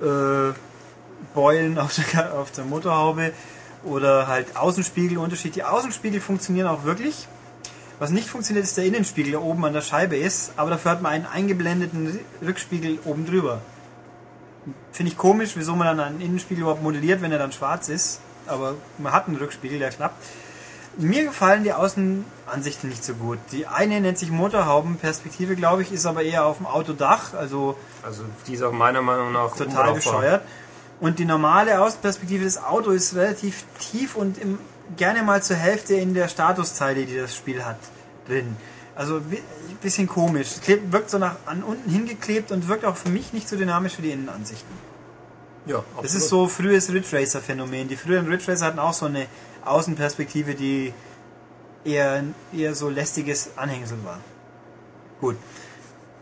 Äh, 0.00 0.52
auf 1.34 1.94
der, 2.12 2.34
auf 2.34 2.50
der 2.50 2.64
Motorhaube 2.64 3.32
oder 3.84 4.26
halt 4.26 4.56
Außenspiegel, 4.56 5.18
Unterschied. 5.18 5.54
Die 5.54 5.64
Außenspiegel 5.64 6.20
funktionieren 6.20 6.66
auch 6.66 6.84
wirklich. 6.84 7.28
Was 7.98 8.10
nicht 8.10 8.28
funktioniert, 8.28 8.64
ist 8.64 8.76
der 8.76 8.84
Innenspiegel, 8.84 9.32
der 9.32 9.42
oben 9.42 9.64
an 9.64 9.74
der 9.74 9.82
Scheibe 9.82 10.16
ist, 10.16 10.52
aber 10.56 10.70
dafür 10.70 10.92
hat 10.92 11.02
man 11.02 11.12
einen 11.12 11.26
eingeblendeten 11.26 12.18
Rückspiegel 12.42 12.98
oben 13.04 13.26
drüber. 13.26 13.60
Finde 14.92 15.12
ich 15.12 15.18
komisch, 15.18 15.52
wieso 15.54 15.76
man 15.76 15.86
dann 15.86 16.00
einen 16.00 16.20
Innenspiegel 16.20 16.62
überhaupt 16.62 16.82
modelliert, 16.82 17.20
wenn 17.22 17.32
er 17.32 17.38
dann 17.38 17.52
schwarz 17.52 17.88
ist. 17.88 18.20
Aber 18.50 18.74
man 18.98 19.12
hat 19.12 19.28
einen 19.28 19.36
Rückspiegel, 19.36 19.78
der 19.78 19.90
klappt. 19.90 20.22
Mir 20.96 21.24
gefallen 21.24 21.62
die 21.62 21.72
Außenansichten 21.72 22.90
nicht 22.90 23.04
so 23.04 23.14
gut. 23.14 23.38
Die 23.52 23.66
eine 23.66 24.00
nennt 24.00 24.18
sich 24.18 24.30
Motorhaubenperspektive, 24.30 25.54
glaube 25.54 25.82
ich, 25.82 25.92
ist 25.92 26.04
aber 26.04 26.22
eher 26.22 26.44
auf 26.44 26.56
dem 26.56 26.66
Autodach, 26.66 27.32
also 27.34 27.76
Also 28.02 28.24
die 28.46 28.54
ist 28.54 28.62
auch 28.62 28.72
meiner 28.72 29.00
Meinung 29.00 29.32
nach 29.32 29.54
total 29.54 29.94
bescheuert. 29.94 30.42
Und 31.00 31.18
die 31.18 31.24
normale 31.24 31.80
Außenperspektive 31.80 32.44
des 32.44 32.62
Autos 32.62 32.94
ist 32.94 33.14
relativ 33.14 33.64
tief 33.78 34.16
und 34.16 34.36
im, 34.36 34.58
gerne 34.96 35.22
mal 35.22 35.42
zur 35.42 35.56
Hälfte 35.56 35.94
in 35.94 36.12
der 36.12 36.28
Statuszeile, 36.28 37.06
die 37.06 37.16
das 37.16 37.34
Spiel 37.34 37.64
hat, 37.64 37.78
drin. 38.26 38.56
Also 38.96 39.16
ein 39.16 39.78
bisschen 39.80 40.06
komisch. 40.06 40.48
Wirkt 40.66 41.08
so 41.08 41.18
nach 41.18 41.36
an 41.46 41.62
unten 41.62 41.88
hingeklebt 41.88 42.52
und 42.52 42.68
wirkt 42.68 42.84
auch 42.84 42.96
für 42.96 43.08
mich 43.08 43.32
nicht 43.32 43.48
so 43.48 43.56
dynamisch 43.56 43.96
wie 43.98 44.02
die 44.02 44.10
Innenansichten. 44.10 44.89
Ja, 45.66 45.78
absolut. 45.78 46.04
Das 46.04 46.14
ist 46.14 46.28
so 46.28 46.48
frühes 46.48 46.90
Ridge 46.92 47.08
Racer 47.12 47.40
Phänomen. 47.40 47.88
Die 47.88 47.96
früheren 47.96 48.26
Ridge 48.26 48.48
Racer 48.48 48.66
hatten 48.66 48.78
auch 48.78 48.92
so 48.92 49.06
eine 49.06 49.26
Außenperspektive, 49.64 50.54
die 50.54 50.92
eher, 51.84 52.24
eher 52.52 52.74
so 52.74 52.88
lästiges 52.88 53.50
Anhängsel 53.56 53.98
war. 54.04 54.18
Gut. 55.20 55.36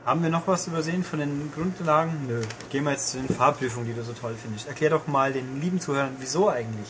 Haben 0.04 0.22
wir 0.22 0.30
noch 0.30 0.46
was 0.46 0.66
übersehen 0.66 1.04
von 1.04 1.18
den 1.18 1.52
Grundlagen? 1.54 2.26
Nö. 2.26 2.40
Gehen 2.70 2.84
wir 2.84 2.92
jetzt 2.92 3.10
zu 3.10 3.18
den 3.18 3.28
Fahrprüfungen, 3.28 3.86
die 3.86 3.94
du 3.94 4.02
so 4.02 4.12
toll 4.12 4.34
findest. 4.40 4.66
Erklär 4.66 4.90
doch 4.90 5.06
mal 5.06 5.32
den 5.32 5.60
lieben 5.60 5.80
Zuhörern, 5.80 6.16
wieso 6.18 6.48
eigentlich? 6.48 6.88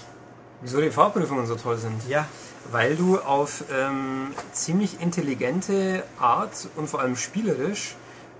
Wieso 0.60 0.80
die 0.80 0.90
Fahrprüfungen 0.90 1.46
so 1.46 1.56
toll 1.56 1.78
sind? 1.78 2.00
Ja, 2.08 2.26
Weil 2.70 2.96
du 2.96 3.18
auf 3.18 3.64
ähm, 3.72 4.32
ziemlich 4.52 5.00
intelligente 5.00 6.04
Art 6.18 6.68
und 6.76 6.88
vor 6.88 7.00
allem 7.00 7.16
spielerisch 7.16 7.96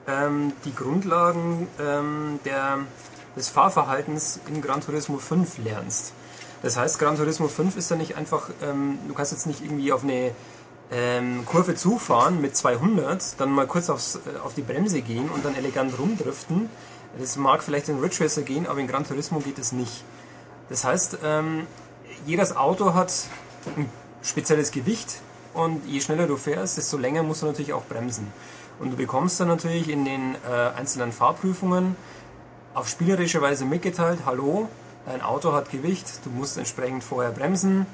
ähm, 0.07 0.53
die 0.65 0.75
Grundlagen 0.75 1.69
ähm, 1.81 2.41
der, 2.45 2.79
des 3.39 3.49
Fahrverhaltens 3.49 4.41
in 4.49 4.61
Gran 4.61 4.81
Turismo 4.81 5.19
5 5.19 5.59
lernst. 5.59 6.13
Das 6.63 6.77
heißt, 6.77 6.99
Gran 6.99 7.17
Turismo 7.17 7.49
5 7.49 7.77
ist 7.77 7.91
dann 7.91 7.99
nicht 7.99 8.17
einfach, 8.17 8.51
ähm, 8.63 8.99
du 9.07 9.15
kannst 9.15 9.33
jetzt 9.33 9.47
nicht 9.47 9.63
irgendwie 9.63 9.93
auf 9.93 10.03
eine 10.03 10.33
ähm, 10.91 11.45
Kurve 11.47 11.75
zufahren 11.75 12.41
mit 12.41 12.57
200, 12.57 13.41
dann 13.41 13.51
mal 13.51 13.67
kurz 13.67 13.91
aufs, 13.91 14.17
äh, 14.17 14.39
auf 14.45 14.55
die 14.55 14.63
Bremse 14.63 15.03
gehen 15.03 15.31
und 15.31 15.45
dann 15.45 15.55
elegant 15.55 15.99
rumdriften. 15.99 16.69
Das 17.19 17.37
mag 17.37 17.63
vielleicht 17.63 17.89
in 17.89 18.01
Ridge 18.01 18.23
Racer 18.25 18.43
gehen, 18.43 18.67
aber 18.67 18.81
in 18.81 18.89
Gran 18.89 19.07
Turismo 19.07 19.41
geht 19.41 19.59
es 19.59 19.73
nicht. 19.73 20.05
Das 20.69 20.85
heißt, 20.85 21.19
ähm, 21.25 21.67
jedes 22.27 22.57
Auto 22.57 22.95
hat 22.95 23.13
ein 23.77 23.89
spezielles 24.23 24.73
Gewicht 24.73 25.21
und 25.55 25.87
je 25.87 26.01
schneller 26.01 26.27
du 26.27 26.37
fährst, 26.37 26.77
desto 26.77 26.99
länger 26.99 27.23
musst 27.23 27.43
du 27.43 27.47
natürlich 27.47 27.73
auch 27.73 27.85
bremsen. 27.85 28.33
Und 28.81 28.91
du 28.93 28.97
bekommst 28.97 29.41
dann 29.41 29.49
natürlich 29.49 29.89
in 29.89 30.05
den 30.05 30.35
äh, 30.35 30.77
einzelnen 30.77 31.13
Fahrprüfungen 31.13 31.97
auf 32.79 32.89
spielerische 32.89 33.43
Weise 33.43 33.65
mitgeteilt, 33.65 34.21
hallo, 34.25 34.69
dein 35.05 35.21
Auto 35.21 35.53
hat 35.53 35.69
Gewicht, 35.71 36.07
du 36.25 36.31
musst 36.31 36.57
entsprechend 36.59 37.03
vorher 37.03 37.33
bremsen, 37.33 37.87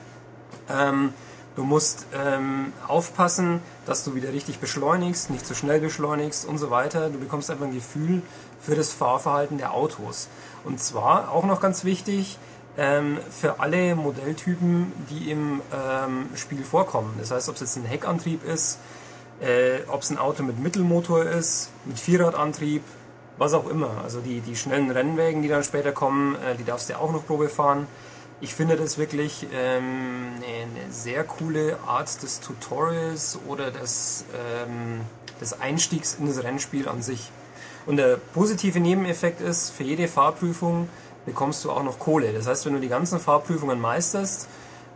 ähm, 0.69 1.15
du 1.57 1.65
musst 1.65 2.05
ähm, 2.15 2.75
aufpassen, 2.87 3.61
dass 3.87 4.05
du 4.05 4.15
wieder 4.15 4.35
richtig 4.35 4.59
beschleunigst, 4.59 5.31
nicht 5.31 5.47
zu 5.47 5.55
schnell 5.55 5.81
beschleunigst 5.81 6.47
und 6.47 6.59
so 6.59 6.71
weiter. 6.71 7.09
Du 7.09 7.19
bekommst 7.19 7.51
einfach 7.51 7.65
ein 7.65 7.73
Gefühl 7.73 8.21
für 8.61 8.75
das 8.75 8.93
Fahrverhalten 8.93 9.57
der 9.57 9.73
Autos. 9.73 10.29
Und 10.65 10.81
zwar 10.81 11.33
auch 11.33 11.45
noch 11.45 11.63
ganz 11.63 11.85
wichtig, 11.85 12.39
ähm, 12.77 13.19
für 13.31 13.61
alle 13.61 13.95
Modelltypen, 13.95 14.93
die 15.09 15.31
im 15.31 15.63
ähm, 15.73 16.29
Spiel 16.35 16.63
vorkommen. 16.63 17.15
Das 17.19 17.31
heißt, 17.31 17.49
ob 17.49 17.55
es 17.55 17.63
jetzt 17.63 17.77
ein 17.77 17.87
Heckantrieb 17.87 18.45
ist, 18.45 18.79
äh, 19.41 19.79
ob 19.89 20.03
es 20.03 20.11
ein 20.11 20.19
Auto 20.19 20.43
mit 20.43 20.59
Mittelmotor 20.59 21.25
ist, 21.25 21.71
mit 21.87 21.99
Vierradantrieb, 21.99 22.83
was 23.39 23.55
auch 23.55 23.69
immer. 23.69 23.91
Also 24.03 24.21
die, 24.21 24.41
die 24.41 24.57
schnellen 24.57 24.91
Rennwägen, 24.91 25.43
die 25.43 25.49
dann 25.49 25.65
später 25.65 25.93
kommen, 25.93 26.37
äh, 26.37 26.55
die 26.57 26.65
darfst 26.65 26.89
du 26.89 26.95
ja 26.95 26.99
auch 26.99 27.13
noch 27.13 27.27
Probe 27.27 27.49
fahren. 27.49 27.87
Ich 28.41 28.55
finde 28.55 28.77
das 28.77 28.99
wirklich 28.99 29.47
ähm, 29.55 30.33
eine, 30.37 30.93
sehr 30.93 31.25
coole 31.25 31.79
Art 31.87 32.23
des 32.23 32.41
Tutorials 32.41 33.39
oder 33.47 33.71
des, 33.71 34.25
ähm, 34.35 35.01
des 35.41 35.61
Einstiegs 35.61 36.17
in 36.21 36.27
das 36.27 36.43
Rennspiel 36.43 36.89
an 36.89 37.01
sich. 37.01 37.31
Und 37.87 37.97
der 37.97 38.17
positive 38.17 38.81
Nebeneffekt 38.81 39.41
ist, 39.41 39.71
für 39.71 39.85
jede 39.85 40.09
Fahrprüfung 40.09 40.89
bekommst 41.27 41.65
du 41.65 41.71
auch 41.71 41.83
noch 41.83 41.99
Kohle. 41.99 42.33
Das 42.33 42.47
heißt, 42.47 42.67
wenn 42.67 42.75
du 42.75 42.81
die 42.81 42.89
ganzen 42.89 43.19
Fahrprüfungen 43.21 43.81
meisterst, 43.81 44.49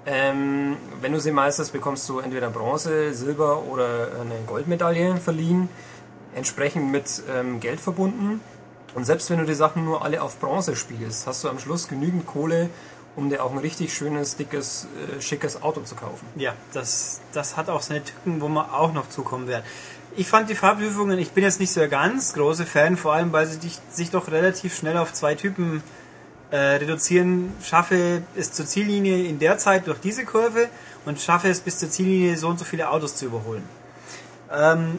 ähm, 0.06 0.76
wenn 1.00 1.12
du 1.12 1.20
sie 1.20 1.32
meisterst, 1.32 1.72
bekommst 1.72 2.08
du 2.08 2.18
entweder 2.20 2.50
Bronze, 2.50 3.12
Silber 3.12 3.62
oder 3.64 4.08
eine 4.20 4.36
Goldmedaille 4.46 5.16
verliehen, 5.16 5.68
entsprechend 6.34 6.90
mit 6.90 7.22
ähm, 7.30 7.60
Geld 7.60 7.80
verbunden. 7.80 8.40
Und 8.94 9.04
selbst 9.04 9.30
wenn 9.30 9.38
du 9.38 9.44
die 9.44 9.54
Sachen 9.54 9.84
nur 9.84 10.04
alle 10.04 10.22
auf 10.22 10.38
Bronze 10.38 10.74
spielst, 10.74 11.26
hast 11.26 11.44
du 11.44 11.48
am 11.48 11.58
Schluss 11.58 11.88
genügend 11.88 12.26
Kohle, 12.26 12.70
um 13.16 13.30
dir 13.30 13.42
auch 13.42 13.52
ein 13.52 13.58
richtig 13.58 13.92
schönes, 13.92 14.36
dickes, 14.36 14.86
äh, 15.16 15.20
schickes 15.20 15.62
Auto 15.62 15.80
zu 15.82 15.94
kaufen. 15.94 16.26
Ja, 16.36 16.54
das, 16.72 17.20
das 17.32 17.56
hat 17.56 17.68
auch 17.68 17.82
seine 17.82 18.04
Tücken, 18.04 18.40
wo 18.40 18.48
wir 18.48 18.74
auch 18.74 18.92
noch 18.92 19.08
zukommen 19.08 19.48
werden. 19.48 19.64
Ich 20.16 20.26
fand 20.26 20.48
die 20.50 20.54
Fahrprüfungen, 20.54 21.18
ich 21.18 21.32
bin 21.32 21.44
jetzt 21.44 21.60
nicht 21.60 21.72
so 21.72 21.80
der 21.80 21.88
ganz 21.88 22.32
große 22.32 22.66
Fan, 22.66 22.96
vor 22.96 23.12
allem 23.12 23.32
weil 23.32 23.46
sie 23.46 23.58
dich, 23.58 23.78
sich 23.90 24.10
doch 24.10 24.30
relativ 24.30 24.76
schnell 24.76 24.96
auf 24.96 25.12
zwei 25.12 25.34
Typen 25.34 25.82
äh, 26.50 26.56
reduzieren. 26.56 27.52
Schaffe 27.62 28.22
es 28.36 28.52
zur 28.52 28.66
Ziellinie 28.66 29.24
in 29.28 29.38
der 29.38 29.58
Zeit 29.58 29.86
durch 29.86 30.00
diese 30.00 30.24
Kurve 30.24 30.68
und 31.04 31.20
schaffe 31.20 31.48
es 31.48 31.60
bis 31.60 31.78
zur 31.78 31.90
Ziellinie 31.90 32.36
so 32.36 32.48
und 32.48 32.58
so 32.58 32.64
viele 32.64 32.90
Autos 32.90 33.16
zu 33.16 33.26
überholen. 33.26 33.62
Ähm, 34.50 34.98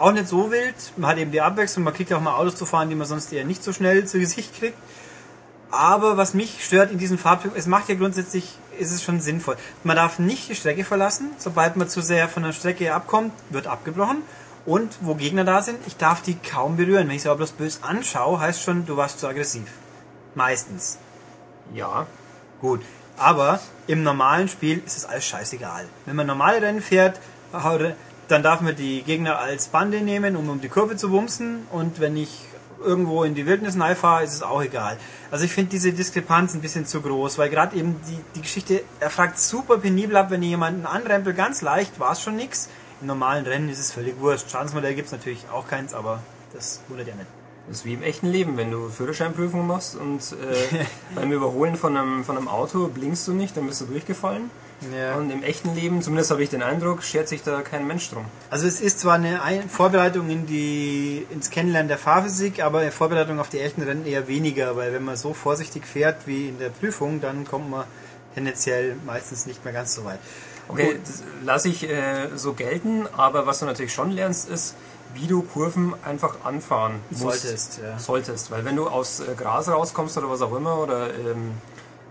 auch 0.00 0.12
nicht 0.12 0.28
so 0.28 0.50
wild. 0.50 0.74
Man 0.96 1.10
hat 1.10 1.18
eben 1.18 1.32
die 1.32 1.40
Abwechslung, 1.40 1.84
man 1.84 1.94
kriegt 1.94 2.10
ja 2.10 2.16
auch 2.16 2.20
mal 2.20 2.36
Autos 2.36 2.56
zu 2.56 2.66
fahren, 2.66 2.88
die 2.88 2.94
man 2.94 3.06
sonst 3.06 3.32
eher 3.32 3.44
nicht 3.44 3.62
so 3.62 3.72
schnell 3.72 4.06
zu 4.06 4.18
Gesicht 4.18 4.54
kriegt. 4.58 4.76
Aber 5.70 6.16
was 6.16 6.34
mich 6.34 6.64
stört 6.64 6.90
in 6.92 6.98
diesen 6.98 7.18
Fahrprüfungen, 7.18 7.58
es 7.58 7.66
macht 7.66 7.88
ja 7.88 7.96
grundsätzlich, 7.96 8.56
ist 8.78 8.92
es 8.92 9.02
schon 9.02 9.20
sinnvoll. 9.20 9.56
Man 9.84 9.96
darf 9.96 10.18
nicht 10.18 10.48
die 10.48 10.54
Strecke 10.54 10.84
verlassen. 10.84 11.30
Sobald 11.38 11.76
man 11.76 11.88
zu 11.88 12.00
sehr 12.00 12.28
von 12.28 12.42
der 12.42 12.52
Strecke 12.52 12.94
abkommt, 12.94 13.32
wird 13.50 13.66
abgebrochen. 13.66 14.22
Und 14.64 14.96
wo 15.00 15.14
Gegner 15.14 15.44
da 15.44 15.62
sind, 15.62 15.78
ich 15.86 15.96
darf 15.96 16.22
die 16.22 16.36
kaum 16.36 16.76
berühren. 16.76 17.08
Wenn 17.08 17.16
ich 17.16 17.22
sie 17.22 17.28
aber 17.28 17.38
bloß 17.38 17.52
böse 17.52 17.78
anschaue, 17.82 18.40
heißt 18.40 18.62
schon, 18.62 18.86
du 18.86 18.96
warst 18.96 19.20
zu 19.20 19.28
aggressiv. 19.28 19.68
Meistens. 20.34 20.98
Ja, 21.74 22.06
Gut. 22.60 22.80
Aber 23.18 23.60
im 23.86 24.02
normalen 24.02 24.48
Spiel 24.48 24.82
ist 24.84 24.96
es 24.96 25.04
alles 25.04 25.26
scheißegal. 25.26 25.86
Wenn 26.04 26.16
man 26.16 26.26
normale 26.26 26.60
Rennen 26.60 26.82
fährt, 26.82 27.20
dann 28.28 28.42
darf 28.42 28.60
man 28.60 28.74
die 28.74 29.02
Gegner 29.02 29.38
als 29.38 29.68
Bande 29.68 30.00
nehmen, 30.00 30.36
um 30.36 30.48
um 30.48 30.60
die 30.60 30.68
Kurve 30.68 30.96
zu 30.96 31.10
bumsen. 31.10 31.66
Und 31.70 32.00
wenn 32.00 32.16
ich 32.16 32.46
irgendwo 32.84 33.24
in 33.24 33.34
die 33.34 33.46
Wildnis 33.46 33.76
fahre, 33.96 34.24
ist 34.24 34.34
es 34.34 34.42
auch 34.42 34.62
egal. 34.62 34.98
Also 35.30 35.44
ich 35.44 35.52
finde 35.52 35.70
diese 35.70 35.92
Diskrepanz 35.92 36.54
ein 36.54 36.60
bisschen 36.60 36.86
zu 36.86 37.00
groß, 37.00 37.38
weil 37.38 37.48
gerade 37.50 37.76
eben 37.76 38.00
die, 38.08 38.18
die 38.34 38.42
Geschichte, 38.42 38.82
er 39.00 39.10
fragt 39.10 39.38
super 39.38 39.78
penibel 39.78 40.16
ab, 40.16 40.30
wenn 40.30 40.42
ihr 40.42 40.50
jemanden 40.50 40.86
anrempelt, 40.86 41.36
ganz 41.36 41.62
leicht, 41.62 41.98
war 41.98 42.12
es 42.12 42.20
schon 42.20 42.36
nix. 42.36 42.68
Im 43.00 43.08
normalen 43.08 43.44
Rennen 43.44 43.68
ist 43.68 43.78
es 43.78 43.92
völlig 43.92 44.18
wurscht. 44.20 44.50
Schadensmodell 44.50 44.94
gibt 44.94 45.06
es 45.06 45.12
natürlich 45.12 45.44
auch 45.52 45.68
keins, 45.68 45.94
aber 45.94 46.20
das 46.52 46.80
wundert 46.88 47.08
ja 47.08 47.14
nicht. 47.14 47.28
Das 47.68 47.78
ist 47.78 47.84
wie 47.84 47.94
im 47.94 48.02
echten 48.02 48.28
Leben, 48.28 48.56
wenn 48.56 48.70
du 48.70 48.88
Führerscheinprüfung 48.88 49.66
machst 49.66 49.96
und 49.96 50.20
äh, 50.32 50.84
beim 51.14 51.32
Überholen 51.32 51.76
von 51.76 51.96
einem, 51.96 52.24
von 52.24 52.36
einem 52.36 52.48
Auto 52.48 52.86
blinkst 52.88 53.26
du 53.26 53.32
nicht, 53.32 53.56
dann 53.56 53.66
bist 53.66 53.80
du 53.80 53.86
durchgefallen. 53.86 54.50
Ja. 54.94 55.16
Und 55.16 55.30
im 55.30 55.42
echten 55.42 55.74
Leben, 55.74 56.02
zumindest 56.02 56.30
habe 56.30 56.42
ich 56.42 56.50
den 56.50 56.62
Eindruck, 56.62 57.02
schert 57.02 57.28
sich 57.28 57.42
da 57.42 57.62
kein 57.62 57.86
Mensch 57.86 58.10
drum. 58.10 58.26
Also 58.50 58.66
es 58.66 58.80
ist 58.80 59.00
zwar 59.00 59.14
eine 59.14 59.42
Ein 59.42 59.68
Vorbereitung 59.68 60.28
in 60.28 60.46
die, 60.46 61.26
ins 61.30 61.50
Kennenlernen 61.50 61.88
der 61.88 61.98
Fahrphysik, 61.98 62.62
aber 62.62 62.80
eine 62.80 62.92
Vorbereitung 62.92 63.40
auf 63.40 63.48
die 63.48 63.60
echten 63.60 63.82
Rennen 63.82 64.06
eher 64.06 64.28
weniger, 64.28 64.76
weil 64.76 64.92
wenn 64.92 65.04
man 65.04 65.16
so 65.16 65.32
vorsichtig 65.34 65.86
fährt 65.86 66.26
wie 66.26 66.48
in 66.48 66.58
der 66.58 66.68
Prüfung, 66.68 67.20
dann 67.20 67.46
kommt 67.46 67.70
man 67.70 67.84
tendenziell 68.34 68.96
meistens 69.06 69.46
nicht 69.46 69.64
mehr 69.64 69.72
ganz 69.72 69.94
so 69.94 70.04
weit. 70.04 70.18
Okay, 70.68 70.98
das 71.04 71.22
lasse 71.44 71.68
ich 71.68 71.88
äh, 71.88 72.28
so 72.34 72.52
gelten, 72.52 73.06
aber 73.16 73.46
was 73.46 73.60
du 73.60 73.66
natürlich 73.66 73.94
schon 73.94 74.10
lernst, 74.10 74.48
ist, 74.48 74.74
wie 75.14 75.26
du 75.26 75.42
Kurven 75.42 75.94
einfach 76.04 76.44
anfahren 76.44 77.00
musst. 77.10 77.42
Solltest, 77.42 77.80
ja. 77.82 77.98
Solltest, 77.98 78.50
weil 78.50 78.64
wenn 78.64 78.76
du 78.76 78.88
aus 78.88 79.20
äh, 79.20 79.34
Gras 79.36 79.68
rauskommst 79.68 80.18
oder 80.18 80.28
was 80.28 80.42
auch 80.42 80.54
immer 80.54 80.78
oder 80.78 81.14
ähm, 81.14 81.52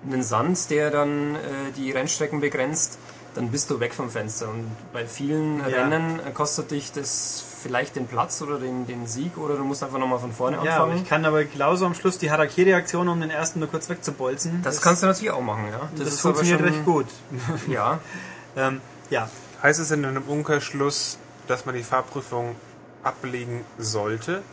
einen 0.07 0.23
Sand, 0.23 0.69
der 0.69 0.91
dann 0.91 1.36
äh, 1.36 1.40
die 1.76 1.91
Rennstrecken 1.91 2.40
begrenzt, 2.41 2.98
dann 3.34 3.49
bist 3.52 3.69
du 3.69 3.80
weg 3.80 3.94
vom 3.94 4.10
Fenster. 4.10 4.49
Und 4.49 4.65
bei 4.94 5.06
vielen 5.06 5.60
Ja. 5.60 5.65
Rennen 5.65 6.19
äh, 6.26 6.32
kostet 6.32 6.72
dich 6.72 6.91
das 6.91 7.44
vielleicht 7.64 7.95
den 7.95 8.06
Platz 8.07 8.41
oder 8.41 8.60
den, 8.60 8.86
den 8.88 9.07
Sieg 9.07 9.38
oder 9.38 9.56
du 9.56 9.64
musst 9.64 9.84
einfach 9.84 9.98
nochmal 9.98 10.19
von 10.19 10.32
vorne 10.32 10.57
Ja, 10.57 10.76
aber 10.76 10.84
anfangen. 10.86 11.02
ich 11.03 11.10
kann 11.10 11.26
aber 11.26 11.44
genauso 11.45 11.86
am 11.88 11.95
Schluss 11.95 12.18
die 12.19 12.30
Harakiri-Aktion, 12.30 13.10
um 13.10 13.19
den 13.19 13.32
ersten 13.32 13.60
nur 13.60 13.68
kurz 13.69 13.90
wegzubolzen. 13.90 14.61
das, 14.64 14.82
kannst 14.82 15.02
du 15.03 15.07
natürlich 15.07 15.32
auch 15.32 15.41
machen, 15.41 15.65
ja. 15.72 15.90
das, 15.98 16.07
ist 16.10 16.22
funktioniert 16.22 16.60
schon- 16.60 16.69
recht 16.69 16.86
gut. 16.86 17.07
Ja, 17.68 17.99
ähm, 18.56 18.82
ja, 19.10 19.30
Heißt 19.64 19.80
es 19.80 19.90
in 19.90 20.06
einem 20.06 20.22
Umkehrschluss, 20.23 21.18
dass 21.48 21.65
man 21.65 21.73
die 21.73 21.82
Fahrprüfung 21.84 22.56
ablegen 23.03 23.65
sollte? 23.80 24.44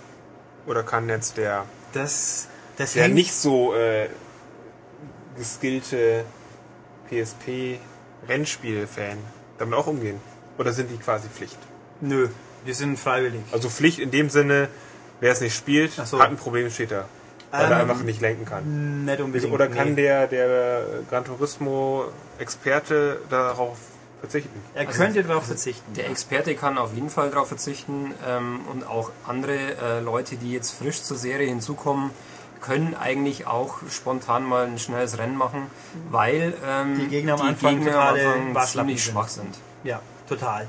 Oder 0.66 0.82
kann 0.82 1.08
jetzt 1.10 1.36
der, 1.36 1.64
das, 1.92 2.48
das 2.78 2.94
der 2.94 3.04
hängt- 3.04 3.14
nicht 3.16 3.34
so 3.34 3.74
äh, 3.74 4.08
geskillte 5.36 6.24
PSP-Rennspiel-Fan 7.10 9.18
damit 9.58 9.74
auch 9.74 9.86
umgehen? 9.86 10.20
Oder 10.58 10.72
sind 10.72 10.90
die 10.90 10.96
quasi 10.96 11.28
Pflicht? 11.28 11.58
Nö, 12.00 12.28
wir 12.64 12.74
sind 12.74 12.98
freiwillig. 12.98 13.40
Also 13.52 13.68
Pflicht 13.68 13.98
in 13.98 14.10
dem 14.10 14.30
Sinne, 14.30 14.68
wer 15.20 15.32
es 15.32 15.40
nicht 15.40 15.56
spielt, 15.56 15.92
so. 15.92 16.20
hat 16.20 16.30
ein 16.30 16.36
Problem, 16.36 16.70
steht 16.70 16.90
da. 16.90 17.06
Weil 17.50 17.70
er 17.70 17.82
Ähm, 17.82 17.90
einfach 17.90 18.02
nicht 18.02 18.20
lenken 18.20 18.46
kann. 18.46 19.04
Nicht 19.04 19.20
unbedingt. 19.20 19.52
Oder 19.52 19.68
kann 19.68 19.90
nee. 19.90 20.02
der, 20.02 20.26
der 20.26 20.84
Gran 21.10 21.24
Turismo-Experte 21.24 23.20
darauf 23.28 23.76
verzichten? 24.20 24.58
Er 24.74 24.86
könnte 24.86 25.22
darauf 25.22 25.46
verzichten. 25.46 25.92
Der 25.94 26.08
Experte 26.08 26.54
kann 26.54 26.78
auf 26.78 26.94
jeden 26.94 27.10
Fall 27.10 27.30
darauf 27.30 27.48
verzichten 27.48 28.14
ähm, 28.26 28.60
und 28.70 28.86
auch 28.86 29.10
andere 29.26 29.76
äh, 29.76 30.00
Leute, 30.00 30.36
die 30.36 30.52
jetzt 30.52 30.70
frisch 30.70 31.02
zur 31.02 31.18
Serie 31.18 31.48
hinzukommen, 31.48 32.10
können 32.62 32.94
eigentlich 32.98 33.46
auch 33.46 33.78
spontan 33.90 34.44
mal 34.44 34.66
ein 34.66 34.78
schnelles 34.78 35.18
Rennen 35.18 35.36
machen, 35.36 35.66
weil 36.10 36.54
ähm, 36.66 36.96
Die 36.98 37.08
Gegner 37.08 37.34
am 37.34 37.42
Anfang 37.42 37.76
Gegner 37.76 37.98
am 38.00 38.14
Anfang 38.14 38.66
ziemlich 38.66 39.04
sind. 39.04 39.12
schwach 39.12 39.28
sind. 39.28 39.54
Ja, 39.84 40.00
total. 40.28 40.66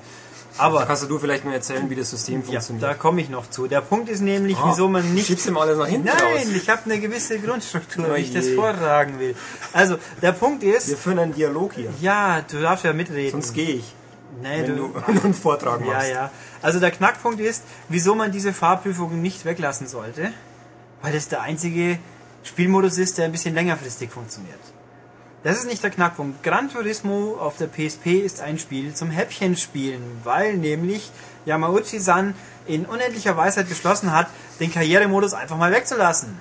Da 0.58 0.64
Aber 0.66 0.86
kannst 0.86 1.10
du 1.10 1.18
vielleicht 1.18 1.46
mal 1.46 1.54
erzählen, 1.54 1.90
wie 1.90 1.96
das 1.96 2.12
System 2.12 2.42
ja, 2.42 2.46
funktioniert. 2.46 2.84
da 2.84 2.94
komme 2.94 3.22
ich 3.22 3.30
noch 3.30 3.50
zu. 3.50 3.66
Der 3.68 3.82
Punkt 3.82 4.08
ist 4.08 4.22
nämlich, 4.22 4.56
Ah, 4.58 4.70
wieso 4.70 4.88
man 4.88 5.12
nicht 5.16 5.26
Schiebst 5.26 5.48
du 5.48 5.52
mal 5.52 5.62
alles 5.62 5.80
nach 5.80 5.88
hinten 5.88 6.06
Nein, 6.08 6.16
raus. 6.18 6.48
ich 6.56 6.70
habe 6.70 6.82
eine 6.86 7.00
gewisse 7.00 7.40
Grundstruktur, 7.40 8.06
Oh 8.12 8.16
wie 8.16 8.20
ich 8.22 8.34
das 8.34 8.46
je. 8.46 8.56
vortragen 8.56 9.20
will. 9.20 9.36
Also, 9.72 9.98
der 10.22 10.32
Punkt 10.34 10.62
Wir 10.62 10.78
ist, 10.78 10.94
führen 11.00 11.18
einen 11.18 11.34
Dialog 11.34 11.74
hier. 11.74 11.90
ja, 12.02 12.42
du 12.42 12.62
darfst 12.62 12.86
ja 12.86 12.94
mitreden. 12.94 13.32
Sonst 13.32 13.54
gehe 13.56 13.78
ich, 13.78 13.96
nee, 14.44 14.62
wenn 14.62 14.68
du, 14.68 14.90
du, 14.90 14.96
wenn 15.08 15.16
du 15.20 15.24
einen 15.24 15.34
Vortrag 15.34 15.80
ja, 15.82 15.94
machst. 15.94 16.10
ja. 16.12 16.30
Also 16.62 16.80
der 16.80 16.92
Knackpunkt 16.92 17.40
ist, 17.40 17.64
wieso 17.90 18.14
man 18.14 18.32
diese 18.32 18.54
Fahrprüfungen 18.54 19.24
nicht 19.24 19.46
weglassen 19.46 19.88
sollte, 19.88 20.32
weil 21.04 21.14
das 21.14 21.28
der 21.28 21.42
einzige 21.42 22.00
Spielmodus 22.44 22.98
ist, 22.98 23.20
der 23.20 23.26
ein 23.26 23.32
bisschen 23.32 23.54
längerfristig 23.54 24.10
funktioniert. 24.10 24.60
Das 25.44 25.58
ist 25.58 25.66
nicht 25.66 25.84
der 25.84 25.92
Knackpunkt. 25.92 26.42
Gran 26.42 26.72
Turismo 26.72 27.36
auf 27.38 27.58
der 27.58 27.68
PSP 27.68 28.22
ist 28.26 28.42
ein 28.42 28.58
Spiel 28.58 28.94
zum 28.96 29.12
Häppchenspielen, 29.12 30.02
weil 30.24 30.56
nämlich 30.56 31.12
Yamauchi-san 31.46 32.34
in 32.66 32.86
unendlicher 32.86 33.36
Weisheit 33.36 33.68
beschlossen 33.68 34.14
hat, 34.14 34.28
den 34.60 34.72
Karrieremodus 34.72 35.34
einfach 35.34 35.58
mal 35.58 35.72
wegzulassen. 35.72 36.38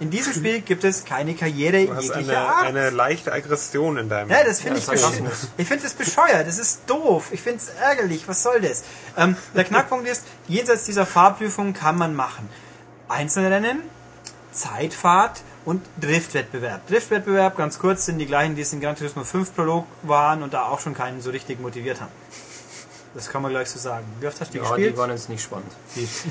In 0.00 0.10
diesem 0.10 0.32
Spiel 0.32 0.60
gibt 0.60 0.82
es 0.82 1.04
keine 1.04 1.34
Karriere 1.34 1.86
Du 1.86 1.94
hast 1.94 2.06
jeglicher 2.08 2.38
eine, 2.38 2.48
Art. 2.48 2.66
eine 2.66 2.90
leichte 2.90 3.32
Aggression 3.32 3.96
in 3.96 4.08
deinem. 4.08 4.28
Ja, 4.28 4.42
das 4.42 4.60
finde 4.60 4.78
Ja, 4.78 4.82
ich, 4.82 4.86
besch 4.90 5.00
Sarkasmus. 5.00 5.48
ich 5.56 5.68
finde 5.68 5.84
das 5.84 5.94
bescheuert. 5.94 6.48
Das 6.48 6.58
ist 6.58 6.80
doof. 6.88 7.28
Ich 7.30 7.40
finde 7.40 7.58
es 7.58 7.68
ärgerlich. 7.80 8.26
Was 8.26 8.42
soll 8.42 8.60
das? 8.60 8.82
Ähm, 9.16 9.36
der 9.54 9.62
Knackpunkt 9.70 10.08
ist, 10.08 10.24
jenseits 10.48 10.84
dieser 10.84 11.06
Fahrprüfung 11.06 11.72
kann 11.74 11.96
man 11.96 12.16
machen 12.16 12.48
Einzelrennen, 13.14 13.78
Zeitfahrt 14.52 15.40
und 15.64 15.82
Driftwettbewerb. 16.00 16.86
Driftwettbewerb, 16.88 17.56
ganz 17.56 17.78
kurz, 17.78 18.06
sind 18.06 18.18
die 18.18 18.26
gleichen, 18.26 18.56
die 18.56 18.62
es 18.62 18.72
in 18.72 18.80
Gran 18.80 18.96
Turismo 18.96 19.24
5 19.24 19.54
Prolog 19.54 19.86
waren 20.02 20.42
und 20.42 20.52
da 20.52 20.64
auch 20.64 20.80
schon 20.80 20.94
keinen 20.94 21.20
so 21.20 21.30
richtig 21.30 21.60
motiviert 21.60 22.00
haben. 22.00 22.12
Das 23.14 23.30
kann 23.30 23.42
man 23.42 23.52
gleich 23.52 23.70
so 23.70 23.78
sagen. 23.78 24.04
Wie 24.18 24.26
oft 24.26 24.40
hast 24.40 24.48
du 24.48 24.58
die 24.58 24.58
Ja, 24.58 24.64
gespielt? 24.68 24.94
die 24.94 24.98
waren 24.98 25.10
jetzt 25.10 25.28
nicht 25.28 25.42
spannend. 25.44 25.70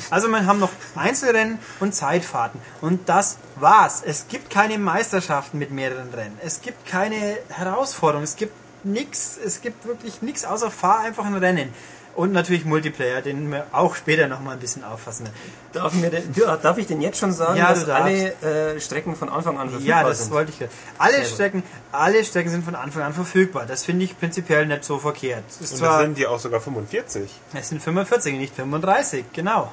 Also 0.09 0.27
wir 0.27 0.45
haben 0.45 0.59
noch 0.59 0.71
Einzelrennen 0.95 1.57
und 1.79 1.95
Zeitfahrten. 1.95 2.59
Und 2.81 3.07
das 3.07 3.37
war's. 3.55 4.03
Es 4.05 4.27
gibt 4.27 4.49
keine 4.49 4.77
Meisterschaften 4.77 5.59
mit 5.59 5.71
mehreren 5.71 6.13
Rennen. 6.13 6.37
Es 6.43 6.59
gibt 6.61 6.85
keine 6.85 7.37
Herausforderung. 7.47 8.23
Es 8.23 8.35
gibt 8.35 8.51
nichts. 8.83 9.37
Es 9.43 9.61
gibt 9.61 9.85
wirklich 9.85 10.21
nichts 10.21 10.43
außer 10.43 10.69
fahr 10.69 10.99
einfach 10.99 11.23
ein 11.25 11.35
Rennen. 11.35 11.73
Und 12.15 12.31
natürlich 12.31 12.63
Multiplayer, 12.63 13.21
den 13.21 13.51
wir 13.51 13.65
auch 13.71 13.95
später 13.95 14.27
nochmal 14.27 14.53
ein 14.53 14.59
bisschen 14.59 14.83
auffassen. 14.83 15.27
Darf, 15.71 15.93
mir 15.93 16.11
denn, 16.11 16.31
darf 16.61 16.77
ich 16.77 16.85
denn 16.85 17.01
jetzt 17.01 17.17
schon 17.17 17.31
sagen, 17.31 17.57
Ja, 17.57 17.69
dass 17.73 17.89
alle 17.89 18.33
äh, 18.41 18.79
Strecken 18.79 19.15
von 19.15 19.29
Anfang 19.29 19.57
an 19.57 19.69
verfügbar 19.71 20.01
Ja, 20.03 20.07
das 20.07 20.19
sind? 20.19 20.31
wollte 20.31 20.51
ich. 20.51 20.67
Alle 20.99 21.13
Sehr 21.13 21.21
gut. 21.23 21.33
Strecken, 21.33 21.63
alle 21.91 22.23
Strecken 22.23 22.51
sind 22.51 22.63
von 22.65 22.75
Anfang 22.75 23.01
an 23.01 23.13
verfügbar. 23.13 23.65
Das 23.65 23.83
finde 23.83 24.05
ich 24.05 24.19
prinzipiell 24.19 24.67
nicht 24.67 24.83
so 24.83 24.99
verkehrt. 24.99 25.43
Ist 25.59 25.71
Und 25.71 25.77
zwar, 25.77 25.97
das 25.97 26.01
sind 26.05 26.17
die 26.19 26.27
auch 26.27 26.39
sogar 26.39 26.61
45. 26.61 27.31
es 27.53 27.69
sind 27.69 27.81
45, 27.81 28.35
nicht 28.37 28.55
35, 28.55 29.25
genau. 29.33 29.71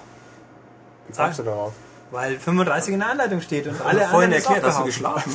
Wie 1.08 1.14
kommst 1.16 1.40
du 1.40 1.42
darauf? 1.42 1.72
Weil 2.12 2.40
35 2.40 2.92
in 2.94 2.98
der 3.00 3.10
Anleitung 3.10 3.40
steht 3.40 3.68
und 3.68 3.80
alle 3.82 4.08
vorhin 4.08 4.32
erklärt, 4.32 4.64
hast 4.64 4.80
du 4.80 4.84
geschlafen? 4.84 5.32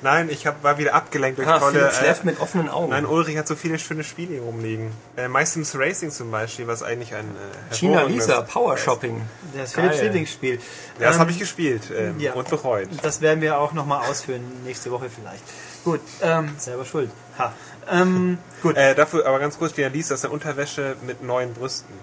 Nein, 0.00 0.30
ich 0.30 0.46
hab, 0.46 0.62
war 0.62 0.78
wieder 0.78 0.94
abgelenkt 0.94 1.36
durch 1.38 1.46
Ah, 1.46 1.58
tolle. 1.58 1.72
Philipp 1.80 1.92
schläft 1.92 2.22
Äh, 2.22 2.26
mit 2.26 2.40
offenen 2.40 2.70
Augen. 2.70 2.90
nein, 2.92 3.04
Ulrich 3.04 3.36
hat 3.36 3.46
so 3.46 3.54
viele 3.56 3.78
schöne 3.78 4.04
Spiele 4.04 4.32
hier 4.32 4.42
rumliegen. 4.42 4.90
Äh, 5.18 5.28
meistens 5.28 5.76
Racing 5.78 6.10
zum 6.10 6.30
Beispiel, 6.30 6.66
was 6.66 6.82
eigentlich 6.82 7.14
ein 7.14 7.26
äh, 7.70 7.74
China 7.74 8.04
Lisa, 8.04 8.40
Power 8.40 8.78
Shopping. 8.78 9.20
Das 9.54 9.64
ist 9.68 9.74
Philipps 9.74 9.96
Geil. 9.96 10.04
Lieblingsspiel. 10.06 10.54
Ja, 10.54 10.60
das 11.08 11.16
Ähm, 11.16 11.20
habe 11.20 11.30
ich 11.30 11.38
gespielt 11.38 11.82
ähm, 11.94 12.18
ja. 12.18 12.32
und 12.32 12.48
bereut. 12.48 12.88
Das 13.02 13.20
werden 13.20 13.42
wir 13.42 13.58
auch 13.58 13.72
nochmal 13.74 14.08
ausführen, 14.08 14.42
nächste 14.64 14.90
Woche 14.92 15.10
vielleicht. 15.10 15.42
Gut, 15.84 16.00
ähm, 16.22 16.54
selber 16.56 16.86
schuld. 16.86 17.10
Ha. 17.38 17.52
Ähm, 17.90 18.38
gut, 18.62 18.78
Äh, 18.78 18.94
dafür 18.94 19.26
aber 19.26 19.38
ganz 19.40 19.58
kurz, 19.58 19.74
China 19.74 19.88
Lisa 19.88 20.14
ist 20.14 20.24
eine 20.24 20.32
Unterwäsche 20.32 20.96
mit 21.06 21.22
neuen 21.22 21.52
Brüsten. 21.52 21.94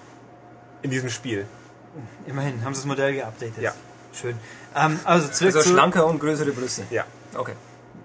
In 0.84 0.92
diesem 0.92 1.10
Spiel. 1.10 1.48
immerhin 2.28 2.64
haben 2.64 2.76
sie 2.76 2.82
das 2.82 2.86
Modell 2.86 3.16
geupdatet. 3.16 3.58
Ja. 3.60 3.74
Schön. 4.14 4.38
Ähm, 4.76 5.00
also 5.04 5.28
Also 5.46 5.62
schlanker 5.62 6.06
und 6.06 6.20
größere 6.20 6.52
Brüste. 6.52 6.84
Ja. 6.90 7.06
Okay. 7.36 7.54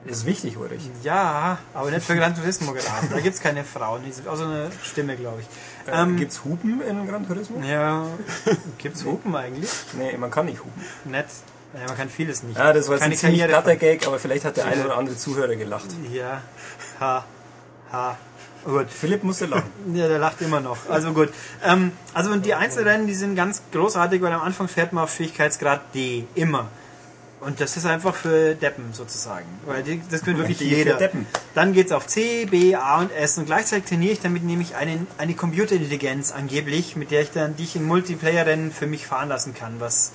Das 0.06 0.18
ist 0.18 0.26
wichtig, 0.26 0.56
Ulrich. 0.56 0.88
Ja, 1.02 1.58
aber 1.74 1.90
nicht 1.90 2.06
für 2.06 2.14
Gran 2.14 2.34
Turismo 2.34 2.72
geraten. 2.72 3.08
Da 3.10 3.18
gibt's 3.20 3.40
keine 3.40 3.64
Frauen. 3.64 4.04
Die 4.04 4.12
sind 4.12 4.28
auch 4.28 4.36
so 4.36 4.44
eine 4.44 4.70
Stimme, 4.84 5.16
glaube 5.16 5.40
ich. 5.40 5.46
Ähm, 5.92 6.16
Gibt's 6.16 6.44
Hupen 6.44 6.80
in 6.80 7.08
Gran 7.08 7.26
Turismo? 7.26 7.60
ja, 7.60 8.06
gibt's 8.78 9.04
Hupen 9.04 9.34
eigentlich? 9.34 9.68
Nee, 9.94 10.16
man 10.16 10.30
kann 10.30 10.46
nicht 10.46 10.60
hupen. 10.60 10.80
Nett. 11.04 11.26
Ja, 11.74 11.86
man 11.88 11.96
kann 11.96 12.08
vieles 12.08 12.44
nicht. 12.44 12.56
Ja, 12.56 12.72
das 12.72 12.88
war 12.88 12.98
jetzt 13.04 13.24
ein 13.24 13.34
glatter 13.34 13.74
Gag, 13.76 14.06
aber 14.06 14.18
vielleicht 14.20 14.44
hat 14.44 14.56
der 14.56 14.66
eine 14.66 14.84
oder 14.84 14.96
andere 14.96 15.16
Zuhörer 15.16 15.56
gelacht. 15.56 15.88
Ja. 16.12 16.40
Ha. 17.00 17.24
Ha. 17.92 18.16
Gut. 18.66 18.90
Philipp 18.90 19.22
musste 19.22 19.46
lachen. 19.46 19.70
Ja, 19.94 20.08
der 20.08 20.18
lacht 20.18 20.42
immer 20.42 20.60
noch. 20.60 20.78
Also 20.88 21.12
gut. 21.12 21.30
Ähm, 21.64 21.92
also 22.12 22.32
und 22.32 22.44
die 22.44 22.54
Einzelrennen, 22.54 23.06
die 23.06 23.14
sind 23.14 23.36
ganz 23.36 23.62
großartig, 23.72 24.20
weil 24.20 24.32
am 24.32 24.42
Anfang 24.42 24.66
fährt 24.66 24.92
man 24.92 25.04
auf 25.04 25.14
Schwierigkeitsgrad 25.14 25.94
D. 25.94 26.24
Immer. 26.34 26.68
Und 27.40 27.60
das 27.60 27.76
ist 27.76 27.86
einfach 27.86 28.14
für 28.14 28.54
Deppen 28.54 28.92
sozusagen. 28.92 29.46
Weil 29.66 29.82
die, 29.84 30.02
das 30.10 30.22
kann 30.24 30.36
wirklich 30.36 30.58
für 30.58 30.64
jeder. 30.64 30.94
Deppen. 30.94 31.26
Dann 31.54 31.74
geht's 31.74 31.92
auf 31.92 32.06
C, 32.06 32.46
B, 32.46 32.74
A 32.74 32.98
und 32.98 33.12
S. 33.12 33.38
Und 33.38 33.46
gleichzeitig 33.46 33.84
trainiere 33.84 34.14
ich 34.14 34.20
damit 34.20 34.42
nämlich 34.42 34.74
einen, 34.74 35.06
eine 35.18 35.34
Computerintelligenz 35.34 36.32
angeblich, 36.32 36.96
mit 36.96 37.12
der 37.12 37.22
ich 37.22 37.30
dann, 37.30 37.54
die 37.54 37.62
ich 37.62 37.76
in 37.76 37.84
Multiplayer-Rennen 37.84 38.72
für 38.72 38.86
mich 38.86 39.06
fahren 39.06 39.28
lassen 39.28 39.54
kann, 39.54 39.74
was 39.78 40.10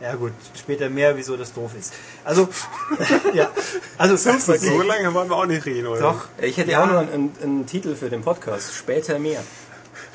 ja 0.00 0.14
gut, 0.14 0.32
später 0.58 0.88
mehr, 0.88 1.16
wieso 1.16 1.36
das 1.36 1.52
doof 1.52 1.72
ist. 1.78 1.92
Also, 2.24 2.48
ja, 3.34 3.50
also 3.96 4.16
So 4.16 4.82
lange 4.82 5.12
wollen 5.14 5.28
wir 5.28 5.36
auch 5.36 5.46
nicht 5.46 5.64
reden, 5.66 5.86
oder? 5.88 6.00
doch, 6.00 6.24
Ich 6.40 6.56
hätte 6.56 6.70
Ja. 6.72 6.82
auch 6.82 6.86
noch 6.86 6.98
einen, 6.98 7.34
einen 7.42 7.66
Titel 7.66 7.94
für 7.96 8.08
den 8.10 8.22
Podcast. 8.22 8.74
Später 8.74 9.18
mehr. 9.18 9.42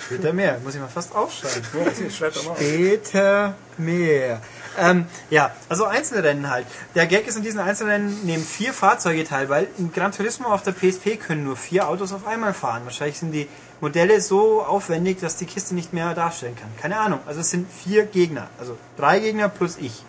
später 0.05 0.33
mehr, 0.33 0.59
muss 0.63 0.75
ich 0.75 0.81
mal 0.81 0.87
fast 0.87 1.13
aufschreiben. 1.15 1.63
Ja. 1.73 2.09
Später 2.55 3.55
mehr. 3.77 4.41
Ähm, 4.77 5.05
ja, 5.29 5.51
also 5.69 5.85
Einzelrennen 5.85 6.49
halt. 6.49 6.65
Der 6.95 7.05
Gag 7.05 7.27
ist 7.27 7.37
in 7.37 7.43
diesen 7.43 7.59
Einzelrennen 7.59 8.25
nehmen 8.25 8.43
vier 8.43 8.73
Fahrzeuge 8.73 9.23
teil, 9.23 9.47
weil 9.49 9.67
in 9.77 9.91
Gran 9.93 10.11
Turismo 10.11 10.47
auf 10.47 10.63
der 10.63 10.71
PSP 10.71 11.17
können 11.17 11.43
nur 11.43 11.55
vier 11.57 11.87
Autos 11.87 12.11
auf 12.11 12.25
einmal 12.25 12.53
fahren. 12.53 12.81
Wahrscheinlich 12.85 13.19
sind 13.19 13.31
die 13.33 13.47
Modelle 13.83 14.21
so 14.21 14.61
aufwendig, 14.61 15.19
dass 15.19 15.35
die 15.35 15.45
Kiste 15.45 15.75
nicht 15.75 15.91
mehr 15.91 16.13
darstellen 16.13 16.55
kann. 16.55 16.69
Keine 16.81 16.97
Ahnung. 16.99 17.19
Also 17.25 17.41
es 17.41 17.49
sind 17.49 17.69
vier 17.69 18.05
Gegner. 18.05 18.47
Also 18.57 18.77
drei 18.95 19.19
Gegner 19.19 19.49
plus 19.49 19.77
ich. 19.77 20.05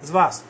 Das 0.00 0.12
war's. 0.12 0.42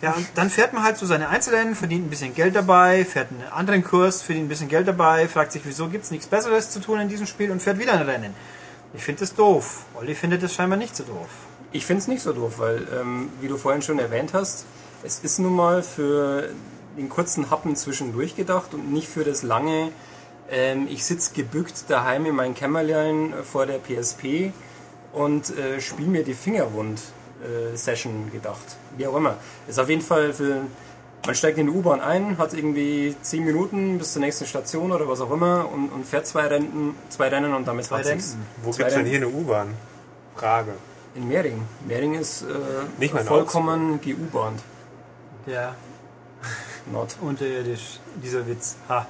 Ja, 0.00 0.12
und 0.12 0.26
dann 0.36 0.48
fährt 0.48 0.72
man 0.72 0.84
halt 0.84 0.96
so 0.96 1.04
seine 1.04 1.28
Einzelrennen, 1.28 1.74
verdient 1.74 2.06
ein 2.06 2.10
bisschen 2.10 2.34
Geld 2.34 2.56
dabei, 2.56 3.04
fährt 3.04 3.28
einen 3.30 3.44
anderen 3.52 3.84
Kurs, 3.84 4.22
verdient 4.22 4.46
ein 4.46 4.48
bisschen 4.48 4.68
Geld 4.68 4.88
dabei, 4.88 5.28
fragt 5.28 5.52
sich, 5.52 5.62
wieso 5.66 5.88
gibt's 5.88 6.10
nichts 6.10 6.26
Besseres 6.26 6.70
zu 6.70 6.80
tun 6.80 6.98
in 6.98 7.10
diesem 7.10 7.26
Spiel 7.26 7.50
und 7.50 7.60
fährt 7.60 7.78
wieder 7.78 7.92
ein 7.92 8.02
Rennen. 8.02 8.34
Ich 8.94 9.02
finde 9.02 9.20
das 9.20 9.34
doof. 9.34 9.84
Olli 9.94 10.14
findet 10.14 10.42
das 10.42 10.54
scheinbar 10.54 10.78
nicht 10.78 10.96
so 10.96 11.04
doof. 11.04 11.28
Ich 11.72 11.84
finde 11.84 12.00
es 12.00 12.08
nicht 12.08 12.22
so 12.22 12.32
doof, 12.32 12.54
weil, 12.56 12.88
ähm, 12.98 13.28
wie 13.42 13.48
du 13.48 13.58
vorhin 13.58 13.82
schon 13.82 13.98
erwähnt 13.98 14.32
hast, 14.32 14.64
es 15.02 15.18
ist 15.18 15.38
nun 15.40 15.54
mal 15.54 15.82
für 15.82 16.48
den 16.96 17.10
kurzen 17.10 17.50
Happen 17.50 17.76
zwischendurch 17.76 18.34
gedacht 18.34 18.72
und 18.72 18.92
nicht 18.92 19.08
für 19.08 19.24
das 19.24 19.42
lange, 19.42 19.92
ähm, 20.50 20.86
ich 20.90 21.04
sitze 21.04 21.34
gebückt 21.34 21.84
daheim 21.88 22.26
in 22.26 22.34
meinem 22.34 22.54
Kämmerlein 22.54 23.34
vor 23.44 23.66
der 23.66 23.78
PSP 23.78 24.52
und 25.12 25.56
äh, 25.56 25.80
spiele 25.80 26.08
mir 26.08 26.24
die 26.24 26.34
Fingerwund-Session 26.34 28.30
gedacht. 28.32 28.76
Wie 28.96 29.06
auch 29.06 29.16
immer. 29.16 29.36
Ist 29.66 29.78
auf 29.78 29.88
jeden 29.88 30.02
Fall 30.02 30.32
für. 30.32 30.62
Man 31.24 31.34
steigt 31.34 31.58
in 31.58 31.66
die 31.66 31.72
U-Bahn 31.72 32.00
ein, 32.00 32.38
hat 32.38 32.54
irgendwie 32.54 33.16
10 33.20 33.44
Minuten 33.44 33.98
bis 33.98 34.12
zur 34.12 34.22
nächsten 34.22 34.46
Station 34.46 34.92
oder 34.92 35.08
was 35.08 35.20
auch 35.20 35.32
immer 35.32 35.68
und, 35.72 35.88
und 35.88 36.06
fährt 36.06 36.24
zwei 36.26 36.46
Rennen, 36.46 36.94
zwei 37.08 37.28
Rennen 37.28 37.52
und 37.52 37.66
damit 37.66 37.86
Zwei 37.86 37.98
hat 37.98 38.04
sich's. 38.04 38.36
Wo 38.62 38.70
Zwei 38.70 38.84
gibt's 38.84 38.94
denn 38.94 39.06
hier 39.06 39.16
eine 39.16 39.28
U-Bahn? 39.28 39.74
Frage. 40.36 40.74
In 41.16 41.26
Mehring. 41.26 41.62
Mehring 41.84 42.14
ist 42.14 42.44
äh, 43.00 43.08
vollkommen 43.24 44.00
GU-Bahn. 44.04 44.54
Ja, 45.46 45.74
Not. 46.92 47.16
unterirdisch, 47.20 47.98
dieser 48.22 48.46
Witz. 48.46 48.76
Ha. 48.88 49.06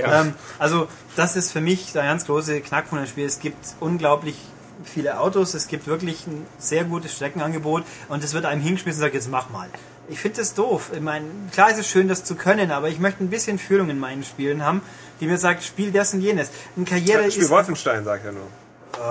Ja. 0.00 0.22
Ähm, 0.22 0.34
also, 0.58 0.88
das 1.16 1.36
ist 1.36 1.52
für 1.52 1.60
mich 1.60 1.92
der 1.92 2.02
ganz 2.04 2.26
große 2.26 2.60
Knackpunkt 2.60 3.04
im 3.04 3.10
Spiel. 3.10 3.26
Es 3.26 3.38
gibt 3.40 3.64
unglaublich 3.80 4.36
viele 4.84 5.20
Autos, 5.20 5.54
es 5.54 5.68
gibt 5.68 5.86
wirklich 5.86 6.26
ein 6.26 6.46
sehr 6.58 6.84
gutes 6.84 7.14
Streckenangebot 7.14 7.84
und 8.08 8.24
es 8.24 8.32
wird 8.32 8.46
einem 8.46 8.62
hingeschmissen 8.62 9.00
und 9.00 9.04
sagt, 9.06 9.14
jetzt 9.14 9.30
mach 9.30 9.50
mal. 9.50 9.68
Ich 10.08 10.18
finde 10.20 10.38
das 10.38 10.54
doof. 10.54 10.90
Ich 10.94 11.00
meine, 11.00 11.26
klar 11.52 11.70
ist 11.70 11.78
es 11.78 11.86
schön, 11.86 12.08
das 12.08 12.24
zu 12.24 12.34
können, 12.34 12.70
aber 12.72 12.88
ich 12.88 12.98
möchte 12.98 13.22
ein 13.22 13.28
bisschen 13.30 13.58
Führung 13.58 13.90
in 13.90 13.98
meinen 13.98 14.24
Spielen 14.24 14.64
haben, 14.64 14.80
die 15.20 15.26
mir 15.26 15.36
sagt, 15.38 15.62
spiel 15.62 15.92
das 15.92 16.14
und 16.14 16.22
jenes. 16.22 16.50
Eine 16.76 16.86
Karriere 16.86 17.24
Ja, 17.24 17.30
Spiel 17.30 17.44
ist... 17.44 17.50
Wolfenstein, 17.50 18.04
sagt 18.04 18.24
er 18.24 18.32
nur. 18.32 18.46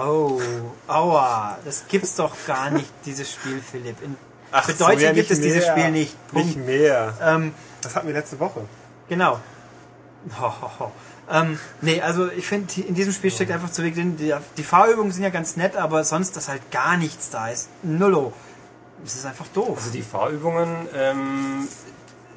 Oh, 0.06 0.41
aua, 0.88 1.57
das 1.64 1.86
gibt's 1.88 2.16
doch 2.16 2.36
gar 2.45 2.70
nicht, 2.72 2.90
dieses 3.06 3.32
Spiel, 3.32 3.61
Philipp. 3.61 4.02
In, 4.03 4.18
Ach 4.52 4.66
Für 4.66 4.74
so, 4.74 4.90
ja, 4.90 4.95
gibt 5.11 5.16
nicht 5.16 5.32
es 5.32 5.41
dieses 5.41 5.64
mehr. 5.66 5.72
Spiel 5.78 5.91
nicht. 5.91 6.34
Nicht 6.34 6.53
Punkt. 6.56 6.66
mehr. 6.68 7.14
Ähm, 7.22 7.53
Das 7.82 7.95
hatten 7.95 8.07
wir 8.07 8.14
letzte 8.16 8.40
Woche. 8.40 8.61
Genau. 9.07 9.40
Ho, 10.40 10.54
ho, 10.62 10.70
ho. 10.80 10.91
Ähm, 11.32 11.60
nee, 11.82 12.02
also 12.02 12.30
ich 12.32 12.48
finde, 12.48 12.82
in 12.82 12.96
diesem 12.96 13.14
Spiel 13.14 13.32
steckt 13.32 13.52
einfach 13.52 13.72
zu 13.72 13.84
wenig 13.84 13.96
drin. 13.96 14.18
Die, 14.18 14.34
die 14.58 14.64
Fahrübungen 14.64 15.12
sind 15.12 15.24
ja 15.24 15.30
ganz 15.30 15.56
nett, 15.58 15.76
aber 15.78 16.04
sonst, 16.04 16.36
dass 16.36 16.50
halt 16.50 16.72
gar 16.72 16.98
nichts 16.98 17.30
da 17.30 17.50
ist. 17.50 17.70
Nullo. 17.84 18.34
Das 19.04 19.16
ist 19.16 19.26
einfach 19.26 19.48
doof. 19.54 19.78
Also 19.78 19.91
die 19.91 20.02
Fahrübungen 20.02 20.88
ähm, 20.96 21.68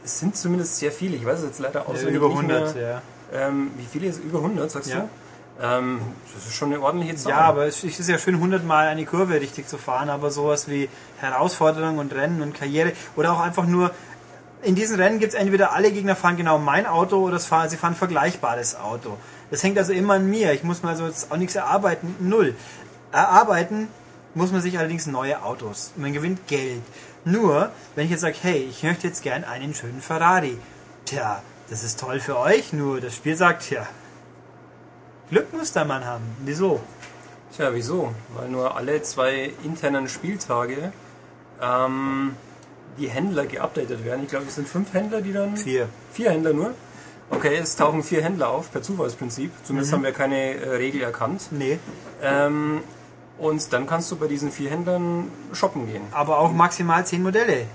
sind 0.05 0.37
zumindest 0.37 0.77
sehr 0.77 0.93
viele. 0.93 1.17
Ich 1.17 1.25
weiß 1.25 1.41
es 1.41 1.45
jetzt 1.47 1.59
leider 1.59 1.81
Ja, 1.81 1.87
auswendig 1.87 2.15
über 2.17 2.29
nicht 2.29 2.37
100, 2.39 2.75
mehr. 2.77 3.03
ja. 3.33 3.47
Ähm, 3.49 3.71
wie 3.79 3.87
viele 3.91 4.07
ist 4.07 4.19
über 4.23 4.39
100, 4.39 4.71
sagst 4.71 4.91
Ja. 4.91 5.01
du? 5.01 5.09
Ähm, 5.61 6.01
das 6.35 6.47
ist 6.47 6.55
schon 6.55 6.73
eine 6.73 6.81
ordentliche 6.83 7.15
Zahl. 7.17 7.31
Ja, 7.33 7.39
aber 7.41 7.67
es 7.67 7.83
ist 7.85 8.09
ja 8.09 8.19
schön, 8.19 8.35
100 8.37 8.65
Mal 8.65 8.89
eine 8.89 9.05
Kurve 9.05 9.35
richtig 9.41 9.69
zu 9.69 9.77
fahren, 9.79 10.09
aber 10.09 10.31
sowas 10.31 10.69
wie 10.69 10.89
Herausforderungen 11.19 11.99
und 11.99 12.13
Rennen 12.15 12.43
und 12.43 12.55
Karriere 12.55 12.93
oder 13.17 13.33
auch 13.33 13.41
einfach 13.41 13.67
nur, 13.67 13.91
in 14.63 14.75
diesen 14.75 14.97
Rennen 14.97 15.19
gibt 15.19 15.35
es 15.35 15.39
entweder 15.39 15.73
alle 15.73 15.91
Gegner 15.91 16.17
fahren 16.17 16.37
genau 16.37 16.59
mein 16.59 16.87
Auto 16.87 17.17
oder 17.17 17.41
fahren, 17.41 17.69
sie 17.69 17.77
fahren 17.77 17.93
ein 17.93 17.97
vergleichbares 17.97 18.77
Auto. 18.77 19.19
Das 19.51 19.63
hängt 19.63 19.77
also 19.77 19.93
immer 19.93 20.15
an 20.15 20.31
mir. 20.31 20.53
Ich 20.53 20.63
muss 20.63 20.83
mal 20.83 20.97
so 20.97 21.07
jetzt 21.07 21.31
auch 21.31 21.37
nichts 21.37 21.57
erarbeiten. 21.57 22.15
Null. 22.21 22.55
Erarbeiten 23.11 23.89
muss 24.35 24.53
man 24.53 24.63
sich 24.63 24.79
allerdings 24.79 25.07
neue 25.07 25.43
Autos. 25.43 25.93
Man 25.97 26.13
gewinnt 26.13 26.47
Geld. 26.47 26.83
Nur, 27.25 27.71
wenn 27.95 28.05
ich 28.05 28.11
jetzt 28.11 28.23
sage, 28.23 28.37
hey, 28.41 28.67
ich 28.71 28.83
möchte 28.83 29.09
jetzt 29.09 29.23
gern 29.23 29.45
einen 29.45 29.75
schönen 29.75 30.01
Ferrari. 30.01 30.57
Tja, 31.05 31.43
das 31.69 31.83
ist 31.85 32.01
toll 32.01 32.21
für 32.21 32.39
euch, 32.39 32.73
nur 32.73 33.01
das 33.01 33.15
Spiel 33.15 33.37
sagt, 33.37 33.69
tja, 33.69 33.87
Glück 35.31 35.53
muss 35.53 35.73
der 35.73 35.85
Mann 35.85 36.05
haben. 36.05 36.25
Wieso? 36.45 36.81
Tja, 37.57 37.75
wieso? 37.75 38.15
Weil 38.35 38.49
nur 38.49 38.77
alle 38.77 39.03
zwei 39.03 39.53
internen 39.65 40.09
Spieltage 40.09 40.93
ähm, 41.61 42.37
die 42.99 43.09
Händler 43.09 43.47
geupdatet 43.47 44.05
werden. 44.05 44.23
Ich 44.25 44.29
glaube, 44.31 44.47
es 44.49 44.55
sind 44.55 44.69
fünf 44.69 44.93
Händler, 44.93 45.21
die 45.21 45.33
dann. 45.33 45.57
Vier. 45.57 45.89
Vier 46.13 46.31
Händler 46.31 46.53
nur? 46.53 46.75
Okay, 47.31 47.57
es 47.57 47.77
tauchen 47.77 48.03
vier 48.03 48.23
Händler 48.23 48.51
auf, 48.51 48.71
per 48.71 48.83
Zufallsprinzip. 48.83 49.51
Zumindest 49.65 49.93
haben 49.93 50.03
wir 50.03 50.13
keine 50.13 50.55
äh, 50.57 50.69
Regel 50.77 51.01
erkannt. 51.03 51.49
Nee. 51.51 51.79
Ähm, 52.23 52.81
und 53.39 53.73
dann 53.73 53.87
kannst 53.87 54.11
du 54.11 54.17
bei 54.17 54.27
diesen 54.27 54.53
vier 54.53 54.71
Händlern 54.71 55.31
shoppen 55.53 55.87
gehen. 55.87 56.03
Aber 56.13 56.39
auch 56.39 56.53
maximal 56.53 57.07
10 57.07 57.23
Modelle. 57.23 57.67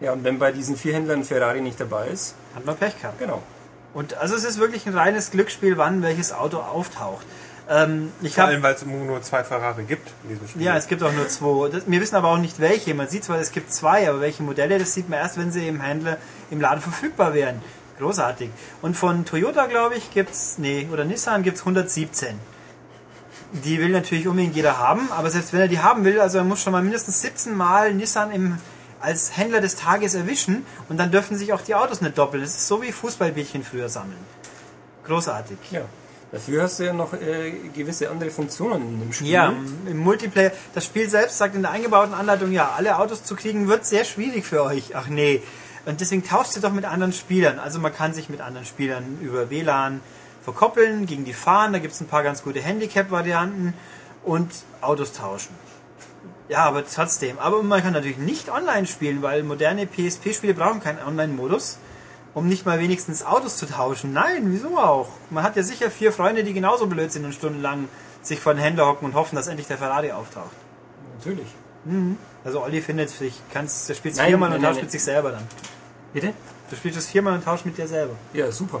Ja, 0.00 0.12
und 0.12 0.24
wenn 0.24 0.38
bei 0.38 0.52
diesen 0.52 0.76
vier 0.76 0.94
Händlern 0.94 1.22
Ferrari 1.24 1.60
nicht 1.60 1.78
dabei 1.78 2.08
ist, 2.08 2.34
Hat 2.54 2.64
man 2.64 2.76
Pech 2.76 3.00
gehabt. 3.00 3.18
genau. 3.18 3.42
Und 3.92 4.14
also 4.16 4.34
es 4.34 4.44
ist 4.44 4.58
wirklich 4.58 4.86
ein 4.86 4.94
reines 4.94 5.30
Glücksspiel, 5.30 5.76
wann 5.78 6.02
welches 6.02 6.32
Auto 6.32 6.58
auftaucht. 6.58 7.24
Ähm, 7.68 8.12
ich 8.20 8.34
Vor 8.34 8.44
allem, 8.44 8.62
weil 8.62 8.74
es 8.74 8.84
nur 8.84 9.22
zwei 9.22 9.42
Ferrari 9.42 9.84
gibt 9.84 10.10
in 10.24 10.30
diesem 10.30 10.48
Spiel. 10.48 10.62
ja, 10.62 10.76
es 10.76 10.86
gibt 10.86 11.02
auch 11.02 11.12
nur 11.12 11.28
zwei. 11.28 11.70
Das, 11.70 11.84
wir 11.86 12.00
wissen 12.00 12.16
aber 12.16 12.28
auch 12.28 12.38
nicht 12.38 12.60
welche. 12.60 12.94
Man 12.94 13.08
sieht 13.08 13.24
zwar, 13.24 13.38
es 13.38 13.52
gibt 13.52 13.72
zwei, 13.72 14.08
aber 14.08 14.20
welche 14.20 14.42
Modelle, 14.42 14.78
das 14.78 14.92
sieht 14.92 15.08
man 15.08 15.18
erst, 15.18 15.38
wenn 15.38 15.50
sie 15.50 15.66
im 15.66 15.80
Händler 15.80 16.18
im 16.50 16.60
Laden 16.60 16.82
verfügbar 16.82 17.32
wären. 17.32 17.62
Großartig. 17.98 18.50
Und 18.82 18.96
von 18.96 19.24
Toyota, 19.24 19.66
glaube 19.66 19.94
ich, 19.94 20.10
gibt's 20.10 20.56
nee, 20.58 20.88
oder 20.92 21.04
Nissan 21.04 21.42
gibt's 21.42 21.60
117. 21.60 22.38
Die 23.52 23.78
will 23.78 23.90
natürlich 23.90 24.26
unbedingt 24.26 24.56
jeder 24.56 24.78
haben, 24.78 25.10
aber 25.12 25.30
selbst 25.30 25.52
wenn 25.52 25.60
er 25.60 25.68
die 25.68 25.78
haben 25.78 26.04
will, 26.04 26.20
also 26.20 26.38
er 26.38 26.44
muss 26.44 26.60
schon 26.60 26.72
mal 26.72 26.82
mindestens 26.82 27.20
17 27.20 27.56
Mal 27.56 27.94
Nissan 27.94 28.32
im, 28.32 28.58
als 29.00 29.36
Händler 29.36 29.60
des 29.60 29.76
Tages 29.76 30.14
erwischen 30.14 30.66
und 30.88 30.96
dann 30.98 31.12
dürfen 31.12 31.38
sich 31.38 31.52
auch 31.52 31.60
die 31.60 31.76
Autos 31.76 32.00
nicht 32.00 32.18
doppeln. 32.18 32.42
Das 32.42 32.50
ist 32.50 32.66
so 32.66 32.82
wie 32.82 32.90
Fußballbildchen 32.90 33.62
früher 33.62 33.88
sammeln. 33.88 34.18
Großartig. 35.04 35.58
Ja. 35.70 35.82
Dafür 36.34 36.64
hast 36.64 36.80
du 36.80 36.84
ja 36.86 36.92
noch 36.92 37.12
äh, 37.12 37.52
gewisse 37.72 38.10
andere 38.10 38.28
Funktionen 38.28 38.94
in 38.94 38.98
dem 38.98 39.12
Spiel. 39.12 39.28
Ja, 39.28 39.54
im 39.86 39.98
Multiplayer, 39.98 40.50
das 40.74 40.84
Spiel 40.84 41.08
selbst 41.08 41.38
sagt 41.38 41.54
in 41.54 41.62
der 41.62 41.70
eingebauten 41.70 42.12
Anleitung, 42.12 42.50
ja, 42.50 42.72
alle 42.76 42.98
Autos 42.98 43.22
zu 43.22 43.36
kriegen 43.36 43.68
wird 43.68 43.86
sehr 43.86 44.04
schwierig 44.04 44.44
für 44.44 44.64
euch. 44.64 44.96
Ach 44.96 45.06
nee. 45.06 45.44
Und 45.86 46.00
deswegen 46.00 46.24
tauscht 46.24 46.56
ihr 46.56 46.62
doch 46.62 46.72
mit 46.72 46.86
anderen 46.86 47.12
Spielern. 47.12 47.60
Also 47.60 47.78
man 47.78 47.94
kann 47.94 48.14
sich 48.14 48.28
mit 48.28 48.40
anderen 48.40 48.66
Spielern 48.66 49.18
über 49.22 49.48
WLAN 49.48 50.00
verkoppeln, 50.42 51.06
gegen 51.06 51.24
die 51.24 51.34
fahren, 51.34 51.72
da 51.72 51.78
gibt 51.78 51.94
es 51.94 52.00
ein 52.00 52.08
paar 52.08 52.24
ganz 52.24 52.42
gute 52.42 52.60
Handicap-Varianten 52.60 53.72
und 54.24 54.50
Autos 54.80 55.12
tauschen. 55.12 55.54
Ja, 56.48 56.64
aber 56.64 56.84
trotzdem. 56.84 57.38
Aber 57.38 57.62
man 57.62 57.80
kann 57.80 57.92
natürlich 57.92 58.18
nicht 58.18 58.50
online 58.50 58.88
spielen, 58.88 59.22
weil 59.22 59.44
moderne 59.44 59.86
PSP-Spiele 59.86 60.54
brauchen 60.54 60.82
keinen 60.82 60.98
Online-Modus, 60.98 61.78
um 62.34 62.48
nicht 62.48 62.66
mal 62.66 62.80
wenigstens 62.80 63.24
Autos 63.24 63.56
zu 63.56 63.66
tauschen. 63.66 64.12
Nein, 64.12 64.44
wieso 64.46 64.76
auch? 64.76 65.08
Man 65.30 65.44
hat 65.44 65.56
ja 65.56 65.62
sicher 65.62 65.90
vier 65.90 66.12
Freunde, 66.12 66.44
die 66.44 66.52
genauso 66.52 66.86
blöd 66.86 67.12
sind 67.12 67.24
und 67.24 67.32
stundenlang 67.32 67.88
sich 68.22 68.40
vor 68.40 68.54
den 68.54 68.62
Händler 68.62 68.86
hocken 68.86 69.06
und 69.06 69.14
hoffen, 69.14 69.36
dass 69.36 69.46
endlich 69.46 69.68
der 69.68 69.78
Ferrari 69.78 70.12
auftaucht. 70.12 70.54
Natürlich. 71.18 71.46
Also 72.44 72.62
Olli 72.62 72.80
findet 72.80 73.10
sich, 73.10 73.40
kannst, 73.52 73.88
der 73.88 73.94
spielt 73.94 74.18
viermal 74.18 74.48
nein, 74.48 74.58
und 74.58 74.64
tauscht 74.64 74.82
mit 74.82 74.90
sich 74.90 75.04
selber 75.04 75.32
dann. 75.32 75.46
Bitte? 76.12 76.32
Du 76.70 76.76
spielst 76.76 76.98
es 76.98 77.06
viermal 77.06 77.34
und 77.34 77.44
tauscht 77.44 77.66
mit 77.66 77.76
dir 77.76 77.86
selber. 77.86 78.14
Ja, 78.32 78.50
super. 78.50 78.80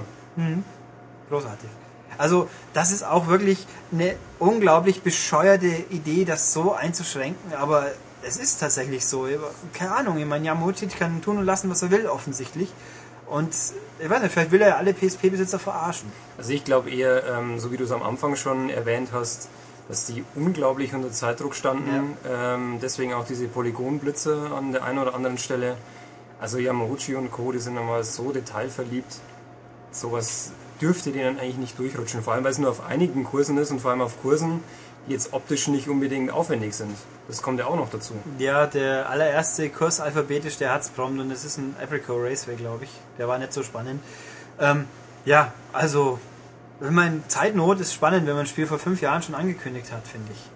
Großartig. 1.28 1.68
Also 2.16 2.48
das 2.72 2.92
ist 2.92 3.04
auch 3.04 3.26
wirklich 3.26 3.66
eine 3.92 4.16
unglaublich 4.38 5.02
bescheuerte 5.02 5.66
Idee, 5.66 6.24
das 6.24 6.52
so 6.52 6.72
einzuschränken, 6.72 7.54
aber 7.54 7.88
es 8.22 8.36
ist 8.38 8.58
tatsächlich 8.58 9.04
so. 9.04 9.26
Keine 9.74 9.94
Ahnung, 9.94 10.18
ich 10.18 10.24
meine, 10.24 10.46
Yamauchi 10.46 10.86
kann 10.86 11.20
tun 11.20 11.38
und 11.38 11.44
lassen, 11.44 11.68
was 11.68 11.82
er 11.82 11.90
will, 11.90 12.06
offensichtlich. 12.06 12.72
Und 13.26 13.54
ich 13.98 14.10
weiß 14.10 14.22
nicht, 14.22 14.32
vielleicht 14.32 14.50
will 14.50 14.60
er 14.60 14.68
ja 14.68 14.76
alle 14.76 14.92
PSP-Besitzer 14.92 15.58
verarschen. 15.58 16.12
Also 16.36 16.52
ich 16.52 16.64
glaube 16.64 16.90
eher, 16.90 17.24
ähm, 17.26 17.58
so 17.58 17.72
wie 17.72 17.76
du 17.76 17.84
es 17.84 17.92
am 17.92 18.02
Anfang 18.02 18.36
schon 18.36 18.70
erwähnt 18.70 19.10
hast, 19.12 19.48
dass 19.88 20.06
die 20.06 20.24
unglaublich 20.34 20.94
unter 20.94 21.10
Zeitdruck 21.10 21.54
standen. 21.54 22.16
Ähm, 22.28 22.78
deswegen 22.82 23.14
auch 23.14 23.26
diese 23.26 23.46
Polygonblitze 23.48 24.50
an 24.56 24.72
der 24.72 24.84
einen 24.84 24.98
oder 24.98 25.14
anderen 25.14 25.38
Stelle. 25.38 25.76
Also 26.40 26.58
Yamauchi 26.58 27.14
und 27.14 27.30
Co., 27.30 27.52
die 27.52 27.58
sind 27.58 27.74
nochmal 27.74 28.04
so 28.04 28.32
detailverliebt. 28.32 29.20
Sowas 29.90 30.52
dürfte 30.80 31.10
denen 31.10 31.38
eigentlich 31.38 31.56
nicht 31.56 31.78
durchrutschen. 31.78 32.22
Vor 32.22 32.34
allem, 32.34 32.44
weil 32.44 32.50
es 32.50 32.58
nur 32.58 32.70
auf 32.70 32.84
einigen 32.86 33.24
Kursen 33.24 33.56
ist 33.58 33.70
und 33.70 33.80
vor 33.80 33.90
allem 33.90 34.00
auf 34.00 34.20
Kursen, 34.20 34.62
die 35.06 35.12
jetzt 35.12 35.32
optisch 35.32 35.68
nicht 35.68 35.88
unbedingt 35.88 36.30
aufwendig 36.30 36.74
sind. 36.74 36.96
Das 37.26 37.40
kommt 37.40 37.58
ja 37.58 37.66
auch 37.66 37.76
noch 37.76 37.90
dazu. 37.90 38.14
Ja, 38.38 38.66
der 38.66 39.08
allererste 39.08 39.70
Kurs 39.70 40.00
alphabetisch, 40.00 40.58
der 40.58 40.72
hat's 40.72 40.90
prompt 40.90 41.20
und 41.20 41.30
es 41.30 41.44
ist 41.44 41.56
ein 41.56 41.74
Apricot 41.82 42.22
Raceway, 42.22 42.56
glaube 42.56 42.84
ich. 42.84 42.90
Der 43.18 43.28
war 43.28 43.38
nicht 43.38 43.52
so 43.52 43.62
spannend. 43.62 44.02
Ähm, 44.60 44.86
ja, 45.24 45.52
also, 45.72 46.18
wenn 46.80 46.92
man 46.92 47.24
Zeitnot 47.28 47.80
ist 47.80 47.94
spannend, 47.94 48.26
wenn 48.26 48.34
man 48.34 48.44
ein 48.44 48.46
Spiel 48.46 48.66
vor 48.66 48.78
fünf 48.78 49.00
Jahren 49.00 49.22
schon 49.22 49.34
angekündigt 49.34 49.90
hat, 49.90 50.06
finde 50.06 50.32
ich. 50.32 50.50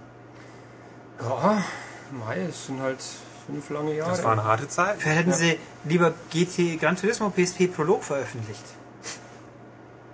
Ja, 1.21 1.65
Mai, 2.13 2.43
es 2.43 2.67
sind 2.67 2.81
halt 2.81 2.99
fünf 3.47 3.71
lange 3.71 3.95
Jahre. 3.95 4.11
Das 4.11 4.23
war 4.23 4.33
eine 4.33 4.45
harte 4.45 4.69
Zeit. 4.69 4.97
Vielleicht 4.99 5.19
hätten 5.19 5.33
sie 5.33 5.59
lieber 5.85 6.13
GT 6.31 6.79
Gran 6.79 6.97
Turismo 6.97 7.31
PSP 7.31 7.67
Prolog 7.67 8.05
veröffentlicht. 8.05 8.65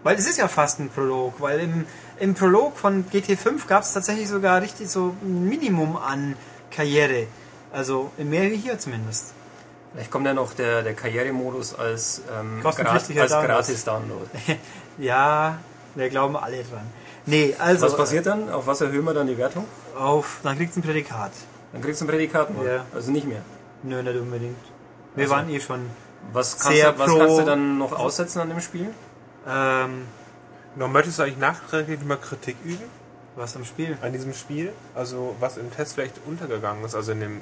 Weil 0.04 0.16
es 0.16 0.28
ist 0.28 0.38
ja 0.38 0.48
fast 0.48 0.80
ein 0.80 0.90
Prolog, 0.90 1.40
weil 1.40 1.60
im, 1.60 1.86
im 2.20 2.34
Prolog 2.34 2.76
von 2.76 3.04
GT5 3.10 3.66
gab 3.66 3.82
es 3.82 3.92
tatsächlich 3.92 4.28
sogar 4.28 4.60
richtig 4.62 4.88
so 4.90 5.14
ein 5.22 5.48
Minimum 5.48 5.96
an 5.96 6.36
Karriere. 6.70 7.26
Also 7.72 8.10
mehr 8.18 8.50
wie 8.50 8.56
hier 8.56 8.78
zumindest. 8.78 9.32
Vielleicht 9.92 10.10
kommt 10.10 10.26
ja 10.26 10.34
noch 10.34 10.54
der, 10.54 10.82
der 10.82 10.94
Karrieremodus 10.94 11.74
als, 11.74 12.22
ähm, 12.38 12.60
Kostenpflichtiger 12.62 13.22
als 13.22 13.30
Download. 13.32 13.52
Gratis-Download. 13.54 14.26
Ja, 14.98 15.58
da 15.96 16.08
glauben 16.08 16.36
alle 16.36 16.58
dran. 16.62 16.86
Nee, 17.26 17.54
also 17.58 17.86
Was 17.86 17.96
passiert 17.96 18.26
dann? 18.26 18.48
Auf 18.50 18.66
was 18.68 18.80
erhöhen 18.80 19.04
wir 19.04 19.14
dann 19.14 19.26
die 19.26 19.36
Wertung? 19.38 19.64
auf, 19.98 20.38
dann 20.42 20.56
kriegst 20.56 20.76
du 20.76 20.80
ein 20.80 20.82
Prädikat. 20.84 21.32
Dann 21.72 21.82
kriegst 21.82 22.00
du 22.00 22.04
ein 22.04 22.08
Prädikat 22.08 22.54
noch. 22.56 22.64
Ja. 22.64 22.84
Also 22.94 23.10
nicht 23.10 23.26
mehr. 23.26 23.42
Nö, 23.82 24.02
nicht 24.02 24.16
unbedingt. 24.16 24.56
Wir 25.16 25.24
Also- 25.24 25.34
waren 25.34 25.48
eh 25.50 25.58
schon. 25.60 25.80
Was 26.32 26.58
kannst, 26.58 26.76
Sehr 26.78 26.92
du, 26.92 26.98
was 26.98 27.10
pro- 27.10 27.18
kannst 27.18 27.38
du 27.38 27.42
dann 27.44 27.78
noch 27.78 27.92
aussetzen 27.92 28.40
an 28.40 28.48
dem 28.48 28.60
Spiel? 28.60 28.88
Ähm, 29.48 30.02
Noch 30.76 30.88
möchtest 30.88 31.18
du 31.18 31.22
eigentlich 31.22 31.38
nachträglich 31.38 32.04
mal 32.04 32.16
Kritik 32.16 32.56
üben 32.64 32.84
was 33.36 33.56
am 33.56 33.64
Spiel? 33.64 33.98
an 34.00 34.12
diesem 34.12 34.32
Spiel? 34.32 34.72
Also 34.94 35.36
was 35.40 35.56
im 35.56 35.70
Test 35.72 35.94
vielleicht 35.94 36.20
untergegangen 36.26 36.84
ist, 36.84 36.94
also 36.94 37.12
in 37.12 37.20
dem 37.20 37.40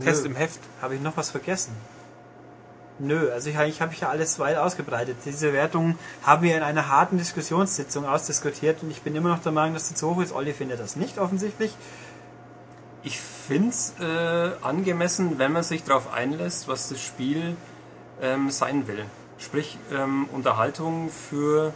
Test 0.00 0.22
Nö. 0.22 0.30
im 0.30 0.36
Heft. 0.36 0.60
Habe 0.80 0.94
ich 0.94 1.00
noch 1.00 1.16
was 1.16 1.30
vergessen? 1.30 1.74
Nö, 3.00 3.32
also 3.32 3.50
ich, 3.50 3.58
ich 3.58 3.80
habe 3.80 3.92
ja 4.00 4.08
alles 4.08 4.38
weit 4.38 4.56
ausgebreitet. 4.56 5.16
Diese 5.24 5.52
Wertung 5.52 5.98
haben 6.22 6.42
wir 6.42 6.56
in 6.56 6.62
einer 6.62 6.88
harten 6.88 7.18
Diskussionssitzung 7.18 8.06
ausdiskutiert 8.06 8.82
und 8.82 8.90
ich 8.90 9.02
bin 9.02 9.16
immer 9.16 9.30
noch 9.30 9.42
der 9.42 9.50
Meinung, 9.50 9.74
dass 9.74 9.88
die 9.88 9.94
zu 9.94 10.14
hoch 10.14 10.22
ist. 10.22 10.32
Olli 10.32 10.52
findet 10.52 10.78
das 10.78 10.94
nicht 10.94 11.18
offensichtlich. 11.18 11.76
Ich 13.02 13.20
finde 13.20 13.68
es 13.68 13.94
äh, 14.00 14.52
angemessen, 14.62 15.38
wenn 15.38 15.52
man 15.52 15.64
sich 15.64 15.82
darauf 15.82 16.12
einlässt, 16.12 16.68
was 16.68 16.88
das 16.88 17.00
Spiel 17.00 17.56
ähm, 18.22 18.50
sein 18.50 18.86
will. 18.86 19.04
Sprich, 19.38 19.76
ähm, 19.92 20.28
Unterhaltung 20.32 21.10
für 21.10 21.74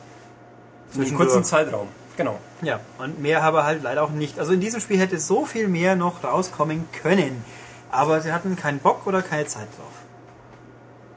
einen 0.89 1.02
Zwischendurch. 1.02 1.28
kurzen 1.28 1.44
Zeitraum. 1.44 1.89
Genau. 2.16 2.39
Ja, 2.62 2.81
und 2.98 3.20
mehr 3.20 3.43
habe 3.43 3.65
halt 3.65 3.82
leider 3.82 4.02
auch 4.02 4.10
nicht. 4.10 4.39
Also 4.40 4.52
in 4.52 4.60
diesem 4.60 4.81
Spiel 4.81 4.98
hätte 4.98 5.19
so 5.20 5.44
viel 5.44 5.69
mehr 5.69 5.94
noch 5.94 6.24
rauskommen 6.24 6.89
können. 7.02 7.44
Aber 7.90 8.20
sie 8.20 8.32
hatten 8.32 8.56
keinen 8.56 8.81
Bock 8.81 9.06
oder 9.06 9.23
keine 9.23 9.47
Zeit 9.47 9.69
drauf. 9.77 9.93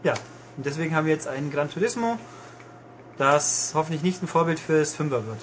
Ja, 0.04 0.14
und 0.58 0.66
deswegen 0.66 0.96
haben 0.96 1.06
wir 1.06 1.14
jetzt 1.14 1.28
ein 1.28 1.52
Gran 1.52 1.70
Turismo, 1.70 2.18
das 3.18 3.72
hoffentlich 3.76 4.04
nicht 4.04 4.22
ein 4.24 4.28
Vorbild 4.28 4.60
fürs 4.60 4.94
Fünfer 4.94 5.26
wird. 5.26 5.40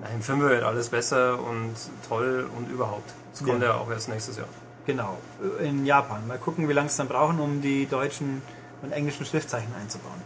Nein, 0.00 0.12
im 0.16 0.22
Film 0.22 0.40
wird 0.40 0.62
alles 0.62 0.88
besser 0.88 1.38
und 1.38 1.74
toll 2.08 2.48
und 2.56 2.70
überhaupt. 2.70 3.10
Das 3.32 3.42
kommt 3.44 3.62
Ja. 3.62 3.68
ja, 3.70 3.74
auch 3.76 3.90
erst 3.90 4.08
nächstes 4.08 4.36
Jahr. 4.36 4.46
Genau, 4.86 5.18
in 5.60 5.84
Japan. 5.84 6.26
Mal 6.26 6.38
gucken, 6.38 6.68
wie 6.68 6.72
lange 6.72 6.88
es 6.88 6.96
dann 6.96 7.06
brauchen, 7.08 7.38
um 7.40 7.60
die 7.60 7.86
deutschen 7.86 8.40
und 8.82 8.92
englischen 8.92 9.26
Schriftzeichen 9.26 9.74
einzubauen. 9.80 10.22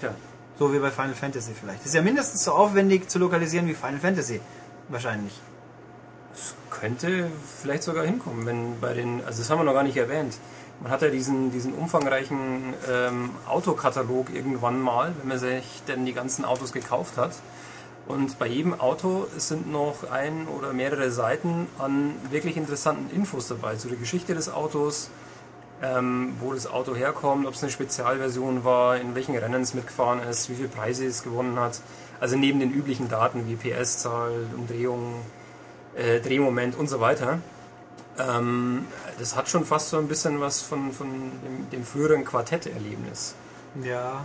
Tja, 0.00 0.10
So 0.58 0.72
wie 0.72 0.80
bei 0.80 0.90
Final 0.90 1.14
Fantasy 1.14 1.52
vielleicht. 1.54 1.86
ist 1.86 1.94
ja 1.94 2.02
mindestens 2.02 2.42
so 2.42 2.52
aufwendig 2.52 3.08
zu 3.08 3.18
lokalisieren 3.18 3.68
wie 3.68 3.74
Final 3.74 4.00
Fantasy. 4.00 4.40
Wahrscheinlich. 4.88 5.32
könnte 6.70 7.30
vielleicht 7.60 7.82
sogar 7.82 8.04
hinkommen, 8.04 8.46
wenn 8.46 8.80
bei 8.80 8.94
den, 8.94 9.24
also 9.24 9.40
das 9.40 9.50
haben 9.50 9.58
wir 9.58 9.64
noch 9.64 9.74
gar 9.74 9.82
nicht 9.82 9.96
erwähnt. 9.96 10.36
Man 10.80 10.92
hat 10.92 11.02
ja 11.02 11.08
diesen, 11.08 11.50
diesen 11.50 11.74
umfangreichen 11.74 12.74
ähm, 12.88 13.30
Autokatalog 13.48 14.32
irgendwann 14.32 14.80
mal, 14.80 15.12
wenn 15.18 15.28
man 15.28 15.38
sich 15.38 15.82
denn 15.88 16.06
die 16.06 16.12
ganzen 16.12 16.44
Autos 16.44 16.72
gekauft 16.72 17.16
hat. 17.16 17.32
Und 18.06 18.38
bei 18.38 18.46
jedem 18.46 18.78
Auto 18.80 19.26
sind 19.36 19.70
noch 19.70 20.10
ein 20.10 20.46
oder 20.48 20.72
mehrere 20.72 21.10
Seiten 21.10 21.66
an 21.78 22.14
wirklich 22.30 22.56
interessanten 22.56 23.14
Infos 23.14 23.48
dabei, 23.48 23.76
zu 23.76 23.88
der 23.88 23.98
Geschichte 23.98 24.34
des 24.34 24.48
Autos, 24.48 25.10
ähm, 25.82 26.34
wo 26.40 26.52
das 26.52 26.66
Auto 26.66 26.94
herkommt, 26.94 27.46
ob 27.46 27.54
es 27.54 27.62
eine 27.62 27.70
Spezialversion 27.70 28.64
war, 28.64 28.96
in 28.96 29.14
welchen 29.14 29.36
Rennen 29.36 29.62
es 29.62 29.74
mitgefahren 29.74 30.20
ist, 30.28 30.50
wie 30.50 30.54
viele 30.54 30.68
Preise 30.68 31.06
es 31.06 31.22
gewonnen 31.22 31.58
hat. 31.58 31.80
Also 32.20 32.36
neben 32.36 32.58
den 32.58 32.72
üblichen 32.72 33.08
Daten 33.08 33.46
wie 33.46 33.54
PS-Zahl, 33.54 34.32
Umdrehung, 34.56 35.14
äh, 35.94 36.20
Drehmoment 36.20 36.76
und 36.76 36.88
so 36.88 37.00
weiter. 37.00 37.38
Ähm, 38.18 38.86
das 39.18 39.36
hat 39.36 39.48
schon 39.48 39.64
fast 39.64 39.90
so 39.90 39.98
ein 39.98 40.08
bisschen 40.08 40.40
was 40.40 40.60
von, 40.60 40.92
von 40.92 41.08
dem, 41.08 41.70
dem 41.70 41.84
früheren 41.84 42.24
Quartett-Erlebnis. 42.24 43.34
Ja. 43.82 44.24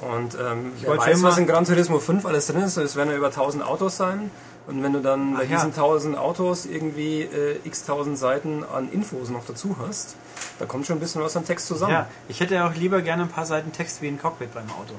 Und 0.00 0.34
ähm, 0.34 0.72
wer 0.80 0.90
wollte 0.90 1.06
weiß, 1.06 1.22
was 1.24 1.38
in 1.38 1.46
Gran 1.48 1.64
Turismo 1.64 1.98
5 1.98 2.24
alles 2.24 2.46
drin 2.46 2.62
ist. 2.62 2.76
Es 2.76 2.94
werden 2.94 3.10
ja 3.10 3.16
über 3.16 3.28
1000 3.28 3.64
Autos 3.64 3.96
sein. 3.96 4.30
Und 4.68 4.82
wenn 4.82 4.92
du 4.92 5.00
dann 5.00 5.32
bei 5.34 5.44
Ach 5.46 5.50
ja. 5.50 5.56
diesen 5.56 5.70
1000 5.70 6.18
Autos 6.18 6.66
irgendwie 6.66 7.22
äh, 7.22 7.58
x 7.64 7.84
tausend 7.86 8.18
Seiten 8.18 8.62
an 8.64 8.92
Infos 8.92 9.30
noch 9.30 9.44
dazu 9.46 9.76
hast, 9.80 10.16
da 10.58 10.66
kommt 10.66 10.86
schon 10.86 10.98
ein 10.98 11.00
bisschen 11.00 11.22
was 11.22 11.34
an 11.36 11.46
Text 11.46 11.66
zusammen. 11.66 11.92
Ja, 11.92 12.06
ich 12.28 12.40
hätte 12.40 12.62
auch 12.64 12.74
lieber 12.74 13.00
gerne 13.00 13.22
ein 13.22 13.28
paar 13.30 13.46
Seiten 13.46 13.72
Text 13.72 14.02
wie 14.02 14.08
ein 14.08 14.18
Cockpit 14.20 14.52
beim 14.52 14.68
Auto. 14.70 14.92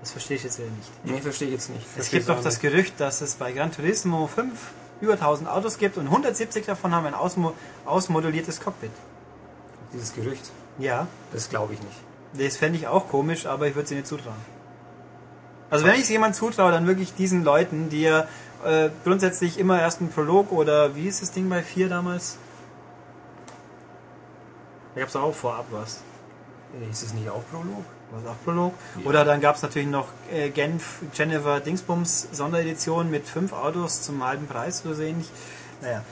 Das 0.00 0.12
verstehe 0.12 0.36
ich 0.36 0.44
jetzt 0.44 0.58
wieder 0.58 0.68
nicht. 0.68 0.90
Nee, 1.04 1.20
verstehe 1.22 1.48
ich 1.48 1.54
jetzt 1.54 1.70
nicht. 1.70 1.86
Es 1.96 2.10
gibt 2.10 2.28
doch 2.28 2.42
das 2.42 2.60
Gerücht, 2.60 3.00
dass 3.00 3.22
es 3.22 3.36
bei 3.36 3.52
Gran 3.52 3.72
Turismo 3.72 4.26
5 4.26 4.52
über 5.00 5.14
1000 5.14 5.48
Autos 5.48 5.78
gibt 5.78 5.96
und 5.96 6.04
170 6.06 6.66
davon 6.66 6.94
haben 6.94 7.06
ein 7.06 7.14
ausmo 7.14 7.54
ausmoduliertes 7.86 8.60
Cockpit. 8.60 8.90
Dieses 9.94 10.12
Gerücht, 10.14 10.50
Ja, 10.78 11.06
das 11.32 11.48
glaube 11.48 11.72
ich 11.72 11.80
nicht. 11.80 11.96
das 12.34 12.58
fände 12.58 12.78
ich 12.78 12.86
auch 12.88 13.08
komisch, 13.08 13.46
aber 13.46 13.66
ich 13.68 13.74
würde 13.74 13.86
es 13.86 13.90
ihnen 13.92 14.00
nicht 14.00 14.08
zutrauen. 14.08 14.36
Also 15.70 15.84
wenn 15.84 15.94
ich 15.94 16.02
es 16.02 16.08
jemand 16.08 16.36
zutraue, 16.36 16.70
dann 16.70 16.86
wirklich 16.86 17.14
diesen 17.14 17.42
Leuten, 17.44 17.88
die 17.88 18.02
ja 18.02 18.26
äh, 18.64 18.90
grundsätzlich 19.02 19.58
immer 19.58 19.80
erst 19.80 20.00
einen 20.00 20.10
Prolog 20.10 20.52
oder 20.52 20.94
wie 20.94 21.08
ist 21.08 21.22
das 21.22 21.32
Ding 21.32 21.48
bei 21.48 21.62
4 21.62 21.88
damals? 21.88 22.38
Da 24.94 25.00
gab 25.00 25.08
es 25.08 25.16
auch 25.16 25.34
vorab 25.34 25.66
was. 25.70 26.02
Äh, 26.80 26.90
Ist 26.90 27.02
es 27.02 27.14
nicht 27.14 27.28
auch 27.28 27.42
Prolog? 27.50 27.84
Was 28.12 28.30
auch 28.30 28.44
Prolog. 28.44 28.74
Oder 29.04 29.24
dann 29.24 29.40
gab 29.40 29.56
es 29.56 29.62
natürlich 29.62 29.88
noch 29.88 30.06
äh, 30.32 30.50
Genf 30.50 31.00
Jennifer 31.12 31.58
Dingsbums 31.60 32.28
Sonderedition 32.32 33.10
mit 33.10 33.26
fünf 33.26 33.52
Autos 33.52 34.02
zum 34.02 34.24
halben 34.24 34.46
Preis 34.46 34.84
oder 34.84 34.94
so 34.94 35.02
ähnlich. 35.02 35.28
Naja. 35.82 36.02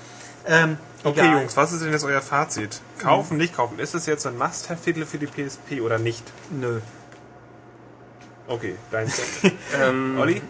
Ähm, 0.47 0.79
Okay, 1.05 1.19
egal. 1.21 1.41
Jungs, 1.41 1.57
was 1.57 1.73
ist 1.73 1.83
denn 1.83 1.91
jetzt 1.91 2.05
euer 2.05 2.21
Fazit? 2.21 2.81
Kaufen, 3.01 3.37
nicht 3.37 3.57
kaufen. 3.57 3.81
Ist 3.81 3.95
es 3.95 4.07
jetzt 4.07 4.25
ein 4.25 4.39
Must-Have-Titel 4.39 5.05
für 5.05 5.19
die 5.19 5.27
PSP 5.27 5.81
oder 5.81 5.99
nicht? 5.99 6.23
Nö. 6.51 6.81
Okay, 8.49 8.77
dein 8.91 9.11
Ähm, 9.81 10.19
Olli? 10.19 10.43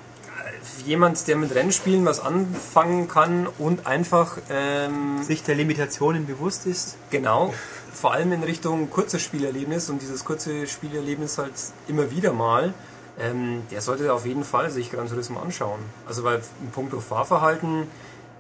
Jemand, 0.86 1.28
der 1.28 1.36
mit 1.36 1.54
Rennspielen 1.54 2.04
was 2.04 2.20
anfangen 2.20 3.08
kann 3.08 3.46
und 3.58 3.86
einfach 3.86 4.38
ähm, 4.50 5.22
Sich 5.22 5.42
der 5.42 5.54
Limitationen 5.54 6.26
bewusst 6.26 6.66
ist. 6.66 6.96
Genau, 7.10 7.54
vor 7.92 8.12
allem 8.12 8.32
in 8.32 8.42
Richtung 8.42 8.90
kurzes 8.90 9.22
Spielerlebnis 9.22 9.90
und 9.90 10.02
dieses 10.02 10.24
kurze 10.24 10.66
Spielerlebnis 10.66 11.38
halt 11.38 11.52
immer 11.86 12.10
wieder 12.10 12.32
mal, 12.32 12.74
ähm, 13.20 13.62
der 13.70 13.80
sollte 13.80 14.12
auf 14.12 14.26
jeden 14.26 14.44
Fall 14.44 14.70
sich 14.70 14.90
Gran 14.90 15.08
Turismo 15.08 15.40
anschauen. 15.40 15.80
Also 16.06 16.24
weil 16.24 16.42
in 16.60 16.70
puncto 16.70 17.00
Fahrverhalten, 17.00 17.86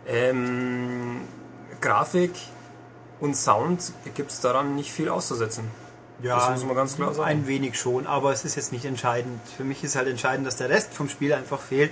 ähm, 0.06 1.20
Grafik 1.80 2.32
und 3.20 3.36
Sound 3.36 3.92
gibt 4.14 4.30
es 4.30 4.40
daran 4.40 4.74
nicht 4.74 4.90
viel 4.90 5.08
auszusetzen. 5.08 5.64
Das 6.22 6.50
muss 6.50 6.64
man 6.64 6.76
ganz 6.76 6.96
klar 6.96 7.14
sagen. 7.14 7.28
Ein 7.28 7.46
wenig 7.46 7.78
schon, 7.78 8.06
aber 8.06 8.32
es 8.32 8.44
ist 8.44 8.56
jetzt 8.56 8.72
nicht 8.72 8.84
entscheidend. 8.84 9.40
Für 9.56 9.64
mich 9.64 9.82
ist 9.82 9.96
halt 9.96 10.08
entscheidend, 10.08 10.46
dass 10.46 10.56
der 10.56 10.68
Rest 10.68 10.94
vom 10.94 11.08
Spiel 11.08 11.32
einfach 11.32 11.60
fehlt. 11.60 11.90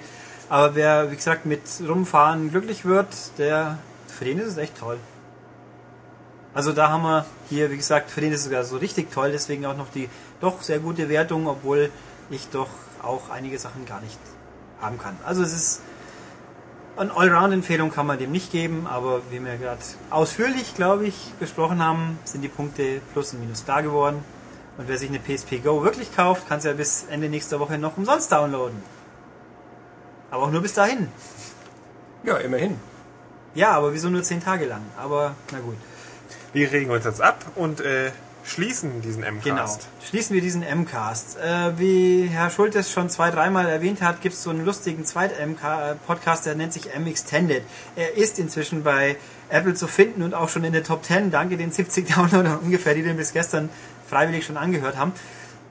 Aber 0.49 0.75
wer, 0.75 1.11
wie 1.11 1.17
gesagt, 1.17 1.47
mit 1.47 1.63
Rumfahren 1.87 2.51
glücklich 2.51 2.85
wird, 2.85 3.09
der, 3.39 3.79
für 4.09 4.25
den 4.25 4.39
ist 4.39 4.49
es 4.49 4.57
echt 4.57 4.79
toll. 4.79 4.99
Also 6.53 6.73
da 6.73 6.89
haben 6.89 7.03
wir 7.03 7.25
hier, 7.49 7.71
wie 7.71 7.77
gesagt, 7.77 8.11
für 8.11 8.21
den 8.21 8.33
ist 8.33 8.41
es 8.41 8.45
sogar 8.47 8.65
so 8.65 8.77
richtig 8.77 9.13
toll, 9.13 9.31
deswegen 9.31 9.65
auch 9.67 9.77
noch 9.77 9.91
die 9.91 10.09
doch 10.41 10.63
sehr 10.63 10.81
gute 10.81 11.09
Wertung, 11.09 11.47
obwohl 11.47 11.91
ich 12.31 12.49
doch 12.49 12.69
auch 13.03 13.31
einige 13.31 13.59
Sachen 13.59 13.87
gar 13.87 14.01
nicht 14.01 14.19
haben 14.81 14.99
kann. 14.99 15.17
Also 15.25 15.43
es 15.43 15.53
ist 15.53 15.83
eine 17.01 17.17
Allround-Empfehlung 17.17 17.91
kann 17.91 18.07
man 18.07 18.19
dem 18.19 18.31
nicht 18.31 18.53
geben, 18.53 18.87
aber 18.87 19.23
wie 19.31 19.43
wir 19.43 19.57
gerade 19.57 19.81
ausführlich, 20.11 20.75
glaube 20.75 21.07
ich, 21.07 21.33
besprochen 21.41 21.83
haben, 21.83 22.19
sind 22.25 22.43
die 22.43 22.49
Punkte 22.49 23.01
plus 23.13 23.33
und 23.33 23.41
minus 23.41 23.65
da 23.65 23.81
geworden. 23.81 24.23
Und 24.77 24.87
wer 24.87 24.99
sich 24.99 25.09
eine 25.09 25.19
PSP 25.19 25.63
Go 25.65 25.83
wirklich 25.83 26.15
kauft, 26.15 26.47
kann 26.47 26.59
es 26.59 26.65
ja 26.65 26.75
bis 26.75 27.07
Ende 27.09 27.29
nächster 27.29 27.59
Woche 27.59 27.79
noch 27.79 27.97
umsonst 27.97 28.31
downloaden. 28.31 28.83
Aber 30.31 30.45
auch 30.45 30.51
nur 30.51 30.61
bis 30.61 30.75
dahin. 30.75 31.09
Ja, 32.23 32.37
immerhin. 32.37 32.79
Ja, 33.55 33.73
aber 33.73 33.95
wieso 33.95 34.11
nur 34.11 34.23
10 34.23 34.43
Tage 34.43 34.67
lang? 34.67 34.83
Aber 34.99 35.35
na 35.53 35.61
gut. 35.61 35.77
Wir 36.53 36.71
regen 36.71 36.91
uns 36.91 37.05
jetzt 37.05 37.23
ab 37.23 37.45
und 37.57 37.81
äh, 37.81 38.13
schließen 38.51 39.01
diesen 39.01 39.23
Genau. 39.23 39.63
M-Cast. 39.63 39.89
Schließen 40.09 40.35
wir 40.35 40.43
diesen 40.43 40.63
M-Cast. 40.63 41.39
Äh, 41.39 41.79
wie 41.79 42.27
Herr 42.27 42.51
Schultes 42.51 42.91
schon 42.91 43.09
zwei, 43.09 43.31
dreimal 43.31 43.67
erwähnt 43.69 44.03
hat, 44.03 44.21
gibt 44.21 44.35
es 44.35 44.43
so 44.43 44.51
einen 44.51 44.65
lustigen 44.65 45.05
Zweit-M-Podcast, 45.05 46.47
der 46.47 46.57
nennt 46.57 46.73
sich 46.73 46.93
M-Extended. 46.93 47.63
Er 47.95 48.17
ist 48.17 48.39
inzwischen 48.39 48.83
bei 48.83 49.17
Apple 49.49 49.75
zu 49.75 49.87
finden 49.87 50.23
und 50.23 50.35
auch 50.35 50.49
schon 50.49 50.65
in 50.65 50.73
der 50.73 50.83
Top 50.83 51.05
10. 51.05 51.31
Danke 51.31 51.57
den 51.57 51.71
70 51.71 52.13
Downloadern 52.13 52.59
ungefähr, 52.63 52.95
die 52.95 53.03
den 53.03 53.17
bis 53.17 53.33
gestern 53.33 53.69
freiwillig 54.09 54.45
schon 54.45 54.57
angehört 54.57 54.97
haben. 54.97 55.13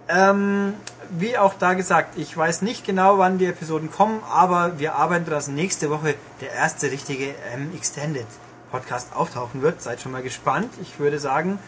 Ähm, 0.08 0.74
wie 1.12 1.38
auch 1.38 1.54
da 1.56 1.74
gesagt, 1.74 2.18
ich 2.18 2.36
weiß 2.36 2.62
nicht 2.62 2.86
genau, 2.86 3.18
wann 3.18 3.38
die 3.38 3.46
Episoden 3.46 3.92
kommen, 3.92 4.24
aber 4.32 4.80
wir 4.80 4.96
arbeiten, 4.96 5.30
dass 5.30 5.50
nächste 5.50 5.90
Woche 5.90 6.16
der 6.42 6.54
erste 6.54 6.92
richtige 6.92 7.36
M-Extended 7.54 8.26
Podcast 8.72 9.14
auftauchen 9.16 9.62
wird. 9.62 9.82
Seid 9.82 10.02
schon 10.02 10.12
mal 10.12 10.24
gespannt. 10.24 10.70
Ich 10.82 11.00
würde 11.00 11.20
sagen, 11.20 11.60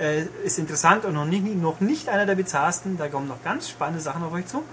äh, 0.00 0.24
ist 0.44 0.58
interessant 0.58 1.04
und 1.04 1.14
noch 1.14 1.26
nicht, 1.26 1.44
noch 1.44 1.80
nicht 1.80 2.08
einer 2.08 2.26
der 2.26 2.34
bizarrsten. 2.34 2.96
Da 2.96 3.08
kommen 3.08 3.28
noch 3.28 3.42
ganz 3.44 3.68
spannende 3.68 4.00
Sachen 4.00 4.22
auf 4.22 4.32
euch 4.32 4.46
zu. 4.46 4.64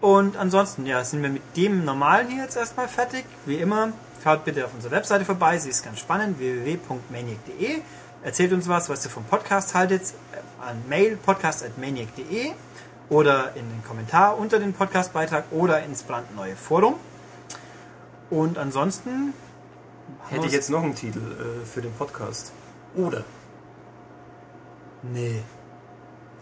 Und 0.00 0.36
ansonsten, 0.36 0.86
ja, 0.86 1.02
sind 1.04 1.22
wir 1.22 1.30
mit 1.30 1.42
dem 1.56 1.84
Normalen 1.84 2.28
hier 2.28 2.42
jetzt 2.42 2.56
erstmal 2.56 2.88
fertig. 2.88 3.24
Wie 3.46 3.56
immer, 3.56 3.92
schaut 4.22 4.44
bitte 4.44 4.64
auf 4.64 4.74
unserer 4.74 4.92
Webseite 4.92 5.24
vorbei. 5.24 5.58
Sie 5.58 5.70
ist 5.70 5.84
ganz 5.84 5.98
spannend, 5.98 6.38
www.maniac.de. 6.38 7.80
Erzählt 8.22 8.52
uns 8.52 8.68
was, 8.68 8.88
was 8.88 9.04
ihr 9.04 9.10
vom 9.10 9.24
Podcast 9.24 9.74
haltet, 9.74 10.02
äh, 10.32 10.66
an 10.66 10.82
mail 10.88 11.16
podcast.maniac.de 11.16 12.52
oder 13.10 13.54
in 13.54 13.68
den 13.68 13.84
Kommentar 13.84 14.38
unter 14.38 14.58
den 14.58 14.72
Podcastbeitrag 14.72 15.44
oder 15.50 15.82
ins 15.82 16.02
brandneue 16.02 16.56
Forum. 16.56 16.94
Und 18.30 18.56
ansonsten 18.56 19.34
Hätte 20.28 20.46
ich 20.46 20.52
jetzt 20.52 20.70
noch 20.70 20.82
einen 20.82 20.94
Titel 20.94 21.18
äh, 21.18 21.66
für 21.66 21.82
den 21.82 21.92
Podcast. 21.92 22.52
Oder. 22.96 23.24
Nee. 25.12 25.42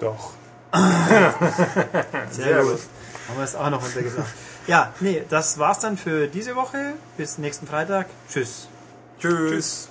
Doch. 0.00 0.32
Sehr, 2.30 2.62
gut. 2.62 2.80
Haben 3.28 3.36
wir 3.36 3.44
es 3.44 3.54
auch 3.54 3.70
noch 3.70 3.84
untergebracht. 3.84 4.32
ja, 4.66 4.92
nee, 5.00 5.22
das 5.28 5.58
war's 5.58 5.80
dann 5.80 5.96
für 5.96 6.28
diese 6.28 6.56
Woche. 6.56 6.94
Bis 7.16 7.38
nächsten 7.38 7.66
Freitag. 7.66 8.06
Tschüss. 8.28 8.68
Tschüss. 9.18 9.88